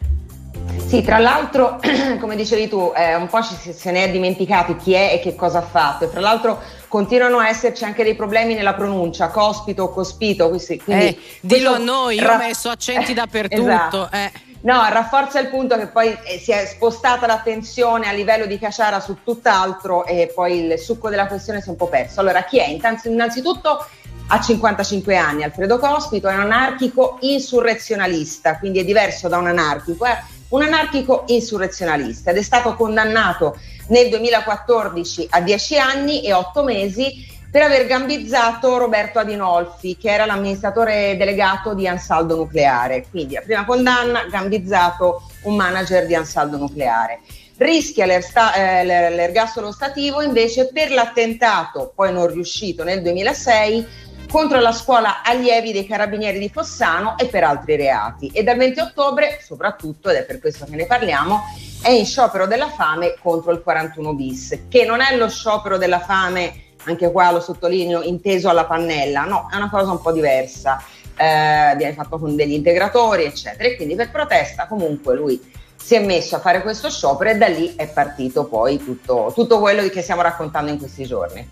Sì, 0.86 1.04
tra 1.04 1.20
l'altro, 1.20 1.80
come 2.20 2.36
dicevi 2.36 2.68
tu, 2.68 2.92
eh, 2.96 3.16
un 3.16 3.28
po' 3.28 3.44
ci, 3.44 3.74
se 3.74 3.92
ne 3.92 4.06
è 4.06 4.12
dimenticati 4.12 4.76
chi 4.76 4.94
è 4.94 5.14
e 5.14 5.20
che 5.20 5.36
cosa 5.36 5.60
ha 5.60 5.64
fatto. 5.64 6.06
E 6.06 6.10
tra 6.10 6.20
l'altro 6.20 6.60
continuano 6.90 7.38
a 7.38 7.48
esserci 7.48 7.86
anche 7.86 8.04
dei 8.04 8.16
problemi 8.16 8.56
nella 8.56 8.74
pronuncia, 8.74 9.30
cospito 9.30 9.84
o 9.84 9.90
cospito. 9.90 10.50
Quindi, 10.50 10.84
Eh, 10.88 11.18
dillo 11.40 11.76
a 11.76 11.78
noi, 11.78 12.18
io 12.20 12.30
ho 12.30 12.38
messo 12.38 12.70
accenti 12.70 13.14
dappertutto. 13.16 13.62
Esatto. 13.62 14.10
eh. 14.12 14.32
No, 14.62 14.86
rafforza 14.90 15.40
il 15.40 15.48
punto 15.48 15.78
che 15.78 15.88
poi 15.88 16.10
eh, 16.26 16.38
si 16.38 16.52
è 16.52 16.66
spostata 16.66 17.26
l'attenzione 17.26 18.10
a 18.10 18.12
livello 18.12 18.46
di 18.46 18.60
Caciara 18.60 19.00
su 19.00 19.20
tutt'altro 19.24 20.04
e 20.06 20.30
poi 20.36 20.66
il 20.66 20.78
succo 20.78 21.08
della 21.08 21.28
questione 21.28 21.62
si 21.62 21.68
è 21.68 21.72
un 21.72 21.78
po' 21.78 21.88
perso. 21.88 22.20
Allora, 22.20 22.44
chi 22.44 22.60
è? 22.60 22.68
Intanz- 22.68 23.06
Innanzitutto 23.06 23.88
ha 24.32 24.42
55 24.42 25.16
anni, 25.16 25.44
Alfredo 25.44 25.80
Cospito 25.80 26.28
è 26.28 26.34
un 26.34 26.42
anarchico 26.42 27.18
insurrezionalista, 27.22 28.58
quindi 28.60 28.80
è 28.80 28.84
diverso 28.84 29.28
da 29.28 29.38
un 29.38 29.48
anarchico, 29.48 30.06
è 30.06 30.18
un 30.50 30.62
anarchico 30.64 31.24
insurrezionalista 31.28 32.32
ed 32.32 32.38
è 32.38 32.42
stato 32.42 32.76
condannato 32.76 33.58
nel 33.90 34.10
2014 34.10 35.28
a 35.30 35.42
10 35.42 35.78
anni 35.78 36.24
e 36.24 36.34
8 36.34 36.64
mesi 36.64 37.28
per 37.52 37.64
aver 37.64 37.88
gambizzato 37.88 38.78
Roberto 38.78 39.20
Adinolfi, 39.20 39.98
che 39.98 40.12
era 40.12 40.26
l'amministratore 40.26 41.18
delegato 41.18 41.74
di 41.74 41.88
Ansaldo 41.88 42.36
Nucleare. 42.36 43.06
Quindi 43.10 43.34
la 43.34 43.42
prima 43.42 43.66
condanna, 43.66 44.26
gambizzato 44.30 45.24
un 45.44 45.56
manager 45.56 46.06
di 46.06 46.14
Ansaldo 46.14 46.58
Nucleare. 46.58 47.22
Rischia 47.58 48.06
eh, 48.06 48.84
l'er- 48.84 49.14
l'ergastolo 49.14 49.72
stativo 49.72 50.22
invece 50.22 50.70
per 50.72 50.92
l'attentato, 50.92 51.92
poi 51.94 52.14
non 52.14 52.28
riuscito 52.28 52.84
nel 52.84 53.02
2006, 53.02 53.88
contro 54.30 54.60
la 54.60 54.72
scuola 54.72 55.24
allievi 55.24 55.72
dei 55.72 55.88
carabinieri 55.88 56.38
di 56.38 56.50
Fossano 56.50 57.18
e 57.18 57.26
per 57.26 57.44
altri 57.44 57.76
reati. 57.76 58.30
E 58.32 58.44
dal 58.44 58.58
20 58.58 58.80
ottobre, 58.80 59.40
soprattutto, 59.42 60.10
ed 60.10 60.18
è 60.18 60.24
per 60.24 60.40
questo 60.40 60.66
che 60.66 60.76
ne 60.76 60.86
parliamo, 60.86 61.42
è 61.82 61.90
in 61.90 62.06
sciopero 62.06 62.46
della 62.46 62.70
fame 62.70 63.16
contro 63.22 63.52
il 63.52 63.62
41 63.62 64.14
bis, 64.14 64.60
che 64.70 64.86
non 64.86 65.02
è 65.02 65.16
lo 65.16 65.30
sciopero 65.30 65.78
della 65.78 66.00
fame, 66.00 66.64
anche 66.86 67.12
qua 67.12 67.32
lo 67.32 67.40
sottolineo, 67.40 68.02
inteso 68.02 68.50
alla 68.50 68.66
pannella, 68.66 69.24
no, 69.24 69.48
è 69.52 69.56
una 69.56 69.70
cosa 69.70 69.92
un 69.92 70.02
po' 70.02 70.12
diversa. 70.12 70.82
Eh, 71.16 71.76
viene 71.76 71.94
fatto 71.94 72.18
con 72.18 72.36
degli 72.36 72.54
integratori, 72.54 73.26
eccetera. 73.26 73.68
E 73.68 73.76
quindi 73.76 73.96
per 73.96 74.10
protesta 74.10 74.68
comunque 74.68 75.16
lui 75.16 75.42
si 75.76 75.96
è 75.96 76.06
messo 76.06 76.36
a 76.36 76.40
fare 76.40 76.62
questo 76.62 76.90
sciopero 76.90 77.32
e 77.32 77.36
da 77.36 77.48
lì 77.48 77.74
è 77.76 77.88
partito 77.88 78.46
poi 78.46 78.78
tutto, 78.78 79.32
tutto 79.34 79.60
quello 79.60 79.88
che 79.90 80.02
stiamo 80.02 80.22
raccontando 80.22 80.72
in 80.72 80.78
questi 80.78 81.06
giorni. 81.06 81.50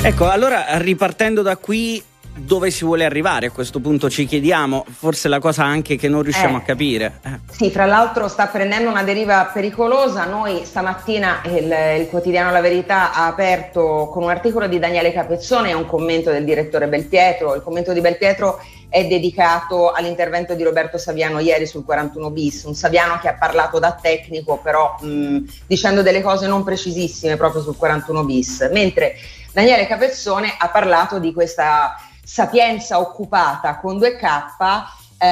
Ecco, 0.00 0.28
allora 0.28 0.78
ripartendo 0.78 1.42
da 1.42 1.56
qui, 1.56 2.02
dove 2.38 2.70
si 2.70 2.84
vuole 2.84 3.04
arrivare 3.04 3.46
a 3.46 3.50
questo 3.50 3.80
punto 3.80 4.08
ci 4.08 4.26
chiediamo, 4.26 4.84
forse 4.88 5.28
la 5.28 5.38
cosa 5.38 5.64
anche 5.64 5.96
che 5.96 6.08
non 6.08 6.22
riusciamo 6.22 6.56
Eh. 6.56 6.60
a 6.60 6.62
capire. 6.62 7.20
Eh. 7.24 7.38
Sì, 7.50 7.70
fra 7.70 7.84
l'altro 7.86 8.28
sta 8.28 8.46
prendendo 8.46 8.88
una 8.90 9.02
deriva 9.02 9.50
pericolosa. 9.52 10.24
Noi 10.24 10.64
stamattina 10.64 11.40
il, 11.44 12.00
il 12.00 12.06
quotidiano 12.08 12.50
La 12.50 12.60
Verità 12.60 13.12
ha 13.12 13.26
aperto 13.26 14.08
con 14.12 14.22
un 14.22 14.30
articolo 14.30 14.66
di 14.66 14.78
Daniele 14.78 15.12
Capezzone 15.12 15.70
e 15.70 15.74
un 15.74 15.86
commento 15.86 16.30
del 16.30 16.44
direttore 16.44 16.86
Belpietro. 16.88 17.54
Il 17.54 17.62
commento 17.62 17.92
di 17.92 18.00
Belpietro 18.00 18.60
è 18.90 19.04
dedicato 19.06 19.92
all'intervento 19.92 20.54
di 20.54 20.62
Roberto 20.62 20.96
Saviano 20.96 21.40
ieri 21.40 21.66
sul 21.66 21.84
41 21.84 22.30
bis, 22.30 22.62
un 22.64 22.74
Saviano 22.74 23.18
che 23.20 23.28
ha 23.28 23.34
parlato 23.34 23.78
da 23.78 23.92
tecnico 24.00 24.58
però 24.62 24.96
mh, 25.00 25.38
dicendo 25.66 26.00
delle 26.02 26.22
cose 26.22 26.46
non 26.46 26.64
precisissime 26.64 27.36
proprio 27.36 27.60
sul 27.60 27.76
41 27.76 28.24
bis, 28.24 28.68
mentre 28.72 29.14
Daniele 29.52 29.86
Capezzone 29.86 30.54
ha 30.58 30.68
parlato 30.68 31.18
di 31.18 31.32
questa 31.34 31.96
sapienza 32.28 33.00
occupata 33.00 33.78
con 33.78 33.96
2K 33.96 34.84
eh, 35.16 35.26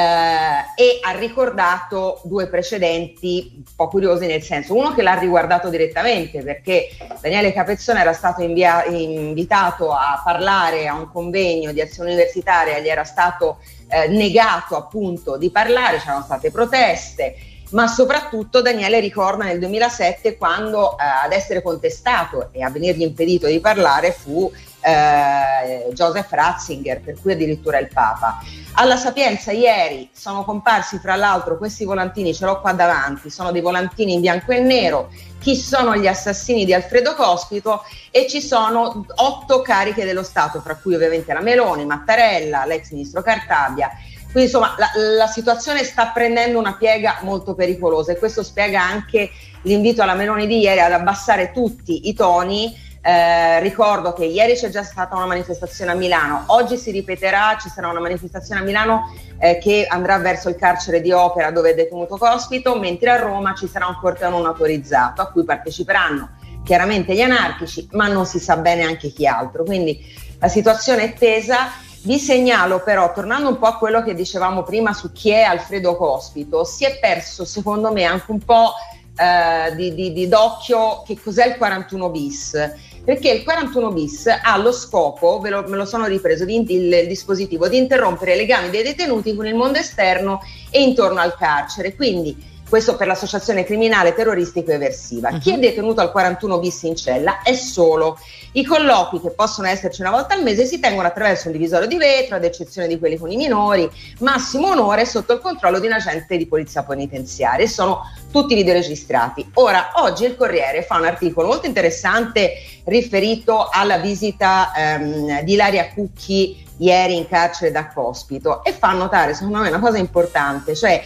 e 0.75 0.99
ha 1.03 1.11
ricordato 1.11 2.23
due 2.25 2.49
precedenti 2.49 3.53
un 3.57 3.63
po' 3.77 3.89
curiosi 3.89 4.25
nel 4.25 4.43
senso, 4.43 4.75
uno 4.75 4.95
che 4.95 5.03
l'ha 5.03 5.13
riguardato 5.13 5.69
direttamente 5.69 6.43
perché 6.43 6.89
Daniele 7.21 7.53
Capezzone 7.53 8.01
era 8.01 8.15
stato 8.15 8.43
invia- 8.43 8.87
invitato 8.87 9.93
a 9.93 10.23
parlare 10.25 10.89
a 10.89 10.95
un 10.95 11.11
convegno 11.13 11.71
di 11.71 11.83
azione 11.83 12.13
universitaria, 12.13 12.79
gli 12.79 12.89
era 12.89 13.05
stato 13.05 13.59
eh, 13.89 14.09
negato 14.09 14.75
appunto 14.75 15.37
di 15.37 15.51
parlare, 15.51 15.99
c'erano 15.99 16.23
state 16.23 16.51
proteste, 16.51 17.37
ma 17.73 17.87
soprattutto 17.89 18.63
Daniele 18.63 19.01
ricorda 19.01 19.45
nel 19.45 19.59
2007 19.59 20.39
quando 20.39 20.93
eh, 20.93 21.05
ad 21.25 21.33
essere 21.33 21.61
contestato 21.61 22.49
e 22.53 22.63
a 22.63 22.71
venirgli 22.71 23.03
impedito 23.03 23.47
di 23.49 23.61
parlare 23.61 24.13
fu 24.13 24.51
eh, 24.87 25.89
Joseph 25.93 26.31
Ratzinger, 26.31 27.01
per 27.01 27.21
cui 27.21 27.33
addirittura 27.33 27.79
il 27.79 27.89
Papa. 27.93 28.39
Alla 28.75 28.97
Sapienza 28.97 29.51
ieri 29.51 30.09
sono 30.13 30.45
comparsi 30.45 30.99
fra 30.99 31.17
l'altro 31.17 31.59
questi 31.59 31.85
volantini, 31.85 32.33
ce 32.33 32.45
l'ho 32.45 32.61
qua 32.61 32.73
davanti, 32.73 33.29
sono 33.29 33.51
dei 33.51 33.63
volantini 33.63 34.13
in 34.13 34.21
bianco 34.21 34.53
e 34.53 34.61
nero, 34.61 35.11
chi 35.41 35.57
sono 35.57 35.97
gli 35.97 36.07
assassini 36.07 36.65
di 36.65 36.73
Alfredo 36.73 37.15
Cospito 37.15 37.83
e 38.13 38.29
ci 38.29 38.41
sono 38.41 39.05
otto 39.17 39.61
cariche 39.61 40.05
dello 40.05 40.23
Stato, 40.23 40.61
fra 40.61 40.77
cui 40.77 40.95
ovviamente 40.95 41.33
la 41.33 41.41
Meloni, 41.41 41.85
Mattarella, 41.85 42.65
l'ex 42.65 42.91
ministro 42.91 43.23
Cartabia. 43.23 43.91
Quindi 44.31 44.53
insomma 44.53 44.75
la, 44.77 44.91
la 45.17 45.27
situazione 45.27 45.83
sta 45.83 46.09
prendendo 46.09 46.59
una 46.59 46.77
piega 46.77 47.19
molto 47.23 47.55
pericolosa 47.55 48.13
e 48.13 48.19
questo 48.19 48.43
spiega 48.43 48.83
anche 48.83 49.31
l'invito 49.63 50.03
alla 50.03 50.15
Meloni 50.15 50.47
di 50.47 50.59
ieri 50.59 50.81
ad 50.81 50.93
abbassare 50.93 51.51
tutti 51.53 52.09
i 52.09 52.15
toni 52.15 52.85
eh, 53.07 53.61
ricordo 53.61 54.13
che 54.13 54.25
ieri 54.25 54.55
c'è 54.55 54.69
già 54.69 54.83
stata 54.83 55.15
una 55.15 55.27
manifestazione 55.27 55.93
a 55.93 55.95
Milano, 55.95 56.43
oggi 56.47 56.77
si 56.77 56.91
ripeterà, 56.91 57.57
ci 57.61 57.69
sarà 57.69 57.87
una 57.87 58.01
manifestazione 58.01 58.63
a 58.63 58.65
Milano 58.65 59.15
eh, 59.39 59.59
che 59.59 59.87
andrà 59.89 60.19
verso 60.19 60.49
il 60.49 60.57
carcere 60.57 61.01
di 61.01 61.13
Opera 61.13 61.53
dove 61.53 61.71
è 61.71 61.75
detenuto 61.75 62.17
Cospito, 62.17 62.77
mentre 62.77 63.11
a 63.11 63.19
Roma 63.19 63.55
ci 63.55 63.69
sarà 63.69 63.87
un 63.87 63.97
corteo 64.01 64.31
non 64.31 64.45
autorizzato 64.45 65.23
a 65.23 65.31
cui 65.31 65.45
parteciperanno 65.45 66.31
chiaramente 66.65 67.15
gli 67.15 67.21
anarchici, 67.21 67.87
ma 67.93 68.09
non 68.09 68.27
si 68.27 68.41
sa 68.41 68.57
bene 68.57 68.83
anche 68.83 69.13
chi 69.13 69.25
altro. 69.25 69.63
Quindi 69.63 70.05
la 70.41 70.49
situazione 70.49 71.05
è 71.05 71.13
tesa. 71.15 71.71
Vi 72.03 72.19
segnalo 72.19 72.83
però, 72.83 73.13
tornando 73.13 73.51
un 73.51 73.59
po' 73.59 73.67
a 73.67 73.79
quello 73.79 74.03
che 74.03 74.15
dicevamo 74.15 74.65
prima 74.65 74.93
su 74.93 75.13
chi 75.13 75.31
è 75.31 75.43
Alfredo 75.43 75.97
Cospito, 75.97 76.65
si 76.65 76.85
è 76.85 76.99
perso 76.99 77.45
secondo 77.45 77.93
me 77.93 78.03
anche 78.03 78.33
un 78.33 78.41
po' 78.41 78.73
eh, 79.17 79.75
di, 79.75 79.95
di- 79.95 80.13
di 80.13 80.29
d'occhio 80.29 81.03
che 81.07 81.19
cos'è 81.19 81.47
il 81.47 81.57
41 81.57 82.11
bis 82.11 82.75
perché 83.07 83.31
il 83.31 83.45
41 83.45 83.93
bis 83.93 84.27
ha 84.27 84.57
lo 84.57 84.73
scopo, 84.73 85.39
ve 85.39 85.51
lo, 85.51 85.63
me 85.69 85.77
lo 85.77 85.85
sono 85.85 86.07
ripreso, 86.07 86.45
di, 86.45 86.57
il, 86.57 86.93
il 86.93 87.07
dispositivo, 87.07 87.69
di 87.69 87.77
interrompere 87.77 88.35
i 88.35 88.37
legami 88.37 88.69
dei 88.69 88.83
detenuti 88.83 89.33
con 89.37 89.47
il 89.47 89.55
mondo 89.55 89.79
esterno 89.79 90.41
e 90.71 90.83
intorno 90.83 91.21
al 91.21 91.37
carcere. 91.37 91.95
Quindi 91.95 92.37
questo 92.69 92.97
per 92.97 93.07
l'associazione 93.07 93.65
criminale 93.65 94.15
terroristico 94.15 94.73
eversiva. 94.73 95.39
Chi 95.39 95.53
è 95.53 95.59
detenuto 95.59 96.01
al 96.01 96.11
41 96.11 96.59
bis 96.59 96.83
in 96.83 96.97
cella 96.97 97.43
è 97.43 97.55
solo. 97.55 98.19
I 98.53 98.65
colloqui 98.65 99.21
che 99.21 99.31
possono 99.31 99.69
esserci 99.69 100.01
una 100.01 100.11
volta 100.11 100.35
al 100.35 100.43
mese 100.43 100.65
si 100.65 100.81
tengono 100.81 101.07
attraverso 101.07 101.47
un 101.47 101.53
divisorio 101.53 101.87
di 101.87 101.97
vetro, 101.97 102.37
ad 102.37 102.45
eccezione 102.45 102.89
di 102.89 102.99
quelli 102.99 103.19
con 103.19 103.31
i 103.31 103.37
minori, 103.37 103.89
massimo 104.21 104.71
onore 104.71 105.05
sotto 105.05 105.35
il 105.35 105.41
controllo 105.41 105.79
di 105.79 105.87
un 105.87 105.93
agente 105.93 106.37
di 106.37 106.47
polizia 106.47 106.83
penitenziaria 106.83 107.65
e 107.65 107.69
sono 107.69 108.01
tutti 108.33 108.55
videoregistrati. 108.55 109.51
Ora, 109.55 109.93
oggi 109.97 110.25
il 110.25 110.37
Corriere 110.37 110.83
fa 110.83 110.97
un 110.97 111.05
articolo 111.05 111.47
molto 111.47 111.67
interessante 111.67 112.55
riferito 112.85 113.69
alla 113.71 113.99
visita 113.99 114.73
ehm, 114.77 115.43
di 115.43 115.53
Ilaria 115.53 115.93
Cucchi 115.93 116.65
ieri 116.79 117.17
in 117.17 117.29
carcere 117.29 117.71
da 117.71 117.87
Cospito 117.89 118.63
e 118.65 118.73
fa 118.73 118.93
notare, 118.93 119.35
secondo 119.35 119.59
me, 119.59 119.69
una 119.69 119.79
cosa 119.79 119.99
importante, 119.99 120.75
cioè 120.75 121.03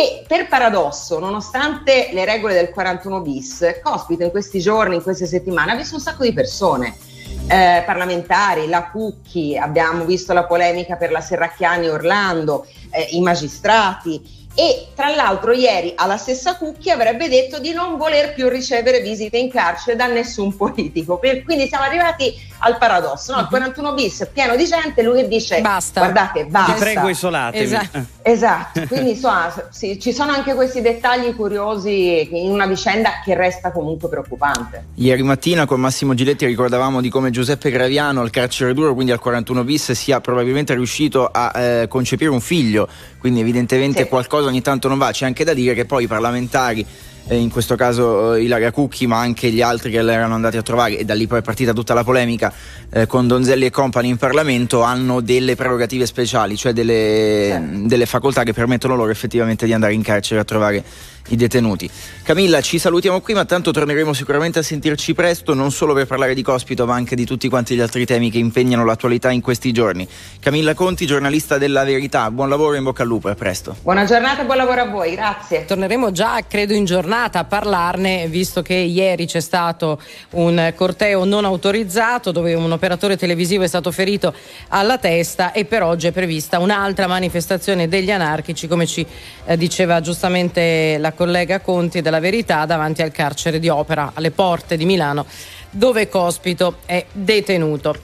che 0.00 0.24
per 0.26 0.48
paradosso, 0.48 1.18
nonostante 1.18 2.08
le 2.12 2.24
regole 2.24 2.54
del 2.54 2.70
41 2.70 3.20
bis, 3.20 3.80
Cospito 3.82 4.24
in 4.24 4.30
questi 4.30 4.58
giorni, 4.58 4.94
in 4.94 5.02
queste 5.02 5.26
settimane, 5.26 5.72
ha 5.72 5.76
visto 5.76 5.96
un 5.96 6.00
sacco 6.00 6.24
di 6.24 6.32
persone. 6.32 6.96
eh, 7.46 7.82
parlamentari, 7.84 8.68
la 8.68 8.90
Cucchi, 8.90 9.56
abbiamo 9.56 10.04
visto 10.04 10.32
la 10.32 10.44
polemica 10.44 10.96
per 10.96 11.10
la 11.10 11.20
Serracchiani 11.20 11.88
Orlando, 11.88 12.64
eh, 12.90 13.08
i 13.10 13.20
magistrati 13.20 14.39
e 14.54 14.88
tra 14.94 15.14
l'altro 15.14 15.52
ieri 15.52 15.92
alla 15.96 16.16
stessa 16.16 16.56
Cucchi 16.56 16.90
avrebbe 16.90 17.28
detto 17.28 17.60
di 17.60 17.72
non 17.72 17.96
voler 17.96 18.34
più 18.34 18.48
ricevere 18.48 19.00
visite 19.00 19.38
in 19.38 19.50
carcere 19.50 19.96
da 19.96 20.06
nessun 20.06 20.54
politico. 20.56 21.18
Per- 21.18 21.42
quindi 21.44 21.66
siamo 21.68 21.84
arrivati 21.84 22.34
al 22.62 22.76
paradosso, 22.76 23.34
no? 23.34 23.40
il 23.40 23.46
41 23.46 23.94
bis 23.94 24.28
pieno 24.32 24.56
di 24.56 24.66
gente, 24.66 25.02
lui 25.02 25.22
che 25.22 25.28
dice 25.28 25.60
Basta. 25.60 26.00
guardate, 26.00 26.44
basta. 26.46 26.72
Vi 26.74 26.78
prego 26.80 27.08
isolatevi. 27.08 27.64
Esatto. 27.64 27.98
Eh. 28.22 28.30
Esatto, 28.32 28.80
quindi 28.88 29.10
insomma 29.10 29.52
sì, 29.70 29.98
ci 29.98 30.12
sono 30.12 30.32
anche 30.32 30.54
questi 30.54 30.80
dettagli 30.82 31.34
curiosi 31.34 32.28
in 32.30 32.50
una 32.50 32.66
vicenda 32.66 33.20
che 33.24 33.34
resta 33.34 33.70
comunque 33.72 34.08
preoccupante. 34.08 34.86
Ieri 34.96 35.22
mattina 35.22 35.64
con 35.64 35.80
Massimo 35.80 36.12
Giletti 36.14 36.44
ricordavamo 36.44 37.00
di 37.00 37.08
come 37.08 37.30
Giuseppe 37.30 37.70
Graviano 37.70 38.20
al 38.20 38.30
carcere 38.30 38.74
duro, 38.74 38.92
quindi 38.94 39.12
al 39.12 39.20
41 39.20 39.64
bis, 39.64 39.92
sia 39.92 40.20
probabilmente 40.20 40.74
riuscito 40.74 41.26
a 41.32 41.52
eh, 41.58 41.88
concepire 41.88 42.30
un 42.30 42.40
figlio, 42.40 42.88
quindi 43.18 43.40
evidentemente 43.40 44.02
Sì. 44.02 44.08
qualcosa 44.08 44.39
ogni 44.46 44.62
tanto 44.62 44.88
non 44.88 44.98
va. 44.98 45.10
C'è 45.10 45.24
anche 45.24 45.44
da 45.44 45.54
dire 45.54 45.74
che 45.74 45.84
poi 45.84 46.04
i 46.04 46.06
parlamentari, 46.06 46.84
eh, 47.26 47.36
in 47.36 47.50
questo 47.50 47.76
caso 47.76 48.34
eh, 48.34 48.42
Ilaria 48.42 48.70
Cucchi, 48.70 49.06
ma 49.06 49.18
anche 49.18 49.50
gli 49.50 49.62
altri 49.62 49.90
che 49.90 50.02
l'erano 50.02 50.34
andati 50.34 50.56
a 50.56 50.62
trovare, 50.62 50.98
e 50.98 51.04
da 51.04 51.14
lì 51.14 51.26
poi 51.26 51.38
è 51.38 51.42
partita 51.42 51.72
tutta 51.72 51.94
la 51.94 52.04
polemica 52.04 52.52
eh, 52.90 53.06
con 53.06 53.26
Donzelli 53.26 53.66
e 53.66 53.70
compagni 53.70 54.08
in 54.08 54.16
Parlamento, 54.16 54.82
hanno 54.82 55.20
delle 55.20 55.54
prerogative 55.54 56.06
speciali, 56.06 56.56
cioè 56.56 56.72
delle, 56.72 57.82
delle 57.84 58.06
facoltà 58.06 58.42
che 58.42 58.52
permettono 58.52 58.96
loro 58.96 59.10
effettivamente 59.10 59.66
di 59.66 59.72
andare 59.72 59.94
in 59.94 60.02
carcere 60.02 60.40
a 60.40 60.44
trovare 60.44 60.82
i 61.30 61.36
detenuti. 61.36 61.90
Camilla, 62.22 62.60
ci 62.60 62.78
salutiamo 62.78 63.20
qui, 63.20 63.34
ma 63.34 63.44
tanto 63.44 63.70
torneremo 63.70 64.12
sicuramente 64.12 64.60
a 64.60 64.62
sentirci 64.62 65.14
presto, 65.14 65.54
non 65.54 65.72
solo 65.72 65.94
per 65.94 66.06
parlare 66.06 66.34
di 66.34 66.42
Cospito, 66.42 66.86
ma 66.86 66.94
anche 66.94 67.16
di 67.16 67.24
tutti 67.24 67.48
quanti 67.48 67.74
gli 67.74 67.80
altri 67.80 68.06
temi 68.06 68.30
che 68.30 68.38
impegnano 68.38 68.84
l'attualità 68.84 69.30
in 69.30 69.40
questi 69.40 69.72
giorni. 69.72 70.06
Camilla 70.38 70.74
Conti, 70.74 71.06
giornalista 71.06 71.58
della 71.58 71.84
Verità, 71.84 72.30
buon 72.30 72.48
lavoro 72.48 72.74
e 72.74 72.78
in 72.78 72.84
bocca 72.84 73.02
al 73.02 73.08
lupo, 73.08 73.28
a 73.28 73.34
presto. 73.34 73.76
Buona 73.82 74.04
giornata 74.04 74.42
e 74.42 74.44
buon 74.44 74.58
lavoro 74.58 74.80
a 74.82 74.86
voi, 74.86 75.14
grazie. 75.14 75.64
Torneremo 75.64 76.12
già, 76.12 76.40
credo, 76.46 76.74
in 76.74 76.84
giornata 76.84 77.40
a 77.40 77.44
parlarne, 77.44 78.28
visto 78.28 78.62
che 78.62 78.74
ieri 78.74 79.26
c'è 79.26 79.40
stato 79.40 80.00
un 80.30 80.72
corteo 80.76 81.24
non 81.24 81.44
autorizzato 81.44 82.30
dove 82.30 82.54
un 82.54 82.70
operatore 82.70 83.16
televisivo 83.16 83.64
è 83.64 83.68
stato 83.68 83.90
ferito 83.90 84.34
alla 84.68 84.98
testa 84.98 85.52
e 85.52 85.64
per 85.64 85.82
oggi 85.82 86.06
è 86.06 86.12
prevista 86.12 86.58
un'altra 86.58 87.06
manifestazione 87.06 87.88
degli 87.88 88.10
anarchici, 88.10 88.68
come 88.68 88.86
ci 88.86 89.04
eh, 89.44 89.56
diceva 89.56 90.00
giustamente 90.00 90.96
la 90.98 91.12
collega 91.20 91.60
Conti 91.60 92.00
della 92.00 92.18
Verità, 92.18 92.64
davanti 92.64 93.02
al 93.02 93.12
carcere 93.12 93.58
di 93.58 93.68
Opera, 93.68 94.12
alle 94.14 94.30
porte 94.30 94.78
di 94.78 94.86
Milano, 94.86 95.26
dove 95.68 96.08
Cospito 96.08 96.76
è 96.86 97.04
detenuto. 97.12 97.94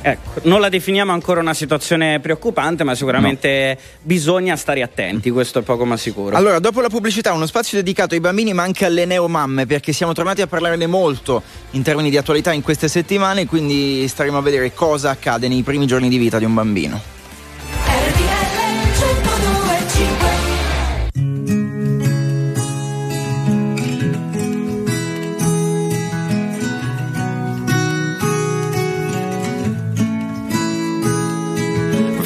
Ecco, 0.00 0.40
non 0.48 0.60
la 0.60 0.68
definiamo 0.68 1.12
ancora 1.12 1.38
una 1.38 1.54
situazione 1.54 2.18
preoccupante, 2.18 2.82
ma 2.82 2.96
sicuramente 2.96 3.78
bisogna 4.02 4.56
stare 4.56 4.82
attenti, 4.82 5.30
questo 5.30 5.60
è 5.60 5.62
poco 5.62 5.84
ma 5.84 5.96
sicuro. 5.96 6.34
Allora, 6.34 6.58
dopo 6.58 6.80
la 6.80 6.88
pubblicità, 6.88 7.32
uno 7.32 7.46
spazio 7.46 7.78
dedicato 7.78 8.14
ai 8.14 8.20
bambini, 8.20 8.52
ma 8.52 8.64
anche 8.64 8.86
alle 8.86 9.04
neomamme, 9.04 9.64
perché 9.64 9.92
siamo 9.92 10.12
tornati 10.12 10.42
a 10.42 10.48
parlarne 10.48 10.88
molto 10.88 11.44
in 11.70 11.84
termini 11.84 12.10
di 12.10 12.16
attualità 12.16 12.50
in 12.50 12.62
queste 12.62 12.88
settimane, 12.88 13.46
quindi 13.46 14.04
staremo 14.08 14.38
a 14.38 14.42
vedere 14.42 14.74
cosa 14.74 15.10
accade 15.10 15.46
nei 15.46 15.62
primi 15.62 15.86
giorni 15.86 16.08
di 16.08 16.16
vita 16.16 16.40
di 16.40 16.44
un 16.44 16.54
bambino. 16.54 17.21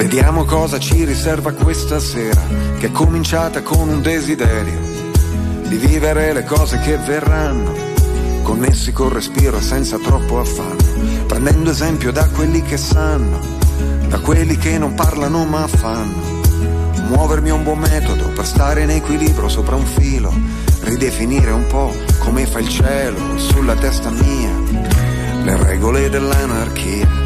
Vediamo 0.09 0.45
cosa 0.45 0.79
ci 0.79 1.03
riserva 1.03 1.51
questa 1.51 1.99
sera, 1.99 2.41
che 2.79 2.87
è 2.87 2.93
cominciata 2.93 3.63
con 3.63 3.89
un 3.89 4.01
desiderio 4.03 4.79
di 5.67 5.77
vivere 5.79 6.33
le 6.33 6.45
cose 6.45 6.79
che 6.79 6.97
verranno, 6.97 7.75
connessi 8.43 8.93
col 8.93 9.11
respiro 9.11 9.61
senza 9.61 9.99
troppo 9.99 10.39
affanno, 10.39 11.25
prendendo 11.27 11.71
esempio 11.71 12.13
da 12.13 12.29
quelli 12.29 12.63
che 12.63 12.77
sanno 12.77 13.41
da 14.07 14.21
quelli 14.21 14.57
che 14.57 14.79
non 14.79 14.95
parlano 14.95 15.45
ma 15.45 15.67
fanno. 15.67 16.41
Muovermi 17.09 17.49
è 17.49 17.53
un 17.53 17.65
buon 17.65 17.81
metodo 17.81 18.29
per 18.29 18.47
stare 18.47 18.83
in 18.83 18.91
equilibrio 18.91 19.49
sopra 19.49 19.75
un 19.75 19.87
filo, 19.87 20.33
ridefinire 20.83 21.51
un 21.51 21.67
po' 21.67 21.93
come 22.21 22.47
fa 22.47 22.61
il 22.61 22.69
cielo 22.69 23.37
sulla 23.39 23.75
testa 23.75 24.11
mia, 24.11 24.53
le 25.43 25.57
regole 25.65 26.09
dell'anarchia. 26.09 27.26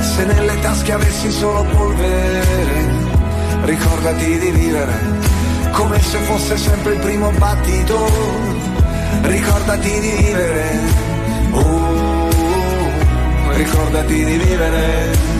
Se 0.00 0.24
nelle 0.24 0.58
tasche 0.60 0.92
avessi 0.92 1.30
solo 1.30 1.62
polvere, 1.64 2.44
ricordati 3.64 4.38
di 4.38 4.50
vivere. 4.50 4.92
Come 5.72 6.00
se 6.00 6.18
fosse 6.18 6.56
sempre 6.56 6.94
il 6.94 7.00
primo 7.00 7.30
battito, 7.32 8.10
ricordati 9.22 10.00
di 10.00 10.10
vivere. 10.10 10.78
Oh, 11.52 12.28
ricordati 13.52 14.24
di 14.24 14.36
vivere. 14.36 15.39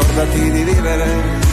Ricordati 0.00 0.50
di 0.50 0.62
vivere. 0.64 1.48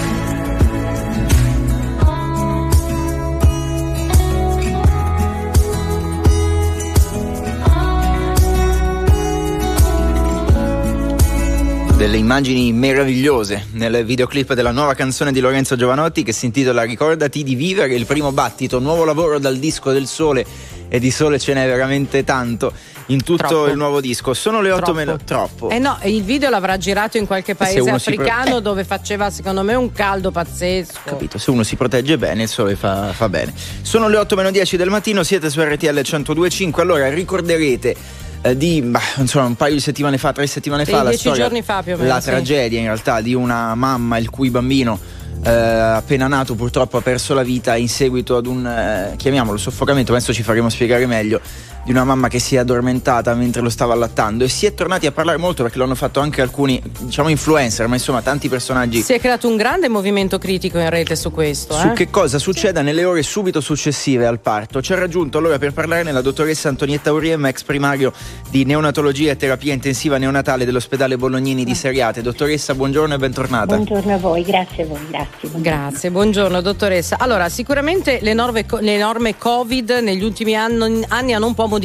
delle 11.98 12.18
immagini 12.18 12.72
meravigliose 12.74 13.70
nel 13.72 14.06
videoclip 14.06 14.54
della 14.54 14.72
nuova 14.72 14.94
canzone 14.94 15.32
di 15.32 15.40
Lorenzo 15.40 15.76
Giovanotti 15.76 16.22
che 16.22 16.32
si 16.32 16.46
intitola 16.46 16.84
Ricordati 16.84 17.44
di 17.44 17.56
vivere, 17.56 17.96
il 17.96 18.06
primo 18.06 18.32
battito, 18.32 18.78
nuovo 18.80 19.04
lavoro 19.04 19.40
dal 19.40 19.58
disco 19.58 19.92
del 19.92 20.06
sole 20.06 20.46
e 20.90 21.00
di 21.00 21.12
sole 21.12 21.40
ce 21.40 21.54
n'è 21.54 21.66
veramente 21.66 22.24
tanto 22.24 22.72
in 23.08 23.24
tutto 23.24 23.48
Troppo. 23.48 23.68
il 23.68 23.78
nuovo 23.78 24.02
disco. 24.02 24.34
Sono 24.34 24.62
le 24.62 24.72
8 24.72 24.82
Troppo. 24.82 24.98
meno 24.98 25.18
troppo. 25.24 25.70
Eh 25.70 25.80
no, 25.80 25.98
il 26.04 26.24
video 26.24 26.50
l'avrà 26.50 26.78
girato 26.78 27.18
in 27.18 27.26
qualche 27.26 27.56
paese 27.56 27.80
si 27.80 27.84
pro- 27.86 27.96
africano 27.96 28.60
dove 28.60 28.84
faceva 28.84 29.30
secondo 29.30 29.64
me 29.64 29.76
un 29.76 29.92
caldo 29.92 30.32
pazzesco. 30.32 31.00
Capito, 31.06 31.38
se 31.38 31.52
uno 31.52 31.64
si 31.64 31.76
protegge 31.76 32.18
bene, 32.18 32.44
il 32.44 32.50
sole 32.50 32.76
fa, 32.76 33.14
fa 33.14 33.30
bene. 33.30 33.54
Sono 33.82 34.08
le 34.08 34.18
8 34.18 34.36
meno 34.36 34.52
10 34.52 34.78
del 34.78 34.90
mattino, 34.90 35.24
siete 35.24 35.50
su 35.50 35.62
RTL 35.62 35.88
1025. 35.88 36.82
Allora 36.82 37.10
ricorderete 37.10 37.96
eh, 38.42 38.58
di 38.58 38.82
bah, 38.82 39.02
insomma, 39.18 39.46
un 39.46 39.56
paio 39.56 39.74
di 39.74 39.80
settimane 39.80 40.18
fa, 40.18 40.32
tre 40.32 40.48
settimane 40.48 40.86
fa, 40.86 41.04
la 41.04 41.10
dieci 41.10 41.30
storia, 41.30 41.50
fa 41.64 41.84
meno, 41.86 42.04
la 42.04 42.20
sì. 42.20 42.30
tragedia 42.30 42.80
in 42.80 42.86
realtà 42.86 43.22
di 43.22 43.34
una 43.34 43.74
mamma 43.76 44.18
il 44.18 44.30
cui 44.30 44.50
bambino 44.50 45.00
eh, 45.44 45.50
appena 45.50 46.28
nato 46.28 46.56
purtroppo 46.56 46.98
ha 46.98 47.02
perso 47.02 47.34
la 47.34 47.44
vita 47.44 47.76
in 47.76 47.90
seguito 47.90 48.38
ad 48.38 48.46
un, 48.46 48.66
eh, 48.66 49.14
chiamiamolo 49.16 49.58
soffocamento, 49.58 50.14
adesso 50.14 50.34
ci 50.34 50.44
faremo 50.44 50.70
spiegare 50.70 51.06
meglio, 51.06 51.42
di 51.88 51.94
una 51.94 52.04
mamma 52.04 52.28
che 52.28 52.40
si 52.40 52.56
è 52.56 52.58
addormentata 52.58 53.34
mentre 53.34 53.62
lo 53.62 53.70
stava 53.70 53.94
allattando 53.94 54.44
e 54.44 54.50
si 54.50 54.66
è 54.66 54.74
tornati 54.74 55.06
a 55.06 55.14
parlare 55.14 55.38
molto 55.38 55.64
perché 55.64 55.78
lo 55.78 55.86
hanno 55.86 55.96
fatto 55.96 56.20
anche 56.20 56.42
alcuni, 56.42 56.84
diciamo 57.00 57.30
influencer, 57.30 57.88
ma 57.88 57.96
insomma 57.96 58.22
tanti 58.22 58.50
personaggi 58.50 59.02
Si 59.02 59.14
è 59.14 59.22
creato 59.22 59.48
un 59.48 59.56
grande 59.56 59.88
movimento 59.88 60.38
critico 60.38 60.80
in 60.80 60.90
rete 60.90 61.16
su 61.16 61.32
questo. 61.32 61.76
su 61.76 61.88
eh? 61.88 61.94
che 61.94 62.10
cosa 62.10 62.40
succeda 62.40 62.82
nelle 62.82 63.06
ore 63.06 63.24
subito 63.24 63.62
successive 63.62 64.26
al 64.26 64.42
parto. 64.42 64.82
Ci 64.82 64.92
ha 64.92 65.00
raggiunto 65.00 65.38
allora 65.38 65.58
per 65.60 65.72
parlarne 65.72 66.12
la 66.12 66.20
dottoressa 66.20 66.68
Antonietta 66.68 67.14
Uriem, 67.14 67.46
ex 67.46 67.64
primario 67.64 68.12
di 68.50 68.66
neonatologia 68.66 69.32
e 69.32 69.38
terapia 69.38 69.72
intensiva 69.72 70.18
neonatale 70.18 70.66
dell'ospedale 70.66 71.16
Bolognini 71.16 71.64
di 71.64 71.74
Seriate. 71.74 72.22
Dottoressa, 72.22 72.76
buongiorno 72.76 73.14
e 73.14 73.18
bentornata. 73.18 73.76
Buongiorno 73.76 74.14
a 74.14 74.18
voi, 74.18 74.44
grazie 74.44 74.84
a 74.84 74.88
voi, 74.88 75.08
grazie. 75.08 75.50
Grazie, 75.54 76.12
buongiorno 76.12 76.60
dottoressa. 76.60 77.16
Allora, 77.18 77.48
sicuramente 77.48 78.20
le 78.22 78.34
norme, 78.34 78.66
le 78.82 78.98
norme 78.98 79.38
Covid 79.38 80.00
negli 80.02 80.24
ultimi 80.26 80.54
anni, 80.54 81.06
anni 81.08 81.34
hanno 81.34 81.46
un 81.46 81.54
po' 81.54 81.62
modificato 81.62 81.76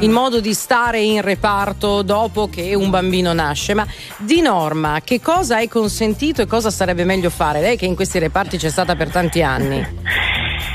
il 0.00 0.10
modo 0.10 0.40
di 0.40 0.54
stare 0.54 1.00
in 1.00 1.20
reparto 1.20 2.02
dopo 2.02 2.48
che 2.48 2.74
un 2.74 2.90
bambino 2.90 3.32
nasce, 3.32 3.74
ma 3.74 3.86
di 4.18 4.40
norma 4.40 5.00
che 5.02 5.20
cosa 5.20 5.58
è 5.58 5.68
consentito 5.68 6.42
e 6.42 6.46
cosa 6.46 6.70
sarebbe 6.70 7.04
meglio 7.04 7.30
fare? 7.30 7.60
Lei 7.60 7.76
che 7.76 7.86
in 7.86 7.94
questi 7.94 8.18
reparti 8.18 8.56
c'è 8.56 8.70
stata 8.70 8.94
per 8.96 9.10
tanti 9.10 9.42
anni. 9.42 10.30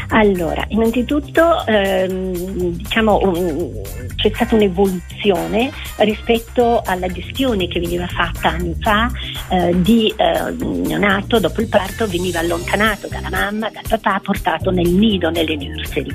Allora, 0.09 0.63
innanzitutto 0.69 1.65
ehm, 1.65 2.31
diciamo, 2.71 3.19
um, 3.21 3.71
c'è 4.15 4.31
stata 4.33 4.55
un'evoluzione 4.55 5.71
rispetto 5.97 6.81
alla 6.85 7.07
gestione 7.07 7.67
che 7.67 7.79
veniva 7.79 8.07
fatta 8.07 8.49
anni 8.49 8.75
fa 8.79 9.11
eh, 9.49 9.79
di 9.81 10.13
eh, 10.15 10.51
neonato 10.59 11.39
dopo 11.39 11.61
il 11.61 11.67
parto 11.67 12.07
veniva 12.07 12.39
allontanato 12.39 13.07
dalla 13.07 13.29
mamma, 13.29 13.69
dal 13.69 13.83
papà, 13.87 14.19
portato 14.19 14.71
nel 14.71 14.89
nido, 14.89 15.29
nelle 15.29 15.55
nursery. 15.55 16.11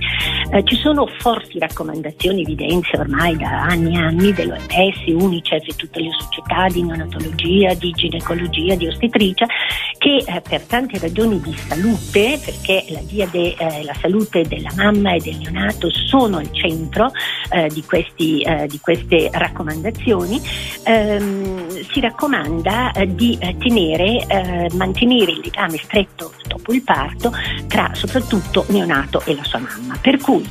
Eh, 0.52 0.64
ci 0.64 0.77
sono 0.77 1.06
forti 1.19 1.59
raccomandazioni, 1.59 2.43
evidenze 2.43 2.97
ormai 2.98 3.36
da 3.36 3.62
anni 3.62 3.94
e 3.94 3.98
anni 3.98 4.32
dell'OMS, 4.32 5.06
Unicef 5.06 5.69
e 5.69 5.74
tutte 5.77 6.01
le 6.01 6.10
società 6.19 6.66
di 6.69 6.82
neonatologia, 6.82 7.74
di 7.74 7.90
ginecologia, 7.93 8.74
di 8.74 8.86
ostetricia 8.86 9.47
che 9.98 10.24
eh, 10.27 10.40
per 10.40 10.62
tante 10.62 10.98
ragioni 10.98 11.40
di 11.40 11.55
salute, 11.55 12.40
perché 12.44 12.85
la 12.89 13.01
diade 13.05 13.55
eh, 13.55 13.81
la 13.82 13.94
salute 14.00 14.42
della 14.42 14.70
mamma 14.74 15.14
e 15.14 15.20
del 15.20 15.38
neonato 15.38 15.90
sono 15.90 16.38
al 16.38 16.52
centro 16.52 17.10
eh, 17.50 17.68
di, 17.68 17.82
questi, 17.84 18.42
eh, 18.42 18.66
di, 18.66 18.78
queste 18.80 19.30
raccomandazioni, 19.32 20.40
ehm, 20.84 21.84
si 21.90 22.00
raccomanda 22.00 22.92
eh, 22.92 23.14
di 23.14 23.36
eh, 23.40 23.56
tenere, 23.59 24.26
eh, 24.26 24.70
mantenere 24.74 25.32
il 25.32 25.40
legame 25.42 25.76
stretto 25.78 26.32
dopo 26.46 26.72
il 26.72 26.82
parto 26.82 27.32
tra 27.66 27.90
soprattutto 27.94 28.64
neonato 28.68 29.22
e 29.24 29.34
la 29.34 29.44
sua 29.44 29.59
mamma. 29.59 29.96
Per 30.00 30.18
cui 30.18 30.48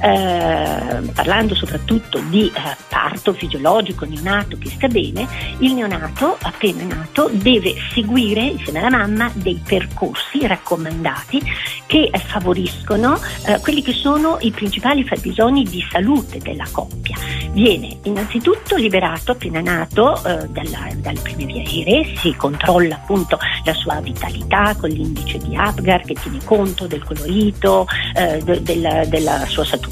eh, 0.00 1.10
parlando 1.12 1.54
soprattutto 1.54 2.20
di 2.28 2.46
eh, 2.46 2.76
parto 2.88 3.32
fisiologico 3.32 4.04
neonato 4.04 4.56
che 4.58 4.70
sta 4.70 4.86
bene, 4.88 5.26
il 5.58 5.74
neonato 5.74 6.36
appena 6.40 6.84
nato 6.84 7.28
deve 7.32 7.74
seguire 7.92 8.42
insieme 8.42 8.80
alla 8.80 8.96
mamma 8.96 9.30
dei 9.34 9.60
percorsi 9.64 10.46
raccomandati 10.46 11.42
che 11.86 12.10
eh, 12.12 12.18
favoriscono 12.18 13.18
eh, 13.46 13.58
quelli 13.60 13.82
che 13.82 13.92
sono 13.92 14.38
i 14.40 14.50
principali 14.50 15.04
fabbisogni 15.04 15.64
di 15.64 15.84
salute 15.90 16.38
della 16.38 16.66
coppia. 16.70 17.16
Viene 17.50 17.98
innanzitutto 18.04 18.76
liberato 18.76 19.32
appena 19.32 19.60
nato 19.60 20.16
eh, 20.24 20.46
dalla, 20.48 20.88
dalle 20.96 21.20
prime 21.20 21.44
vie 21.44 21.62
aeree, 21.62 22.16
si 22.16 22.34
controlla 22.36 22.96
appunto 22.96 23.38
la 23.64 23.74
sua 23.74 24.00
vitalità 24.00 24.74
con 24.78 24.90
l'indice 24.90 25.38
di 25.38 25.56
Apgar 25.56 26.02
che 26.02 26.14
tiene 26.14 26.38
conto 26.44 26.86
del 26.86 27.02
colorito, 27.02 27.86
de, 28.14 28.62
della, 28.62 29.04
della 29.06 29.46
sua 29.46 29.64
saturazione, 29.64 29.87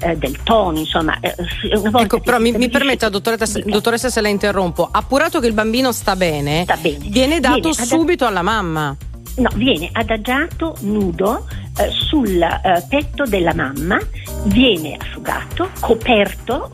eh, 0.00 0.16
del 0.16 0.42
tono, 0.42 0.78
insomma. 0.78 1.18
eh, 1.20 1.34
volta 1.90 2.00
Ecco, 2.00 2.20
però 2.20 2.38
mi, 2.38 2.52
mi 2.52 2.68
permetta, 2.68 3.08
dottoressa, 3.08 3.60
dottoressa, 3.64 4.08
se 4.08 4.20
la 4.20 4.28
interrompo. 4.28 4.88
Appurato 4.90 5.40
che 5.40 5.46
il 5.46 5.52
bambino 5.52 5.92
sta 5.92 6.16
bene, 6.16 6.64
viene 7.00 7.40
dato 7.40 7.70
Viene 7.70 7.74
subito 7.74 8.26
alla 8.26 8.42
mamma. 8.42 8.96
No, 9.36 9.50
viene 9.54 9.88
adagiato 9.92 10.76
nudo 10.80 11.46
eh, 11.78 11.90
sul 11.90 12.40
eh, 12.42 12.84
petto 12.88 13.24
della 13.24 13.54
mamma, 13.54 13.98
viene 14.44 14.96
asciugato, 14.98 15.70
coperto, 15.78 16.72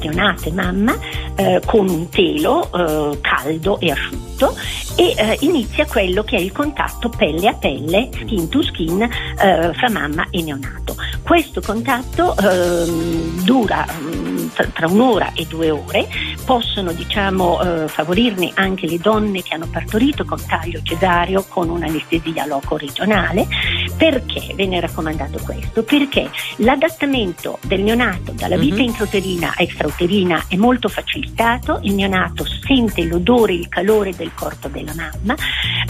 neonato 0.00 0.48
e 0.48 0.52
mamma, 0.52 0.96
eh, 1.36 1.60
con 1.66 1.88
un 1.88 2.08
telo 2.08 2.70
eh, 2.72 3.18
caldo 3.20 3.78
e 3.80 3.90
asciutto 3.90 4.56
e 4.96 5.14
eh, 5.16 5.36
inizia 5.40 5.84
quello 5.86 6.22
che 6.22 6.36
è 6.36 6.40
il 6.40 6.52
contatto 6.52 7.10
pelle 7.10 7.48
a 7.48 7.54
pelle, 7.54 8.08
skin 8.12 8.48
to 8.48 8.62
skin, 8.62 9.02
eh, 9.02 9.72
fra 9.74 9.90
mamma 9.90 10.26
e 10.30 10.42
neonato. 10.42 10.96
Questo 11.30 11.60
contatto 11.60 12.36
ehm, 12.36 13.44
dura 13.44 13.86
mm, 13.88 14.48
tra- 14.72 14.88
un'ora 14.88 15.32
e 15.32 15.46
due 15.46 15.70
ore, 15.70 16.08
possono 16.44 16.90
diciamo, 16.90 17.62
eh, 17.62 17.86
favorirne 17.86 18.50
anche 18.54 18.88
le 18.88 18.98
donne 18.98 19.40
che 19.40 19.54
hanno 19.54 19.68
partorito 19.70 20.24
con 20.24 20.44
taglio 20.44 20.80
cesareo 20.82 21.44
con 21.46 21.68
un'anestesia 21.68 22.46
loco 22.46 22.76
regionale. 22.76 23.46
Perché 23.96 24.52
viene 24.54 24.80
raccomandato 24.80 25.38
questo? 25.44 25.82
Perché 25.82 26.30
l'adattamento 26.56 27.58
del 27.66 27.82
neonato 27.82 28.32
dalla 28.32 28.56
vita 28.56 28.76
Mhm. 28.76 28.80
intrauterina 28.82 29.54
a 29.56 29.62
extrauterina 29.62 30.44
è 30.48 30.56
molto 30.56 30.88
facilitato, 30.88 31.80
il 31.82 31.94
neonato 31.94 32.44
sente 32.66 33.04
l'odore 33.04 33.52
e 33.52 33.56
il 33.56 33.68
calore 33.68 34.14
del 34.14 34.30
corpo 34.34 34.68
della 34.68 34.94
mamma, 34.94 35.34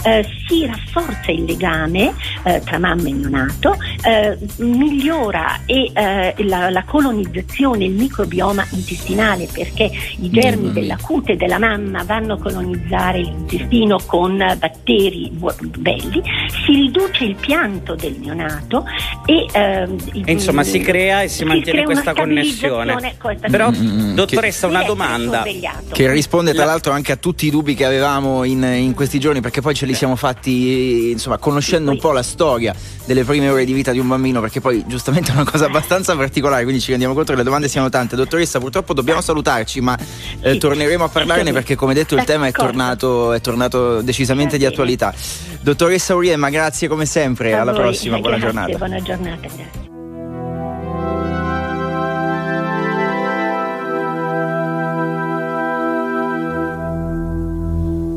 eh, 0.03 0.25
si 0.47 0.65
rafforza 0.65 1.31
il 1.31 1.43
legame 1.43 2.13
eh, 2.43 2.61
tra 2.65 2.77
mamma 2.79 3.07
e 3.07 3.11
neonato, 3.13 3.77
eh, 4.03 4.37
migliora 4.57 5.61
e, 5.65 5.91
eh, 5.93 6.33
la, 6.43 6.69
la 6.69 6.83
colonizzazione, 6.83 7.85
il 7.85 7.91
microbioma 7.93 8.65
intestinale 8.71 9.47
perché 9.51 9.89
i 10.19 10.29
germi 10.29 10.63
mia. 10.63 10.71
della 10.73 10.97
cute 10.97 11.35
della 11.35 11.59
mamma 11.59 12.03
vanno 12.03 12.33
a 12.33 12.37
colonizzare 12.39 13.19
l'intestino 13.21 13.99
con 14.05 14.37
batteri 14.37 15.31
belli, 15.77 16.21
si 16.65 16.73
riduce 16.73 17.23
il 17.25 17.35
pianto 17.35 17.90
del 17.95 18.17
neonato 18.19 18.85
e 19.25 19.45
ehm, 19.51 19.97
insomma 20.25 20.63
si 20.63 20.79
crea 20.79 21.21
e 21.21 21.27
si, 21.27 21.43
mantiene 21.43 21.83
crea 21.83 21.91
una 21.91 22.01
questa 22.01 22.13
connessione. 22.21 23.15
questa 23.17 23.47
Però, 23.47 23.71
stabilizzazione. 23.71 24.13
dottoressa, 24.13 24.67
una 24.67 24.79
Deve 24.79 24.91
essere 24.91 25.07
domanda. 25.07 25.37
sorvegliato. 25.37 25.85
Che 25.91 26.11
risponde 26.11 26.53
tra 26.53 26.65
l'altro 26.65 26.91
anche 26.91 27.11
a 27.11 27.15
tutti 27.15 27.45
i 27.45 27.49
dubbi 27.49 27.75
che 27.75 27.85
avevamo 27.85 28.43
in, 28.43 28.63
in 28.63 28.93
questi 28.93 29.19
giorni, 29.19 29.41
perché 29.41 29.61
poi 29.61 29.73
ce 29.73 29.85
li 29.85 29.93
siamo 29.93 30.15
fatti, 30.15 31.11
insomma, 31.11 31.37
conoscendo 31.37 31.91
un 31.91 31.97
po' 31.97 32.11
la 32.11 32.23
storia 32.23 32.75
delle 33.05 33.23
prime 33.23 33.49
ore 33.49 33.65
di 33.65 33.73
vita 33.73 33.91
di 33.91 33.99
un 33.99 34.07
bambino, 34.07 34.41
perché 34.41 34.61
poi 34.61 34.83
giustamente 34.87 35.31
è 35.31 35.33
una 35.33 35.49
cosa 35.49 35.65
abbastanza 35.65 36.15
particolare, 36.15 36.63
quindi 36.63 36.81
ci 36.81 36.89
rendiamo 36.91 37.13
conto 37.13 37.31
che 37.31 37.37
le 37.37 37.43
domande 37.43 37.67
siano 37.67 37.89
tante. 37.89 38.15
Dottoressa, 38.15 38.59
purtroppo 38.59 38.93
dobbiamo 38.93 39.21
salutarci, 39.21 39.81
ma 39.81 39.97
eh, 40.41 40.57
torneremo 40.57 41.03
a 41.03 41.09
parlarne 41.09 41.51
perché, 41.51 41.75
come 41.75 41.93
detto, 41.93 42.15
il 42.15 42.23
tema 42.23 42.47
è 42.47 42.51
tornato, 42.51 43.33
è 43.33 43.41
tornato 43.41 44.01
decisamente 44.01 44.57
di 44.57 44.65
attualità. 44.65 45.13
Dottoressa 45.61 46.15
Uriemma, 46.15 46.49
grazie 46.49 46.87
come 46.87 47.05
sempre, 47.05 47.53
alla 47.53 47.71
voi, 47.71 47.80
prossima, 47.81 48.19
buona 48.19 48.37
grazie, 48.37 48.51
giornata. 48.51 48.77
Buona 48.77 49.01
giornata, 49.01 49.47
grazie. 49.47 49.89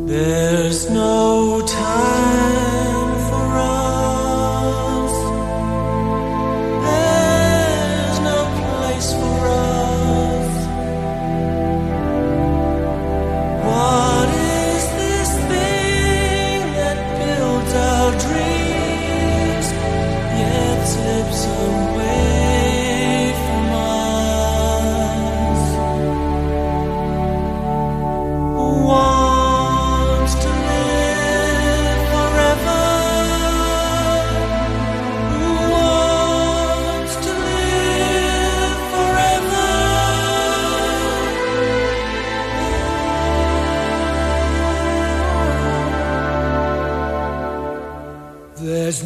There's 0.06 0.90
no 0.90 1.62
time 1.66 2.63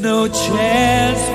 no 0.00 0.28
chance 0.28 1.27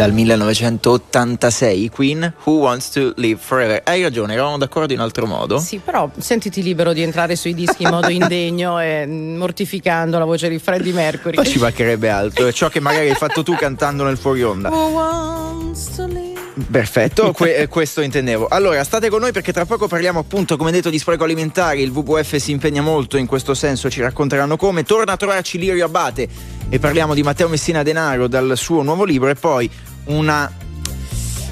dal 0.00 0.14
1986 0.14 1.90
Queen 1.90 2.32
Who 2.44 2.54
Wants 2.60 2.88
to 2.92 3.12
Live 3.16 3.38
Forever 3.38 3.82
hai 3.84 4.00
ragione 4.00 4.32
eravamo 4.32 4.56
d'accordo 4.56 4.94
in 4.94 4.98
altro 4.98 5.26
modo 5.26 5.58
Sì, 5.58 5.76
però 5.76 6.10
sentiti 6.16 6.62
libero 6.62 6.94
di 6.94 7.02
entrare 7.02 7.36
sui 7.36 7.52
dischi 7.52 7.82
in 7.82 7.90
modo 7.92 8.08
indegno 8.08 8.80
e 8.80 9.04
mortificando 9.04 10.18
la 10.18 10.24
voce 10.24 10.48
di 10.48 10.58
Freddie 10.58 10.94
Mercury. 10.94 11.36
ma 11.36 11.44
ci 11.44 11.58
mancherebbe 11.58 12.08
altro 12.08 12.46
è 12.46 12.52
ciò 12.52 12.70
che 12.70 12.80
magari 12.80 13.10
hai 13.10 13.14
fatto 13.14 13.42
tu 13.42 13.54
cantando 13.54 14.02
nel 14.04 14.16
fuori 14.16 14.42
onda 14.42 14.70
Who 14.70 14.88
wants 14.88 15.94
to 15.96 16.06
live? 16.06 16.28
Perfetto, 16.70 17.32
que- 17.32 17.56
eh, 17.62 17.68
questo 17.68 18.00
intendevo. 18.00 18.46
Allora, 18.48 18.82
state 18.84 19.08
con 19.08 19.20
noi 19.20 19.32
perché 19.32 19.52
tra 19.52 19.64
poco 19.64 19.86
parliamo 19.86 20.18
appunto, 20.18 20.56
come 20.56 20.72
detto, 20.72 20.90
di 20.90 20.98
spreco 20.98 21.24
alimentare. 21.24 21.80
Il 21.80 21.90
WWF 21.90 22.36
si 22.36 22.50
impegna 22.50 22.82
molto 22.82 23.16
in 23.16 23.26
questo 23.26 23.54
senso, 23.54 23.88
ci 23.88 24.00
racconteranno 24.00 24.56
come. 24.56 24.82
Torna 24.82 25.12
a 25.12 25.16
trovarci 25.16 25.58
Lirio 25.58 25.84
Abate 25.84 26.28
e 26.68 26.78
parliamo 26.78 27.14
di 27.14 27.22
Matteo 27.22 27.48
Messina 27.48 27.82
Denaro 27.82 28.26
dal 28.26 28.52
suo 28.56 28.82
nuovo 28.82 29.04
libro 29.04 29.30
e 29.30 29.34
poi 29.36 29.70
una 30.06 30.50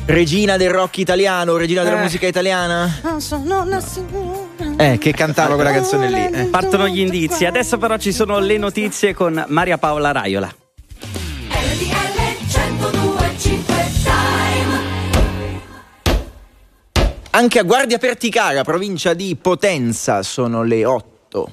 regina 0.06 0.56
del 0.56 0.70
rock 0.70 0.98
italiano, 0.98 1.56
regina 1.56 1.82
della 1.82 1.98
Eh. 1.98 2.02
musica 2.02 2.26
italiana. 2.26 3.00
Non 3.02 3.20
sono 3.20 3.62
una 3.62 3.80
signora. 3.80 4.46
Eh, 4.78 4.98
che 4.98 5.12
cantava 5.12 5.54
quella 5.54 5.72
canzone 5.72 6.08
lì. 6.10 6.36
eh. 6.38 6.44
Partono 6.46 6.88
gli 6.88 7.00
indizi, 7.00 7.44
adesso 7.44 7.78
però 7.78 7.96
ci 7.98 8.12
sono 8.12 8.38
le 8.38 8.56
notizie 8.58 9.12
con 9.14 9.44
Maria 9.48 9.76
Paola 9.78 10.12
Raiola. 10.12 10.52
Anche 17.30 17.58
a 17.58 17.62
Guardia 17.62 17.98
Perticara, 17.98 18.62
provincia 18.64 19.14
di 19.14 19.36
Potenza, 19.40 20.22
sono 20.22 20.62
le 20.64 20.84
8. 20.84 21.52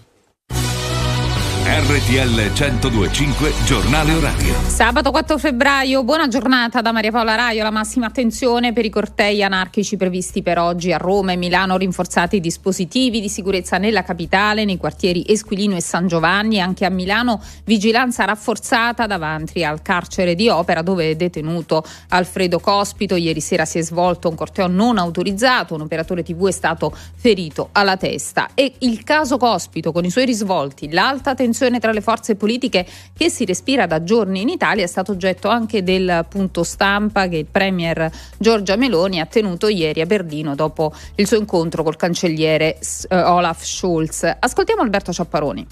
RTL 1.67 2.51
1025 2.53 3.51
Giornale 3.65 4.13
Orario. 4.13 4.53
Sabato 4.67 5.09
4 5.09 5.39
febbraio, 5.39 6.03
buona 6.03 6.27
giornata 6.27 6.79
da 6.81 6.91
Maria 6.91 7.09
Paola 7.09 7.33
Raio. 7.33 7.63
La 7.63 7.71
massima 7.71 8.05
attenzione 8.05 8.71
per 8.71 8.85
i 8.85 8.91
cortei 8.91 9.41
anarchici 9.41 9.97
previsti 9.97 10.43
per 10.43 10.59
oggi 10.59 10.93
a 10.93 10.97
Roma 10.97 11.31
e 11.31 11.37
Milano. 11.37 11.75
Rinforzati 11.75 12.35
i 12.35 12.39
dispositivi 12.39 13.19
di 13.19 13.29
sicurezza 13.29 13.79
nella 13.79 14.03
capitale, 14.03 14.63
nei 14.63 14.77
quartieri 14.77 15.25
Esquilino 15.27 15.75
e 15.75 15.81
San 15.81 16.05
Giovanni. 16.05 16.61
Anche 16.61 16.85
a 16.85 16.91
Milano, 16.91 17.41
vigilanza 17.63 18.25
rafforzata 18.25 19.07
davanti 19.07 19.63
al 19.63 19.81
carcere 19.81 20.35
di 20.35 20.47
Opera, 20.49 20.83
dove 20.83 21.09
è 21.09 21.15
detenuto 21.15 21.83
Alfredo 22.09 22.59
Cospito. 22.59 23.15
Ieri 23.15 23.41
sera 23.41 23.65
si 23.65 23.79
è 23.79 23.81
svolto 23.81 24.29
un 24.29 24.35
corteo 24.35 24.67
non 24.67 24.99
autorizzato. 24.99 25.73
Un 25.73 25.81
operatore 25.81 26.21
TV 26.21 26.47
è 26.47 26.51
stato 26.51 26.95
ferito 27.15 27.69
alla 27.71 27.97
testa. 27.97 28.49
E 28.53 28.75
il 28.81 29.03
caso 29.03 29.37
Cospito, 29.37 29.91
con 29.91 30.05
i 30.05 30.11
suoi 30.11 30.25
risvolti, 30.25 30.91
l'alta 30.91 31.33
tensione 31.33 31.53
tra 31.79 31.91
le 31.91 32.01
forze 32.01 32.35
politiche 32.35 32.85
che 33.15 33.29
si 33.29 33.45
respira 33.45 33.85
da 33.87 34.03
giorni 34.03 34.41
in 34.41 34.49
Italia 34.49 34.83
è 34.83 34.87
stato 34.87 35.11
oggetto 35.11 35.47
anche 35.47 35.83
del 35.83 36.25
punto 36.27 36.63
stampa 36.63 37.27
che 37.27 37.37
il 37.37 37.47
premier 37.49 38.11
Giorgia 38.37 38.75
Meloni 38.75 39.19
ha 39.19 39.25
tenuto 39.25 39.67
ieri 39.67 40.01
a 40.01 40.05
Berlino 40.05 40.55
dopo 40.55 40.93
il 41.15 41.27
suo 41.27 41.37
incontro 41.37 41.83
col 41.83 41.95
cancelliere 41.95 42.77
eh, 42.77 43.15
Olaf 43.15 43.63
Scholz. 43.63 44.35
Ascoltiamo 44.39 44.81
Alberto 44.81 45.13
Ciapparoni. 45.13 45.67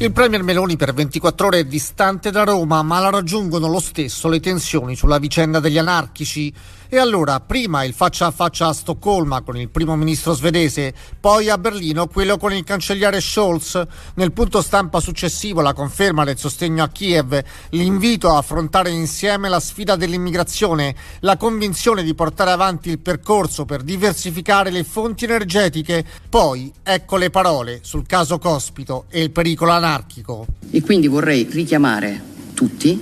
Il 0.00 0.12
premier 0.12 0.44
Meloni 0.44 0.76
per 0.76 0.94
24 0.94 1.48
ore 1.48 1.58
è 1.58 1.64
distante 1.64 2.30
da 2.30 2.44
Roma, 2.44 2.82
ma 2.82 3.00
la 3.00 3.10
raggiungono 3.10 3.66
lo 3.66 3.80
stesso 3.80 4.28
le 4.28 4.38
tensioni 4.38 4.94
sulla 4.94 5.18
vicenda 5.18 5.58
degli 5.58 5.76
anarchici. 5.76 6.54
E 6.90 6.96
allora, 6.96 7.38
prima 7.40 7.84
il 7.84 7.92
faccia 7.92 8.24
a 8.24 8.30
faccia 8.30 8.68
a 8.68 8.72
Stoccolma 8.72 9.42
con 9.42 9.58
il 9.58 9.68
primo 9.68 9.94
ministro 9.94 10.32
svedese, 10.32 10.94
poi 11.20 11.50
a 11.50 11.58
Berlino 11.58 12.06
quello 12.06 12.38
con 12.38 12.54
il 12.54 12.64
cancelliere 12.64 13.20
Scholz. 13.20 13.86
Nel 14.14 14.32
punto 14.32 14.62
stampa 14.62 14.98
successivo 14.98 15.60
la 15.60 15.74
conferma 15.74 16.24
del 16.24 16.38
sostegno 16.38 16.82
a 16.82 16.88
Kiev, 16.88 17.44
l'invito 17.72 18.30
a 18.30 18.38
affrontare 18.38 18.88
insieme 18.88 19.50
la 19.50 19.60
sfida 19.60 19.96
dell'immigrazione, 19.96 20.94
la 21.20 21.36
convinzione 21.36 22.02
di 22.02 22.14
portare 22.14 22.52
avanti 22.52 22.88
il 22.88 23.00
percorso 23.00 23.66
per 23.66 23.82
diversificare 23.82 24.70
le 24.70 24.82
fonti 24.82 25.24
energetiche. 25.24 26.02
Poi 26.26 26.72
ecco 26.82 27.18
le 27.18 27.28
parole 27.28 27.80
sul 27.82 28.06
caso 28.06 28.38
Cospito 28.38 29.04
e 29.10 29.20
il 29.20 29.30
pericolo 29.30 29.72
anarchico. 29.72 30.46
E 30.70 30.80
quindi 30.80 31.06
vorrei 31.06 31.46
richiamare 31.50 32.18
tutti 32.54 32.98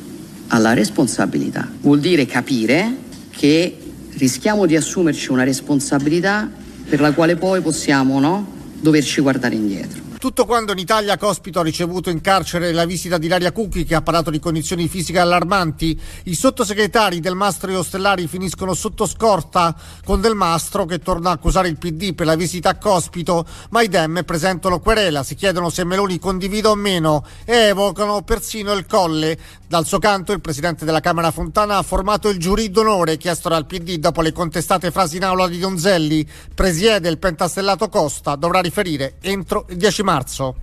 alla 0.48 0.72
responsabilità. 0.72 1.70
Vuol 1.82 2.00
dire 2.00 2.26
capire 2.26 3.04
che 3.36 3.76
rischiamo 4.14 4.66
di 4.66 4.76
assumerci 4.76 5.30
una 5.30 5.44
responsabilità 5.44 6.50
per 6.88 7.00
la 7.00 7.12
quale 7.12 7.36
poi 7.36 7.60
possiamo 7.60 8.18
no, 8.18 8.46
doverci 8.80 9.20
guardare 9.20 9.54
indietro. 9.54 10.15
Tutto 10.26 10.44
quando 10.44 10.72
in 10.72 10.78
Italia 10.78 11.16
Cospito 11.16 11.60
ha 11.60 11.62
ricevuto 11.62 12.10
in 12.10 12.20
carcere 12.20 12.72
la 12.72 12.84
visita 12.84 13.16
di 13.16 13.26
Ilaria 13.26 13.52
Cucchi 13.52 13.84
che 13.84 13.94
ha 13.94 14.02
parlato 14.02 14.28
di 14.28 14.40
condizioni 14.40 14.88
fisiche 14.88 15.20
allarmanti, 15.20 15.96
i 16.24 16.34
sottosegretari 16.34 17.20
del 17.20 17.36
Mastro 17.36 17.70
e 17.70 17.76
Ostellari 17.76 18.26
finiscono 18.26 18.74
sotto 18.74 19.06
scorta 19.06 19.72
con 20.04 20.20
Del 20.20 20.34
Mastro 20.34 20.84
che 20.84 20.98
torna 20.98 21.30
a 21.30 21.34
accusare 21.34 21.68
il 21.68 21.78
PD 21.78 22.12
per 22.12 22.26
la 22.26 22.34
visita 22.34 22.70
a 22.70 22.76
Cospito, 22.76 23.46
ma 23.70 23.82
i 23.82 23.88
Dem 23.88 24.24
presentano 24.24 24.80
querela, 24.80 25.22
si 25.22 25.36
chiedono 25.36 25.70
se 25.70 25.84
Meloni 25.84 26.18
condivida 26.18 26.70
o 26.70 26.74
meno 26.74 27.24
e 27.44 27.68
evocano 27.68 28.22
persino 28.22 28.72
il 28.72 28.84
colle. 28.84 29.38
Dal 29.68 29.86
suo 29.86 29.98
canto 29.98 30.32
il 30.32 30.40
presidente 30.40 30.84
della 30.84 31.00
Camera 31.00 31.30
Fontana 31.30 31.76
ha 31.76 31.82
formato 31.82 32.28
il 32.28 32.38
giurì 32.38 32.70
d'onore 32.70 33.16
chiesto 33.16 33.48
dal 33.48 33.66
PD 33.66 33.98
dopo 33.98 34.22
le 34.22 34.32
contestate 34.32 34.90
frasi 34.90 35.18
in 35.18 35.24
aula 35.24 35.46
di 35.46 35.58
Donzelli. 35.58 36.26
Presiede 36.52 37.08
il 37.08 37.18
pentastellato 37.18 37.88
Costa, 37.88 38.34
dovrà 38.34 38.60
riferire 38.60 39.18
entro 39.20 39.66
il 39.68 39.76
10 39.76 40.02
marzo 40.02 40.15
marzo. 40.16 40.56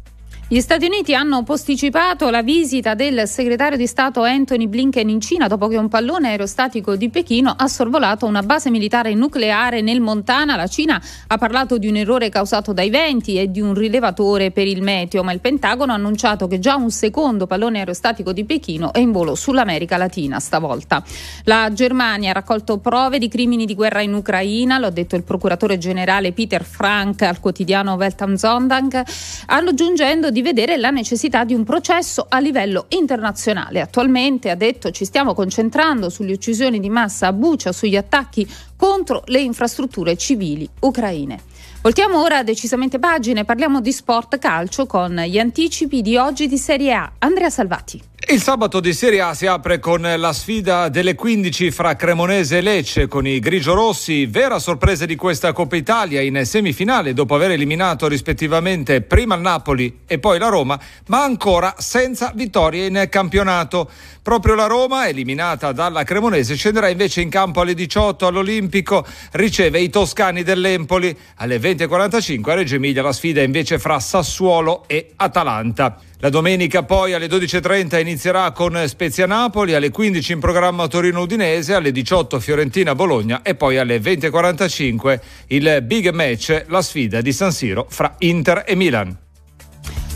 Gli 0.46 0.60
Stati 0.60 0.86
Uniti 0.86 1.16
hanno 1.16 1.42
posticipato 1.44 2.30
la 2.30 2.44
visita 2.44 2.96
del 2.96 3.28
segretario 3.30 3.78
di 3.78 3.88
Stato 3.88 4.24
Anthony 4.24 4.68
Blinken 4.68 5.08
in 5.08 5.22
Cina 5.22 5.48
dopo 5.48 5.68
che 5.68 5.78
un 5.78 5.88
pallone 5.88 6.28
aerostatico 6.28 6.98
di 6.98 7.10
Pechino 7.10 7.56
ha 7.58 7.68
sorvolato 7.68 8.26
una 8.26 8.44
base 8.44 8.70
militare 8.70 9.14
nucleare 9.16 9.82
nel 9.82 10.02
Montana. 10.02 10.58
La 10.58 10.68
Cina 10.68 11.02
ha 11.28 11.38
parlato 11.38 11.78
di 11.78 11.88
un 11.88 11.96
errore 11.96 12.28
causato 12.28 12.74
dai 12.74 12.90
venti 12.90 13.40
e 13.40 13.50
di 13.50 13.62
un 13.62 13.74
rilevatore 13.74 14.52
per 14.52 14.68
il 14.68 14.82
meteo, 14.84 15.24
ma 15.24 15.32
il 15.32 15.40
Pentagono 15.40 15.94
ha 15.94 15.96
annunciato 15.96 16.46
che 16.48 16.60
già 16.60 16.76
un 16.76 16.92
secondo 16.92 17.48
pallone 17.48 17.80
aerostatico 17.80 18.34
di 18.34 18.44
Pechino 18.44 18.92
è 18.92 19.00
in 19.00 19.14
volo 19.14 19.36
sull'America 19.36 19.96
Latina 19.96 20.42
stavolta. 20.42 21.02
La 21.46 21.72
Germania 21.72 22.32
ha 22.32 22.34
raccolto 22.34 22.80
prove 22.80 23.18
di 23.18 23.30
crimini 23.30 23.66
di 23.66 23.76
guerra 23.76 24.02
in 24.02 24.14
Ucraina, 24.14 24.78
lo 24.78 24.88
ha 24.88 24.92
detto 24.92 25.16
il 25.16 25.24
procuratore 25.24 25.78
generale 25.78 26.34
Peter 26.34 26.66
Frank 26.66 27.22
al 27.22 27.40
quotidiano 27.40 27.94
Weltanzondag, 27.94 29.04
aggiungendo 29.48 30.32
di 30.34 30.42
vedere 30.42 30.76
la 30.76 30.90
necessità 30.90 31.46
di 31.46 31.54
un 31.54 31.64
processo 31.64 32.26
a 32.28 32.40
livello 32.40 32.88
internazionale. 32.90 33.80
Attualmente, 33.80 34.50
ha 34.50 34.56
detto, 34.56 34.92
ci 34.92 35.06
stiamo 35.06 35.34
concentrando 35.34 36.10
sulle 36.10 36.34
uccisioni 36.34 36.82
di 36.82 36.90
massa 36.90 37.28
a 37.28 37.34
Bucia, 37.34 37.72
sugli 37.72 37.96
attacchi 37.96 38.46
contro 38.76 39.24
le 39.28 39.40
infrastrutture 39.40 40.18
civili 40.18 40.68
ucraine. 40.82 41.40
Voltiamo 41.82 42.22
ora 42.22 42.44
decisamente 42.44 43.00
pagine, 43.00 43.46
parliamo 43.46 43.80
di 43.80 43.92
sport 43.92 44.40
calcio 44.40 44.86
con 44.86 45.16
gli 45.16 45.38
anticipi 45.38 46.02
di 46.02 46.18
oggi 46.18 46.48
di 46.48 46.58
Serie 46.58 46.94
A. 46.94 47.12
Andrea 47.20 47.50
Salvati. 47.50 48.13
Il 48.26 48.42
sabato 48.42 48.80
di 48.80 48.94
Serie 48.94 49.20
A 49.20 49.34
si 49.34 49.48
apre 49.48 49.80
con 49.80 50.02
la 50.02 50.32
sfida 50.32 50.88
delle 50.88 51.14
15 51.14 51.72
fra 51.72 51.98
Cremonese 51.98 52.60
e 52.60 52.62
Lecce 52.62 53.08
con 53.10 53.28
i 53.28 53.38
grigiorossi, 53.40 54.28
vera 54.28 54.60
sorpresa 54.60 55.06
di 55.06 55.18
questa 55.18 55.52
Coppa 55.52 55.76
Italia 55.76 56.22
in 56.22 56.46
semifinale 56.46 57.14
dopo 57.14 57.36
aver 57.36 57.52
eliminato 57.52 58.08
rispettivamente 58.08 59.02
prima 59.02 59.36
il 59.36 59.42
Napoli 59.42 60.00
e 60.08 60.20
poi 60.20 60.40
la 60.40 60.48
Roma, 60.48 60.80
ma 61.08 61.22
ancora 61.22 61.76
senza 61.80 62.32
vittorie 62.34 62.86
in 62.86 63.08
campionato. 63.10 63.92
Proprio 64.24 64.56
la 64.56 64.68
Roma, 64.68 65.10
eliminata 65.10 65.74
dalla 65.74 66.06
Cremonese, 66.06 66.56
scenderà 66.56 66.88
invece 66.88 67.20
in 67.20 67.30
campo 67.30 67.60
alle 67.60 67.74
18 67.74 68.26
all'Olimpico, 68.26 69.06
riceve 69.32 69.82
i 69.82 69.90
toscani 69.90 70.44
dell'Empoli. 70.44 71.14
Alle 71.36 71.58
20.45 71.58 72.50
a 72.50 72.54
Reggio 72.54 72.76
Emilia 72.76 73.02
la 73.02 73.12
sfida 73.12 73.42
invece 73.42 73.80
fra 73.80 74.00
Sassuolo 74.00 74.86
e 74.88 75.12
Atalanta. 75.18 76.00
La 76.20 76.30
domenica 76.30 76.84
poi 76.84 77.12
alle 77.12 77.28
12.30 77.28 78.00
inizierà 78.00 78.50
con 78.52 78.82
Spezia 78.88 79.26
Napoli, 79.26 79.74
alle 79.74 79.92
15 79.92 80.32
in 80.32 80.40
programma 80.40 80.88
Torino 80.88 81.20
Udinese, 81.20 81.74
alle 81.74 81.92
18 81.92 82.40
Fiorentina 82.40 82.96
Bologna 82.96 83.42
e 83.42 83.56
poi 83.56 83.78
alle 83.78 83.98
20.45 83.98 85.20
il 85.48 85.82
big 85.84 86.12
match, 86.12 86.64
la 86.68 86.82
sfida 86.82 87.20
di 87.20 87.34
San 87.34 87.52
Siro 87.52 87.88
fra 87.90 88.16
Inter 88.20 88.64
e 88.66 88.76
Milan. 88.76 89.23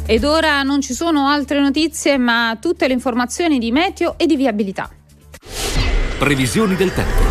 Ed 0.09 0.23
ora 0.23 0.63
non 0.63 0.79
ci 0.79 0.93
sono 0.93 1.27
altre 1.27 1.59
notizie, 1.59 2.17
ma 2.17 2.57
tutte 2.61 2.87
le 2.87 2.93
informazioni 2.93 3.59
di 3.59 3.73
meteo 3.73 4.17
e 4.17 4.25
di 4.25 4.37
viabilità. 4.37 4.89
Previsioni 6.17 6.77
del 6.77 6.93
tempo. 6.93 7.23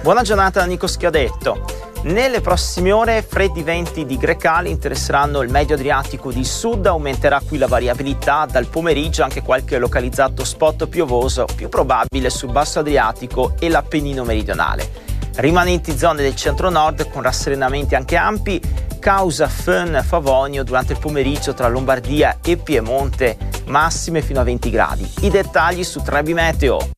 Buona 0.00 0.22
giornata 0.22 0.60
da 0.60 0.66
Nico 0.66 0.86
Schiadetto. 0.86 1.66
Nelle 2.04 2.40
prossime 2.40 2.90
ore 2.90 3.20
freddi 3.20 3.62
venti 3.62 4.06
di 4.06 4.16
Grecali 4.16 4.70
interesseranno 4.70 5.42
il 5.42 5.50
medio 5.50 5.74
Adriatico 5.74 6.32
di 6.32 6.42
sud, 6.42 6.86
aumenterà 6.86 7.42
qui 7.46 7.58
la 7.58 7.66
variabilità, 7.66 8.46
dal 8.50 8.68
pomeriggio 8.68 9.22
anche 9.22 9.42
qualche 9.42 9.76
localizzato 9.76 10.44
spot 10.44 10.88
piovoso, 10.88 11.44
più 11.54 11.68
probabile 11.68 12.30
sul 12.30 12.50
basso 12.50 12.78
Adriatico 12.78 13.56
e 13.58 13.68
l'Appennino 13.68 14.24
meridionale. 14.24 14.88
Rimanenti 15.34 15.96
zone 15.98 16.22
del 16.22 16.34
centro-nord 16.34 17.10
con 17.10 17.20
rasserenamenti 17.20 17.94
anche 17.94 18.16
ampi, 18.16 18.60
causa 18.98 19.48
Fön 19.48 20.02
Favonio 20.04 20.62
durante 20.64 20.92
il 20.92 20.98
pomeriggio 20.98 21.54
tra 21.54 21.68
Lombardia 21.68 22.38
e 22.42 22.56
Piemonte, 22.56 23.36
massime 23.66 24.22
fino 24.22 24.40
a 24.40 24.44
20 24.44 24.70
gradi. 24.70 25.10
I 25.20 25.30
dettagli 25.30 25.84
su 25.84 26.02
Trebi 26.02 26.34
Meteo. 26.34 26.90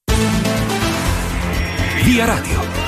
Via 2.02 2.24
Radio. 2.24 2.79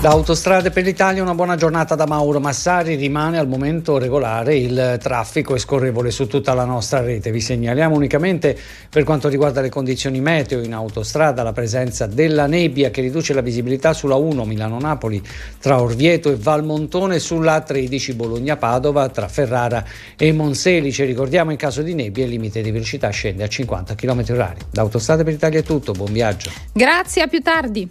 Da 0.00 0.10
Autostrade 0.10 0.70
per 0.70 0.84
l'Italia 0.84 1.22
una 1.22 1.34
buona 1.34 1.56
giornata 1.56 1.96
da 1.96 2.06
Mauro 2.06 2.38
Massari, 2.38 2.94
rimane 2.94 3.36
al 3.36 3.48
momento 3.48 3.98
regolare 3.98 4.56
il 4.56 4.96
traffico 5.02 5.56
e 5.56 5.58
scorrevole 5.58 6.12
su 6.12 6.28
tutta 6.28 6.54
la 6.54 6.64
nostra 6.64 7.00
rete. 7.00 7.32
Vi 7.32 7.40
segnaliamo 7.40 7.96
unicamente 7.96 8.56
per 8.88 9.02
quanto 9.02 9.28
riguarda 9.28 9.60
le 9.60 9.70
condizioni 9.70 10.20
meteo 10.20 10.62
in 10.62 10.72
autostrada 10.72 11.42
la 11.42 11.52
presenza 11.52 12.06
della 12.06 12.46
nebbia 12.46 12.90
che 12.90 13.00
riduce 13.00 13.34
la 13.34 13.40
visibilità 13.40 13.92
sulla 13.92 14.14
1 14.14 14.44
Milano-Napoli 14.44 15.20
tra 15.58 15.82
Orvieto 15.82 16.30
e 16.30 16.36
Valmontone, 16.36 17.18
sulla 17.18 17.60
13 17.60 18.14
Bologna-Padova 18.14 19.08
tra 19.08 19.26
Ferrara 19.26 19.84
e 20.16 20.30
Monselice. 20.30 21.06
Ricordiamo 21.06 21.50
in 21.50 21.56
caso 21.56 21.82
di 21.82 21.94
nebbia 21.94 22.22
il 22.22 22.30
limite 22.30 22.62
di 22.62 22.70
velocità 22.70 23.08
scende 23.08 23.42
a 23.42 23.48
50 23.48 23.96
km 23.96 24.20
h 24.20 24.54
Da 24.70 24.80
Autostrade 24.80 25.24
per 25.24 25.32
l'Italia 25.32 25.58
è 25.58 25.64
tutto, 25.64 25.90
buon 25.90 26.12
viaggio. 26.12 26.52
Grazie, 26.72 27.22
a 27.22 27.26
più 27.26 27.42
tardi. 27.42 27.90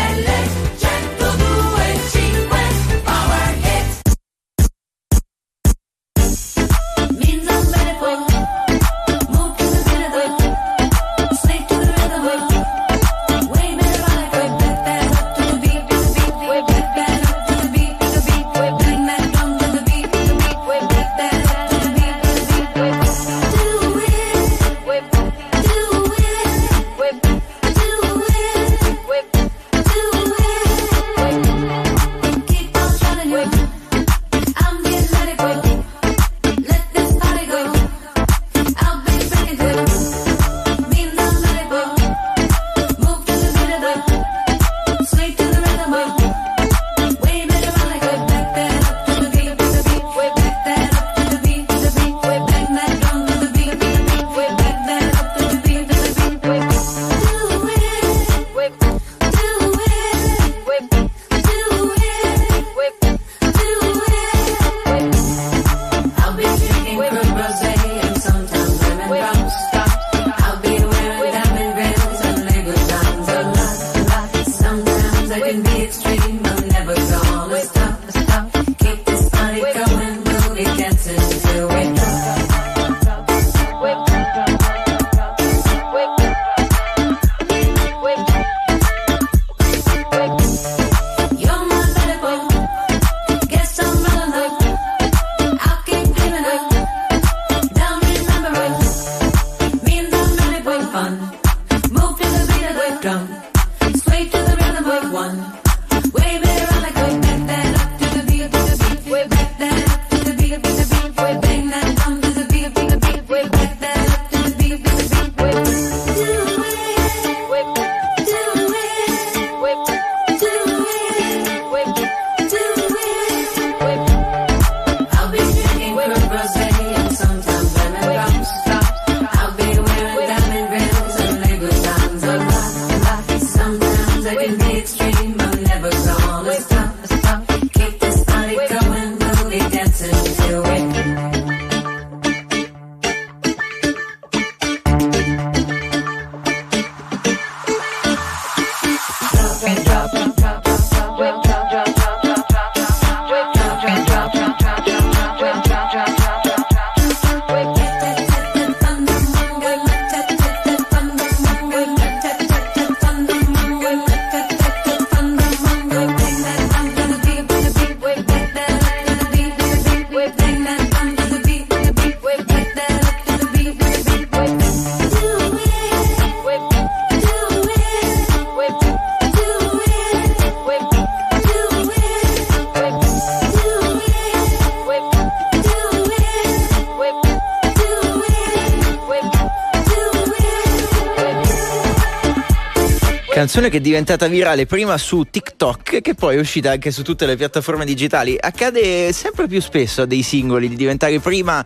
Canzone 193.51 193.69
che 193.69 193.79
è 193.79 193.81
diventata 193.81 194.27
virale 194.27 194.65
prima 194.65 194.97
su 194.97 195.27
TikTok 195.29 195.99
che 195.99 196.13
poi 196.15 196.37
è 196.37 196.39
uscita 196.39 196.71
anche 196.71 196.89
su 196.89 197.03
tutte 197.03 197.25
le 197.25 197.35
piattaforme 197.35 197.83
digitali. 197.83 198.37
Accade 198.39 199.11
sempre 199.11 199.47
più 199.47 199.59
spesso 199.59 200.03
a 200.03 200.05
dei 200.05 200.21
singoli 200.23 200.69
di 200.69 200.77
diventare 200.77 201.19
prima 201.19 201.61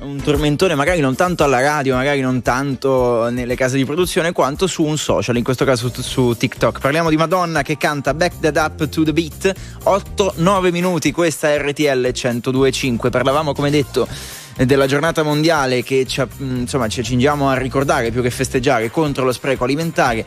un 0.00 0.18
tormentone, 0.22 0.74
magari 0.74 1.00
non 1.00 1.14
tanto 1.14 1.44
alla 1.44 1.60
radio, 1.60 1.94
magari 1.94 2.22
non 2.22 2.40
tanto 2.40 3.28
nelle 3.28 3.54
case 3.54 3.76
di 3.76 3.84
produzione, 3.84 4.32
quanto 4.32 4.66
su 4.66 4.82
un 4.82 4.96
social, 4.96 5.36
in 5.36 5.44
questo 5.44 5.66
caso 5.66 5.92
su, 6.00 6.34
TikTok. 6.34 6.80
Parliamo 6.80 7.10
di 7.10 7.16
Madonna 7.16 7.60
che 7.60 7.76
canta 7.76 8.14
Back 8.14 8.40
That 8.40 8.56
Up 8.56 8.88
to 8.88 9.02
the 9.02 9.12
Beat, 9.12 9.52
8-9 9.84 10.70
minuti, 10.70 11.12
questa 11.12 11.52
è 11.52 11.58
RTL 11.58 12.12
1025. 12.14 13.10
Parlavamo, 13.10 13.52
come 13.52 13.68
detto, 13.68 14.08
della 14.64 14.86
giornata 14.86 15.22
mondiale 15.22 15.82
che 15.82 16.06
ci, 16.06 16.22
insomma, 16.38 16.88
ci 16.88 17.00
accingiamo 17.00 17.48
a 17.50 17.58
ricordare 17.58 18.10
più 18.10 18.22
che 18.22 18.30
festeggiare 18.30 18.90
contro 18.90 19.24
lo 19.24 19.32
spreco 19.32 19.64
alimentare. 19.64 20.24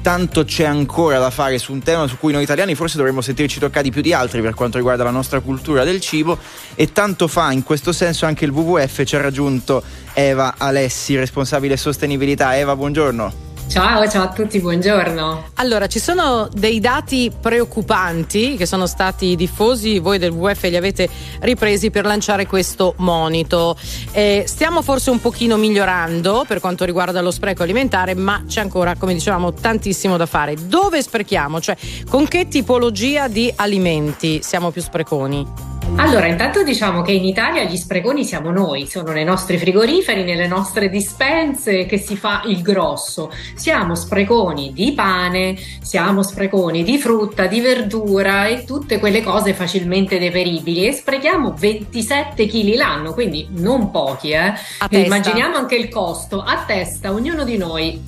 Tanto 0.00 0.44
c'è 0.44 0.64
ancora 0.64 1.18
da 1.18 1.30
fare 1.30 1.58
su 1.58 1.72
un 1.72 1.80
tema 1.80 2.06
su 2.06 2.18
cui 2.18 2.32
noi 2.32 2.42
italiani 2.42 2.74
forse 2.74 2.96
dovremmo 2.96 3.20
sentirci 3.20 3.58
toccati 3.60 3.90
più 3.90 4.02
di 4.02 4.12
altri 4.12 4.40
per 4.40 4.54
quanto 4.54 4.76
riguarda 4.76 5.04
la 5.04 5.10
nostra 5.10 5.40
cultura 5.40 5.84
del 5.84 6.00
cibo 6.00 6.38
e 6.74 6.90
tanto 6.92 7.28
fa 7.28 7.52
in 7.52 7.62
questo 7.62 7.92
senso 7.92 8.26
anche 8.26 8.44
il 8.44 8.50
WWF 8.50 9.04
ci 9.04 9.14
ha 9.14 9.20
raggiunto 9.20 9.82
Eva 10.12 10.54
Alessi, 10.58 11.16
responsabile 11.16 11.76
sostenibilità. 11.76 12.56
Eva, 12.56 12.74
buongiorno. 12.74 13.51
Ciao, 13.72 14.06
ciao 14.06 14.24
a 14.24 14.28
tutti, 14.28 14.60
buongiorno. 14.60 15.44
Allora, 15.54 15.86
ci 15.86 15.98
sono 15.98 16.46
dei 16.52 16.78
dati 16.78 17.32
preoccupanti 17.40 18.54
che 18.56 18.66
sono 18.66 18.84
stati 18.84 19.34
diffusi, 19.34 19.98
voi 19.98 20.18
del 20.18 20.30
WF 20.30 20.64
li 20.64 20.76
avete 20.76 21.08
ripresi 21.40 21.90
per 21.90 22.04
lanciare 22.04 22.44
questo 22.44 22.92
monito. 22.98 23.74
Eh, 24.10 24.44
stiamo 24.46 24.82
forse 24.82 25.08
un 25.08 25.22
pochino 25.22 25.56
migliorando 25.56 26.44
per 26.46 26.60
quanto 26.60 26.84
riguarda 26.84 27.22
lo 27.22 27.30
spreco 27.30 27.62
alimentare, 27.62 28.14
ma 28.14 28.44
c'è 28.46 28.60
ancora, 28.60 28.94
come 28.96 29.14
dicevamo, 29.14 29.54
tantissimo 29.54 30.18
da 30.18 30.26
fare. 30.26 30.54
Dove 30.54 31.00
sprechiamo? 31.00 31.58
Cioè, 31.58 31.74
con 32.10 32.28
che 32.28 32.48
tipologia 32.48 33.26
di 33.26 33.50
alimenti 33.56 34.42
siamo 34.42 34.70
più 34.70 34.82
spreconi? 34.82 35.71
Allora, 35.96 36.26
intanto 36.26 36.62
diciamo 36.62 37.02
che 37.02 37.12
in 37.12 37.24
Italia 37.24 37.64
gli 37.64 37.76
spreconi 37.76 38.24
siamo 38.24 38.50
noi, 38.50 38.86
sono 38.86 39.12
nei 39.12 39.24
nostri 39.24 39.58
frigoriferi, 39.58 40.24
nelle 40.24 40.46
nostre 40.46 40.88
dispense 40.88 41.86
che 41.86 41.98
si 41.98 42.16
fa 42.16 42.42
il 42.46 42.62
grosso. 42.62 43.30
Siamo 43.54 43.94
spreconi 43.94 44.72
di 44.72 44.92
pane, 44.92 45.56
siamo 45.80 46.22
spreconi 46.22 46.82
di 46.82 46.98
frutta, 46.98 47.46
di 47.46 47.60
verdura 47.60 48.46
e 48.46 48.64
tutte 48.64 48.98
quelle 48.98 49.22
cose 49.22 49.54
facilmente 49.54 50.18
deperibili 50.18 50.86
e 50.86 50.92
sprechiamo 50.92 51.54
27 51.58 52.46
kg 52.46 52.74
l'anno, 52.74 53.12
quindi 53.12 53.48
non 53.50 53.90
pochi, 53.90 54.30
eh. 54.30 54.52
Immaginiamo 54.88 55.56
anche 55.56 55.76
il 55.76 55.88
costo 55.88 56.42
a 56.42 56.64
testa, 56.66 57.12
ognuno 57.12 57.44
di 57.44 57.56
noi 57.56 58.02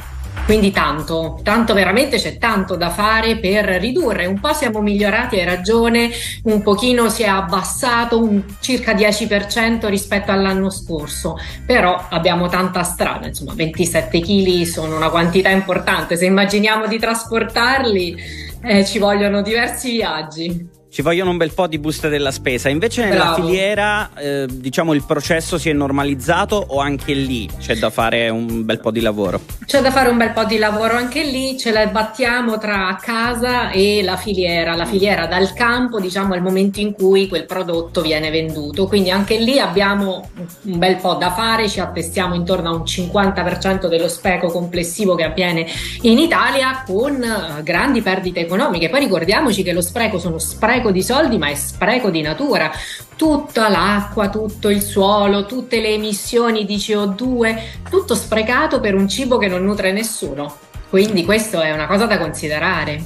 quindi 0.44 0.70
tanto, 0.70 1.40
tanto 1.42 1.72
veramente 1.72 2.18
c'è 2.18 2.36
tanto 2.36 2.76
da 2.76 2.90
fare 2.90 3.38
per 3.38 3.64
ridurre. 3.64 4.26
Un 4.26 4.40
po' 4.40 4.52
siamo 4.52 4.80
migliorati, 4.80 5.38
hai 5.38 5.44
ragione, 5.44 6.10
un 6.44 6.62
pochino 6.62 7.08
si 7.08 7.22
è 7.22 7.28
abbassato 7.28 8.22
un 8.22 8.42
circa 8.60 8.92
10% 8.92 9.88
rispetto 9.88 10.32
all'anno 10.32 10.70
scorso, 10.70 11.38
però 11.64 12.06
abbiamo 12.10 12.48
tanta 12.48 12.82
strada, 12.82 13.26
insomma 13.26 13.54
27 13.54 14.20
kg 14.20 14.62
sono 14.62 14.96
una 14.96 15.08
quantità 15.08 15.48
importante, 15.48 16.16
se 16.16 16.26
immaginiamo 16.26 16.86
di 16.86 16.98
trasportarli 16.98 18.16
eh, 18.62 18.84
ci 18.84 18.98
vogliono 18.98 19.42
diversi 19.42 19.92
viaggi. 19.92 20.73
Ci 20.94 21.02
vogliono 21.02 21.30
un 21.30 21.36
bel 21.38 21.52
po' 21.52 21.66
di 21.66 21.80
buste 21.80 22.08
della 22.08 22.30
spesa. 22.30 22.68
Invece 22.68 23.02
nella 23.02 23.32
Bravo. 23.32 23.42
filiera, 23.42 24.10
eh, 24.14 24.46
diciamo, 24.48 24.94
il 24.94 25.02
processo 25.02 25.58
si 25.58 25.68
è 25.68 25.72
normalizzato 25.72 26.66
o 26.68 26.78
anche 26.78 27.14
lì 27.14 27.50
c'è 27.58 27.74
da 27.74 27.90
fare 27.90 28.28
un 28.28 28.64
bel 28.64 28.78
po' 28.78 28.92
di 28.92 29.00
lavoro? 29.00 29.40
C'è 29.66 29.80
da 29.80 29.90
fare 29.90 30.08
un 30.08 30.16
bel 30.18 30.30
po' 30.30 30.44
di 30.44 30.56
lavoro 30.56 30.94
anche 30.94 31.24
lì, 31.24 31.58
ce 31.58 31.72
la 31.72 31.84
battiamo 31.88 32.58
tra 32.58 32.96
casa 33.02 33.70
e 33.70 34.04
la 34.04 34.16
filiera, 34.16 34.76
la 34.76 34.84
filiera 34.84 35.26
dal 35.26 35.52
campo, 35.52 35.98
diciamo, 35.98 36.32
al 36.32 36.42
momento 36.42 36.78
in 36.78 36.92
cui 36.92 37.26
quel 37.26 37.44
prodotto 37.44 38.00
viene 38.00 38.30
venduto. 38.30 38.86
Quindi 38.86 39.10
anche 39.10 39.36
lì 39.36 39.58
abbiamo 39.58 40.30
un 40.62 40.78
bel 40.78 40.98
po' 40.98 41.14
da 41.14 41.32
fare, 41.32 41.68
ci 41.68 41.80
attestiamo 41.80 42.36
intorno 42.36 42.68
a 42.68 42.72
un 42.72 42.82
50% 42.82 43.88
dello 43.88 44.06
spreco 44.06 44.46
complessivo 44.46 45.16
che 45.16 45.24
avviene 45.24 45.66
in 46.02 46.20
Italia 46.20 46.84
con 46.86 47.20
eh, 47.20 47.64
grandi 47.64 48.00
perdite 48.00 48.38
economiche. 48.38 48.88
Poi 48.88 49.00
ricordiamoci 49.00 49.64
che 49.64 49.72
lo 49.72 49.80
spreco 49.80 50.20
sono 50.20 50.38
spreco 50.38 50.82
di 50.90 51.02
soldi, 51.02 51.38
ma 51.38 51.48
è 51.48 51.54
spreco 51.54 52.10
di 52.10 52.20
natura. 52.20 52.70
Tutta 53.16 53.68
l'acqua, 53.68 54.28
tutto 54.28 54.68
il 54.70 54.82
suolo, 54.82 55.46
tutte 55.46 55.80
le 55.80 55.90
emissioni 55.90 56.64
di 56.64 56.76
CO2, 56.76 57.58
tutto 57.88 58.14
sprecato 58.14 58.80
per 58.80 58.94
un 58.94 59.08
cibo 59.08 59.38
che 59.38 59.48
non 59.48 59.64
nutre 59.64 59.92
nessuno. 59.92 60.56
Quindi 60.88 61.24
questo 61.24 61.60
è 61.60 61.72
una 61.72 61.86
cosa 61.86 62.06
da 62.06 62.18
considerare. 62.18 63.02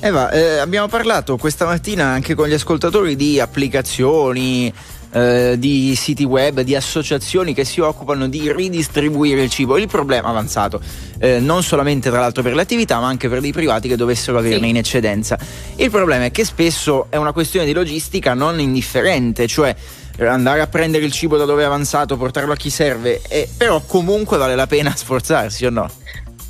Eva, 0.00 0.30
eh, 0.30 0.58
abbiamo 0.58 0.86
parlato 0.86 1.36
questa 1.36 1.64
mattina 1.64 2.04
anche 2.04 2.34
con 2.34 2.46
gli 2.46 2.52
ascoltatori 2.52 3.16
di 3.16 3.40
applicazioni, 3.40 4.72
eh, 5.14 5.54
di 5.58 5.94
siti 5.94 6.24
web, 6.24 6.60
di 6.62 6.74
associazioni 6.74 7.54
che 7.54 7.64
si 7.64 7.80
occupano 7.80 8.28
di 8.28 8.52
ridistribuire 8.52 9.42
il 9.42 9.50
cibo. 9.50 9.78
Il 9.78 9.86
problema 9.86 10.28
avanzato, 10.28 10.80
eh, 11.18 11.38
non 11.38 11.62
solamente 11.62 12.10
tra 12.10 12.18
l'altro 12.18 12.42
per 12.42 12.54
le 12.54 12.62
attività, 12.62 12.98
ma 12.98 13.06
anche 13.06 13.28
per 13.28 13.40
dei 13.40 13.52
privati 13.52 13.88
che 13.88 13.96
dovessero 13.96 14.38
averne 14.38 14.66
in 14.66 14.76
eccedenza. 14.76 15.38
Il 15.76 15.90
problema 15.90 16.24
è 16.24 16.30
che 16.30 16.44
spesso 16.44 17.06
è 17.10 17.16
una 17.16 17.32
questione 17.32 17.64
di 17.64 17.72
logistica 17.72 18.34
non 18.34 18.58
indifferente, 18.58 19.46
cioè 19.46 19.74
eh, 20.16 20.26
andare 20.26 20.60
a 20.60 20.66
prendere 20.66 21.04
il 21.04 21.12
cibo 21.12 21.36
da 21.36 21.44
dove 21.44 21.62
è 21.62 21.66
avanzato, 21.66 22.16
portarlo 22.16 22.52
a 22.52 22.56
chi 22.56 22.70
serve, 22.70 23.22
e, 23.28 23.48
però 23.56 23.80
comunque 23.86 24.36
vale 24.36 24.54
la 24.54 24.66
pena 24.66 24.94
sforzarsi 24.96 25.64
o 25.64 25.70
no? 25.70 25.90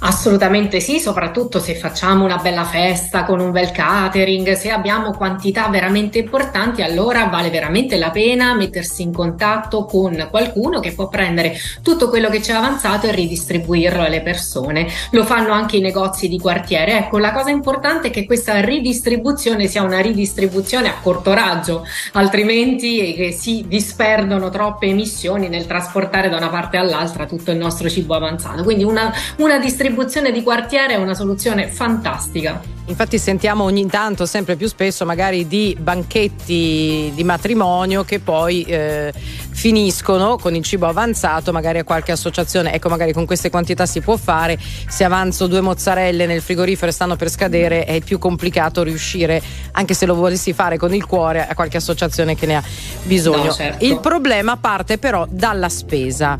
Assolutamente 0.06 0.80
sì, 0.80 1.00
soprattutto 1.00 1.58
se 1.58 1.74
facciamo 1.76 2.26
una 2.26 2.36
bella 2.36 2.64
festa 2.64 3.24
con 3.24 3.40
un 3.40 3.50
bel 3.50 3.70
catering, 3.70 4.52
se 4.52 4.70
abbiamo 4.70 5.12
quantità 5.12 5.66
veramente 5.68 6.18
importanti, 6.18 6.82
allora 6.82 7.24
vale 7.28 7.48
veramente 7.48 7.96
la 7.96 8.10
pena 8.10 8.54
mettersi 8.54 9.00
in 9.00 9.14
contatto 9.14 9.86
con 9.86 10.28
qualcuno 10.28 10.78
che 10.80 10.92
può 10.92 11.08
prendere 11.08 11.56
tutto 11.82 12.10
quello 12.10 12.28
che 12.28 12.40
c'è 12.40 12.52
avanzato 12.52 13.06
e 13.06 13.12
ridistribuirlo 13.12 14.02
alle 14.02 14.20
persone. 14.20 14.88
Lo 15.12 15.24
fanno 15.24 15.54
anche 15.54 15.78
i 15.78 15.80
negozi 15.80 16.28
di 16.28 16.38
quartiere. 16.38 16.98
Ecco, 16.98 17.16
la 17.16 17.32
cosa 17.32 17.48
importante 17.48 18.08
è 18.08 18.10
che 18.10 18.26
questa 18.26 18.60
ridistribuzione 18.60 19.68
sia 19.68 19.80
una 19.80 20.00
ridistribuzione 20.00 20.88
a 20.88 20.96
corto 21.00 21.32
raggio, 21.32 21.82
altrimenti 22.12 23.32
si 23.32 23.64
disperdono 23.66 24.50
troppe 24.50 24.84
emissioni 24.84 25.48
nel 25.48 25.64
trasportare 25.64 26.28
da 26.28 26.36
una 26.36 26.50
parte 26.50 26.76
all'altra 26.76 27.24
tutto 27.24 27.52
il 27.52 27.56
nostro 27.56 27.88
cibo 27.88 28.14
avanzato. 28.14 28.62
Quindi 28.64 28.84
una, 28.84 29.10
una 29.38 29.58
distribuzione 29.58 29.92
di 30.32 30.42
quartiere 30.42 30.94
è 30.94 30.96
una 30.96 31.14
soluzione 31.14 31.68
fantastica. 31.68 32.60
Infatti 32.86 33.18
sentiamo 33.18 33.64
ogni 33.64 33.86
tanto, 33.86 34.26
sempre 34.26 34.56
più 34.56 34.68
spesso, 34.68 35.06
magari 35.06 35.46
di 35.46 35.74
banchetti 35.80 37.10
di 37.14 37.24
matrimonio 37.24 38.04
che 38.04 38.20
poi 38.20 38.62
eh, 38.64 39.10
finiscono 39.50 40.36
con 40.36 40.54
il 40.54 40.62
cibo 40.62 40.86
avanzato, 40.86 41.50
magari 41.50 41.78
a 41.78 41.84
qualche 41.84 42.12
associazione. 42.12 42.74
Ecco, 42.74 42.90
magari 42.90 43.14
con 43.14 43.24
queste 43.24 43.48
quantità 43.48 43.86
si 43.86 44.00
può 44.00 44.16
fare. 44.16 44.58
Se 44.60 45.02
avanzo 45.02 45.46
due 45.46 45.62
mozzarelle 45.62 46.26
nel 46.26 46.42
frigorifero 46.42 46.90
e 46.90 46.94
stanno 46.94 47.16
per 47.16 47.30
scadere, 47.30 47.84
è 47.84 48.00
più 48.02 48.18
complicato 48.18 48.82
riuscire, 48.82 49.42
anche 49.72 49.94
se 49.94 50.04
lo 50.04 50.14
volessi 50.14 50.52
fare 50.52 50.76
con 50.76 50.94
il 50.94 51.06
cuore, 51.06 51.46
a 51.46 51.54
qualche 51.54 51.78
associazione 51.78 52.34
che 52.34 52.44
ne 52.44 52.56
ha 52.56 52.62
bisogno. 53.04 53.44
No, 53.44 53.52
certo. 53.52 53.82
Il 53.82 53.98
problema 54.00 54.58
parte 54.58 54.98
però 54.98 55.26
dalla 55.30 55.70
spesa. 55.70 56.36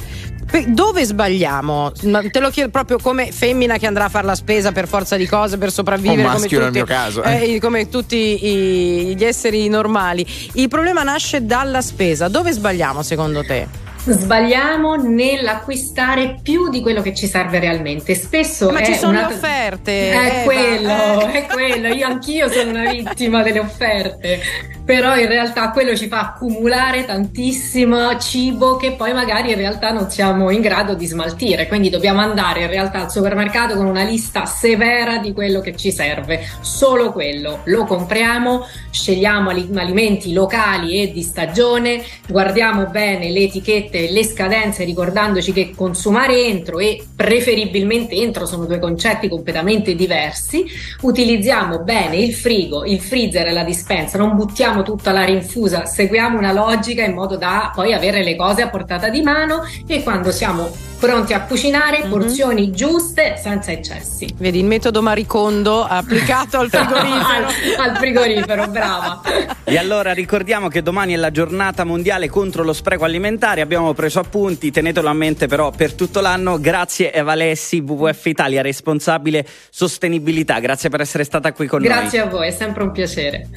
Pe- 0.51 0.67
Dove 0.69 1.05
sbagliamo? 1.05 1.91
Te 2.31 2.39
lo 2.39 2.51
chiedo 2.51 2.69
proprio 2.71 2.99
come 2.99 3.33
femmina 3.33 3.79
che 3.79 3.87
andrà 3.87 4.05
a 4.05 4.09
fare 4.09 4.27
la 4.27 4.35
spesa 4.35 4.73
per 4.73 4.87
forza 4.87 5.17
di 5.17 5.27
cose, 5.27 5.57
per 5.57 5.73
sopravvivere. 5.73 6.23
O 6.35 6.39
come 6.39 6.41
maschio 6.43 6.59
nel 6.59 6.67
tutti, 6.69 6.79
mio 6.79 6.87
caso, 6.87 7.23
eh. 7.23 7.55
eh, 7.55 7.61
come 7.61 7.89
tutti 7.89 8.17
i- 8.17 9.17
gli 9.17 9.25
esseri 9.25 9.69
normali. 9.69 10.27
Il 10.55 10.69
problema 10.69 11.03
nasce 11.03 11.45
dalla 11.45 11.81
spesa. 11.81 12.29
Dove 12.29 12.53
sbagliamo 12.53 13.03
secondo 13.03 13.43
te? 13.45 13.84
Sbagliamo 14.07 14.97
nell'acquistare 14.97 16.39
più 16.43 16.69
di 16.69 16.83
quello 16.83 17.01
che 17.01 17.15
ci 17.15 17.27
serve 17.27 17.59
realmente. 17.59 18.15
Spesso 18.15 18.71
Ma 18.71 18.83
ci 18.83 18.95
sono 18.95 19.19
una- 19.19 19.29
le 19.29 19.35
offerte. 19.35 20.11
È 20.11 20.17
Eva, 20.17 20.43
quello, 20.45 21.21
eh. 21.29 21.33
è 21.33 21.47
quello. 21.47 21.89
Io 21.89 22.07
anch'io 22.07 22.51
sono 22.51 22.71
una 22.71 22.91
vittima 22.91 23.43
delle 23.43 23.61
offerte. 23.61 24.41
Però 24.85 25.17
in 25.17 25.29
realtà 25.29 25.71
quello 25.71 25.97
ci 25.97 26.09
fa 26.09 26.21
accumulare 26.21 27.07
tantissimo 27.07 28.19
cibo 28.19 28.77
che 28.77 28.93
poi 28.93 29.15
magari 29.15 29.53
in 29.53 29.57
realtà 29.57 29.93
non 29.93 30.11
siamo 30.11 30.51
in 30.51 30.61
grado 30.61 30.93
di 30.93 31.07
smaltire. 31.07 31.67
Quindi 31.67 31.89
dobbiamo 31.89 32.21
andare 32.21 32.61
in 32.65 32.69
realtà 32.69 33.01
al 33.01 33.11
supermercato 33.11 33.77
con 33.77 33.87
una 33.87 34.03
lista 34.03 34.45
severa 34.45 35.17
di 35.17 35.33
quello 35.33 35.61
che 35.61 35.75
ci 35.75 35.91
serve. 35.91 36.47
Solo 36.61 37.13
quello. 37.13 37.61
Lo 37.65 37.85
compriamo, 37.87 38.67
scegliamo 38.91 39.49
ali- 39.49 39.71
alimenti 39.75 40.35
locali 40.35 41.01
e 41.01 41.11
di 41.11 41.23
stagione, 41.23 42.03
guardiamo 42.29 42.85
bene 42.85 43.31
le 43.31 43.41
etichette 43.45 43.94
e 43.99 44.11
le 44.11 44.25
scadenze 44.25 44.85
ricordandoci 44.85 45.53
che 45.53 45.73
consumare 45.75 46.45
entro 46.47 46.79
e 46.79 47.03
preferibilmente 47.15 48.15
entro 48.15 48.47
sono 48.47 48.65
due 48.65 48.79
concetti 48.79 49.29
completamente 49.29 49.95
diversi. 49.95 50.65
Utilizziamo 51.03 51.81
bene 51.81 52.17
il 52.17 52.35
frigo, 52.35 52.85
il 52.85 53.01
freezer 53.01 53.47
e 53.47 53.53
la 53.53 53.65
dispensa, 53.65 54.19
non 54.19 54.35
buttiamo 54.35 54.83
tutta 54.83 55.13
la 55.13 55.25
rinfusa, 55.25 55.87
seguiamo 55.87 56.39
una 56.39 56.53
logica 56.53 57.05
in 57.05 57.15
modo 57.15 57.37
da 57.37 57.71
poi 57.75 57.93
avere 57.93 58.23
le 58.23 58.37
cose 58.37 58.63
a 58.63 58.69
portata 58.69 59.09
di 59.09 59.23
mano 59.23 59.63
e 59.87 60.03
quando 60.03 60.31
siamo 60.31 60.93
pronti 61.05 61.35
a 61.35 61.43
cucinare 61.43 62.07
porzioni 62.09 62.73
giuste 62.73 63.37
senza 63.37 63.71
eccessi. 63.71 64.27
Vedi 64.39 64.61
il 64.61 64.65
metodo 64.65 65.03
maricondo 65.03 65.85
applicato 65.85 66.59
al 66.59 66.71
frigorifero. 66.71 67.47
al 67.79 67.97
frigorifero, 67.97 68.69
brava. 68.69 69.21
E 69.65 69.77
allora 69.77 70.15
ricordiamo 70.15 70.69
che 70.69 70.81
domani 70.83 71.13
è 71.13 71.17
la 71.17 71.31
giornata 71.31 71.85
mondiale 71.85 72.31
contro 72.31 72.63
lo 72.63 72.73
spreco 72.73 73.05
alimentare. 73.05 73.61
Abbiamo 73.61 73.93
preso 73.93 74.19
appunti, 74.19 74.71
tenetelo 74.71 75.09
a 75.09 75.13
mente 75.13 75.47
però 75.47 75.71
per 75.71 75.93
tutto 75.93 76.21
l'anno. 76.21 76.59
Grazie 76.59 77.13
Eva 77.13 77.33
Alessi, 77.33 77.81
WWF 77.81 78.25
Italia, 78.25 78.63
responsabile 78.63 79.47
sostenibilità. 79.69 80.59
Grazie 80.59 80.89
per 80.89 81.03
essere 81.03 81.25
stata 81.25 81.53
qui 81.53 81.67
con 81.67 81.83
Grazie 81.83 82.21
noi. 82.21 82.29
a 82.29 82.31
voi, 82.31 82.47
è 82.49 82.51
sempre 82.51 82.83
un 82.83 82.93
piacere. 82.93 83.49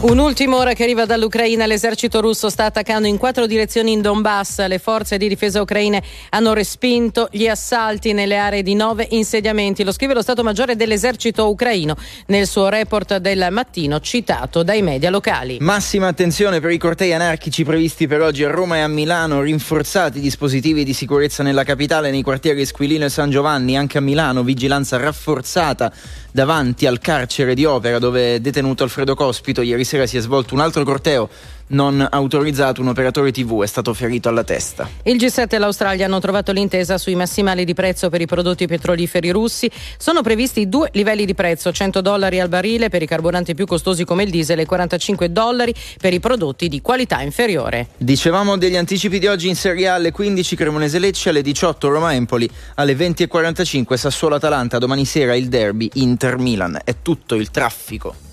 Un'ultima 0.00 0.54
ora 0.54 0.74
che 0.74 0.84
arriva 0.84 1.06
dall'Ucraina, 1.06 1.66
l'esercito 1.66 2.20
russo 2.20 2.50
sta 2.50 2.66
attaccando 2.66 3.08
in 3.08 3.16
quattro 3.16 3.48
direzioni 3.48 3.90
in 3.90 4.00
Donbass. 4.00 4.64
Le 4.68 4.78
forze 4.78 5.16
di 5.18 5.26
difesa 5.26 5.60
ucraine 5.60 6.00
hanno 6.28 6.52
respinto 6.52 7.26
gli 7.32 7.48
assalti 7.48 8.12
nelle 8.12 8.36
aree 8.36 8.62
di 8.62 8.76
nove 8.76 9.08
insediamenti. 9.10 9.82
Lo 9.82 9.90
scrive 9.90 10.14
lo 10.14 10.22
Stato 10.22 10.44
Maggiore 10.44 10.76
dell'esercito 10.76 11.50
ucraino 11.50 11.96
nel 12.26 12.46
suo 12.46 12.68
report 12.68 13.16
del 13.16 13.48
mattino 13.50 13.98
citato 13.98 14.62
dai 14.62 14.82
media 14.82 15.10
locali. 15.10 15.56
Massima 15.58 16.06
attenzione 16.06 16.60
per 16.60 16.70
i 16.70 16.78
cortei 16.78 17.12
anarchici 17.12 17.64
previsti 17.64 18.06
per 18.06 18.20
oggi 18.20 18.44
a 18.44 18.50
Roma 18.50 18.76
e 18.76 18.80
a 18.82 18.88
Milano, 18.88 19.40
rinforzati 19.40 20.18
i 20.18 20.20
dispositivi 20.20 20.84
di 20.84 20.92
sicurezza 20.92 21.42
nella 21.42 21.64
capitale, 21.64 22.12
nei 22.12 22.22
quartieri 22.22 22.64
Squilino 22.64 23.04
e 23.04 23.08
San 23.08 23.30
Giovanni, 23.30 23.76
anche 23.76 23.98
a 23.98 24.00
Milano, 24.00 24.44
vigilanza 24.44 24.96
rafforzata 24.96 25.92
davanti 26.30 26.86
al 26.86 27.00
carcere 27.00 27.54
di 27.54 27.64
Opera 27.64 27.98
dove 27.98 28.36
è 28.36 28.38
detenuto 28.38 28.84
Alfredo 28.84 29.16
Cospito. 29.16 29.60
Ieri 29.60 29.86
sera 29.88 30.06
si 30.06 30.18
è 30.18 30.20
svolto 30.20 30.54
un 30.54 30.60
altro 30.60 30.84
corteo 30.84 31.28
non 31.68 32.06
autorizzato, 32.08 32.80
un 32.80 32.88
operatore 32.88 33.32
TV 33.32 33.62
è 33.62 33.66
stato 33.66 33.92
ferito 33.92 34.28
alla 34.28 34.44
testa. 34.44 34.88
Il 35.02 35.16
G7 35.16 35.48
e 35.48 35.58
l'Australia 35.58 36.06
hanno 36.06 36.20
trovato 36.20 36.52
l'intesa 36.52 36.98
sui 36.98 37.14
massimali 37.14 37.64
di 37.64 37.74
prezzo 37.74 38.08
per 38.08 38.20
i 38.20 38.26
prodotti 38.26 38.66
petroliferi 38.66 39.30
russi. 39.30 39.70
Sono 39.98 40.22
previsti 40.22 40.68
due 40.68 40.88
livelli 40.92 41.24
di 41.24 41.34
prezzo, 41.34 41.72
100 41.72 42.00
dollari 42.00 42.40
al 42.40 42.48
barile 42.48 42.88
per 42.88 43.02
i 43.02 43.06
carburanti 43.06 43.54
più 43.54 43.66
costosi 43.66 44.04
come 44.04 44.22
il 44.22 44.30
diesel 44.30 44.60
e 44.60 44.66
45 44.66 45.32
dollari 45.32 45.74
per 46.00 46.12
i 46.12 46.20
prodotti 46.20 46.68
di 46.68 46.80
qualità 46.80 47.20
inferiore. 47.22 47.88
Dicevamo 47.96 48.56
degli 48.56 48.76
anticipi 48.76 49.18
di 49.18 49.26
oggi 49.26 49.48
in 49.48 49.56
Serie 49.56 49.88
A 49.88 49.94
alle 49.94 50.12
15 50.12 50.56
Cremonese 50.56 50.98
Lecce, 50.98 51.30
alle 51.30 51.42
18 51.42 51.88
Roma 51.88 52.14
Empoli, 52.14 52.48
alle 52.76 52.94
20.45 52.94 53.94
Sassuolo 53.94 54.36
Atalanta, 54.36 54.78
domani 54.78 55.04
sera 55.04 55.34
il 55.34 55.48
derby 55.48 55.88
Inter 55.94 56.38
Milan. 56.38 56.78
È 56.84 56.96
tutto 57.02 57.34
il 57.34 57.50
traffico. 57.50 58.27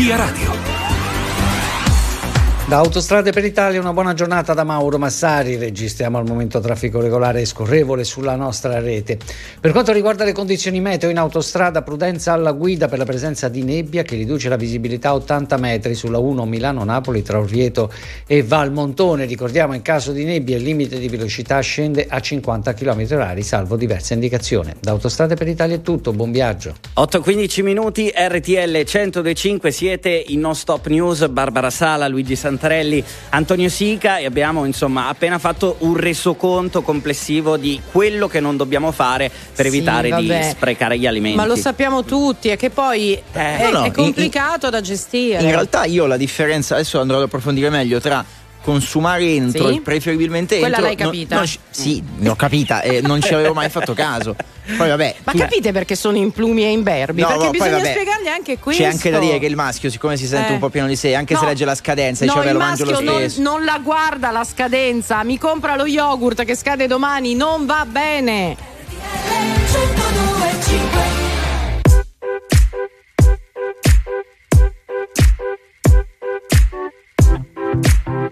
Via 0.00 0.16
Radio. 0.16 0.79
Da 2.70 2.76
Autostrade 2.76 3.32
per 3.32 3.44
Italia 3.44 3.80
una 3.80 3.92
buona 3.92 4.14
giornata 4.14 4.54
da 4.54 4.62
Mauro 4.62 4.96
Massari, 4.96 5.56
registriamo 5.56 6.18
al 6.18 6.24
momento 6.24 6.60
traffico 6.60 7.00
regolare 7.00 7.40
e 7.40 7.44
scorrevole 7.44 8.04
sulla 8.04 8.36
nostra 8.36 8.78
rete. 8.78 9.18
Per 9.58 9.72
quanto 9.72 9.90
riguarda 9.90 10.22
le 10.22 10.30
condizioni 10.30 10.80
meteo 10.80 11.10
in 11.10 11.18
autostrada, 11.18 11.82
prudenza 11.82 12.32
alla 12.32 12.52
guida 12.52 12.86
per 12.86 12.98
la 12.98 13.04
presenza 13.04 13.48
di 13.48 13.64
nebbia 13.64 14.04
che 14.04 14.14
riduce 14.14 14.48
la 14.48 14.54
visibilità 14.54 15.08
a 15.08 15.14
80 15.14 15.56
metri 15.56 15.96
sulla 15.96 16.18
1 16.18 16.46
Milano-Napoli 16.46 17.22
tra 17.24 17.40
Orvieto 17.40 17.92
e 18.24 18.44
Valmontone. 18.44 19.24
Ricordiamo 19.24 19.74
in 19.74 19.82
caso 19.82 20.12
di 20.12 20.22
nebbia 20.22 20.56
il 20.56 20.62
limite 20.62 21.00
di 21.00 21.08
velocità 21.08 21.58
scende 21.58 22.06
a 22.08 22.20
50 22.20 22.72
km 22.74 23.00
h 23.00 23.40
salvo 23.42 23.74
diversa 23.74 24.14
indicazione. 24.14 24.76
Da 24.78 24.92
Autostrade 24.92 25.34
per 25.34 25.48
Italia 25.48 25.74
è 25.74 25.82
tutto, 25.82 26.12
buon 26.12 26.30
viaggio. 26.30 26.76
8-15 26.94 27.64
minuti, 27.64 28.12
RTL 28.14 28.84
1025, 28.86 29.72
siete 29.72 30.10
in 30.28 30.38
Non 30.38 30.54
Stop 30.54 30.86
News, 30.86 31.26
Barbara 31.26 31.70
Sala, 31.70 32.06
Luigi 32.06 32.36
Santarelli, 32.64 33.02
Antonio 33.30 33.70
Sica 33.70 34.18
e 34.18 34.26
abbiamo 34.26 34.66
insomma 34.66 35.08
appena 35.08 35.38
fatto 35.38 35.76
un 35.80 35.96
resoconto 35.96 36.82
complessivo 36.82 37.56
di 37.56 37.80
quello 37.90 38.28
che 38.28 38.40
non 38.40 38.58
dobbiamo 38.58 38.92
fare 38.92 39.30
per 39.54 39.66
Sì, 39.70 39.76
evitare 39.76 40.14
di 40.16 40.26
vabbè. 40.28 40.50
sprecare 40.50 40.98
gli 40.98 41.06
alimenti. 41.06 41.36
Ma 41.38 41.46
lo 41.46 41.56
sappiamo 41.56 42.04
tutti, 42.04 42.48
è 42.50 42.56
che 42.58 42.68
poi 42.68 43.18
è, 43.32 43.68
No, 43.70 43.78
no, 43.78 43.82
è 43.84 43.86
in- 43.86 43.92
complicato 43.94 44.68
da 44.68 44.82
gestire. 44.82 45.40
In 45.42 45.48
realtà 45.48 45.84
io 45.84 46.04
la 46.04 46.18
differenza, 46.18 46.74
adesso 46.74 47.00
andrò 47.00 47.16
ad 47.16 47.22
approfondire 47.22 47.70
meglio, 47.70 47.98
tra 47.98 48.22
consumare 48.62 49.24
entro 49.34 49.70
Sì? 49.72 49.80
preferibilmente 49.80 50.58
Quella 50.58 50.76
entro 50.76 50.82
l'hai 50.92 50.96
non- 50.96 51.06
capita? 51.06 51.36
non 51.36 51.46
ci- 51.46 51.58
sì, 51.70 52.02
l'ho 52.18 52.34
capita 52.36 52.82
e 52.82 53.00
non 53.00 53.20
ci 53.22 53.32
avevo 53.34 53.54
mai 53.54 53.68
fatto 53.70 53.94
caso. 53.94 54.34
Poi 54.76 54.88
vabbè, 54.88 55.16
Ma 55.24 55.32
tu- 55.32 55.38
capite 55.38 55.72
perché 55.72 55.96
sono 55.96 56.16
implumi 56.16 56.62
e 56.64 56.70
imberbi? 56.70 57.22
No, 57.22 57.28
perché 57.28 57.44
no, 57.44 57.50
bisogna 57.50 57.70
vabbè, 57.78 57.90
spiegargli 57.92 58.26
anche 58.28 58.58
questo. 58.58 58.82
C'è 58.82 58.88
anche 58.88 59.10
da 59.10 59.18
dire 59.18 59.38
che 59.38 59.46
il 59.46 59.56
maschio, 59.56 59.90
siccome 59.90 60.16
si 60.16 60.26
sente 60.26 60.50
Eh. 60.50 60.52
un 60.52 60.58
po' 60.60 60.68
pieno 60.68 60.86
di 60.86 60.94
sé, 60.96 61.14
anche 61.14 61.34
se 61.34 61.40
No. 61.42 61.48
legge 61.48 61.64
la 61.64 61.74
scadenza, 61.74 62.24
No, 62.24 62.32
dice 62.32 62.44
vabbè 62.44 62.52
il 62.52 62.58
lo 62.58 62.64
mangio 62.64 62.84
lo 62.84 62.90
maschio 63.02 63.42
non, 63.42 63.56
non 63.58 63.64
la 63.64 63.80
guarda 63.82 64.30
la 64.30 64.44
scadenza, 64.44 65.24
mi 65.24 65.38
compra 65.38 65.74
lo 65.74 65.86
yogurt 65.86 66.44
che 66.44 66.54
scade 66.54 66.86
domani, 66.86 67.34
non 67.34 67.66
va 67.66 67.84
bene. 67.84 68.56
Ever 78.12 78.30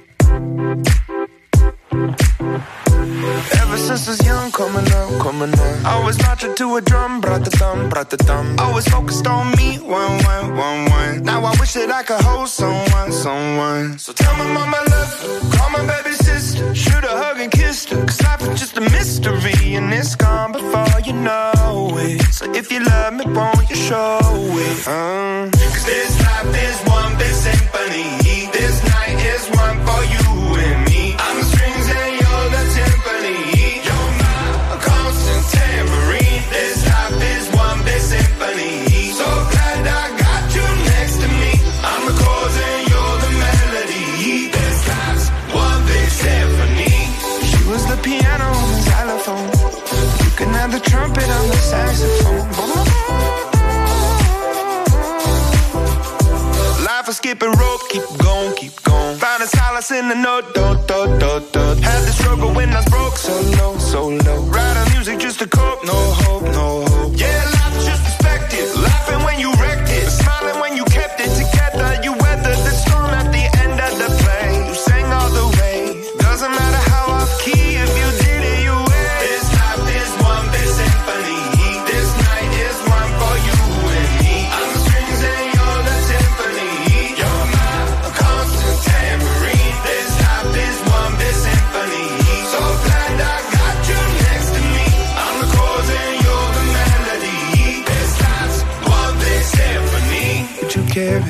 since 3.89 4.07
I 4.07 4.11
was 4.11 4.27
young, 4.27 4.51
coming 4.53 4.93
up, 4.93 5.09
coming 5.23 5.55
up. 5.55 5.85
Always 5.87 6.19
marching 6.23 6.55
to 6.57 6.77
a 6.77 6.81
drum, 6.81 7.21
brought 7.23 7.45
the 7.45 7.51
thumb, 7.51 7.89
brought 7.89 8.11
the 8.11 8.19
thumb. 8.19 8.57
Always 8.59 8.87
focused 8.89 9.27
on 9.27 9.57
me, 9.57 9.79
one, 9.79 10.15
one, 10.25 10.57
one, 10.57 10.91
one. 10.91 11.23
Now 11.23 11.41
I 11.45 11.53
wish 11.59 11.73
that 11.73 11.91
I 11.91 12.03
could 12.03 12.21
hold 12.21 12.49
someone, 12.49 13.13
someone. 13.13 13.99
So 13.99 14.13
tell 14.13 14.35
my 14.37 14.47
mama 14.53 14.81
love 14.91 15.11
call 15.55 15.71
my 15.71 15.85
baby 15.87 16.15
sister, 16.15 16.75
shoot 16.75 17.05
a 17.05 17.15
hug 17.23 17.41
and 17.41 17.51
kiss 17.51 17.87
her. 17.87 18.05
Cause 18.05 18.21
life 18.23 18.43
is 18.43 18.61
just 18.61 18.77
a 18.77 18.83
mystery, 18.83 19.75
and 19.77 19.93
it's 19.93 20.15
gone 20.17 20.53
before 20.53 21.01
you 21.07 21.15
know 21.15 21.89
it. 21.97 22.21
So 22.39 22.45
if 22.53 22.71
you 22.71 22.81
love 22.85 23.15
me, 23.15 23.25
won't 23.27 23.71
you 23.71 23.77
show 23.77 24.19
it? 24.67 24.87
Uh. 24.87 25.49
Cause 25.51 25.87
this 25.87 26.13
life 26.29 26.53
is 26.67 26.79
one 26.99 27.17
big 27.17 27.35
symphony. 27.47 28.09
This 28.53 28.77
night 28.93 29.19
is 29.33 29.45
one 29.57 29.77
for 29.87 30.03
you 30.13 30.38
Life 56.89 57.09
is 57.09 57.17
skipping 57.17 57.51
rope, 57.51 57.81
keep 57.91 58.03
going, 58.19 58.55
keep 58.55 58.83
going. 58.83 59.19
Finding 59.19 59.49
solace 59.49 59.91
in 59.91 60.09
the 60.09 60.15
do. 61.53 61.61
Had 61.83 62.01
the 62.07 62.13
struggle 62.13 62.53
when 62.55 62.71
I 62.71 62.77
was 62.77 62.87
broke, 62.89 63.17
so 63.17 63.35
low, 63.59 63.79
so 63.79 64.09
low. 64.09 64.43
Writing 64.45 64.93
music 64.95 65.19
just 65.19 65.39
to 65.41 65.47
cope, 65.47 65.85
no 65.85 65.93
hope, 65.93 66.45
no 66.45 66.81
hope. 66.81 66.88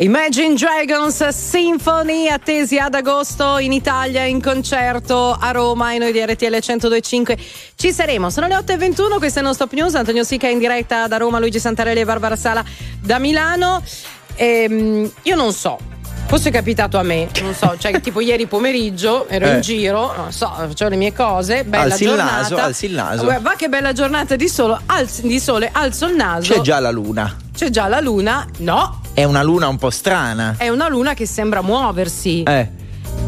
Imagine 0.00 0.54
Dragons 0.54 1.26
Symphony 1.28 2.28
attesi 2.28 2.78
ad 2.78 2.94
agosto 2.94 3.58
in 3.58 3.72
Italia 3.72 4.22
in 4.22 4.40
concerto 4.40 5.36
a 5.38 5.50
Roma 5.50 5.92
e 5.92 5.98
noi 5.98 6.12
di 6.12 6.24
RTL 6.24 6.44
1025 6.64 7.36
ci 7.74 7.92
saremo. 7.92 8.30
Sono 8.30 8.46
le 8.46 8.54
8.21, 8.54 9.16
questa 9.18 9.40
è 9.40 9.42
Non 9.42 9.54
Stop 9.54 9.72
News, 9.72 9.96
Antonio 9.96 10.22
Sica 10.22 10.46
in 10.46 10.60
diretta 10.60 11.08
da 11.08 11.16
Roma, 11.16 11.40
Luigi 11.40 11.58
Santarelli 11.58 11.98
e 12.00 12.04
Barbara 12.04 12.36
Sala 12.36 12.64
da 13.02 13.18
Milano. 13.18 13.82
Ehm, 14.36 15.10
io 15.22 15.34
non 15.34 15.52
so, 15.52 15.76
fosse 16.28 16.50
capitato 16.50 16.96
a 16.96 17.02
me, 17.02 17.28
non 17.42 17.52
so, 17.54 17.74
cioè 17.76 17.98
tipo 18.00 18.20
ieri 18.20 18.46
pomeriggio 18.46 19.26
ero 19.26 19.46
Eh. 19.46 19.54
in 19.56 19.60
giro, 19.62 20.14
non 20.16 20.30
so, 20.30 20.46
facevo 20.48 20.90
le 20.90 20.96
mie 20.96 21.12
cose, 21.12 21.64
bella 21.64 21.82
Alzi 21.94 22.04
il 22.04 22.08
giornata. 22.10 22.36
naso, 22.36 22.56
alzi 22.56 22.86
il 22.86 22.92
naso. 22.94 23.24
Va 23.24 23.54
che 23.56 23.68
bella 23.68 23.92
giornata 23.92 24.36
di, 24.36 24.48
solo, 24.48 24.80
alz- 24.86 25.22
di 25.22 25.40
sole, 25.40 25.68
alzo 25.72 26.06
il 26.06 26.14
naso. 26.14 26.52
C'è 26.54 26.60
già 26.60 26.78
la 26.78 26.92
luna. 26.92 27.36
C'è 27.52 27.70
già 27.70 27.88
la 27.88 27.98
luna. 27.98 28.46
No, 28.58 29.00
È 29.18 29.24
una 29.24 29.42
luna 29.42 29.66
un 29.66 29.78
po' 29.78 29.90
strana. 29.90 30.54
è 30.58 30.68
una 30.68 30.88
luna 30.88 31.12
che 31.14 31.26
sembra 31.26 31.60
muoversi. 31.60 32.44
Eh. 32.44 32.68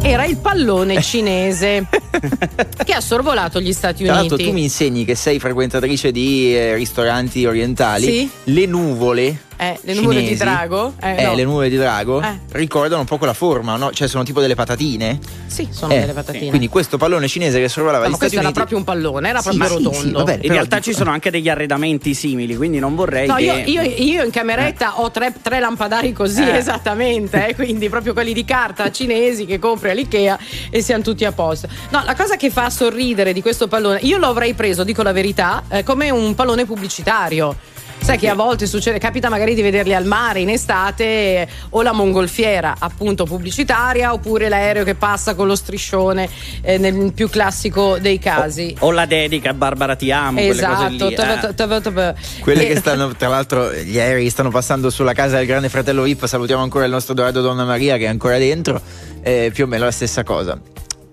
Era 0.02 0.24
il 0.24 0.36
pallone 0.36 1.02
cinese 1.02 1.84
che 2.84 2.92
ha 2.92 3.00
sorvolato 3.00 3.60
gli 3.60 3.72
Stati 3.72 4.04
Tra 4.04 4.14
l'altro 4.14 4.36
Uniti. 4.36 4.48
tu 4.50 4.54
mi 4.54 4.62
insegni 4.62 5.04
che 5.04 5.16
sei 5.16 5.40
frequentatrice 5.40 6.12
di 6.12 6.56
eh, 6.56 6.76
ristoranti 6.76 7.44
orientali. 7.44 8.04
Sì. 8.04 8.30
Le 8.44 8.66
nuvole. 8.66 9.40
Eh, 9.62 9.78
le 9.82 9.92
nuvole 9.92 10.20
di 10.20 10.24
cinesi, 10.24 10.42
drago? 10.42 10.94
Eh, 11.02 11.16
eh, 11.18 11.22
no. 11.26 11.34
le 11.34 11.44
nuvole 11.44 11.68
di 11.68 11.76
drago 11.76 12.22
Eh. 12.22 12.38
ricordano 12.52 13.00
un 13.02 13.06
po' 13.06 13.18
quella 13.18 13.34
forma, 13.34 13.76
no? 13.76 13.92
Cioè 13.92 14.08
sono 14.08 14.22
tipo 14.24 14.40
delle 14.40 14.54
patatine. 14.54 15.18
Sì, 15.48 15.68
sono 15.70 15.92
Eh, 15.92 16.00
delle 16.00 16.14
patatine. 16.14 16.48
Quindi 16.48 16.68
questo 16.68 16.96
pallone 16.96 17.28
cinese 17.28 17.60
che 17.60 17.68
sorvolava 17.68 18.04
No, 18.04 18.08
gli 18.08 18.12
ma 18.12 18.16
Stati 18.16 18.36
questo 18.36 18.48
era 18.48 18.58
Uniti. 18.58 18.58
proprio 18.58 18.78
un 18.78 18.84
pallone, 18.84 19.28
era 19.28 19.40
Sì, 19.42 19.48
proprio 19.58 19.66
sì, 19.78 19.84
rotondo. 19.84 19.98
sì, 20.00 20.12
vabbè, 20.14 20.38
In 20.40 20.52
realtà 20.52 20.76
dico- 20.76 20.90
ci 20.90 20.96
sono 20.96 21.10
anche 21.10 21.30
degli 21.30 21.48
arredamenti 21.50 22.14
simili, 22.14 22.56
quindi 22.56 22.78
non 22.78 22.94
vorrei 22.94 23.26
No, 23.26 23.34
che. 23.34 23.42
io, 23.42 23.54
io- 23.66 23.82
io 23.82 24.24
in 24.24 24.30
cameretta 24.30 24.98
ho 25.00 25.10
tre, 25.10 25.34
tre 25.42 25.60
lampadari 25.60 26.14
così 26.14 26.42
Eh. 26.42 26.56
esattamente, 26.56 27.48
eh, 27.48 27.54
quindi 27.54 27.90
proprio 27.90 28.14
quelli 28.14 28.32
di 28.32 28.46
carta 28.46 28.90
cinesi 28.90 29.44
che 29.44 29.58
compri 29.58 29.90
all'Ikea 29.90 30.38
e 30.70 30.80
siamo 30.80 31.02
tutti 31.02 31.26
a 31.26 31.32
posto. 31.32 31.68
No, 31.90 32.02
la 32.06 32.14
cosa 32.14 32.36
che 32.36 32.48
fa 32.48 32.70
sorridere 32.70 33.34
di 33.34 33.42
questo 33.42 33.68
pallone, 33.68 33.98
io 34.04 34.16
lo 34.16 34.28
avrei 34.28 34.54
preso, 34.54 34.84
dico 34.84 35.02
la 35.02 35.12
verità, 35.12 35.64
eh, 35.68 35.82
come 35.82 36.08
un 36.08 36.34
pallone 36.34 36.64
pubblicitario. 36.64 37.54
Sai 38.02 38.18
che 38.18 38.28
a 38.28 38.34
volte 38.34 38.66
succede, 38.66 38.98
capita 38.98 39.28
magari 39.28 39.54
di 39.54 39.62
vederli 39.62 39.94
al 39.94 40.04
mare 40.04 40.40
in 40.40 40.48
estate 40.48 41.04
eh, 41.04 41.48
o 41.70 41.82
la 41.82 41.92
mongolfiera 41.92 42.74
appunto 42.78 43.24
pubblicitaria 43.24 44.12
oppure 44.12 44.48
l'aereo 44.48 44.84
che 44.84 44.94
passa 44.94 45.34
con 45.34 45.46
lo 45.46 45.54
striscione 45.54 46.28
eh, 46.62 46.78
nel 46.78 47.12
più 47.12 47.28
classico 47.28 47.98
dei 47.98 48.18
casi. 48.18 48.74
O 48.80 48.90
la 48.90 49.06
dedica 49.06 49.50
a 49.50 49.54
Barbara 49.54 49.94
Ti 49.96 50.10
amo, 50.10 50.40
quelle 50.40 50.62
cose 50.62 50.86
Esatto, 50.86 52.00
eh. 52.00 52.14
Quelle 52.40 52.66
che 52.66 52.76
stanno, 52.76 53.14
tra 53.14 53.28
l'altro, 53.28 53.72
gli 53.72 53.98
aerei 53.98 54.28
stanno 54.30 54.50
passando 54.50 54.90
sulla 54.90 55.12
casa 55.12 55.36
del 55.36 55.46
grande 55.46 55.68
fratello 55.68 56.02
VIP. 56.02 56.26
Salutiamo 56.26 56.62
ancora 56.62 56.86
il 56.86 56.90
nostro 56.90 57.14
Dorado 57.14 57.42
Donna 57.42 57.64
Maria 57.64 57.96
che 57.96 58.04
è 58.04 58.08
ancora 58.08 58.38
dentro. 58.38 58.80
eh, 59.22 59.50
più 59.52 59.64
o 59.64 59.66
meno 59.66 59.84
la 59.84 59.90
stessa 59.90 60.24
cosa. 60.24 60.58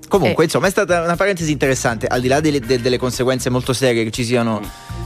Comunque, 0.07 0.43
Eh. 0.43 0.45
insomma, 0.45 0.67
è 0.67 0.69
stata 0.69 1.01
una 1.03 1.17
parentesi 1.17 1.51
interessante. 1.51 2.07
Al 2.07 2.21
di 2.21 2.29
là 2.29 2.39
delle, 2.39 2.61
de- 2.61 2.79
delle 2.79 2.97
conseguenze 2.97 3.49
molto 3.49 3.73
serie 3.73 4.05
che 4.05 4.11
ci 4.11 4.23
siano 4.23 4.61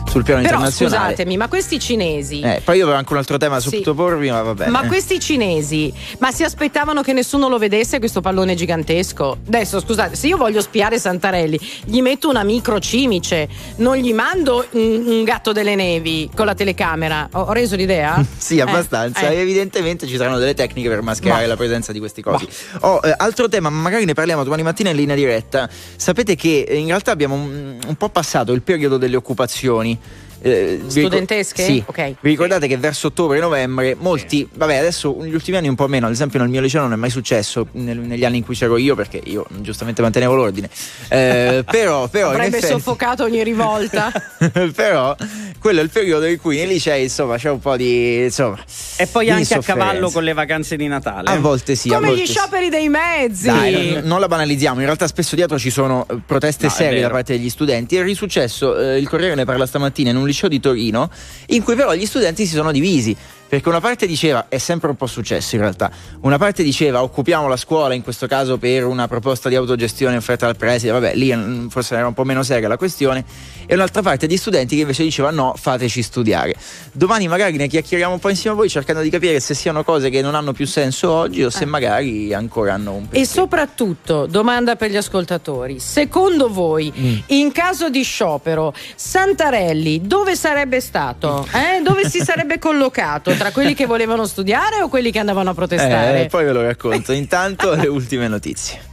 sul 0.10 0.23
piano 0.23 0.41
Però 0.41 0.56
internazionale. 0.56 1.03
scusatemi, 1.14 1.38
ma 1.38 1.48
questi 1.48 1.80
cinesi 1.80 2.41
Eh, 2.41 2.61
poi 2.64 2.78
io 2.78 2.84
avevo 2.84 2.98
anche 2.98 3.14
un 3.14 3.19
altro 3.19 3.38
tema 3.38 3.56
da 3.56 3.61
Sì. 3.61 3.78
sottoporvi, 3.78 4.30
ma 4.30 4.41
va 4.41 4.53
bene. 4.53 4.69
Ma 4.72 4.86
questi 4.88 5.19
cinesi, 5.22 5.94
ma 6.19 6.32
si 6.32 6.44
aspettavano 6.44 7.02
che 7.02 7.14
nessuno 7.14 7.48
lo 7.48 7.57
vedesse 7.57 7.98
questo 7.99 8.19
pallone 8.19 8.56
gigantesco? 8.56 9.38
Adesso 9.48 9.80
scusate, 9.80 10.15
se 10.15 10.28
io 10.28 10.36
voglio 10.38 10.60
spiare 10.61 10.99
Santarelli, 10.99 11.57
gli 11.86 12.02
metto 12.02 12.28
una 12.30 12.44
micro 12.44 12.80
cimice, 12.80 13.48
non 13.78 13.95
gli 13.95 14.14
mando 14.14 14.65
un, 14.72 15.03
un 15.06 15.23
gatto 15.23 15.53
delle 15.53 15.76
nevi 15.76 16.30
con 16.36 16.45
la 16.45 16.56
telecamera. 16.56 17.30
Ho, 17.34 17.41
ho 17.44 17.52
reso 17.53 17.76
l'idea? 17.76 18.22
Sì, 18.38 18.57
Eh, 18.57 18.61
abbastanza. 18.61 19.30
eh. 19.30 19.36
E 19.36 19.40
evidentemente 19.40 20.07
ci 20.07 20.18
saranno 20.18 20.40
delle 20.40 20.53
tecniche 20.56 20.90
per 20.90 21.02
mascherare 21.02 21.44
Ma- 21.44 21.48
la 21.48 21.56
presenza 21.56 21.91
di 21.94 21.99
questi 21.99 22.22
cosi. 22.22 22.45
Oh, 22.82 22.99
eh, 23.03 23.14
altro 23.15 23.48
tema, 23.48 23.69
ma 23.69 23.80
magari 23.80 24.03
ne 24.06 24.14
parliamo 24.14 24.44
domani 24.44 24.64
mattina 24.64 24.90
in 24.90 24.95
linea 24.98 25.15
diretta. 25.15 25.69
Sapete 25.95 26.36
che 26.36 26.65
eh, 26.68 26.76
in 26.78 26.88
realtà 26.88 27.11
abbiamo 27.11 27.36
un, 27.36 27.78
un 27.88 27.95
po' 27.95 28.10
passato 28.10 28.52
il 28.52 28.61
periodo 28.61 28.98
delle 28.98 29.15
occupazioni. 29.15 29.90
money. 29.91 30.31
Eh, 30.43 30.81
Studentesche? 30.88 31.63
Sì. 31.63 31.84
Ok. 31.85 32.15
Vi 32.19 32.30
ricordate 32.30 32.68
che 32.68 32.77
verso 32.77 33.07
ottobre-novembre 33.07 33.95
molti, 33.99 34.47
vabbè 34.53 34.76
adesso 34.77 35.15
negli 35.19 35.34
ultimi 35.34 35.57
anni 35.57 35.68
un 35.68 35.76
po' 35.76 35.88
meno, 35.88 36.07
ad 36.07 36.11
esempio 36.11 36.39
nel 36.39 36.49
mio 36.49 36.61
liceo 36.61 36.81
non 36.81 36.93
è 36.93 36.95
mai 36.95 37.09
successo 37.09 37.68
nel- 37.73 37.99
negli 37.99 38.26
anni 38.26 38.38
in 38.38 38.43
cui 38.45 38.55
c'ero 38.55 38.77
io 38.77 38.95
perché 38.95 39.22
io 39.23 39.45
giustamente 39.59 40.01
mantenevo 40.01 40.34
l'ordine. 40.35 40.69
Eh, 41.09 41.63
però, 41.69 42.07
però 42.07 42.30
Avrebbe 42.30 42.57
effetti- 42.57 42.73
soffocato 42.73 43.23
ogni 43.23 43.43
rivolta. 43.43 44.11
però 44.76 45.15
quello 45.59 45.80
è 45.80 45.84
il 45.84 45.89
periodo 45.91 46.26
in 46.26 46.39
cui 46.39 46.57
nei 46.57 46.68
licei 46.68 47.03
insomma 47.03 47.38
c'è 47.38 47.49
un 47.49 47.59
po' 47.59 47.76
di 47.77 48.23
insomma 48.23 48.57
E 48.97 49.05
poi 49.07 49.26
di 49.26 49.31
anche 49.31 49.53
a 49.53 49.59
cavallo 49.61 50.09
con 50.09 50.23
le 50.23 50.34
vacanze 50.34 50.76
di 50.76 50.88
Natale. 50.88 51.30
a 51.30 51.38
volte 51.38 51.76
sì 51.76 51.89
a 51.89 51.95
Come 51.95 52.07
volte 52.07 52.23
gli 52.23 52.26
sì. 52.26 52.34
scioperi 52.34 52.69
dei 52.69 52.89
mezzi. 52.89 53.45
Dai, 53.45 53.93
non, 53.93 54.03
non 54.05 54.19
la 54.19 54.27
banalizziamo, 54.27 54.80
in 54.80 54.85
realtà 54.85 55.05
spesso 55.07 55.35
dietro 55.35 55.59
ci 55.59 55.69
sono 55.69 56.05
proteste 56.26 56.65
No, 56.65 56.72
serie 56.72 57.01
da 57.01 57.09
parte 57.09 57.38
degli 57.38 57.49
studenti. 57.49 57.95
È 57.95 58.01
risuccesso, 58.03 58.77
eh, 58.77 58.97
il 58.97 59.07
Corriere 59.07 59.35
ne 59.35 59.45
parla 59.45 59.65
stamattina, 59.65 60.09
in 60.09 60.15
un 60.15 60.26
liceo 60.32 60.49
di 60.49 60.60
Torino, 60.60 61.10
in 61.48 61.64
cui 61.64 61.76
però 61.76 61.94
gli 61.94 62.06
studenti 62.06 62.45
si 62.45 62.56
sono 62.56 62.72
divisi. 62.72 63.16
Perché 63.52 63.68
una 63.68 63.82
parte 63.82 64.07
diceva, 64.07 64.45
è 64.48 64.57
sempre 64.60 64.90
un 64.91 64.95
po' 64.95 65.07
successo 65.07 65.56
in 65.56 65.61
realtà, 65.61 65.91
una 66.22 66.38
parte 66.38 66.64
diceva 66.64 67.03
occupiamo 67.03 67.49
la 67.49 67.57
scuola 67.57 67.94
in 67.94 68.02
questo 68.02 68.26
caso 68.26 68.57
per 68.57 68.86
una 68.86 69.10
proposta 69.10 69.49
di 69.49 69.56
autogestione 69.56 70.15
offerta 70.15 70.45
dal 70.45 70.56
preside, 70.56 70.94
vabbè 70.94 71.15
lì 71.15 71.68
forse 71.69 71.95
era 71.95 72.07
un 72.07 72.14
po' 72.14 72.23
meno 72.23 72.44
seria 72.44 72.69
la 72.69 72.78
questione, 72.78 73.26
e 73.65 73.73
un'altra 73.73 74.02
parte 74.02 74.26
di 74.26 74.38
studenti 74.38 74.76
che 74.76 74.84
invece 74.84 75.03
diceva 75.03 75.32
no, 75.32 75.53
fateci 75.60 76.02
studiare. 76.02 76.56
Domani 76.94 77.28
magari 77.28 77.57
ne 77.57 77.68
chiacchieriamo 77.68 78.14
un 78.14 78.19
po' 78.19 78.30
insieme 78.30 78.56
a 78.56 78.60
voi 78.60 78.69
cercando 78.69 79.02
di 79.02 79.10
capire 79.10 79.41
se 79.41 79.53
siano 79.53 79.84
cose 79.84 80.10
che 80.10 80.22
non 80.22 80.34
hanno 80.34 80.53
più 80.53 80.65
senso 80.65 81.11
oggi 81.11 81.44
o 81.44 81.49
se 81.49 81.65
magari 81.65 82.34
ancora 82.34 82.76
hanno 82.76 82.94
un 82.94 83.07
E 83.10 83.26
soprattutto, 83.26 84.28
domanda 84.28 84.78
per 84.78 84.91
gli 84.91 84.95
ascoltatori, 84.95 85.78
secondo 85.78 86.48
voi, 86.49 86.90
Mm. 86.98 87.18
in 87.28 87.52
caso 87.52 87.90
di 87.90 88.03
sciopero, 88.03 88.73
Santarelli 88.95 89.99
dove 90.07 90.38
sarebbe 90.38 90.80
stato? 90.80 91.45
Eh? 91.53 91.82
Dove 91.82 92.07
si 92.07 92.19
sarebbe 92.22 92.57
collocato? 92.60 93.40
Tra 93.41 93.51
quelli 93.51 93.73
che 93.73 93.88
volevano 93.88 94.27
studiare 94.27 94.84
o 94.84 94.88
quelli 94.88 95.09
che 95.09 95.18
andavano 95.18 95.49
a 95.49 95.53
protestare? 95.55 96.26
Eh, 96.26 96.27
poi 96.27 96.45
ve 96.45 96.51
lo 96.51 96.61
racconto. 96.61 97.11
Intanto 97.11 97.73
le 97.73 97.88
ultime 97.88 98.27
notizie. 98.27 98.89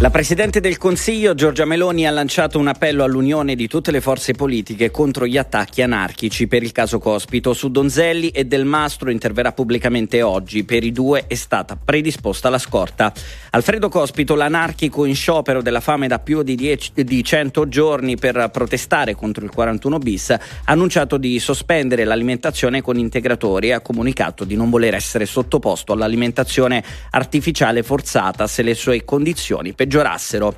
La 0.00 0.10
Presidente 0.10 0.60
del 0.60 0.78
Consiglio 0.78 1.34
Giorgia 1.34 1.64
Meloni 1.64 2.06
ha 2.06 2.10
lanciato 2.10 2.60
un 2.60 2.68
appello 2.68 3.02
all'unione 3.02 3.56
di 3.56 3.66
tutte 3.66 3.90
le 3.90 4.00
forze 4.00 4.32
politiche 4.32 4.92
contro 4.92 5.26
gli 5.26 5.36
attacchi 5.36 5.82
anarchici 5.82 6.46
per 6.46 6.62
il 6.62 6.70
caso 6.70 7.00
Cospito. 7.00 7.52
Su 7.52 7.68
Donzelli 7.68 8.28
e 8.28 8.44
Del 8.44 8.64
Mastro 8.64 9.10
interverrà 9.10 9.50
pubblicamente 9.50 10.22
oggi. 10.22 10.62
Per 10.62 10.84
i 10.84 10.92
due 10.92 11.24
è 11.26 11.34
stata 11.34 11.76
predisposta 11.76 12.48
la 12.48 12.58
scorta. 12.58 13.12
Alfredo 13.50 13.88
Cospito, 13.88 14.34
l'anarchico 14.34 15.06
in 15.06 15.14
sciopero 15.14 15.62
della 15.62 15.80
fame 15.80 16.06
da 16.06 16.18
più 16.18 16.42
di, 16.42 16.54
10 16.54 17.02
di 17.02 17.24
100 17.24 17.66
giorni 17.68 18.16
per 18.16 18.50
protestare 18.52 19.14
contro 19.14 19.42
il 19.42 19.50
41 19.50 19.98
bis, 19.98 20.30
ha 20.30 20.40
annunciato 20.64 21.16
di 21.16 21.38
sospendere 21.38 22.04
l'alimentazione 22.04 22.82
con 22.82 22.98
integratori 22.98 23.68
e 23.68 23.72
ha 23.72 23.80
comunicato 23.80 24.44
di 24.44 24.54
non 24.54 24.68
voler 24.68 24.94
essere 24.94 25.24
sottoposto 25.24 25.94
all'alimentazione 25.94 26.84
artificiale 27.10 27.82
forzata 27.82 28.46
se 28.46 28.62
le 28.62 28.74
sue 28.74 29.04
condizioni 29.04 29.72
peggiorassero. 29.72 30.54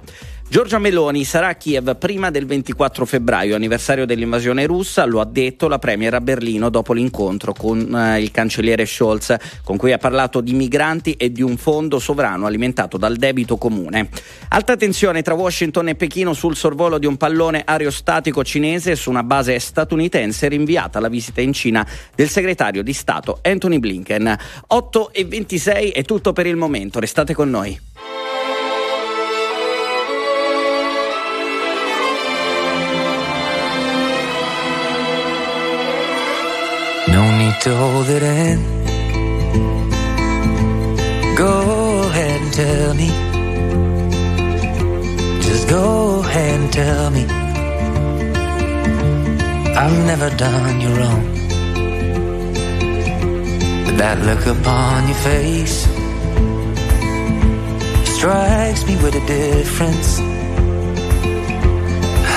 Giorgia 0.51 0.81
Meloni 0.81 1.23
sarà 1.23 1.47
a 1.47 1.55
Kiev 1.55 1.97
prima 1.97 2.33
del 2.33 2.45
24 2.45 3.05
febbraio, 3.05 3.55
anniversario 3.55 4.05
dell'invasione 4.05 4.67
russa, 4.67 5.05
lo 5.05 5.21
ha 5.21 5.25
detto 5.25 5.69
la 5.69 5.79
Premier 5.79 6.15
a 6.15 6.21
Berlino 6.21 6.71
dopo 6.71 6.93
l'incontro 6.93 7.53
con 7.53 7.95
eh, 7.95 8.21
il 8.21 8.33
cancelliere 8.33 8.85
Scholz, 8.85 9.37
con 9.63 9.77
cui 9.77 9.93
ha 9.93 9.99
parlato 9.99 10.41
di 10.41 10.53
migranti 10.53 11.13
e 11.13 11.31
di 11.31 11.41
un 11.41 11.57
fondo 11.57 12.01
sovrano 12.01 12.47
alimentato 12.47 12.97
dal 12.97 13.15
debito 13.15 13.59
comune. 13.59 14.09
Alta 14.49 14.77
tensione 14.77 15.23
tra 15.23 15.35
Washington 15.35 15.91
e 15.91 15.95
Pechino 15.95 16.35
sul 16.35 16.57
sorvolo 16.57 16.99
di 16.99 17.07
un 17.07 17.17
pallone 17.17 17.63
aerostatico 17.65 18.43
cinese 18.43 18.97
su 18.97 19.09
una 19.09 19.23
base 19.23 19.57
statunitense 19.61 20.49
rinviata 20.49 20.99
alla 20.99 21.07
visita 21.07 21.41
in 21.41 21.53
Cina 21.53 21.87
del 22.13 22.29
segretario 22.29 22.83
di 22.83 22.93
Stato 22.93 23.39
Anthony 23.43 23.79
Blinken. 23.79 24.37
8 24.67 25.13
e 25.13 25.25
26 25.27 25.91
è 25.91 26.03
tutto 26.03 26.33
per 26.33 26.47
il 26.47 26.57
momento, 26.57 26.99
restate 26.99 27.35
con 27.35 27.49
noi. 27.49 27.90
To 37.61 37.77
hold 37.77 38.09
it 38.09 38.23
in. 38.23 38.59
Go 41.37 42.09
ahead 42.09 42.41
and 42.41 42.53
tell 42.55 42.95
me. 42.95 43.09
Just 45.43 45.69
go 45.69 46.21
ahead 46.21 46.61
and 46.61 46.73
tell 46.73 47.11
me. 47.11 47.25
I've 49.77 49.99
never 50.07 50.31
done 50.37 50.81
you 50.81 50.89
wrong. 50.89 51.25
But 53.85 53.97
that 53.99 54.19
look 54.25 54.47
upon 54.47 55.09
your 55.09 55.21
face 55.29 55.83
strikes 58.17 58.87
me 58.87 58.97
with 59.03 59.15
a 59.23 59.27
difference. 59.27 60.19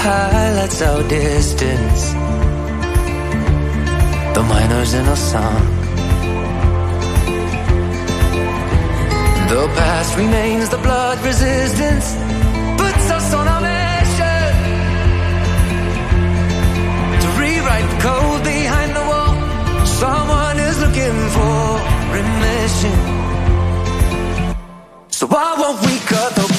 Highlights 0.04 0.82
our 0.82 1.02
distance 1.08 2.14
the 4.34 4.44
miners 4.44 4.94
in 4.94 5.06
a 5.06 5.16
song. 5.16 5.62
The 9.50 9.68
past 9.78 10.18
remains, 10.18 10.70
the 10.70 10.78
blood 10.78 11.20
resistance 11.24 12.16
puts 12.82 13.06
us 13.18 13.34
on 13.34 13.48
our 13.48 13.62
mission 13.62 14.52
to 17.22 17.28
rewrite 17.42 17.88
the 17.94 18.00
code 18.08 18.44
behind 18.44 18.96
the 18.96 19.06
wall. 19.12 19.34
Someone 19.86 20.58
is 20.68 20.80
looking 20.80 21.18
for 21.36 21.64
remission. 22.18 22.98
So 25.10 25.28
why 25.28 25.56
won't 25.60 25.80
we 25.86 26.00
cut 26.00 26.34
the 26.36 26.53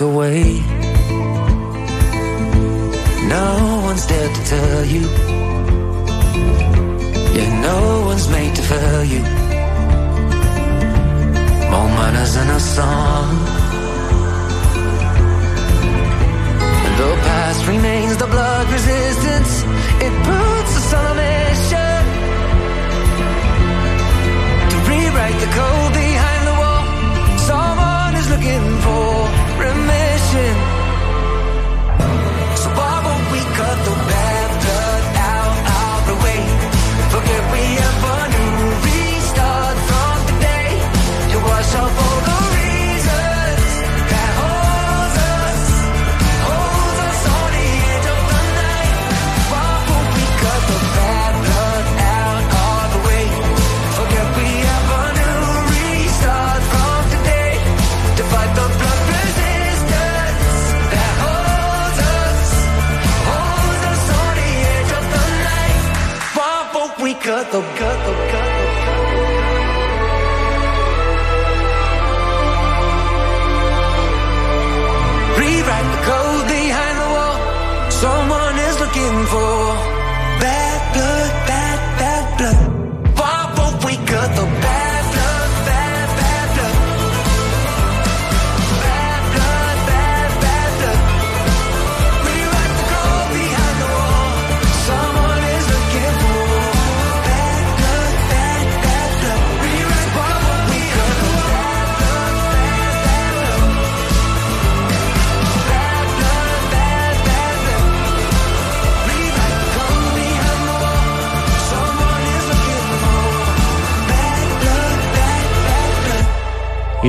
away 0.00 0.73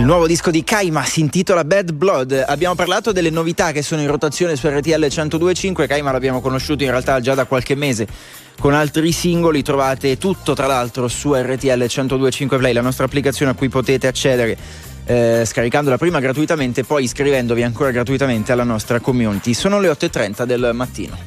nuovo 0.05 0.27
disco 0.27 0.51
di 0.51 0.63
Kaima 0.63 1.03
si 1.03 1.19
intitola 1.19 1.63
Bad 1.63 1.91
Blood. 1.93 2.43
Abbiamo 2.45 2.75
parlato 2.75 3.11
delle 3.11 3.31
novità 3.31 3.71
che 3.71 3.81
sono 3.81 4.01
in 4.01 4.07
rotazione 4.07 4.55
su 4.55 4.67
RTL 4.67 4.99
1025. 4.99 5.87
Kaima 5.87 6.11
l'abbiamo 6.11 6.41
conosciuto 6.41 6.83
in 6.83 6.91
realtà 6.91 7.19
già 7.21 7.33
da 7.33 7.45
qualche 7.45 7.73
mese 7.73 8.05
con 8.59 8.75
altri 8.75 9.11
singoli. 9.11 9.63
Trovate 9.63 10.17
tutto 10.17 10.53
tra 10.53 10.67
l'altro 10.67 11.07
su 11.07 11.33
RTL 11.33 11.87
1025 11.89 12.57
Play, 12.57 12.73
la 12.73 12.81
nostra 12.81 13.05
applicazione 13.05 13.53
a 13.53 13.55
cui 13.55 13.69
potete 13.69 14.05
accedere. 14.05 14.57
eh, 15.07 15.43
scaricandola 15.45 15.97
prima 15.97 16.19
gratuitamente 16.19 16.81
e 16.81 16.83
poi 16.83 17.03
iscrivendovi 17.03 17.63
ancora 17.63 17.91
gratuitamente 17.91 18.51
alla 18.51 18.63
nostra 18.63 18.99
community. 18.99 19.53
Sono 19.53 19.79
le 19.79 19.89
8.30 19.89 20.43
del 20.45 20.71
mattino. 20.73 21.17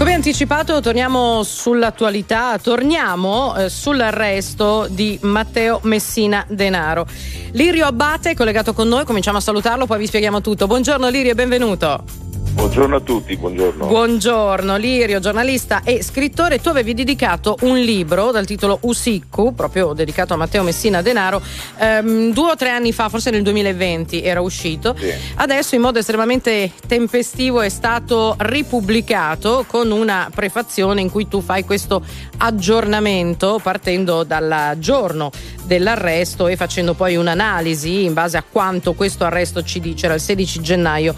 Come 0.00 0.14
anticipato, 0.14 0.80
torniamo 0.80 1.42
sull'attualità, 1.42 2.58
torniamo 2.58 3.54
eh, 3.54 3.68
sull'arresto 3.68 4.86
di 4.88 5.18
Matteo 5.22 5.80
Messina 5.82 6.44
Denaro. 6.48 7.06
Lirio 7.52 7.86
Abbate 7.86 8.30
è 8.30 8.34
collegato 8.34 8.72
con 8.72 8.86
noi, 8.88 9.04
cominciamo 9.04 9.38
a 9.38 9.40
salutarlo, 9.40 9.86
poi 9.86 9.98
vi 9.98 10.06
spieghiamo 10.06 10.40
tutto. 10.40 10.66
Buongiorno 10.66 11.08
Lirio 11.08 11.32
e 11.32 11.34
benvenuto. 11.34 12.19
Buongiorno 12.52 12.96
a 12.96 13.00
tutti, 13.00 13.36
buongiorno. 13.36 13.86
Buongiorno 13.86 14.76
Lirio, 14.76 15.20
giornalista 15.20 15.82
e 15.84 16.02
scrittore. 16.02 16.60
Tu 16.60 16.68
avevi 16.68 16.94
dedicato 16.94 17.56
un 17.60 17.78
libro 17.78 18.32
dal 18.32 18.44
titolo 18.44 18.78
Usiccu, 18.82 19.54
proprio 19.54 19.92
dedicato 19.92 20.34
a 20.34 20.36
Matteo 20.36 20.64
Messina 20.64 21.00
Denaro, 21.00 21.40
ehm, 21.78 22.32
due 22.32 22.50
o 22.50 22.56
tre 22.56 22.70
anni 22.70 22.92
fa, 22.92 23.08
forse 23.08 23.30
nel 23.30 23.42
2020 23.42 24.22
era 24.22 24.40
uscito. 24.40 24.96
Adesso 25.36 25.76
in 25.76 25.80
modo 25.80 26.00
estremamente 26.00 26.72
tempestivo 26.86 27.60
è 27.60 27.68
stato 27.68 28.34
ripubblicato 28.38 29.64
con 29.66 29.90
una 29.92 30.28
prefazione 30.34 31.00
in 31.00 31.10
cui 31.10 31.28
tu 31.28 31.40
fai 31.40 31.64
questo 31.64 32.04
aggiornamento 32.38 33.60
partendo 33.62 34.24
dal 34.24 34.74
giorno 34.78 35.30
dell'arresto 35.64 36.48
e 36.48 36.56
facendo 36.56 36.94
poi 36.94 37.14
un'analisi 37.14 38.04
in 38.04 38.12
base 38.12 38.36
a 38.36 38.44
quanto 38.48 38.94
questo 38.94 39.24
arresto 39.24 39.62
ci 39.62 39.78
dice, 39.78 40.06
era 40.06 40.14
il 40.14 40.20
16 40.20 40.60
gennaio 40.60 41.14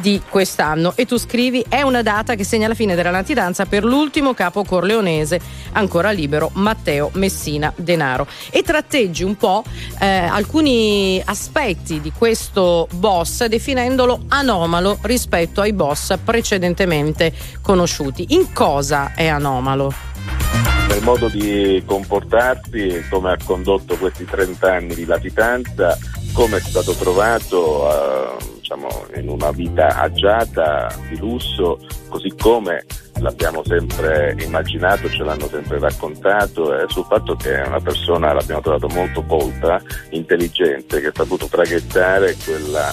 di 0.00 0.20
quest'anno. 0.28 0.92
E 0.96 1.06
tu 1.06 1.18
scrivi 1.18 1.64
è 1.68 1.82
una 1.82 2.02
data 2.02 2.34
che 2.34 2.44
segna 2.44 2.68
la 2.68 2.74
fine 2.74 2.94
della 2.94 3.10
latitanza 3.10 3.66
per 3.66 3.84
l'ultimo 3.84 4.34
capo 4.34 4.64
corleonese 4.64 5.40
ancora 5.72 6.10
libero 6.10 6.50
Matteo 6.54 7.10
Messina 7.14 7.72
Denaro. 7.76 8.26
E 8.50 8.62
tratteggi 8.62 9.24
un 9.24 9.36
po' 9.36 9.62
eh, 10.00 10.06
alcuni 10.06 11.20
aspetti 11.24 12.00
di 12.00 12.12
questo 12.16 12.88
boss 12.92 13.44
definendolo 13.44 14.22
anomalo 14.28 14.98
rispetto 15.02 15.60
ai 15.60 15.72
boss 15.72 16.16
precedentemente 16.22 17.32
conosciuti. 17.60 18.26
In 18.30 18.52
cosa 18.52 19.12
è 19.14 19.26
anomalo? 19.26 19.92
Nel 20.88 21.02
modo 21.02 21.28
di 21.28 21.82
comportarsi, 21.86 23.02
come 23.08 23.32
ha 23.32 23.36
condotto 23.42 23.96
questi 23.96 24.24
30 24.24 24.72
anni 24.72 24.94
di 24.94 25.06
latitanza, 25.06 25.96
come 26.32 26.58
è 26.58 26.60
stato 26.60 26.92
trovato 26.92 27.88
eh, 27.88 28.51
diciamo, 28.72 29.06
in 29.16 29.28
una 29.28 29.50
vita 29.50 29.98
agiata, 29.98 30.94
di 31.08 31.18
lusso, 31.18 31.78
così 32.08 32.32
come 32.38 32.84
l'abbiamo 33.20 33.62
sempre 33.64 34.34
immaginato, 34.38 35.08
ce 35.10 35.22
l'hanno 35.22 35.46
sempre 35.48 35.78
raccontato, 35.78 36.74
e 36.76 36.84
sul 36.88 37.04
fatto 37.04 37.36
che 37.36 37.62
è 37.62 37.66
una 37.66 37.80
persona, 37.80 38.32
l'abbiamo 38.32 38.62
trovato 38.62 38.88
molto 38.88 39.22
colta, 39.24 39.80
intelligente, 40.10 41.00
che 41.00 41.08
ha 41.08 41.12
saputo 41.14 41.46
traghettare 41.46 42.36
quella 42.44 42.92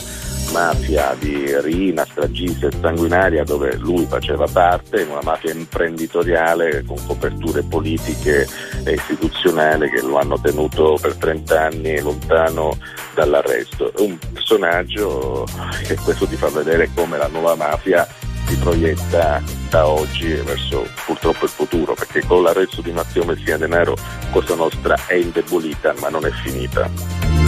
mafia 0.51 1.15
di 1.17 1.59
Rina, 1.61 2.05
stragista 2.05 2.67
e 2.67 2.71
sanguinaria 2.79 3.43
dove 3.43 3.75
lui 3.75 4.05
faceva 4.05 4.47
parte, 4.51 5.03
una 5.03 5.21
mafia 5.23 5.51
imprenditoriale 5.53 6.83
con 6.85 6.97
coperture 7.05 7.63
politiche 7.63 8.47
e 8.83 8.93
istituzionali 8.93 9.89
che 9.89 10.01
lo 10.01 10.17
hanno 10.17 10.39
tenuto 10.39 10.97
per 11.01 11.15
30 11.15 11.61
anni 11.61 11.99
lontano 11.99 12.77
dall'arresto. 13.13 13.91
Un 13.97 14.17
personaggio 14.33 15.45
che 15.83 15.95
questo 15.95 16.25
ti 16.25 16.35
fa 16.35 16.49
vedere 16.49 16.89
come 16.93 17.17
la 17.17 17.27
nuova 17.27 17.55
mafia 17.55 18.07
si 18.47 18.55
proietta 18.57 19.41
da 19.69 19.87
oggi 19.87 20.33
verso 20.33 20.87
purtroppo 21.05 21.45
il 21.45 21.51
futuro, 21.51 21.93
perché 21.93 22.25
con 22.25 22.41
l'arresto 22.41 22.81
di 22.81 22.91
Matteo 22.91 23.23
Messina 23.23 23.57
Denaro 23.57 23.95
Cosa 24.31 24.55
Nostra 24.55 24.97
è 25.05 25.13
indebolita 25.13 25.93
ma 25.99 26.09
non 26.09 26.25
è 26.25 26.31
finita. 26.31 27.38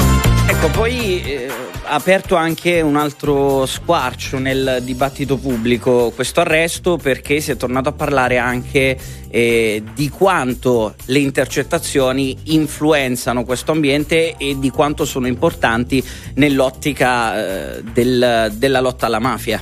Ecco, 0.51 0.67
poi 0.67 1.23
eh, 1.23 1.47
ha 1.85 1.93
aperto 1.93 2.35
anche 2.35 2.81
un 2.81 2.97
altro 2.97 3.65
squarcio 3.65 4.37
nel 4.37 4.79
dibattito 4.81 5.37
pubblico 5.37 6.11
questo 6.13 6.41
arresto 6.41 6.97
perché 6.97 7.39
si 7.39 7.51
è 7.51 7.55
tornato 7.55 7.87
a 7.87 7.93
parlare 7.93 8.37
anche 8.37 8.97
eh, 9.29 9.81
di 9.93 10.09
quanto 10.09 10.95
le 11.05 11.19
intercettazioni 11.19 12.37
influenzano 12.43 13.45
questo 13.45 13.71
ambiente 13.71 14.35
e 14.35 14.59
di 14.59 14.69
quanto 14.69 15.05
sono 15.05 15.25
importanti 15.25 16.03
nell'ottica 16.35 17.77
eh, 17.77 17.83
del- 17.83 18.51
della 18.53 18.81
lotta 18.81 19.05
alla 19.05 19.19
mafia. 19.19 19.61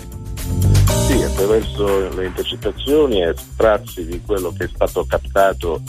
Sì, 1.06 1.22
attraverso 1.22 2.10
le 2.16 2.26
intercettazioni 2.26 3.22
e 3.22 3.36
sprazzi 3.38 4.06
di 4.08 4.20
quello 4.26 4.52
che 4.58 4.64
è 4.64 4.70
stato 4.74 5.06
captato 5.08 5.84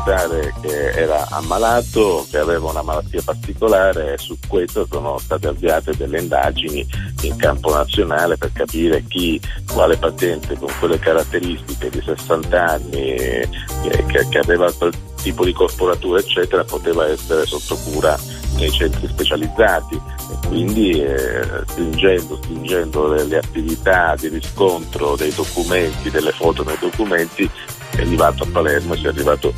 accertare 0.00 0.54
che 0.60 0.90
era 0.92 1.26
ammalato, 1.30 2.26
che 2.30 2.38
aveva 2.38 2.70
una 2.70 2.82
malattia 2.82 3.22
particolare 3.22 4.14
e 4.14 4.18
su 4.18 4.36
questo 4.48 4.86
sono 4.90 5.18
state 5.18 5.48
avviate 5.48 5.96
delle 5.96 6.20
indagini 6.20 6.86
in 7.22 7.36
campo 7.36 7.72
nazionale 7.72 8.36
per 8.36 8.50
capire 8.52 9.04
chi, 9.06 9.40
quale 9.72 9.96
patente 9.96 10.56
con 10.56 10.68
quelle 10.78 10.98
caratteristiche 10.98 11.90
di 11.90 12.00
60 12.02 12.64
anni 12.64 13.14
eh, 13.14 13.48
che, 13.82 14.28
che 14.28 14.38
aveva 14.38 14.72
quel 14.72 14.92
tipo 15.22 15.44
di 15.44 15.52
corporatura 15.52 16.18
eccetera 16.18 16.64
poteva 16.64 17.06
essere 17.06 17.44
sotto 17.44 17.76
cura 17.76 18.18
nei 18.56 18.70
centri 18.70 19.06
specializzati. 19.06 19.94
E 19.94 20.46
quindi 20.46 20.90
eh, 21.00 21.42
stringendo, 21.66 22.36
stringendo 22.36 23.12
le, 23.12 23.24
le 23.24 23.38
attività 23.38 24.14
di 24.18 24.28
riscontro 24.28 25.14
dei 25.16 25.32
documenti, 25.32 26.10
delle 26.10 26.32
foto 26.32 26.64
nei 26.64 26.76
documenti 26.78 27.48
è 27.96 28.00
arrivato 28.00 28.44
a 28.44 28.46
Palermo 28.50 28.94
e 28.94 28.96
si 28.96 29.04
è 29.06 29.08
arrivato 29.08 29.54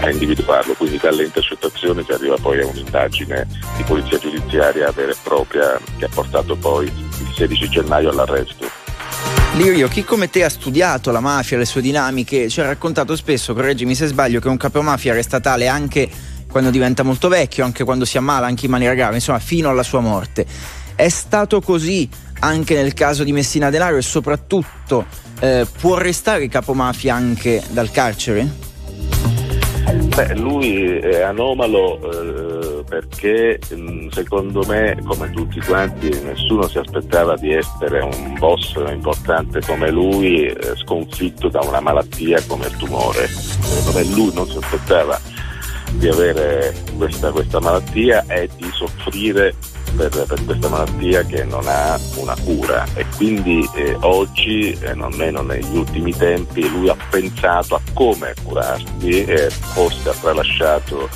a 0.00 0.10
individuarlo, 0.10 0.74
quindi 0.74 0.98
dalle 0.98 1.24
intercettazioni 1.24 2.02
si 2.04 2.12
arriva 2.12 2.36
poi 2.40 2.60
a 2.60 2.66
un'indagine 2.66 3.46
di 3.76 3.82
polizia 3.84 4.18
giudiziaria 4.18 4.90
vera 4.90 5.12
e 5.12 5.16
propria 5.22 5.78
che 5.98 6.04
ha 6.04 6.10
portato 6.12 6.56
poi 6.56 6.86
il 6.86 7.32
16 7.34 7.68
gennaio 7.68 8.10
all'arresto. 8.10 8.82
Lirio, 9.56 9.86
chi 9.86 10.02
come 10.02 10.28
te 10.30 10.42
ha 10.42 10.48
studiato 10.48 11.12
la 11.12 11.20
mafia, 11.20 11.56
le 11.56 11.64
sue 11.64 11.80
dinamiche, 11.80 12.48
ci 12.48 12.60
ha 12.60 12.66
raccontato 12.66 13.14
spesso, 13.14 13.54
correggimi 13.54 13.94
se 13.94 14.08
sbaglio, 14.08 14.40
che 14.40 14.48
un 14.48 14.56
capomafia 14.56 15.14
resta 15.14 15.38
tale 15.38 15.68
anche 15.68 16.10
quando 16.50 16.70
diventa 16.70 17.04
molto 17.04 17.28
vecchio, 17.28 17.64
anche 17.64 17.84
quando 17.84 18.04
si 18.04 18.16
ammala, 18.16 18.46
anche 18.46 18.64
in 18.64 18.72
maniera 18.72 18.94
grave, 18.94 19.14
insomma, 19.14 19.38
fino 19.38 19.68
alla 19.68 19.84
sua 19.84 20.00
morte. 20.00 20.44
È 20.96 21.08
stato 21.08 21.60
così 21.60 22.08
anche 22.40 22.74
nel 22.74 22.94
caso 22.94 23.24
di 23.24 23.32
Messina 23.32 23.70
Denaro 23.70 23.96
e 23.96 24.02
soprattutto 24.02 25.06
eh, 25.40 25.66
può 25.80 25.96
restare 25.96 26.48
capomafia 26.48 27.14
anche 27.14 27.62
dal 27.70 27.90
carcere? 27.90 28.62
Beh, 30.14 30.34
lui 30.36 30.86
è 30.98 31.22
anomalo 31.22 31.98
eh, 32.10 32.84
perché 32.84 33.58
mh, 33.68 34.08
secondo 34.08 34.64
me, 34.66 34.96
come 35.04 35.30
tutti 35.30 35.60
quanti, 35.60 36.08
nessuno 36.22 36.66
si 36.68 36.78
aspettava 36.78 37.36
di 37.36 37.52
essere 37.52 38.00
un 38.00 38.34
boss 38.38 38.74
importante 38.90 39.60
come 39.60 39.90
lui, 39.90 40.46
eh, 40.46 40.76
sconfitto 40.76 41.48
da 41.48 41.60
una 41.60 41.80
malattia 41.80 42.42
come 42.46 42.66
il 42.66 42.76
tumore. 42.76 43.26
Secondo 43.28 43.98
me 43.98 44.04
lui 44.14 44.32
non 44.34 44.48
si 44.48 44.56
aspettava 44.56 45.20
di 45.92 46.08
avere 46.08 46.74
questa, 46.96 47.30
questa 47.30 47.60
malattia 47.60 48.24
e 48.26 48.48
di 48.56 48.70
soffrire 48.72 49.54
per, 49.96 50.08
per, 50.10 50.44
questa 50.44 50.68
malattia 50.68 51.22
che 51.24 51.44
non 51.44 51.64
ha 51.66 51.98
una 52.16 52.36
cura. 52.44 52.84
E 52.94 53.06
quindi 53.16 53.68
eh, 53.74 53.96
oggi, 54.00 54.72
eh, 54.80 54.94
non 54.94 55.12
meno 55.14 55.42
negli 55.42 55.76
ultimi 55.76 56.12
tempi, 56.14 56.68
lui 56.68 56.88
ha 56.88 56.96
pensato 57.10 57.74
a 57.74 57.80
come 57.92 58.34
curarsi 58.42 59.24
e 59.24 59.50
forse 59.50 60.08
ha 60.08 60.14
tralasciato 60.14 61.08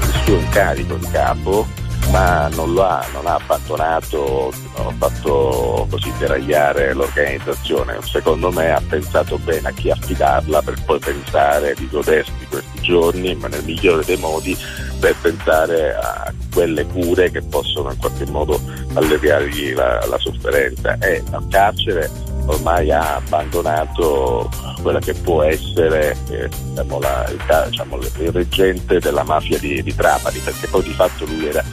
il 0.00 0.20
suo 0.24 0.36
incarico 0.36 0.96
di 0.96 1.06
capo 1.10 1.66
ma 2.10 2.48
non, 2.48 2.72
lo 2.72 2.84
ha, 2.84 3.04
non 3.12 3.26
ha 3.26 3.34
abbandonato, 3.34 4.52
non 4.76 4.86
ha 4.86 4.94
fatto 4.96 5.86
così 5.90 6.12
deragliare 6.18 6.92
l'organizzazione. 6.94 7.98
Secondo 8.02 8.50
me 8.50 8.72
ha 8.72 8.82
pensato 8.86 9.38
bene 9.38 9.68
a 9.68 9.72
chi 9.72 9.90
affidarla 9.90 10.62
per 10.62 10.82
poi 10.84 10.98
pensare 10.98 11.74
di 11.74 11.88
godersi 11.88 12.32
questi 12.48 12.80
giorni, 12.80 13.34
ma 13.34 13.48
nel 13.48 13.64
migliore 13.64 14.04
dei 14.04 14.16
modi 14.16 14.56
per 15.00 15.14
pensare 15.20 15.94
a 15.94 16.32
quelle 16.52 16.86
cure 16.86 17.30
che 17.30 17.42
possono 17.42 17.90
in 17.90 17.98
qualche 17.98 18.26
modo 18.26 18.60
alleviargli 18.94 19.74
la, 19.74 20.04
la 20.06 20.18
sofferenza. 20.18 20.96
E 20.98 21.22
al 21.30 21.46
carcere 21.48 22.10
ormai 22.46 22.90
ha 22.90 23.16
abbandonato 23.16 24.50
quella 24.82 24.98
che 24.98 25.14
può 25.14 25.42
essere 25.42 26.16
eh, 26.28 26.48
diciamo, 26.48 27.00
la, 27.00 27.26
il, 27.28 27.66
diciamo, 27.70 27.96
il, 27.96 28.32
reggente 28.32 28.98
della 29.00 29.22
mafia 29.22 29.58
di, 29.58 29.82
di 29.82 29.94
Trapani, 29.94 30.38
perché 30.38 30.66
poi 30.68 30.82
di 30.82 30.92
fatto 30.92 31.24
lui 31.24 31.46
era 31.46 31.64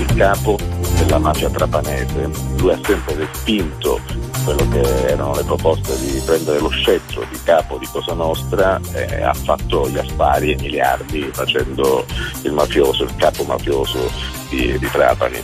il 0.00 0.14
capo 0.14 0.58
della 0.98 1.18
mafia 1.18 1.50
trapanese. 1.50 2.30
Lui 2.58 2.72
ha 2.72 2.78
sempre 2.82 3.14
respinto 3.14 4.00
quello 4.44 4.68
che 4.68 5.08
erano 5.08 5.34
le 5.34 5.42
proposte 5.42 5.96
di 5.98 6.22
prendere 6.24 6.60
lo 6.60 6.68
scettro 6.68 7.24
di 7.30 7.38
capo 7.42 7.78
di 7.78 7.86
Cosa 7.90 8.14
Nostra 8.14 8.80
e 8.92 9.22
ha 9.22 9.34
fatto 9.34 9.88
gli 9.88 9.98
affari 9.98 10.52
e 10.52 10.56
miliardi 10.60 11.28
facendo 11.32 12.04
il 12.42 12.52
mafioso, 12.52 13.04
il 13.04 13.16
capo 13.16 13.42
mafioso 13.42 14.10
di, 14.48 14.78
di 14.78 14.90
Trapani. 14.90 15.42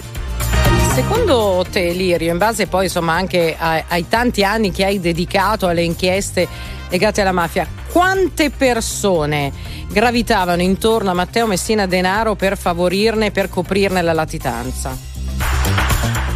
Secondo 0.94 1.64
te, 1.70 1.92
Lirio, 1.92 2.30
in 2.30 2.38
base 2.38 2.66
poi 2.66 2.84
insomma 2.84 3.14
anche 3.14 3.56
ai, 3.58 3.82
ai 3.88 4.08
tanti 4.08 4.44
anni 4.44 4.70
che 4.70 4.84
hai 4.84 5.00
dedicato 5.00 5.66
alle 5.66 5.82
inchieste 5.82 6.46
legate 6.92 7.22
alla 7.22 7.32
mafia, 7.32 7.66
quante 7.90 8.50
persone 8.50 9.50
gravitavano 9.88 10.60
intorno 10.60 11.10
a 11.10 11.14
Matteo 11.14 11.46
Messina 11.46 11.86
Denaro 11.86 12.34
per 12.34 12.58
favorirne, 12.58 13.30
per 13.30 13.48
coprirne 13.48 14.02
la 14.02 14.12
latitanza? 14.12 14.94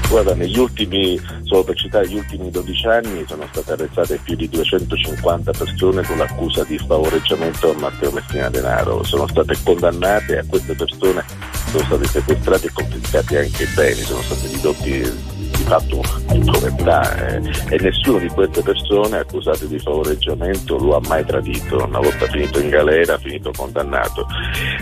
Guarda, 0.08 0.34
negli 0.34 0.58
ultimi, 0.58 1.20
solo 1.42 1.62
per 1.64 1.76
citare 1.76 2.08
gli 2.08 2.16
ultimi 2.16 2.50
12 2.50 2.86
anni, 2.86 3.24
sono 3.26 3.46
state 3.52 3.72
arrestate 3.72 4.18
più 4.22 4.34
di 4.34 4.48
250 4.48 5.50
persone 5.50 6.02
con 6.04 6.16
l'accusa 6.16 6.64
di 6.64 6.78
favoreggiamento 6.78 7.72
a 7.72 7.78
Matteo 7.78 8.12
Messina 8.12 8.48
Denaro. 8.48 9.04
Sono 9.04 9.26
state 9.28 9.58
condannate 9.62 10.38
a 10.38 10.44
queste 10.48 10.74
persone 10.74 11.24
sono 11.70 11.84
stati 11.84 12.06
sequestrati 12.06 12.66
e 12.66 12.72
confiscati 12.72 13.36
anche 13.36 13.62
i 13.64 13.68
beni, 13.74 14.00
sono 14.00 14.22
stati 14.22 14.46
ridotti 14.46 15.34
di 15.50 15.62
fatto 15.64 16.02
povertà 16.44 17.28
eh, 17.28 17.40
e 17.70 17.78
nessuno 17.80 18.18
di 18.18 18.28
queste 18.28 18.62
persone 18.62 19.18
accusate 19.18 19.66
di 19.66 19.78
favoreggiamento 19.78 20.76
lo 20.78 20.96
ha 20.96 21.00
mai 21.06 21.24
tradito, 21.24 21.84
una 21.84 22.00
volta 22.00 22.26
finito 22.26 22.60
in 22.60 22.68
galera, 22.68 23.18
finito 23.18 23.50
condannato. 23.56 24.26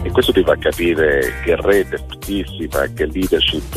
E 0.02 0.10
questo 0.10 0.32
ti 0.32 0.42
fa 0.42 0.56
capire 0.56 1.32
che 1.44 1.56
rete 1.56 1.98
fortissima, 1.98 2.86
che 2.94 3.06
leadership 3.06 3.76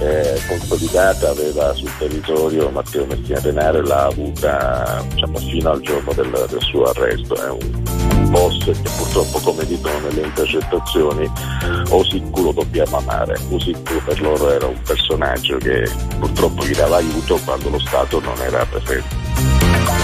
eh, 0.00 0.40
consolidata 0.46 1.30
aveva 1.30 1.72
sul 1.74 1.90
territorio 1.98 2.70
Matteo 2.70 3.06
Messina 3.06 3.40
Denaro 3.40 3.78
e 3.78 3.82
l'ha 3.82 4.04
avuta 4.06 5.04
diciamo, 5.12 5.38
fino 5.38 5.70
al 5.70 5.80
giorno 5.80 6.12
del, 6.12 6.46
del 6.48 6.62
suo 6.62 6.84
arresto. 6.84 7.34
È 7.34 8.07
boss 8.28 8.64
che 8.64 8.90
purtroppo 8.96 9.38
come 9.40 9.66
dicono 9.66 9.98
nelle 10.00 10.26
intercettazioni 10.26 11.30
Osicco 11.90 12.42
lo 12.42 12.52
dobbiamo 12.52 12.98
amare 12.98 13.38
Osicco 13.50 14.00
per 14.04 14.20
loro 14.20 14.50
era 14.50 14.66
un 14.66 14.80
personaggio 14.82 15.56
che 15.58 15.90
purtroppo 16.18 16.64
gli 16.64 16.74
dava 16.74 16.96
aiuto 16.96 17.38
quando 17.44 17.70
lo 17.70 17.78
Stato 17.78 18.20
non 18.20 18.38
era 18.40 18.64
presente. 18.66 19.97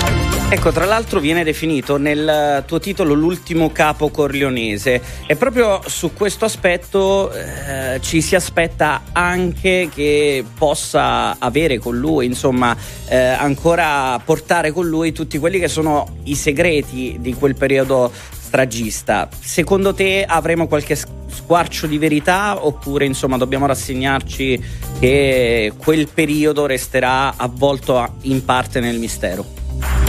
Ecco, 0.47 0.71
tra 0.71 0.85
l'altro 0.85 1.19
viene 1.19 1.43
definito 1.43 1.97
nel 1.97 2.63
tuo 2.67 2.79
titolo 2.79 3.15
l'ultimo 3.15 3.73
capo 3.73 4.11
corleonese 4.11 5.03
e 5.27 5.37
proprio 5.37 5.81
su 5.87 6.13
questo 6.13 6.45
aspetto 6.45 7.33
eh, 7.33 7.99
ci 8.01 8.21
si 8.21 8.37
aspetta 8.37 9.03
anche 9.13 9.89
che 9.93 10.45
possa 10.57 11.39
avere 11.41 11.79
con 11.79 11.99
lui, 11.99 12.27
insomma, 12.27 12.77
eh, 13.09 13.17
ancora 13.17 14.21
portare 14.25 14.71
con 14.71 14.87
lui 14.87 15.13
tutti 15.13 15.39
quelli 15.39 15.59
che 15.59 15.67
sono 15.67 16.19
i 16.25 16.37
segreti 16.37 17.17
di 17.19 17.35
quel 17.35 17.57
periodo 17.57 18.13
stragista. 18.55 19.29
Secondo 19.41 19.93
te 19.93 20.25
avremo 20.25 20.69
qualche 20.69 20.95
squarcio 20.95 21.89
di 21.89 21.99
verità 21.99 22.65
oppure 22.65 23.07
insomma 23.07 23.37
dobbiamo 23.37 23.67
rassegnarci 23.67 24.63
che 25.01 25.73
quel 25.77 26.07
periodo 26.07 26.67
resterà 26.67 27.35
avvolto 27.37 28.15
in 28.23 28.45
parte 28.45 28.79
nel 28.79 29.01
mistero? 29.01 30.04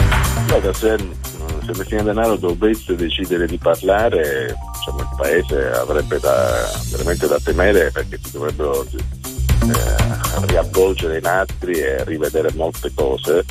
Guarda, 0.46 0.72
se, 0.72 0.96
se 0.96 1.72
Messina 1.76 2.02
Denaro 2.02 2.36
dovesse 2.36 2.94
decidere 2.94 3.46
di 3.46 3.58
parlare, 3.58 4.54
diciamo, 4.74 5.00
il 5.00 5.08
paese 5.16 5.70
avrebbe 5.72 6.18
da, 6.20 6.70
veramente 6.90 7.26
da 7.26 7.38
temere 7.42 7.90
perché 7.90 8.18
si 8.22 8.30
dovrebbero 8.32 8.86
eh, 9.62 10.46
riavvolgere 10.46 11.18
i 11.18 11.22
nastri 11.22 11.72
e 11.72 12.04
rivedere 12.04 12.50
molte 12.54 12.92
cose 12.94 13.44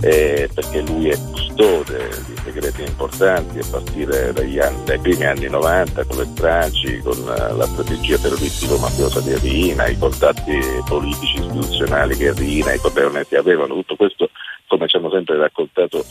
eh, 0.00 0.48
perché 0.52 0.80
lui 0.82 1.08
è 1.08 1.16
custode 1.16 2.08
di 2.26 2.34
segreti 2.42 2.82
importanti 2.82 3.58
a 3.58 3.64
partire 3.70 4.32
dagli 4.32 4.58
anni, 4.58 4.84
dai 4.84 4.98
primi 4.98 5.24
anni 5.24 5.48
90 5.48 6.04
con 6.04 6.18
le 6.18 6.26
stragi, 6.26 6.98
con 6.98 7.16
uh, 7.18 7.56
la 7.56 7.66
strategia 7.66 8.18
terroristico-mafiosa 8.18 9.20
di 9.20 9.34
Rina, 9.38 9.86
i 9.86 9.96
contatti 9.96 10.58
politici 10.86 11.38
istituzionali 11.38 12.16
che 12.16 12.32
Rina 12.32 12.72
e 12.72 12.76
i 12.76 12.80
Corleonesi 12.80 13.36
avevano, 13.36 13.74
tutto 13.74 13.96
questo 13.96 14.28
come 14.66 14.88
ci 14.88 14.96
hanno 14.96 15.10
sempre 15.10 15.36
raccontato 15.36 16.04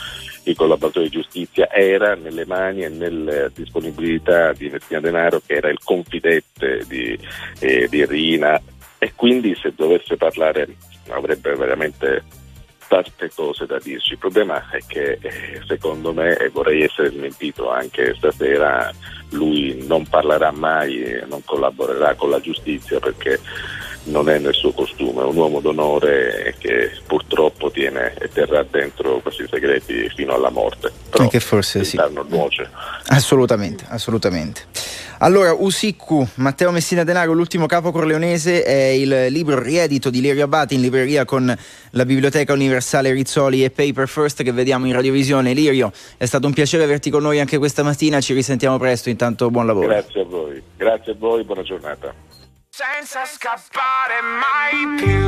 i 0.43 0.55
collaboratori 0.55 1.09
di 1.09 1.17
giustizia, 1.17 1.69
era 1.71 2.15
nelle 2.15 2.45
mani 2.45 2.83
e 2.83 2.89
nella 2.89 3.49
disponibilità 3.49 4.53
di 4.53 4.69
Messina 4.69 4.99
Denaro 4.99 5.41
che 5.45 5.53
era 5.53 5.69
il 5.69 5.79
confidente 5.83 6.83
di, 6.87 7.17
eh, 7.59 7.87
di 7.89 8.05
Rina 8.05 8.59
e 9.03 9.11
quindi 9.17 9.53
se 9.61 9.73
dovesse 9.75 10.15
parlare 10.15 10.77
avrebbe 11.09 11.53
veramente 11.55 12.23
tante 12.87 13.29
cose 13.35 13.65
da 13.65 13.77
dirci. 13.77 14.13
Il 14.13 14.17
problema 14.17 14.69
è 14.69 14.79
che 14.87 15.17
eh, 15.19 15.61
secondo 15.67 16.13
me, 16.13 16.37
e 16.37 16.47
vorrei 16.47 16.83
essere 16.83 17.09
smentito 17.09 17.69
anche 17.69 18.15
stasera, 18.15 18.89
lui 19.31 19.85
non 19.85 20.07
parlerà 20.07 20.51
mai 20.51 21.21
non 21.27 21.43
collaborerà 21.43 22.15
con 22.15 22.29
la 22.29 22.39
giustizia 22.39 22.99
perché 22.99 23.41
non 24.05 24.29
è 24.29 24.37
nel 24.39 24.53
suo 24.53 24.71
costume, 24.71 25.21
è 25.21 25.25
un 25.25 25.35
uomo 25.35 25.59
d'onore 25.59 26.55
che 26.57 26.91
purtroppo 27.05 27.71
tiene 27.71 28.13
e 28.19 28.29
terrà 28.29 28.65
dentro 28.69 29.19
questi 29.19 29.45
segreti 29.49 30.09
fino 30.13 30.33
alla 30.33 30.49
morte. 30.49 30.91
Però 31.09 31.27
che 31.27 31.39
forse 31.39 31.83
sì. 31.83 31.99
nuoce. 32.27 32.69
Assolutamente, 33.07 33.85
assolutamente. 33.87 34.61
Allora, 35.19 35.53
Usiccu, 35.53 36.27
Matteo 36.35 36.71
Messina 36.71 37.05
Denaro, 37.05 37.31
l'ultimo 37.31 37.65
capo 37.65 37.91
corleonese, 37.91 38.63
è 38.63 38.87
il 38.89 39.27
libro 39.29 39.61
riedito 39.61 40.09
di 40.09 40.19
Lirio 40.19 40.43
Abati 40.43 40.75
in 40.75 40.81
libreria 40.81 41.23
con 41.23 41.55
la 41.91 42.05
Biblioteca 42.05 42.51
Universale 42.51 43.11
Rizzoli 43.11 43.63
e 43.63 43.69
Paper 43.69 44.07
First 44.09 44.43
che 44.43 44.51
vediamo 44.51 44.85
in 44.85 44.91
radiovisione. 44.91 45.53
Lirio, 45.53 45.93
è 46.17 46.25
stato 46.25 46.45
un 46.47 46.51
piacere 46.51 46.83
averti 46.83 47.09
con 47.09 47.21
noi 47.21 47.39
anche 47.39 47.57
questa 47.57 47.83
mattina, 47.83 48.19
ci 48.19 48.33
risentiamo 48.33 48.77
presto, 48.77 49.09
intanto 49.09 49.49
buon 49.49 49.65
lavoro. 49.65 49.87
Grazie 49.87 50.21
a 50.21 50.25
voi, 50.25 50.61
grazie 50.75 51.13
a 51.13 51.15
voi, 51.17 51.43
buona 51.45 51.61
giornata. 51.61 52.13
Senza 52.75 53.23
scappare 53.23 54.19
mai 54.41 54.95
più. 54.97 55.27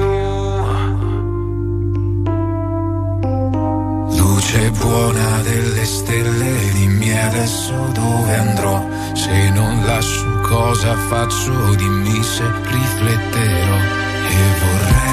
Luce 4.17 4.71
buona 4.71 5.41
delle 5.43 5.85
stelle, 5.85 6.71
dimmi 6.71 7.15
adesso 7.15 7.71
dove 7.93 8.35
andrò. 8.35 8.83
Se 9.13 9.49
non 9.51 9.85
lascio 9.85 10.39
cosa 10.41 10.97
faccio, 10.97 11.75
dimmi 11.75 12.23
se 12.23 12.51
rifletterò 12.63 13.77
e 14.27 14.59
vorrei 14.59 15.05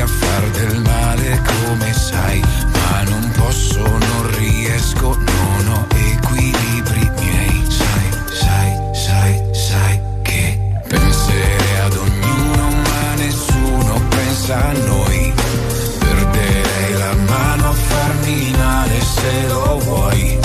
a 0.00 0.06
far 0.06 0.50
del 0.50 0.80
male 0.80 1.40
come 1.42 1.92
sai, 1.92 2.40
ma 2.40 3.02
non 3.04 3.30
posso, 3.36 3.86
non 3.86 4.36
riesco, 4.36 5.14
non 5.14 5.51
pensa 14.42 14.68
a 14.68 14.72
noi. 14.72 15.32
Perderei 15.98 16.92
la 16.98 17.14
mano 17.28 17.68
a 17.68 17.72
farmi 17.72 18.54
male 18.56 19.00
se 19.00 19.46
lo 19.48 19.78
vuoi. 19.78 20.38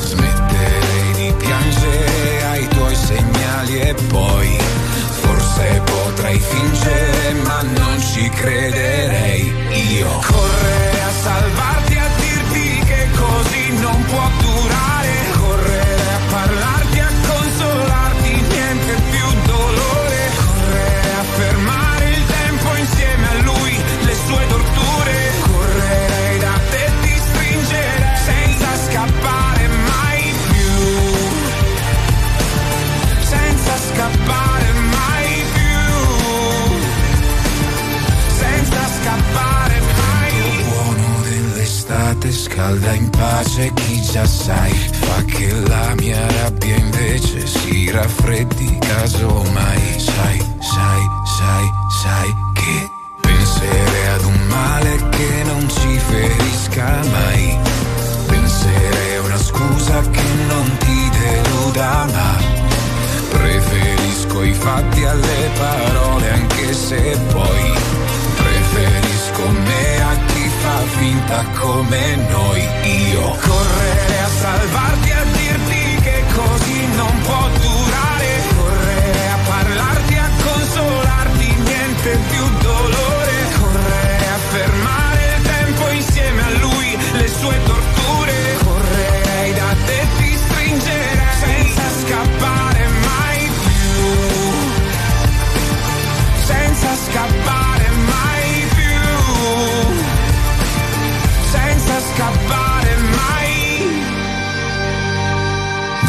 Smetterei 0.00 1.12
di 1.14 1.34
piangere 1.38 2.44
ai 2.50 2.68
tuoi 2.68 2.94
segnali 2.94 3.80
e 3.80 3.94
poi 4.08 4.58
forse 5.20 5.82
potrei 5.84 6.38
fingere 6.38 7.32
ma 7.46 7.62
non 7.62 8.00
ci 8.00 8.28
crederei 8.28 9.52
io. 9.98 10.08
Correre 10.26 11.02
a 11.02 11.12
salvarti 11.22 11.96
a 11.96 12.08
dirti 12.18 12.84
che 12.86 13.08
così 13.16 13.78
non 13.80 14.04
può 14.04 14.22
durare. 14.38 14.43
Scalda 42.54 42.92
in 42.92 43.10
pace 43.10 43.72
chi 43.74 44.00
già 44.00 44.24
sai. 44.24 44.70
Fa 44.70 45.24
che 45.24 45.50
la 45.66 45.92
mia 45.96 46.24
rabbia 46.42 46.76
invece 46.76 47.46
si 47.46 47.90
raffreddi 47.90 48.78
casomai. 48.78 49.98
Sai, 49.98 50.38
sai, 50.60 51.02
sai, 51.38 51.66
sai 52.02 52.34
che 52.52 52.90
penserei 53.20 54.06
ad 54.14 54.24
un 54.24 54.40
male 54.46 54.96
che 55.10 55.42
non 55.44 55.68
ci 55.68 55.98
ferisca 55.98 57.00
mai. 57.10 57.58
Penserei 58.26 59.16
a 59.16 59.20
una 59.22 59.38
scusa 59.38 60.00
che 60.10 60.22
non 60.46 60.76
ti 60.78 61.10
deluda 61.18 62.06
ma 62.12 62.36
Preferisco 63.30 64.42
i 64.42 64.54
fatti 64.54 65.04
alle 65.04 65.50
parole 65.58 66.30
anche 66.30 66.72
se 66.72 67.18
poi 67.32 67.72
Preferisco 68.36 69.48
me 69.50 70.02
a 70.02 70.16
chi 70.26 70.33
finta 70.98 71.44
come 71.60 72.16
noi 72.30 72.62
Io. 73.10 73.36
Correre 73.40 74.18
a 74.20 74.28
salvarti 74.28 75.10
a 75.10 75.24
dirti 75.36 76.02
che 76.02 76.24
così 76.34 76.86
non 76.96 77.20
può 77.22 77.48
durare. 77.60 78.30
Correre 78.56 79.28
a 79.28 79.38
parlarti 79.48 80.14
a 80.14 80.30
consolarti 80.44 81.46
niente 81.46 82.18
più 82.30 82.44
dolore 82.62 82.73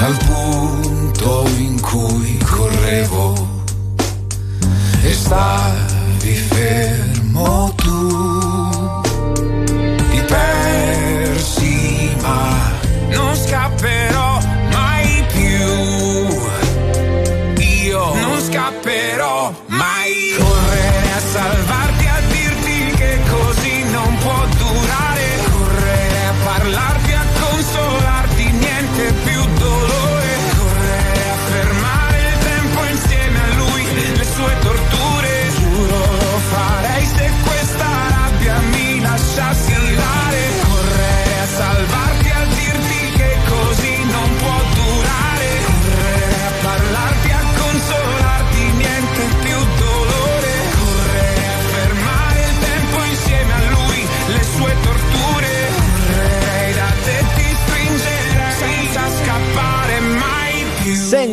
dal 0.05 0.17
punto 0.27 1.49
in 1.57 1.81
cui 1.81 2.37
correvo 2.37 3.63
e 5.01 5.11
stavi 5.11 6.35
fermo 6.35 7.73
tu 7.75 8.24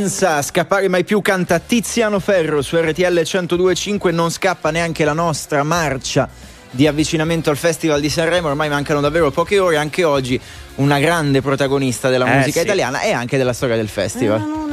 Senza 0.03 0.43
scappare 0.43 0.89
mai 0.89 1.05
più 1.05 1.21
canta 1.23 1.61
Tiziano 1.61 2.19
Ferro 2.19 2.61
su 2.61 2.77
RTL 2.77 3.23
1025 3.25 4.11
non 4.11 4.33
scappa 4.33 4.73
neanche 4.73 5.05
la 5.05 5.13
nostra 5.13 5.63
marcia 5.63 6.29
di 6.73 6.89
avvicinamento 6.89 7.51
al 7.51 7.57
Festival 7.57 8.01
di 8.01 8.11
Sanremo, 8.11 8.49
ormai 8.49 8.69
mancano 8.69 9.01
davvero 9.01 9.31
poche 9.31 9.61
ore, 9.61 9.77
anche 9.77 10.03
oggi 10.03 10.41
una 10.77 10.99
grande 10.99 11.41
protagonista 11.41 12.09
della 12.09 12.25
Eh, 12.27 12.37
musica 12.39 12.59
sì. 12.59 12.65
italiana 12.65 13.03
e 13.03 13.13
anche 13.13 13.37
della 13.37 13.53
storia 13.53 13.77
del 13.77 13.87
festival. 13.87 14.41
Bussa 14.41 14.72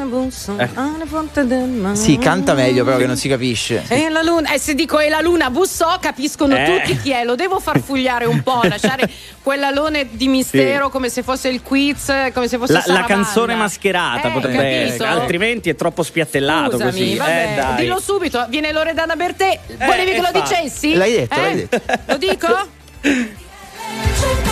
Eh. 0.57 1.95
Sì, 1.95 2.17
canta 2.17 2.53
meglio 2.53 2.83
però 2.83 2.97
che 2.97 3.05
non 3.05 3.15
si 3.17 3.27
capisce. 3.29 3.83
E 3.88 4.09
la 4.09 4.21
luna, 4.21 4.53
eh, 4.53 4.59
se 4.59 4.73
dico 4.75 4.99
e 4.99 5.09
la 5.09 5.21
luna 5.21 5.49
bussò, 5.49 5.97
capiscono 5.99 6.55
Eh. 6.55 6.65
tutti 6.65 6.97
chi 6.99 7.11
è. 7.11 7.23
Lo 7.23 7.35
devo 7.35 7.59
far 7.59 7.79
fugliare 7.79 8.25
un 8.25 8.41
po', 8.43 8.61
lasciare 8.63 9.09
quell'alone 9.41 10.07
di 10.11 10.27
mistero 10.27 10.85
Sì. 10.85 10.91
come 10.91 11.09
se 11.09 11.23
fosse 11.23 11.49
il 11.49 11.61
quiz, 11.61 12.11
come 12.33 12.47
se 12.47 12.57
fosse 12.57 12.73
La, 12.73 12.83
la 12.88 13.03
canzone 13.03 13.55
mascherata 13.55 14.27
Eh, 14.29 14.31
potrebbe 14.31 14.65
essere, 14.65 15.07
altrimenti 15.09 15.69
è 15.69 15.75
troppo 15.75 16.03
spiattellato 16.03 16.71
Scusami, 16.71 16.91
così. 16.91 17.15
vabbè, 17.17 17.73
Eh, 17.77 17.81
dillo 17.81 17.99
subito, 17.99 18.45
viene 18.49 18.71
Loredana 18.71 19.15
Bertè. 19.15 19.59
Volevi 19.77 20.11
eh, 20.11 20.13
che 20.15 20.21
lo 20.21 20.31
dicessi? 20.41 20.93
L'hai 20.95 21.11
detto, 21.11 21.39
l'hai 21.39 21.55
detto. 21.67 21.81
Lo 22.05 22.17
dico? 22.17 22.47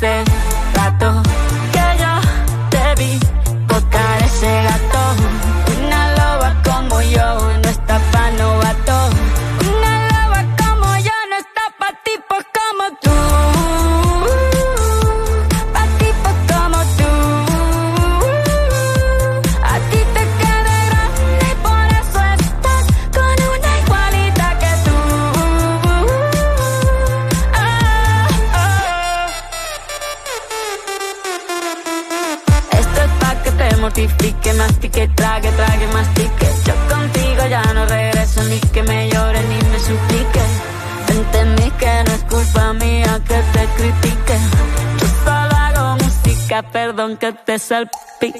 faces 0.00 0.29
te 47.32 47.58
salpique. 47.58 48.39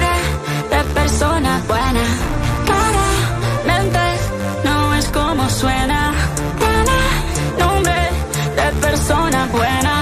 persona 1.21 1.61
buena. 1.67 2.03
Claramente 2.65 3.99
no 4.63 4.95
es 4.95 5.07
como 5.09 5.47
suena. 5.49 6.13
Tiene 6.57 7.59
nombre 7.59 8.09
de 8.55 8.81
persona 8.81 9.47
buena. 9.51 10.00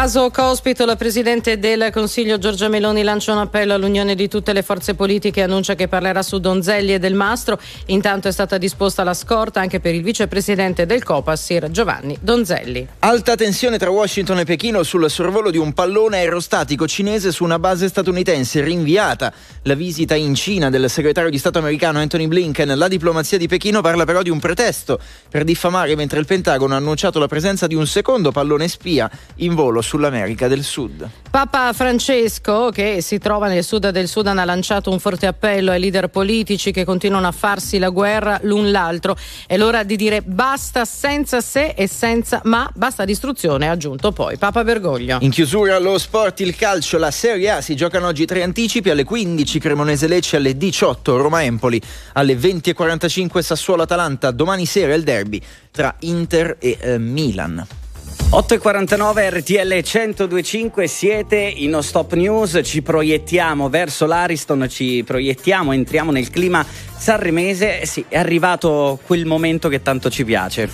Caso 0.00 0.30
Cospito, 0.30 0.86
la 0.86 0.96
Presidente 0.96 1.58
del 1.58 1.90
Consiglio 1.92 2.38
Giorgia 2.38 2.68
Meloni 2.68 3.02
lancia 3.02 3.32
un 3.32 3.38
appello 3.38 3.74
all'unione 3.74 4.14
di 4.14 4.28
tutte 4.28 4.54
le 4.54 4.62
forze 4.62 4.94
politiche 4.94 5.40
e 5.40 5.42
annuncia 5.42 5.74
che 5.74 5.88
parlerà 5.88 6.22
su 6.22 6.38
Donzelli 6.38 6.94
e 6.94 6.98
Del 6.98 7.12
Mastro. 7.12 7.60
Intanto 7.86 8.26
è 8.26 8.32
stata 8.32 8.56
disposta 8.56 9.04
la 9.04 9.12
scorta 9.12 9.60
anche 9.60 9.78
per 9.78 9.94
il 9.94 10.02
vicepresidente 10.02 10.86
del 10.86 11.02
Copasir 11.02 11.70
Giovanni 11.70 12.16
Donzelli. 12.18 12.88
Alta 13.00 13.34
tensione 13.34 13.76
tra 13.76 13.90
Washington 13.90 14.38
e 14.38 14.44
Pechino 14.44 14.82
sul 14.84 15.10
sorvolo 15.10 15.50
di 15.50 15.58
un 15.58 15.74
pallone 15.74 16.16
aerostatico 16.16 16.88
cinese 16.88 17.30
su 17.30 17.44
una 17.44 17.58
base 17.58 17.86
statunitense 17.86 18.62
rinviata. 18.62 19.30
La 19.64 19.74
visita 19.74 20.14
in 20.14 20.34
Cina 20.34 20.70
del 20.70 20.88
segretario 20.88 21.28
di 21.28 21.36
Stato 21.36 21.58
americano 21.58 21.98
Anthony 21.98 22.26
Blinken. 22.26 22.72
La 22.78 22.88
diplomazia 22.88 23.36
di 23.36 23.48
Pechino 23.48 23.82
parla 23.82 24.06
però 24.06 24.22
di 24.22 24.30
un 24.30 24.40
pretesto 24.40 24.98
per 25.28 25.44
diffamare 25.44 25.94
mentre 25.94 26.18
il 26.18 26.24
Pentagono 26.24 26.72
ha 26.72 26.78
annunciato 26.78 27.18
la 27.18 27.28
presenza 27.28 27.66
di 27.66 27.74
un 27.74 27.86
secondo 27.86 28.32
pallone 28.32 28.66
spia 28.66 29.10
in 29.36 29.54
volo 29.54 29.82
sull'America 29.90 30.46
del 30.46 30.62
Sud. 30.62 31.08
Papa 31.30 31.72
Francesco, 31.72 32.70
che 32.70 33.00
si 33.02 33.18
trova 33.18 33.48
nel 33.48 33.64
sud 33.64 33.88
del 33.90 34.06
Sudan, 34.06 34.38
ha 34.38 34.44
lanciato 34.44 34.90
un 34.90 35.00
forte 35.00 35.26
appello 35.26 35.72
ai 35.72 35.80
leader 35.80 36.08
politici 36.08 36.70
che 36.70 36.84
continuano 36.84 37.26
a 37.26 37.32
farsi 37.32 37.78
la 37.78 37.88
guerra 37.88 38.38
l'un 38.42 38.70
l'altro. 38.70 39.16
È 39.46 39.56
l'ora 39.56 39.82
di 39.82 39.96
dire 39.96 40.22
basta 40.22 40.84
senza 40.84 41.40
se 41.40 41.74
e 41.76 41.88
senza 41.88 42.40
ma, 42.44 42.70
basta 42.72 43.04
distruzione, 43.04 43.68
ha 43.68 43.72
aggiunto 43.72 44.12
poi 44.12 44.36
Papa 44.38 44.62
Bergoglio. 44.62 45.18
In 45.22 45.30
chiusura 45.30 45.76
lo 45.80 45.98
sport, 45.98 46.38
il 46.38 46.54
calcio, 46.54 46.96
la 46.96 47.10
Serie 47.10 47.50
A 47.50 47.60
si 47.60 47.74
giocano 47.74 48.06
oggi 48.06 48.26
tre 48.26 48.44
anticipi 48.44 48.90
alle 48.90 49.02
15 49.02 49.58
Cremonese 49.58 50.06
Lecce, 50.06 50.36
alle 50.36 50.56
18 50.56 51.16
Roma 51.16 51.42
Empoli, 51.42 51.80
alle 52.12 52.34
20.45 52.34 53.40
Sassuolo 53.40 53.82
Atalanta, 53.82 54.30
domani 54.30 54.66
sera 54.66 54.94
il 54.94 55.02
derby 55.02 55.40
tra 55.72 55.92
Inter 56.00 56.56
e 56.60 56.78
eh, 56.80 56.98
Milan. 56.98 57.79
8.49 58.28 59.38
RTL 59.38 59.82
1025 59.82 60.86
siete 60.86 61.36
in 61.36 61.70
No 61.70 61.80
Stop 61.80 62.12
News, 62.14 62.60
ci 62.62 62.80
proiettiamo 62.80 63.68
verso 63.68 64.06
l'Ariston, 64.06 64.68
ci 64.68 65.02
proiettiamo, 65.04 65.72
entriamo 65.72 66.12
nel 66.12 66.30
clima 66.30 66.64
sanremese, 66.96 67.84
sì, 67.86 68.04
è 68.08 68.18
arrivato 68.18 69.00
quel 69.04 69.26
momento 69.26 69.68
che 69.68 69.82
tanto 69.82 70.10
ci 70.10 70.24
piace. 70.24 70.68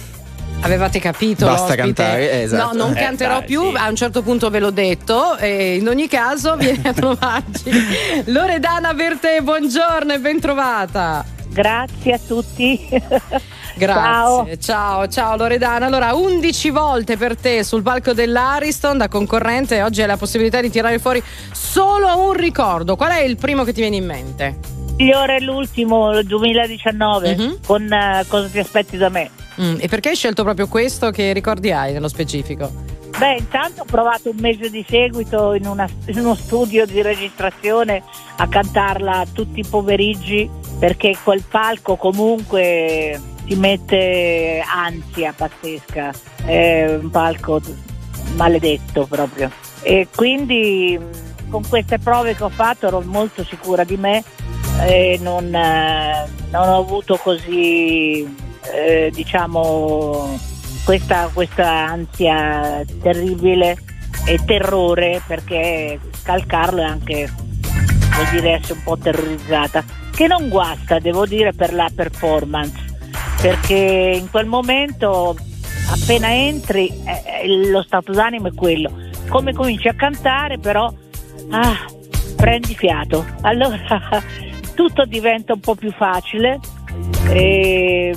Avevate 0.61 0.99
capito? 1.01 1.47
Basta 1.47 1.75
l'ospite? 1.75 1.83
cantare, 1.83 2.31
eh, 2.33 2.43
esatto. 2.43 2.77
No, 2.77 2.85
non 2.85 2.97
Eh, 2.97 3.01
canterò 3.01 3.39
dai, 3.39 3.47
più, 3.47 3.71
sì. 3.71 3.77
a 3.77 3.89
un 3.89 3.97
certo 3.97 4.21
punto 4.23 4.51
ve 4.51 4.59
l'ho 4.59 4.71
detto. 4.71 5.37
E 5.39 5.77
in 5.77 5.89
ogni 5.89 6.09
caso, 6.09 6.57
vieni 6.61 6.81
a 6.85 6.93
trovarci. 6.93 7.71
Loredana 8.27 8.93
per 8.95 9.17
te, 9.19 9.41
buongiorno 9.43 10.13
e 10.13 10.19
ben 10.19 10.41
trovata. 10.41 11.25
Grazie 11.49 12.13
a 12.13 12.19
tutti. 12.19 12.87
Grazie, 13.77 14.59
ciao. 14.59 15.07
ciao, 15.09 15.37
Loredana. 15.37 15.87
Allora, 15.87 16.15
11 16.15 16.71
volte 16.71 17.17
per 17.17 17.37
te 17.37 17.63
sul 17.63 17.83
palco 17.83 18.13
dell'Ariston 18.13 18.97
da 18.99 19.09
concorrente. 19.09 19.83
Oggi 19.83 20.01
hai 20.01 20.07
la 20.07 20.17
possibilità 20.17 20.61
di 20.61 20.71
tirare 20.71 20.99
fuori 20.99 21.23
solo 21.53 22.27
un 22.27 22.33
ricordo. 22.33 22.97
Qual 22.97 23.11
è 23.11 23.21
il 23.21 23.37
primo 23.37 23.65
che 23.65 23.73
ti 23.73 23.81
viene 23.81 23.97
in 23.97 24.07
mente? 24.07 24.59
Migliore 24.97 25.37
è 25.37 25.41
l'ultimo, 25.41 26.19
il 26.19 26.27
2019, 26.27 27.59
con 27.67 27.93
eh, 27.93 28.25
Cosa 28.29 28.49
ti 28.49 28.59
aspetti 28.59 28.97
da 28.97 29.11
me. 29.11 29.31
Mm, 29.61 29.77
e 29.79 29.89
perché 29.89 30.09
hai 30.11 30.17
scelto 30.17 30.43
proprio 30.43 30.69
questo? 30.69 31.11
Che 31.11 31.33
ricordi 31.35 31.71
hai 31.71 31.93
nello 31.93 32.09
specifico? 32.09 32.71
Beh, 33.19 33.37
intanto 33.39 33.83
ho 33.83 33.87
provato 33.87 34.31
un 34.31 34.37
mese 34.39 34.69
di 34.69 34.85
seguito 34.87 35.55
in, 35.55 35.67
una- 35.67 35.89
in 36.07 36.19
uno 36.19 36.35
studio 36.35 36.85
di 36.85 37.01
registrazione 37.01 38.03
a 38.37 38.47
cantarla 38.47 39.25
tutti 39.33 39.61
i 39.61 39.65
pomeriggi 39.65 40.49
perché 40.79 41.17
quel 41.23 41.43
palco 41.43 41.97
comunque 41.97 43.19
ti 43.47 43.55
mette 43.55 44.63
ansia 44.67 45.33
pazzesca, 45.33 46.13
è 46.45 46.99
un 47.01 47.11
palco 47.11 47.61
maledetto 48.35 49.07
proprio. 49.07 49.51
E 49.83 50.09
quindi 50.15 50.99
mh, 50.99 51.51
con 51.51 51.67
queste 51.69 51.99
prove 51.99 52.35
che 52.35 52.43
ho 52.43 52.49
fatto 52.49 52.89
ero 52.89 53.01
molto 53.01 53.45
sicura 53.45 53.85
di 53.85 53.97
me 53.97 54.25
e 54.81 55.19
non, 55.23 55.55
eh, 55.55 56.29
non 56.51 56.69
ho 56.69 56.79
avuto 56.79 57.17
così, 57.17 58.27
eh, 58.75 59.11
diciamo, 59.15 60.39
questa, 60.85 61.31
questa 61.33 61.69
ansia 61.69 62.85
terribile 63.01 63.77
e 64.27 64.41
terrore 64.45 65.23
perché 65.25 66.01
calcarlo 66.25 66.81
è 66.81 66.85
anche 66.85 67.31
vuol 68.17 68.29
dire 68.31 68.53
essere 68.55 68.73
un 68.75 68.83
po' 68.83 68.97
terrorizzata 68.97 69.85
che 70.11 70.27
non 70.27 70.49
guasta 70.49 70.99
devo 70.99 71.27
dire 71.27 71.53
per 71.53 71.73
la 71.73 71.89
performance 71.95 72.86
perché 73.41 74.19
in 74.21 74.31
quel 74.31 74.47
momento 74.47 75.37
appena 75.91 76.33
entri 76.35 76.89
eh, 76.89 77.43
eh, 77.43 77.69
lo 77.71 77.83
stato 77.83 78.13
d'animo 78.13 78.49
è 78.49 78.55
quello. 78.55 78.91
Come 79.29 79.53
cominci 79.53 79.89
a 79.89 79.95
cantare 79.95 80.59
però 80.59 80.93
ah, 81.51 81.87
prendi 82.37 82.75
fiato. 82.75 83.25
Allora 83.43 84.23
tutto 84.75 85.05
diventa 85.05 85.55
un 85.55 85.61
po' 85.61 85.75
più 85.75 85.91
facile 85.93 86.61
e, 87.31 88.15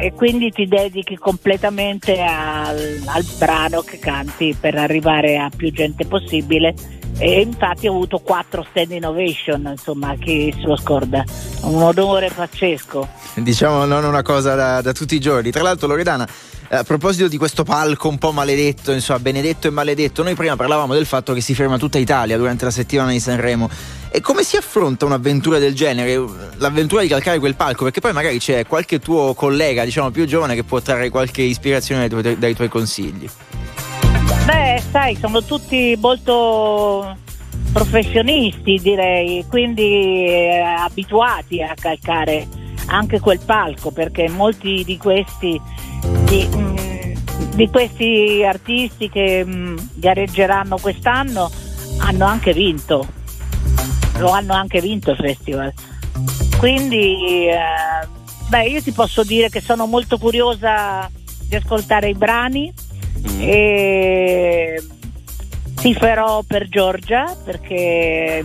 e 0.00 0.12
quindi 0.14 0.50
ti 0.50 0.66
dedichi 0.66 1.16
completamente 1.16 2.20
al, 2.22 3.02
al 3.06 3.24
brano 3.38 3.80
che 3.80 3.98
canti 3.98 4.56
per 4.58 4.76
arrivare 4.76 5.36
a 5.36 5.50
più 5.54 5.72
gente 5.72 6.06
possibile 6.06 6.74
e 7.20 7.42
infatti 7.42 7.86
ho 7.86 7.92
avuto 7.92 8.18
quattro 8.18 8.66
stand 8.70 8.92
innovation, 8.92 9.68
insomma, 9.70 10.14
chi 10.18 10.50
se 10.58 10.66
lo 10.66 10.74
scorda, 10.74 11.22
un 11.64 11.82
onore 11.82 12.30
pazzesco. 12.34 13.06
Diciamo 13.34 13.84
non 13.84 14.04
una 14.04 14.22
cosa 14.22 14.54
da, 14.54 14.80
da 14.80 14.92
tutti 14.92 15.16
i 15.16 15.20
giorni. 15.20 15.50
Tra 15.50 15.62
l'altro 15.62 15.86
Loredana, 15.86 16.26
eh, 16.68 16.76
a 16.76 16.82
proposito 16.82 17.28
di 17.28 17.36
questo 17.36 17.62
palco 17.62 18.08
un 18.08 18.16
po' 18.16 18.32
maledetto, 18.32 18.90
insomma, 18.90 19.18
benedetto 19.18 19.66
e 19.66 19.70
maledetto, 19.70 20.22
noi 20.22 20.34
prima 20.34 20.56
parlavamo 20.56 20.94
del 20.94 21.04
fatto 21.04 21.34
che 21.34 21.42
si 21.42 21.54
ferma 21.54 21.76
tutta 21.76 21.98
Italia 21.98 22.38
durante 22.38 22.64
la 22.64 22.70
settimana 22.70 23.10
di 23.10 23.20
Sanremo. 23.20 23.68
E 24.08 24.22
come 24.22 24.42
si 24.42 24.56
affronta 24.56 25.04
un'avventura 25.04 25.58
del 25.58 25.74
genere? 25.74 26.24
L'avventura 26.56 27.02
di 27.02 27.08
calcare 27.08 27.38
quel 27.38 27.54
palco? 27.54 27.84
Perché 27.84 28.00
poi 28.00 28.14
magari 28.14 28.38
c'è 28.38 28.66
qualche 28.66 28.98
tuo 28.98 29.34
collega, 29.34 29.84
diciamo 29.84 30.10
più 30.10 30.24
giovane, 30.24 30.54
che 30.54 30.64
può 30.64 30.80
trarre 30.80 31.10
qualche 31.10 31.42
ispirazione 31.42 32.08
dai 32.08 32.22
tuoi, 32.22 32.38
dai 32.38 32.54
tuoi 32.54 32.68
consigli. 32.68 33.28
Beh, 34.50 34.82
sai, 34.90 35.14
sono 35.14 35.44
tutti 35.44 35.96
molto 36.00 37.16
professionisti, 37.72 38.80
direi, 38.82 39.44
quindi 39.48 40.26
eh, 40.26 40.58
abituati 40.58 41.62
a 41.62 41.72
calcare 41.76 42.48
anche 42.86 43.20
quel 43.20 43.38
palco, 43.38 43.92
perché 43.92 44.28
molti 44.28 44.82
di 44.82 44.96
questi, 44.96 45.60
di, 46.24 46.48
mm, 46.52 46.76
di 47.54 47.68
questi 47.68 48.42
artisti 48.44 49.08
che 49.08 49.44
mm, 49.46 49.78
gareggeranno 49.94 50.78
quest'anno 50.78 51.48
hanno 51.98 52.24
anche 52.24 52.52
vinto, 52.52 53.06
lo 54.18 54.30
hanno 54.30 54.54
anche 54.54 54.80
vinto 54.80 55.12
il 55.12 55.16
festival. 55.16 55.72
Quindi, 56.58 57.46
eh, 57.46 58.08
beh, 58.48 58.66
io 58.66 58.82
ti 58.82 58.90
posso 58.90 59.22
dire 59.22 59.48
che 59.48 59.60
sono 59.60 59.86
molto 59.86 60.18
curiosa 60.18 61.08
di 61.46 61.54
ascoltare 61.54 62.08
i 62.08 62.14
brani 62.14 62.74
e 63.38 64.82
tiferò 65.76 66.42
per 66.46 66.68
Giorgia 66.68 67.36
perché 67.44 68.44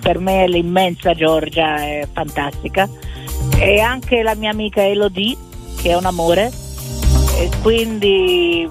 per 0.00 0.18
me 0.18 0.48
l'immensa 0.48 1.14
Giorgia 1.14 1.76
è 1.76 2.08
fantastica. 2.12 2.88
E 3.56 3.80
anche 3.80 4.22
la 4.22 4.34
mia 4.34 4.50
amica 4.50 4.84
Elodie 4.84 5.36
che 5.80 5.90
è 5.90 5.96
un 5.96 6.06
amore. 6.06 6.50
E 7.38 7.50
quindi 7.62 8.68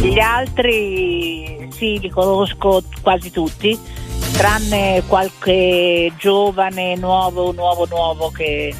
gli 0.00 0.18
altri 0.18 1.68
sì 1.70 1.98
li 1.98 2.08
conosco 2.08 2.82
quasi 3.02 3.30
tutti 3.30 3.78
tranne 4.32 5.02
qualche 5.06 6.12
giovane 6.18 6.96
nuovo 6.96 7.52
nuovo 7.52 7.86
nuovo 7.86 8.30
che 8.30 8.74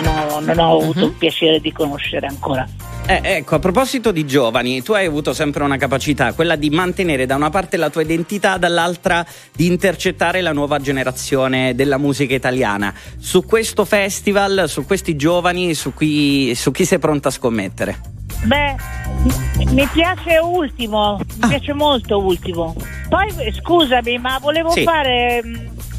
non 0.00 0.06
ho, 0.06 0.40
non 0.40 0.58
ho 0.58 0.80
avuto 0.80 1.06
il 1.06 1.12
piacere 1.12 1.60
di 1.60 1.72
conoscere 1.72 2.26
ancora 2.26 2.66
Eh, 3.06 3.20
ecco, 3.22 3.56
a 3.56 3.58
proposito 3.58 4.12
di 4.12 4.24
giovani, 4.24 4.80
tu 4.82 4.92
hai 4.92 5.06
avuto 5.06 5.32
sempre 5.32 5.64
una 5.64 5.76
capacità, 5.76 6.32
quella 6.34 6.54
di 6.56 6.70
mantenere 6.70 7.26
da 7.26 7.34
una 7.34 7.50
parte 7.50 7.76
la 7.76 7.90
tua 7.90 8.02
identità, 8.02 8.58
dall'altra 8.58 9.26
di 9.52 9.66
intercettare 9.66 10.40
la 10.40 10.52
nuova 10.52 10.78
generazione 10.78 11.74
della 11.74 11.98
musica 11.98 12.34
italiana. 12.34 12.94
Su 13.18 13.44
questo 13.44 13.84
festival, 13.84 14.64
su 14.68 14.86
questi 14.86 15.16
giovani, 15.16 15.74
su 15.74 15.92
chi, 15.94 16.54
su 16.54 16.70
chi 16.70 16.84
sei 16.84 17.00
pronta 17.00 17.28
a 17.28 17.32
scommettere? 17.32 17.98
Beh, 18.44 18.74
mi 19.68 19.86
piace 19.92 20.38
Ultimo, 20.38 21.18
mi 21.40 21.48
piace 21.48 21.72
molto 21.72 22.18
Ultimo. 22.18 22.74
Poi 23.08 23.28
scusami, 23.60 24.18
ma 24.18 24.38
volevo 24.40 24.70
Sì. 24.70 24.84
fare 24.84 25.42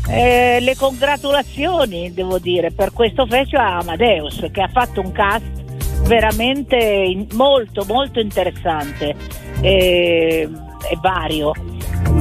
eh, 0.08 0.60
le 0.60 0.76
congratulazioni, 0.76 2.14
devo 2.14 2.38
dire, 2.40 2.72
per 2.72 2.92
questo 2.92 3.26
festival 3.26 3.66
a 3.66 3.78
Amadeus 3.78 4.48
che 4.52 4.62
ha 4.62 4.68
fatto 4.68 5.02
un 5.02 5.12
cast 5.12 5.62
veramente 6.04 7.28
molto 7.34 7.86
molto 7.88 8.20
interessante 8.20 9.16
e, 9.62 10.50
e 10.50 10.98
vario. 11.02 11.54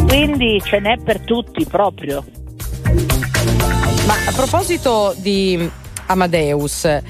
Quindi 0.07 0.61
ce 0.65 0.79
n'è 0.79 0.99
per 0.99 1.21
tutti 1.21 1.65
proprio. 1.65 2.25
Ma 4.07 4.15
a 4.27 4.33
proposito 4.33 5.15
di 5.17 5.69
Amadeus, 6.07 7.01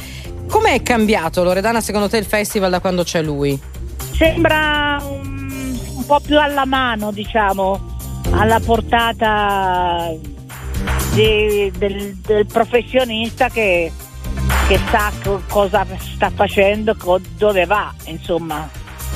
com'è 0.48 0.82
cambiato 0.82 1.42
Loredana 1.42 1.80
secondo 1.80 2.08
te 2.08 2.16
il 2.16 2.24
festival 2.24 2.70
da 2.70 2.80
quando 2.80 3.02
c'è 3.02 3.22
lui? 3.22 3.60
Sembra 4.14 4.98
un, 5.02 5.78
un 5.96 6.06
po' 6.06 6.20
più 6.20 6.38
alla 6.38 6.64
mano, 6.64 7.12
diciamo, 7.12 7.96
alla 8.30 8.60
portata 8.60 10.10
di- 11.12 11.70
del, 11.76 12.16
del 12.16 12.46
professionista 12.46 13.48
che, 13.48 13.90
che 14.68 14.78
sa 14.90 15.12
co- 15.22 15.42
cosa 15.48 15.86
sta 15.98 16.30
facendo, 16.30 16.94
co- 16.96 17.20
dove 17.36 17.64
va, 17.66 17.92
insomma, 18.06 18.68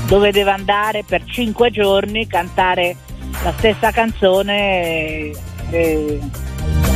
dove 0.07 0.31
deve 0.33 0.51
andare 0.51 1.05
per 1.05 1.25
cinque 1.25 1.71
giorni, 1.71 2.27
cantare 2.27 2.97
la 3.43 3.53
stessa 3.57 3.91
canzone 3.91 4.83
e, 4.85 5.37
e- 5.71 6.21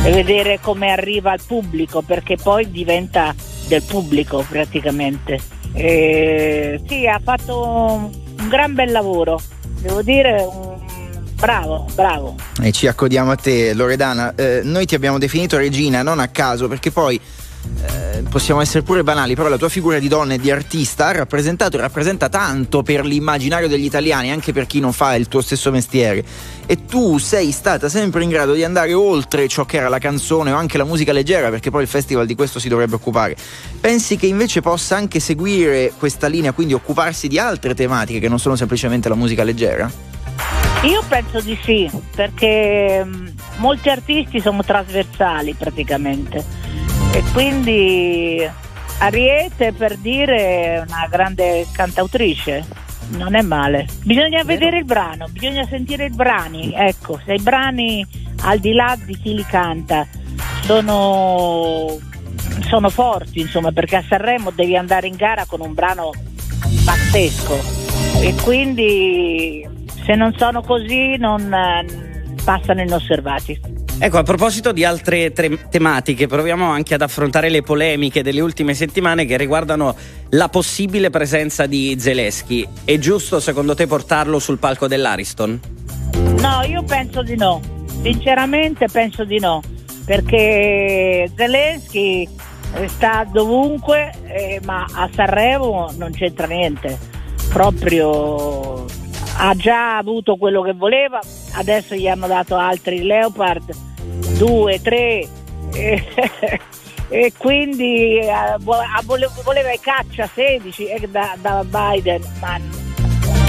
e 0.03 0.11
vedere 0.11 0.59
come 0.59 0.91
arriva 0.91 1.31
al 1.31 1.41
pubblico, 1.45 2.01
perché 2.01 2.35
poi 2.35 2.71
diventa 2.71 3.35
del 3.67 3.83
pubblico 3.83 4.43
praticamente. 4.49 5.39
E, 5.73 6.81
sì, 6.87 7.05
ha 7.07 7.19
fatto 7.23 7.63
un, 7.65 8.09
un 8.39 8.47
gran 8.49 8.73
bel 8.73 8.91
lavoro, 8.91 9.39
devo 9.79 10.01
dire, 10.01 10.41
un- 10.41 10.70
bravo, 11.41 11.87
bravo. 11.95 12.35
E 12.61 12.71
ci 12.71 12.87
accodiamo 12.87 13.31
a 13.31 13.35
te, 13.35 13.73
Loredana. 13.73 14.33
Eh, 14.35 14.61
noi 14.63 14.85
ti 14.85 14.95
abbiamo 14.95 15.17
definito 15.17 15.57
regina 15.57 16.03
non 16.03 16.19
a 16.19 16.27
caso, 16.27 16.67
perché 16.67 16.91
poi 16.91 17.19
eh, 17.83 18.23
possiamo 18.29 18.61
essere 18.61 18.83
pure 18.83 19.03
banali, 19.03 19.35
però 19.35 19.49
la 19.49 19.57
tua 19.57 19.69
figura 19.69 19.99
di 19.99 20.07
donna 20.07 20.35
e 20.35 20.39
di 20.39 20.51
artista 20.51 21.07
ha 21.07 21.11
rappresentato 21.11 21.77
e 21.77 21.81
rappresenta 21.81 22.29
tanto 22.29 22.83
per 22.83 23.03
l'immaginario 23.05 23.67
degli 23.67 23.83
italiani, 23.83 24.31
anche 24.31 24.53
per 24.53 24.67
chi 24.67 24.79
non 24.79 24.93
fa 24.93 25.15
il 25.15 25.27
tuo 25.27 25.41
stesso 25.41 25.71
mestiere. 25.71 26.23
E 26.65 26.85
tu 26.85 27.17
sei 27.17 27.51
stata 27.51 27.89
sempre 27.89 28.23
in 28.23 28.29
grado 28.29 28.53
di 28.53 28.63
andare 28.63 28.93
oltre 28.93 29.47
ciò 29.47 29.65
che 29.65 29.77
era 29.77 29.89
la 29.89 29.99
canzone 29.99 30.51
o 30.51 30.55
anche 30.55 30.77
la 30.77 30.85
musica 30.85 31.11
leggera, 31.11 31.49
perché 31.49 31.69
poi 31.69 31.81
il 31.81 31.87
festival 31.87 32.25
di 32.25 32.35
questo 32.35 32.59
si 32.59 32.69
dovrebbe 32.69 32.95
occupare. 32.95 33.35
Pensi 33.79 34.15
che 34.15 34.27
invece 34.27 34.61
possa 34.61 34.95
anche 34.95 35.19
seguire 35.19 35.91
questa 35.97 36.27
linea, 36.27 36.51
quindi 36.51 36.73
occuparsi 36.73 37.27
di 37.27 37.39
altre 37.39 37.73
tematiche 37.73 38.19
che 38.19 38.29
non 38.29 38.39
sono 38.39 38.55
semplicemente 38.55 39.09
la 39.09 39.15
musica 39.15 39.43
leggera? 39.43 39.91
Io 40.83 41.03
penso 41.07 41.39
di 41.41 41.57
sì, 41.63 41.89
perché 42.15 43.03
mh, 43.03 43.33
molti 43.57 43.89
artisti 43.89 44.39
sono 44.39 44.63
trasversali 44.63 45.53
praticamente. 45.53 46.43
E 47.13 47.23
quindi 47.33 48.49
Ariete 48.99 49.73
per 49.73 49.97
dire 49.97 50.37
è 50.37 50.83
una 50.87 51.07
grande 51.09 51.67
cantautrice, 51.71 52.65
non 53.09 53.35
è 53.35 53.41
male. 53.41 53.87
Bisogna 54.03 54.43
vedere 54.43 54.79
il 54.79 54.85
brano, 54.85 55.27
bisogna 55.29 55.65
sentire 55.67 56.05
i 56.05 56.09
brani, 56.09 56.73
ecco, 56.73 57.19
se 57.25 57.33
i 57.33 57.41
brani 57.41 58.05
al 58.41 58.59
di 58.59 58.73
là 58.73 58.97
di 59.03 59.17
chi 59.19 59.35
li 59.35 59.45
canta 59.45 60.07
sono, 60.61 61.97
sono 62.67 62.89
forti, 62.89 63.39
insomma, 63.39 63.71
perché 63.71 63.97
a 63.97 64.03
Sanremo 64.07 64.51
devi 64.51 64.75
andare 64.75 65.07
in 65.07 65.15
gara 65.15 65.45
con 65.45 65.61
un 65.61 65.73
brano 65.73 66.11
pazzesco. 66.85 67.79
E 68.21 68.35
quindi 68.43 69.67
se 70.05 70.15
non 70.15 70.33
sono 70.37 70.61
così 70.61 71.17
non 71.17 71.53
eh, 71.53 71.85
passano 72.43 72.81
inosservati. 72.81 73.59
Ecco, 74.03 74.17
a 74.17 74.23
proposito 74.23 74.71
di 74.71 74.83
altre 74.83 75.31
tre- 75.31 75.69
tematiche, 75.69 76.25
proviamo 76.25 76.65
anche 76.65 76.95
ad 76.95 77.03
affrontare 77.03 77.49
le 77.49 77.61
polemiche 77.61 78.23
delle 78.23 78.41
ultime 78.41 78.73
settimane 78.73 79.25
che 79.25 79.37
riguardano 79.37 79.95
la 80.29 80.49
possibile 80.49 81.11
presenza 81.11 81.67
di 81.67 81.95
Zelensky. 81.99 82.67
È 82.83 82.97
giusto 82.97 83.39
secondo 83.39 83.75
te 83.75 83.85
portarlo 83.85 84.39
sul 84.39 84.57
palco 84.57 84.87
dell'Ariston? 84.87 85.59
No, 86.39 86.63
io 86.67 86.81
penso 86.81 87.21
di 87.21 87.35
no, 87.35 87.61
sinceramente 88.01 88.87
penso 88.91 89.23
di 89.23 89.39
no, 89.39 89.61
perché 90.03 91.29
Zelensky 91.35 92.27
sta 92.87 93.23
dovunque, 93.31 94.11
eh, 94.23 94.59
ma 94.63 94.83
a 94.91 95.09
Sanremo 95.13 95.91
non 95.97 96.11
c'entra 96.11 96.47
niente, 96.47 96.97
proprio 97.49 98.85
ha 99.43 99.55
già 99.55 99.97
avuto 99.97 100.35
quello 100.35 100.61
che 100.61 100.73
voleva, 100.73 101.19
adesso 101.53 101.95
gli 101.95 102.07
hanno 102.07 102.27
dato 102.27 102.55
altri 102.55 103.01
Leopard, 103.01 103.73
due, 104.37 104.79
tre, 104.79 105.27
e, 105.73 106.03
e 107.09 107.33
quindi 107.35 108.19
eh, 108.19 108.57
vo- 108.59 108.77
vole- 109.03 109.29
voleva 109.43 109.71
i 109.71 109.79
caccia 109.79 110.29
16 110.31 110.85
eh, 110.85 111.07
da, 111.07 111.35
da 111.41 111.63
Biden, 111.63 112.21
ma 112.39 112.57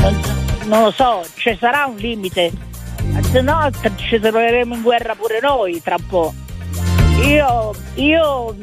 non, 0.00 0.20
non 0.64 0.82
lo 0.84 0.90
so, 0.92 1.26
ci 1.34 1.54
sarà 1.60 1.84
un 1.84 1.96
limite, 1.96 2.50
se 3.30 3.42
no 3.42 3.68
ci 3.96 4.18
troveremo 4.18 4.74
in 4.74 4.82
guerra 4.82 5.14
pure 5.14 5.40
noi 5.42 5.82
tra 5.82 5.96
un 5.98 6.06
po'. 6.06 6.34
Io, 7.26 7.74
io 7.96 8.56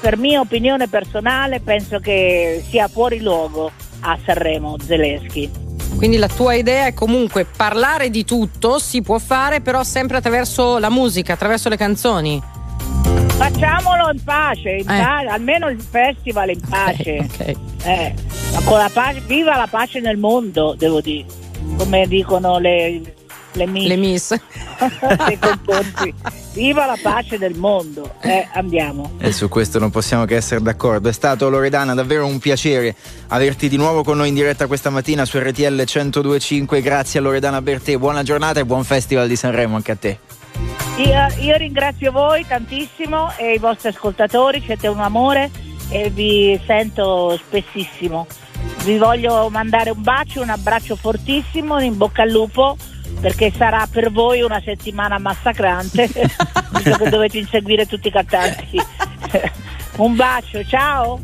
per 0.00 0.16
mia 0.16 0.40
opinione 0.40 0.88
personale 0.88 1.60
penso 1.60 1.98
che 1.98 2.64
sia 2.66 2.88
fuori 2.88 3.20
luogo 3.20 3.70
a 4.00 4.18
Sanremo 4.24 4.78
Zelensky. 4.80 5.67
Quindi 5.96 6.16
la 6.16 6.28
tua 6.28 6.54
idea 6.54 6.86
è 6.86 6.94
comunque 6.94 7.44
parlare 7.44 8.08
di 8.10 8.24
tutto, 8.24 8.78
si 8.78 9.02
può 9.02 9.18
fare 9.18 9.60
però 9.60 9.82
sempre 9.82 10.18
attraverso 10.18 10.78
la 10.78 10.90
musica, 10.90 11.32
attraverso 11.32 11.68
le 11.68 11.76
canzoni. 11.76 12.40
Facciamolo 13.36 14.10
in 14.12 14.22
pace, 14.22 14.70
in 14.70 14.88
Eh. 14.90 15.00
pace, 15.02 15.26
almeno 15.26 15.68
il 15.68 15.80
festival 15.80 16.50
in 16.50 16.60
pace. 16.68 17.18
ok. 17.18 17.56
Eh, 17.84 18.14
ma 18.52 18.60
con 18.64 18.78
la 18.78 18.90
pace, 18.92 19.22
viva 19.26 19.56
la 19.56 19.66
pace 19.68 20.00
nel 20.00 20.16
mondo, 20.16 20.74
devo 20.76 21.00
dire, 21.00 21.24
come 21.76 22.06
dicono 22.06 22.58
le, 22.58 23.00
le 23.52 23.66
miss. 23.66 23.86
Le 23.86 23.96
miss. 23.96 24.34
Viva 26.52 26.86
la 26.86 26.98
pace 27.00 27.38
del 27.38 27.54
mondo. 27.54 28.14
Eh, 28.20 28.46
andiamo. 28.52 29.12
E 29.18 29.32
su 29.32 29.48
questo 29.48 29.78
non 29.78 29.90
possiamo 29.90 30.24
che 30.24 30.36
essere 30.36 30.60
d'accordo. 30.60 31.08
È 31.08 31.12
stato 31.12 31.48
Loredana 31.48 31.94
davvero 31.94 32.26
un 32.26 32.38
piacere 32.38 32.94
averti 33.28 33.68
di 33.68 33.76
nuovo 33.76 34.02
con 34.02 34.16
noi 34.16 34.28
in 34.28 34.34
diretta 34.34 34.66
questa 34.66 34.90
mattina 34.90 35.24
su 35.24 35.38
RTL 35.38 35.84
1025. 35.84 36.82
Grazie 36.82 37.20
a 37.20 37.22
Loredana 37.22 37.62
Bertè, 37.62 37.96
buona 37.96 38.22
giornata 38.22 38.60
e 38.60 38.64
buon 38.64 38.84
festival 38.84 39.28
di 39.28 39.36
Sanremo 39.36 39.76
anche 39.76 39.92
a 39.92 39.96
te. 39.96 40.18
Io, 40.96 41.44
io 41.44 41.56
ringrazio 41.56 42.10
voi 42.10 42.44
tantissimo 42.46 43.32
e 43.36 43.52
i 43.52 43.58
vostri 43.58 43.90
ascoltatori, 43.90 44.60
siete 44.64 44.88
un 44.88 44.98
amore 44.98 45.48
e 45.90 46.10
vi 46.10 46.60
sento 46.66 47.36
spessissimo. 47.36 48.26
Vi 48.84 48.98
voglio 48.98 49.48
mandare 49.48 49.90
un 49.90 50.02
bacio, 50.02 50.42
un 50.42 50.50
abbraccio 50.50 50.96
fortissimo, 50.96 51.78
in 51.78 51.96
bocca 51.96 52.22
al 52.22 52.30
lupo 52.30 52.76
perché 53.20 53.52
sarà 53.56 53.86
per 53.90 54.10
voi 54.10 54.42
una 54.42 54.60
settimana 54.64 55.18
massacrante, 55.18 56.08
visto 56.12 56.96
che 56.96 57.08
dovete 57.08 57.38
inseguire 57.38 57.86
tutti 57.86 58.08
i 58.08 58.10
cantanti. 58.10 58.80
un 59.96 60.16
bacio, 60.16 60.64
ciao! 60.64 61.20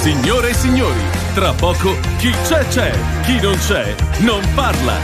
Signore 0.00 0.50
e 0.50 0.54
signori, 0.54 1.00
tra 1.34 1.52
poco 1.52 1.94
chi 2.18 2.30
c'è 2.46 2.66
c'è, 2.68 2.90
chi 3.22 3.40
non 3.40 3.56
c'è 3.58 3.94
non 4.20 4.40
parla. 4.54 4.98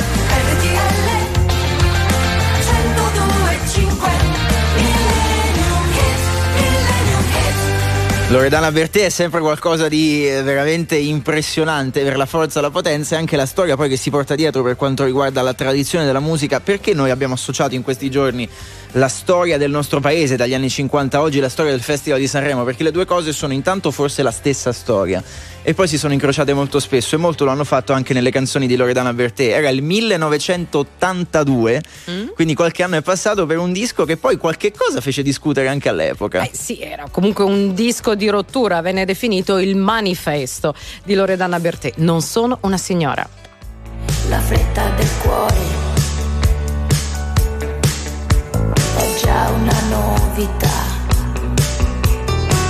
Loredana 8.28 8.72
Bertè 8.72 9.04
è 9.04 9.08
sempre 9.08 9.38
qualcosa 9.38 9.86
di 9.86 10.28
eh, 10.28 10.42
veramente 10.42 10.96
impressionante 10.96 12.02
per 12.02 12.16
la 12.16 12.26
forza, 12.26 12.60
la 12.60 12.70
potenza 12.70 13.14
e 13.14 13.18
anche 13.20 13.36
la 13.36 13.46
storia 13.46 13.76
poi 13.76 13.88
che 13.88 13.96
si 13.96 14.10
porta 14.10 14.34
dietro 14.34 14.64
per 14.64 14.74
quanto 14.74 15.04
riguarda 15.04 15.42
la 15.42 15.54
tradizione 15.54 16.04
della 16.04 16.18
musica. 16.18 16.58
Perché 16.58 16.92
noi 16.92 17.10
abbiamo 17.10 17.34
associato 17.34 17.76
in 17.76 17.82
questi 17.82 18.10
giorni 18.10 18.48
la 18.96 19.08
storia 19.08 19.58
del 19.58 19.70
nostro 19.70 20.00
paese 20.00 20.36
dagli 20.36 20.54
anni 20.54 20.70
50 20.70 21.18
a 21.18 21.20
oggi, 21.20 21.38
la 21.38 21.50
storia 21.50 21.70
del 21.70 21.82
Festival 21.82 22.18
di 22.18 22.26
Sanremo? 22.26 22.64
Perché 22.64 22.82
le 22.82 22.90
due 22.90 23.04
cose 23.04 23.30
sono 23.32 23.52
intanto 23.52 23.90
forse 23.90 24.22
la 24.22 24.30
stessa 24.30 24.72
storia 24.72 25.22
e 25.62 25.74
poi 25.74 25.86
si 25.86 25.98
sono 25.98 26.14
incrociate 26.14 26.54
molto 26.54 26.80
spesso 26.80 27.16
e 27.16 27.18
molto 27.18 27.44
lo 27.44 27.50
hanno 27.50 27.64
fatto 27.64 27.92
anche 27.92 28.14
nelle 28.14 28.30
canzoni 28.30 28.66
di 28.66 28.74
Loredana 28.76 29.12
Bertè. 29.12 29.48
Era 29.48 29.68
il 29.68 29.82
1982, 29.82 31.82
quindi 32.34 32.54
qualche 32.54 32.82
anno 32.82 32.96
è 32.96 33.02
passato 33.02 33.44
per 33.46 33.58
un 33.58 33.72
disco 33.72 34.04
che 34.04 34.16
poi 34.16 34.38
qualche 34.38 34.72
cosa 34.72 35.00
fece 35.00 35.22
discutere 35.22 35.68
anche 35.68 35.90
all'epoca. 35.90 36.42
Eh 36.42 36.50
sì, 36.52 36.80
era 36.80 37.06
comunque 37.10 37.44
un 37.44 37.74
disco 37.74 38.14
di 38.14 38.28
rottura, 38.28 38.80
venne 38.80 39.04
definito 39.04 39.58
il 39.58 39.76
manifesto 39.76 40.74
di 41.04 41.12
Loredana 41.14 41.60
Bertè. 41.60 41.92
Non 41.96 42.22
sono 42.22 42.56
una 42.62 42.78
signora. 42.78 43.28
La 44.28 44.40
fretta 44.40 44.88
del 44.96 45.08
cuore 45.20 45.95
è 49.26 49.28
già 49.28 49.50
una 49.50 49.80
novità 49.88 50.84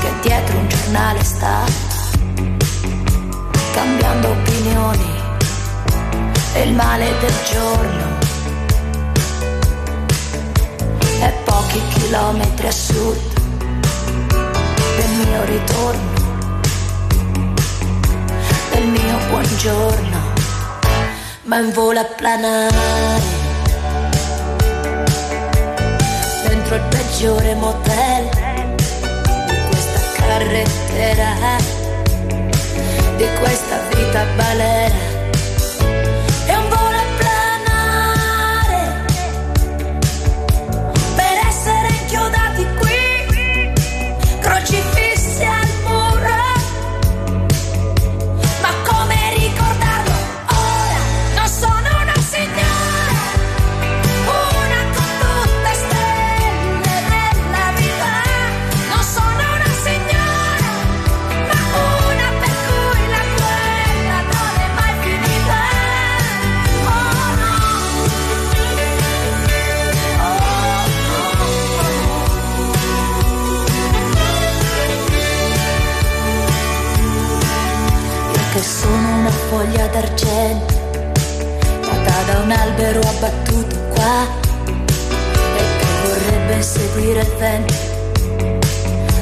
che 0.01 0.13
dietro 0.23 0.59
un 0.59 0.69
giornale 0.69 1.23
sta 1.23 1.65
cambiando 3.75 4.31
opinioni 4.31 5.15
e 6.55 6.63
il 6.63 6.75
male 6.75 7.13
del 7.21 7.35
giorno 7.53 8.19
è 11.21 11.33
pochi 11.45 11.83
chilometri 11.93 12.67
a 12.67 12.73
sud 12.73 13.19
del 14.97 15.27
mio 15.27 15.45
ritorno 15.45 16.15
del 18.71 18.87
mio 18.87 19.19
buongiorno 19.29 20.19
ma 21.43 21.59
in 21.59 21.73
volo 21.73 22.01
a 22.01 22.05
planare 22.05 23.36
dentro 26.67 26.75
il 26.77 26.83
peggiore 26.89 27.55
motel. 27.55 28.29
Di 29.47 29.57
questa 29.69 30.01
carrettera 30.17 31.35
di 33.17 33.27
questa 33.39 33.79
vita 33.95 34.25
balera 34.37 35.16
foglia 79.67 79.87
d'argento. 79.89 80.75
Nata 81.81 82.23
da 82.27 82.39
un 82.39 82.51
albero 82.51 83.01
abbattuto 83.01 83.77
qua. 83.95 84.27
E 84.65 85.63
che 85.79 85.87
vorrebbe 86.05 86.63
seguire 86.63 87.21
il 87.21 87.33
vento. 87.39 87.75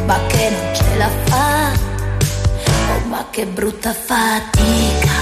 Ma 0.07 0.19
che 0.27 0.51
non 0.51 0.75
ce 0.75 0.97
la 0.97 1.11
fa. 1.25 1.73
Oh 2.93 3.07
ma 3.09 3.27
che 3.31 3.47
brutta 3.47 3.93
fatica. 3.93 5.19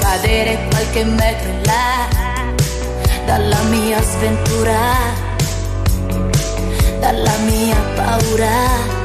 Cadere 0.00 0.66
qualche 0.70 1.04
metro 1.04 1.48
in 1.48 1.62
là. 1.64 2.08
Dalla 3.26 3.62
mia 3.68 4.00
sventura. 4.02 5.28
Dalla 7.00 7.36
mia 7.46 7.76
paura 7.94 8.99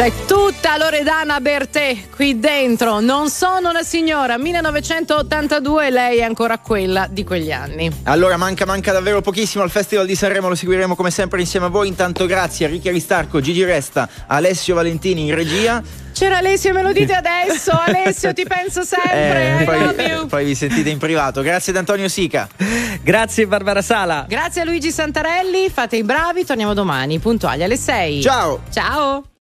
C'è 0.00 0.24
tutta 0.26 0.78
Loredana 0.78 1.42
Bertè 1.42 1.94
qui 2.14 2.38
dentro. 2.40 3.00
Non 3.00 3.28
sono 3.28 3.68
una 3.68 3.82
signora. 3.82 4.38
1982, 4.38 5.90
lei 5.90 6.20
è 6.20 6.22
ancora 6.22 6.56
quella 6.56 7.06
di 7.06 7.22
quegli 7.22 7.52
anni. 7.52 7.90
Allora 8.04 8.38
manca, 8.38 8.64
manca 8.64 8.92
davvero 8.92 9.20
pochissimo 9.20 9.62
al 9.62 9.68
Festival 9.68 10.06
di 10.06 10.14
Sanremo, 10.14 10.48
lo 10.48 10.54
seguiremo 10.54 10.96
come 10.96 11.10
sempre 11.10 11.40
insieme 11.40 11.66
a 11.66 11.68
voi. 11.68 11.88
Intanto 11.88 12.24
grazie 12.24 12.64
a 12.64 12.70
Ricchi 12.70 12.88
Aristarco, 12.88 13.42
Gigi 13.42 13.62
Resta, 13.62 14.08
Alessio 14.26 14.74
Valentini 14.74 15.26
in 15.26 15.34
regia. 15.34 15.82
C'era 16.14 16.38
Alessio, 16.38 16.72
me 16.72 16.80
lo 16.80 16.92
dite 16.92 17.12
adesso. 17.12 17.70
Alessio, 17.78 18.32
ti 18.32 18.46
penso 18.48 18.82
sempre. 18.82 19.58
Eh, 19.58 19.62
I 19.64 19.66
love 19.66 19.92
poi, 19.92 20.06
you. 20.06 20.26
poi 20.28 20.44
vi 20.46 20.54
sentite 20.54 20.88
in 20.88 20.96
privato. 20.96 21.42
Grazie 21.42 21.72
ad 21.72 21.78
Antonio 21.78 22.08
Sica. 22.08 22.48
Grazie 23.02 23.46
Barbara 23.46 23.82
Sala. 23.82 24.24
Grazie 24.26 24.62
a 24.62 24.64
Luigi 24.64 24.90
Santarelli, 24.90 25.68
fate 25.68 25.96
i 25.96 26.04
bravi, 26.04 26.46
torniamo 26.46 26.72
domani 26.72 27.18
puntuali 27.18 27.62
alle 27.62 27.76
6. 27.76 28.22
Ciao. 28.22 28.62
Ciao. 28.72 29.29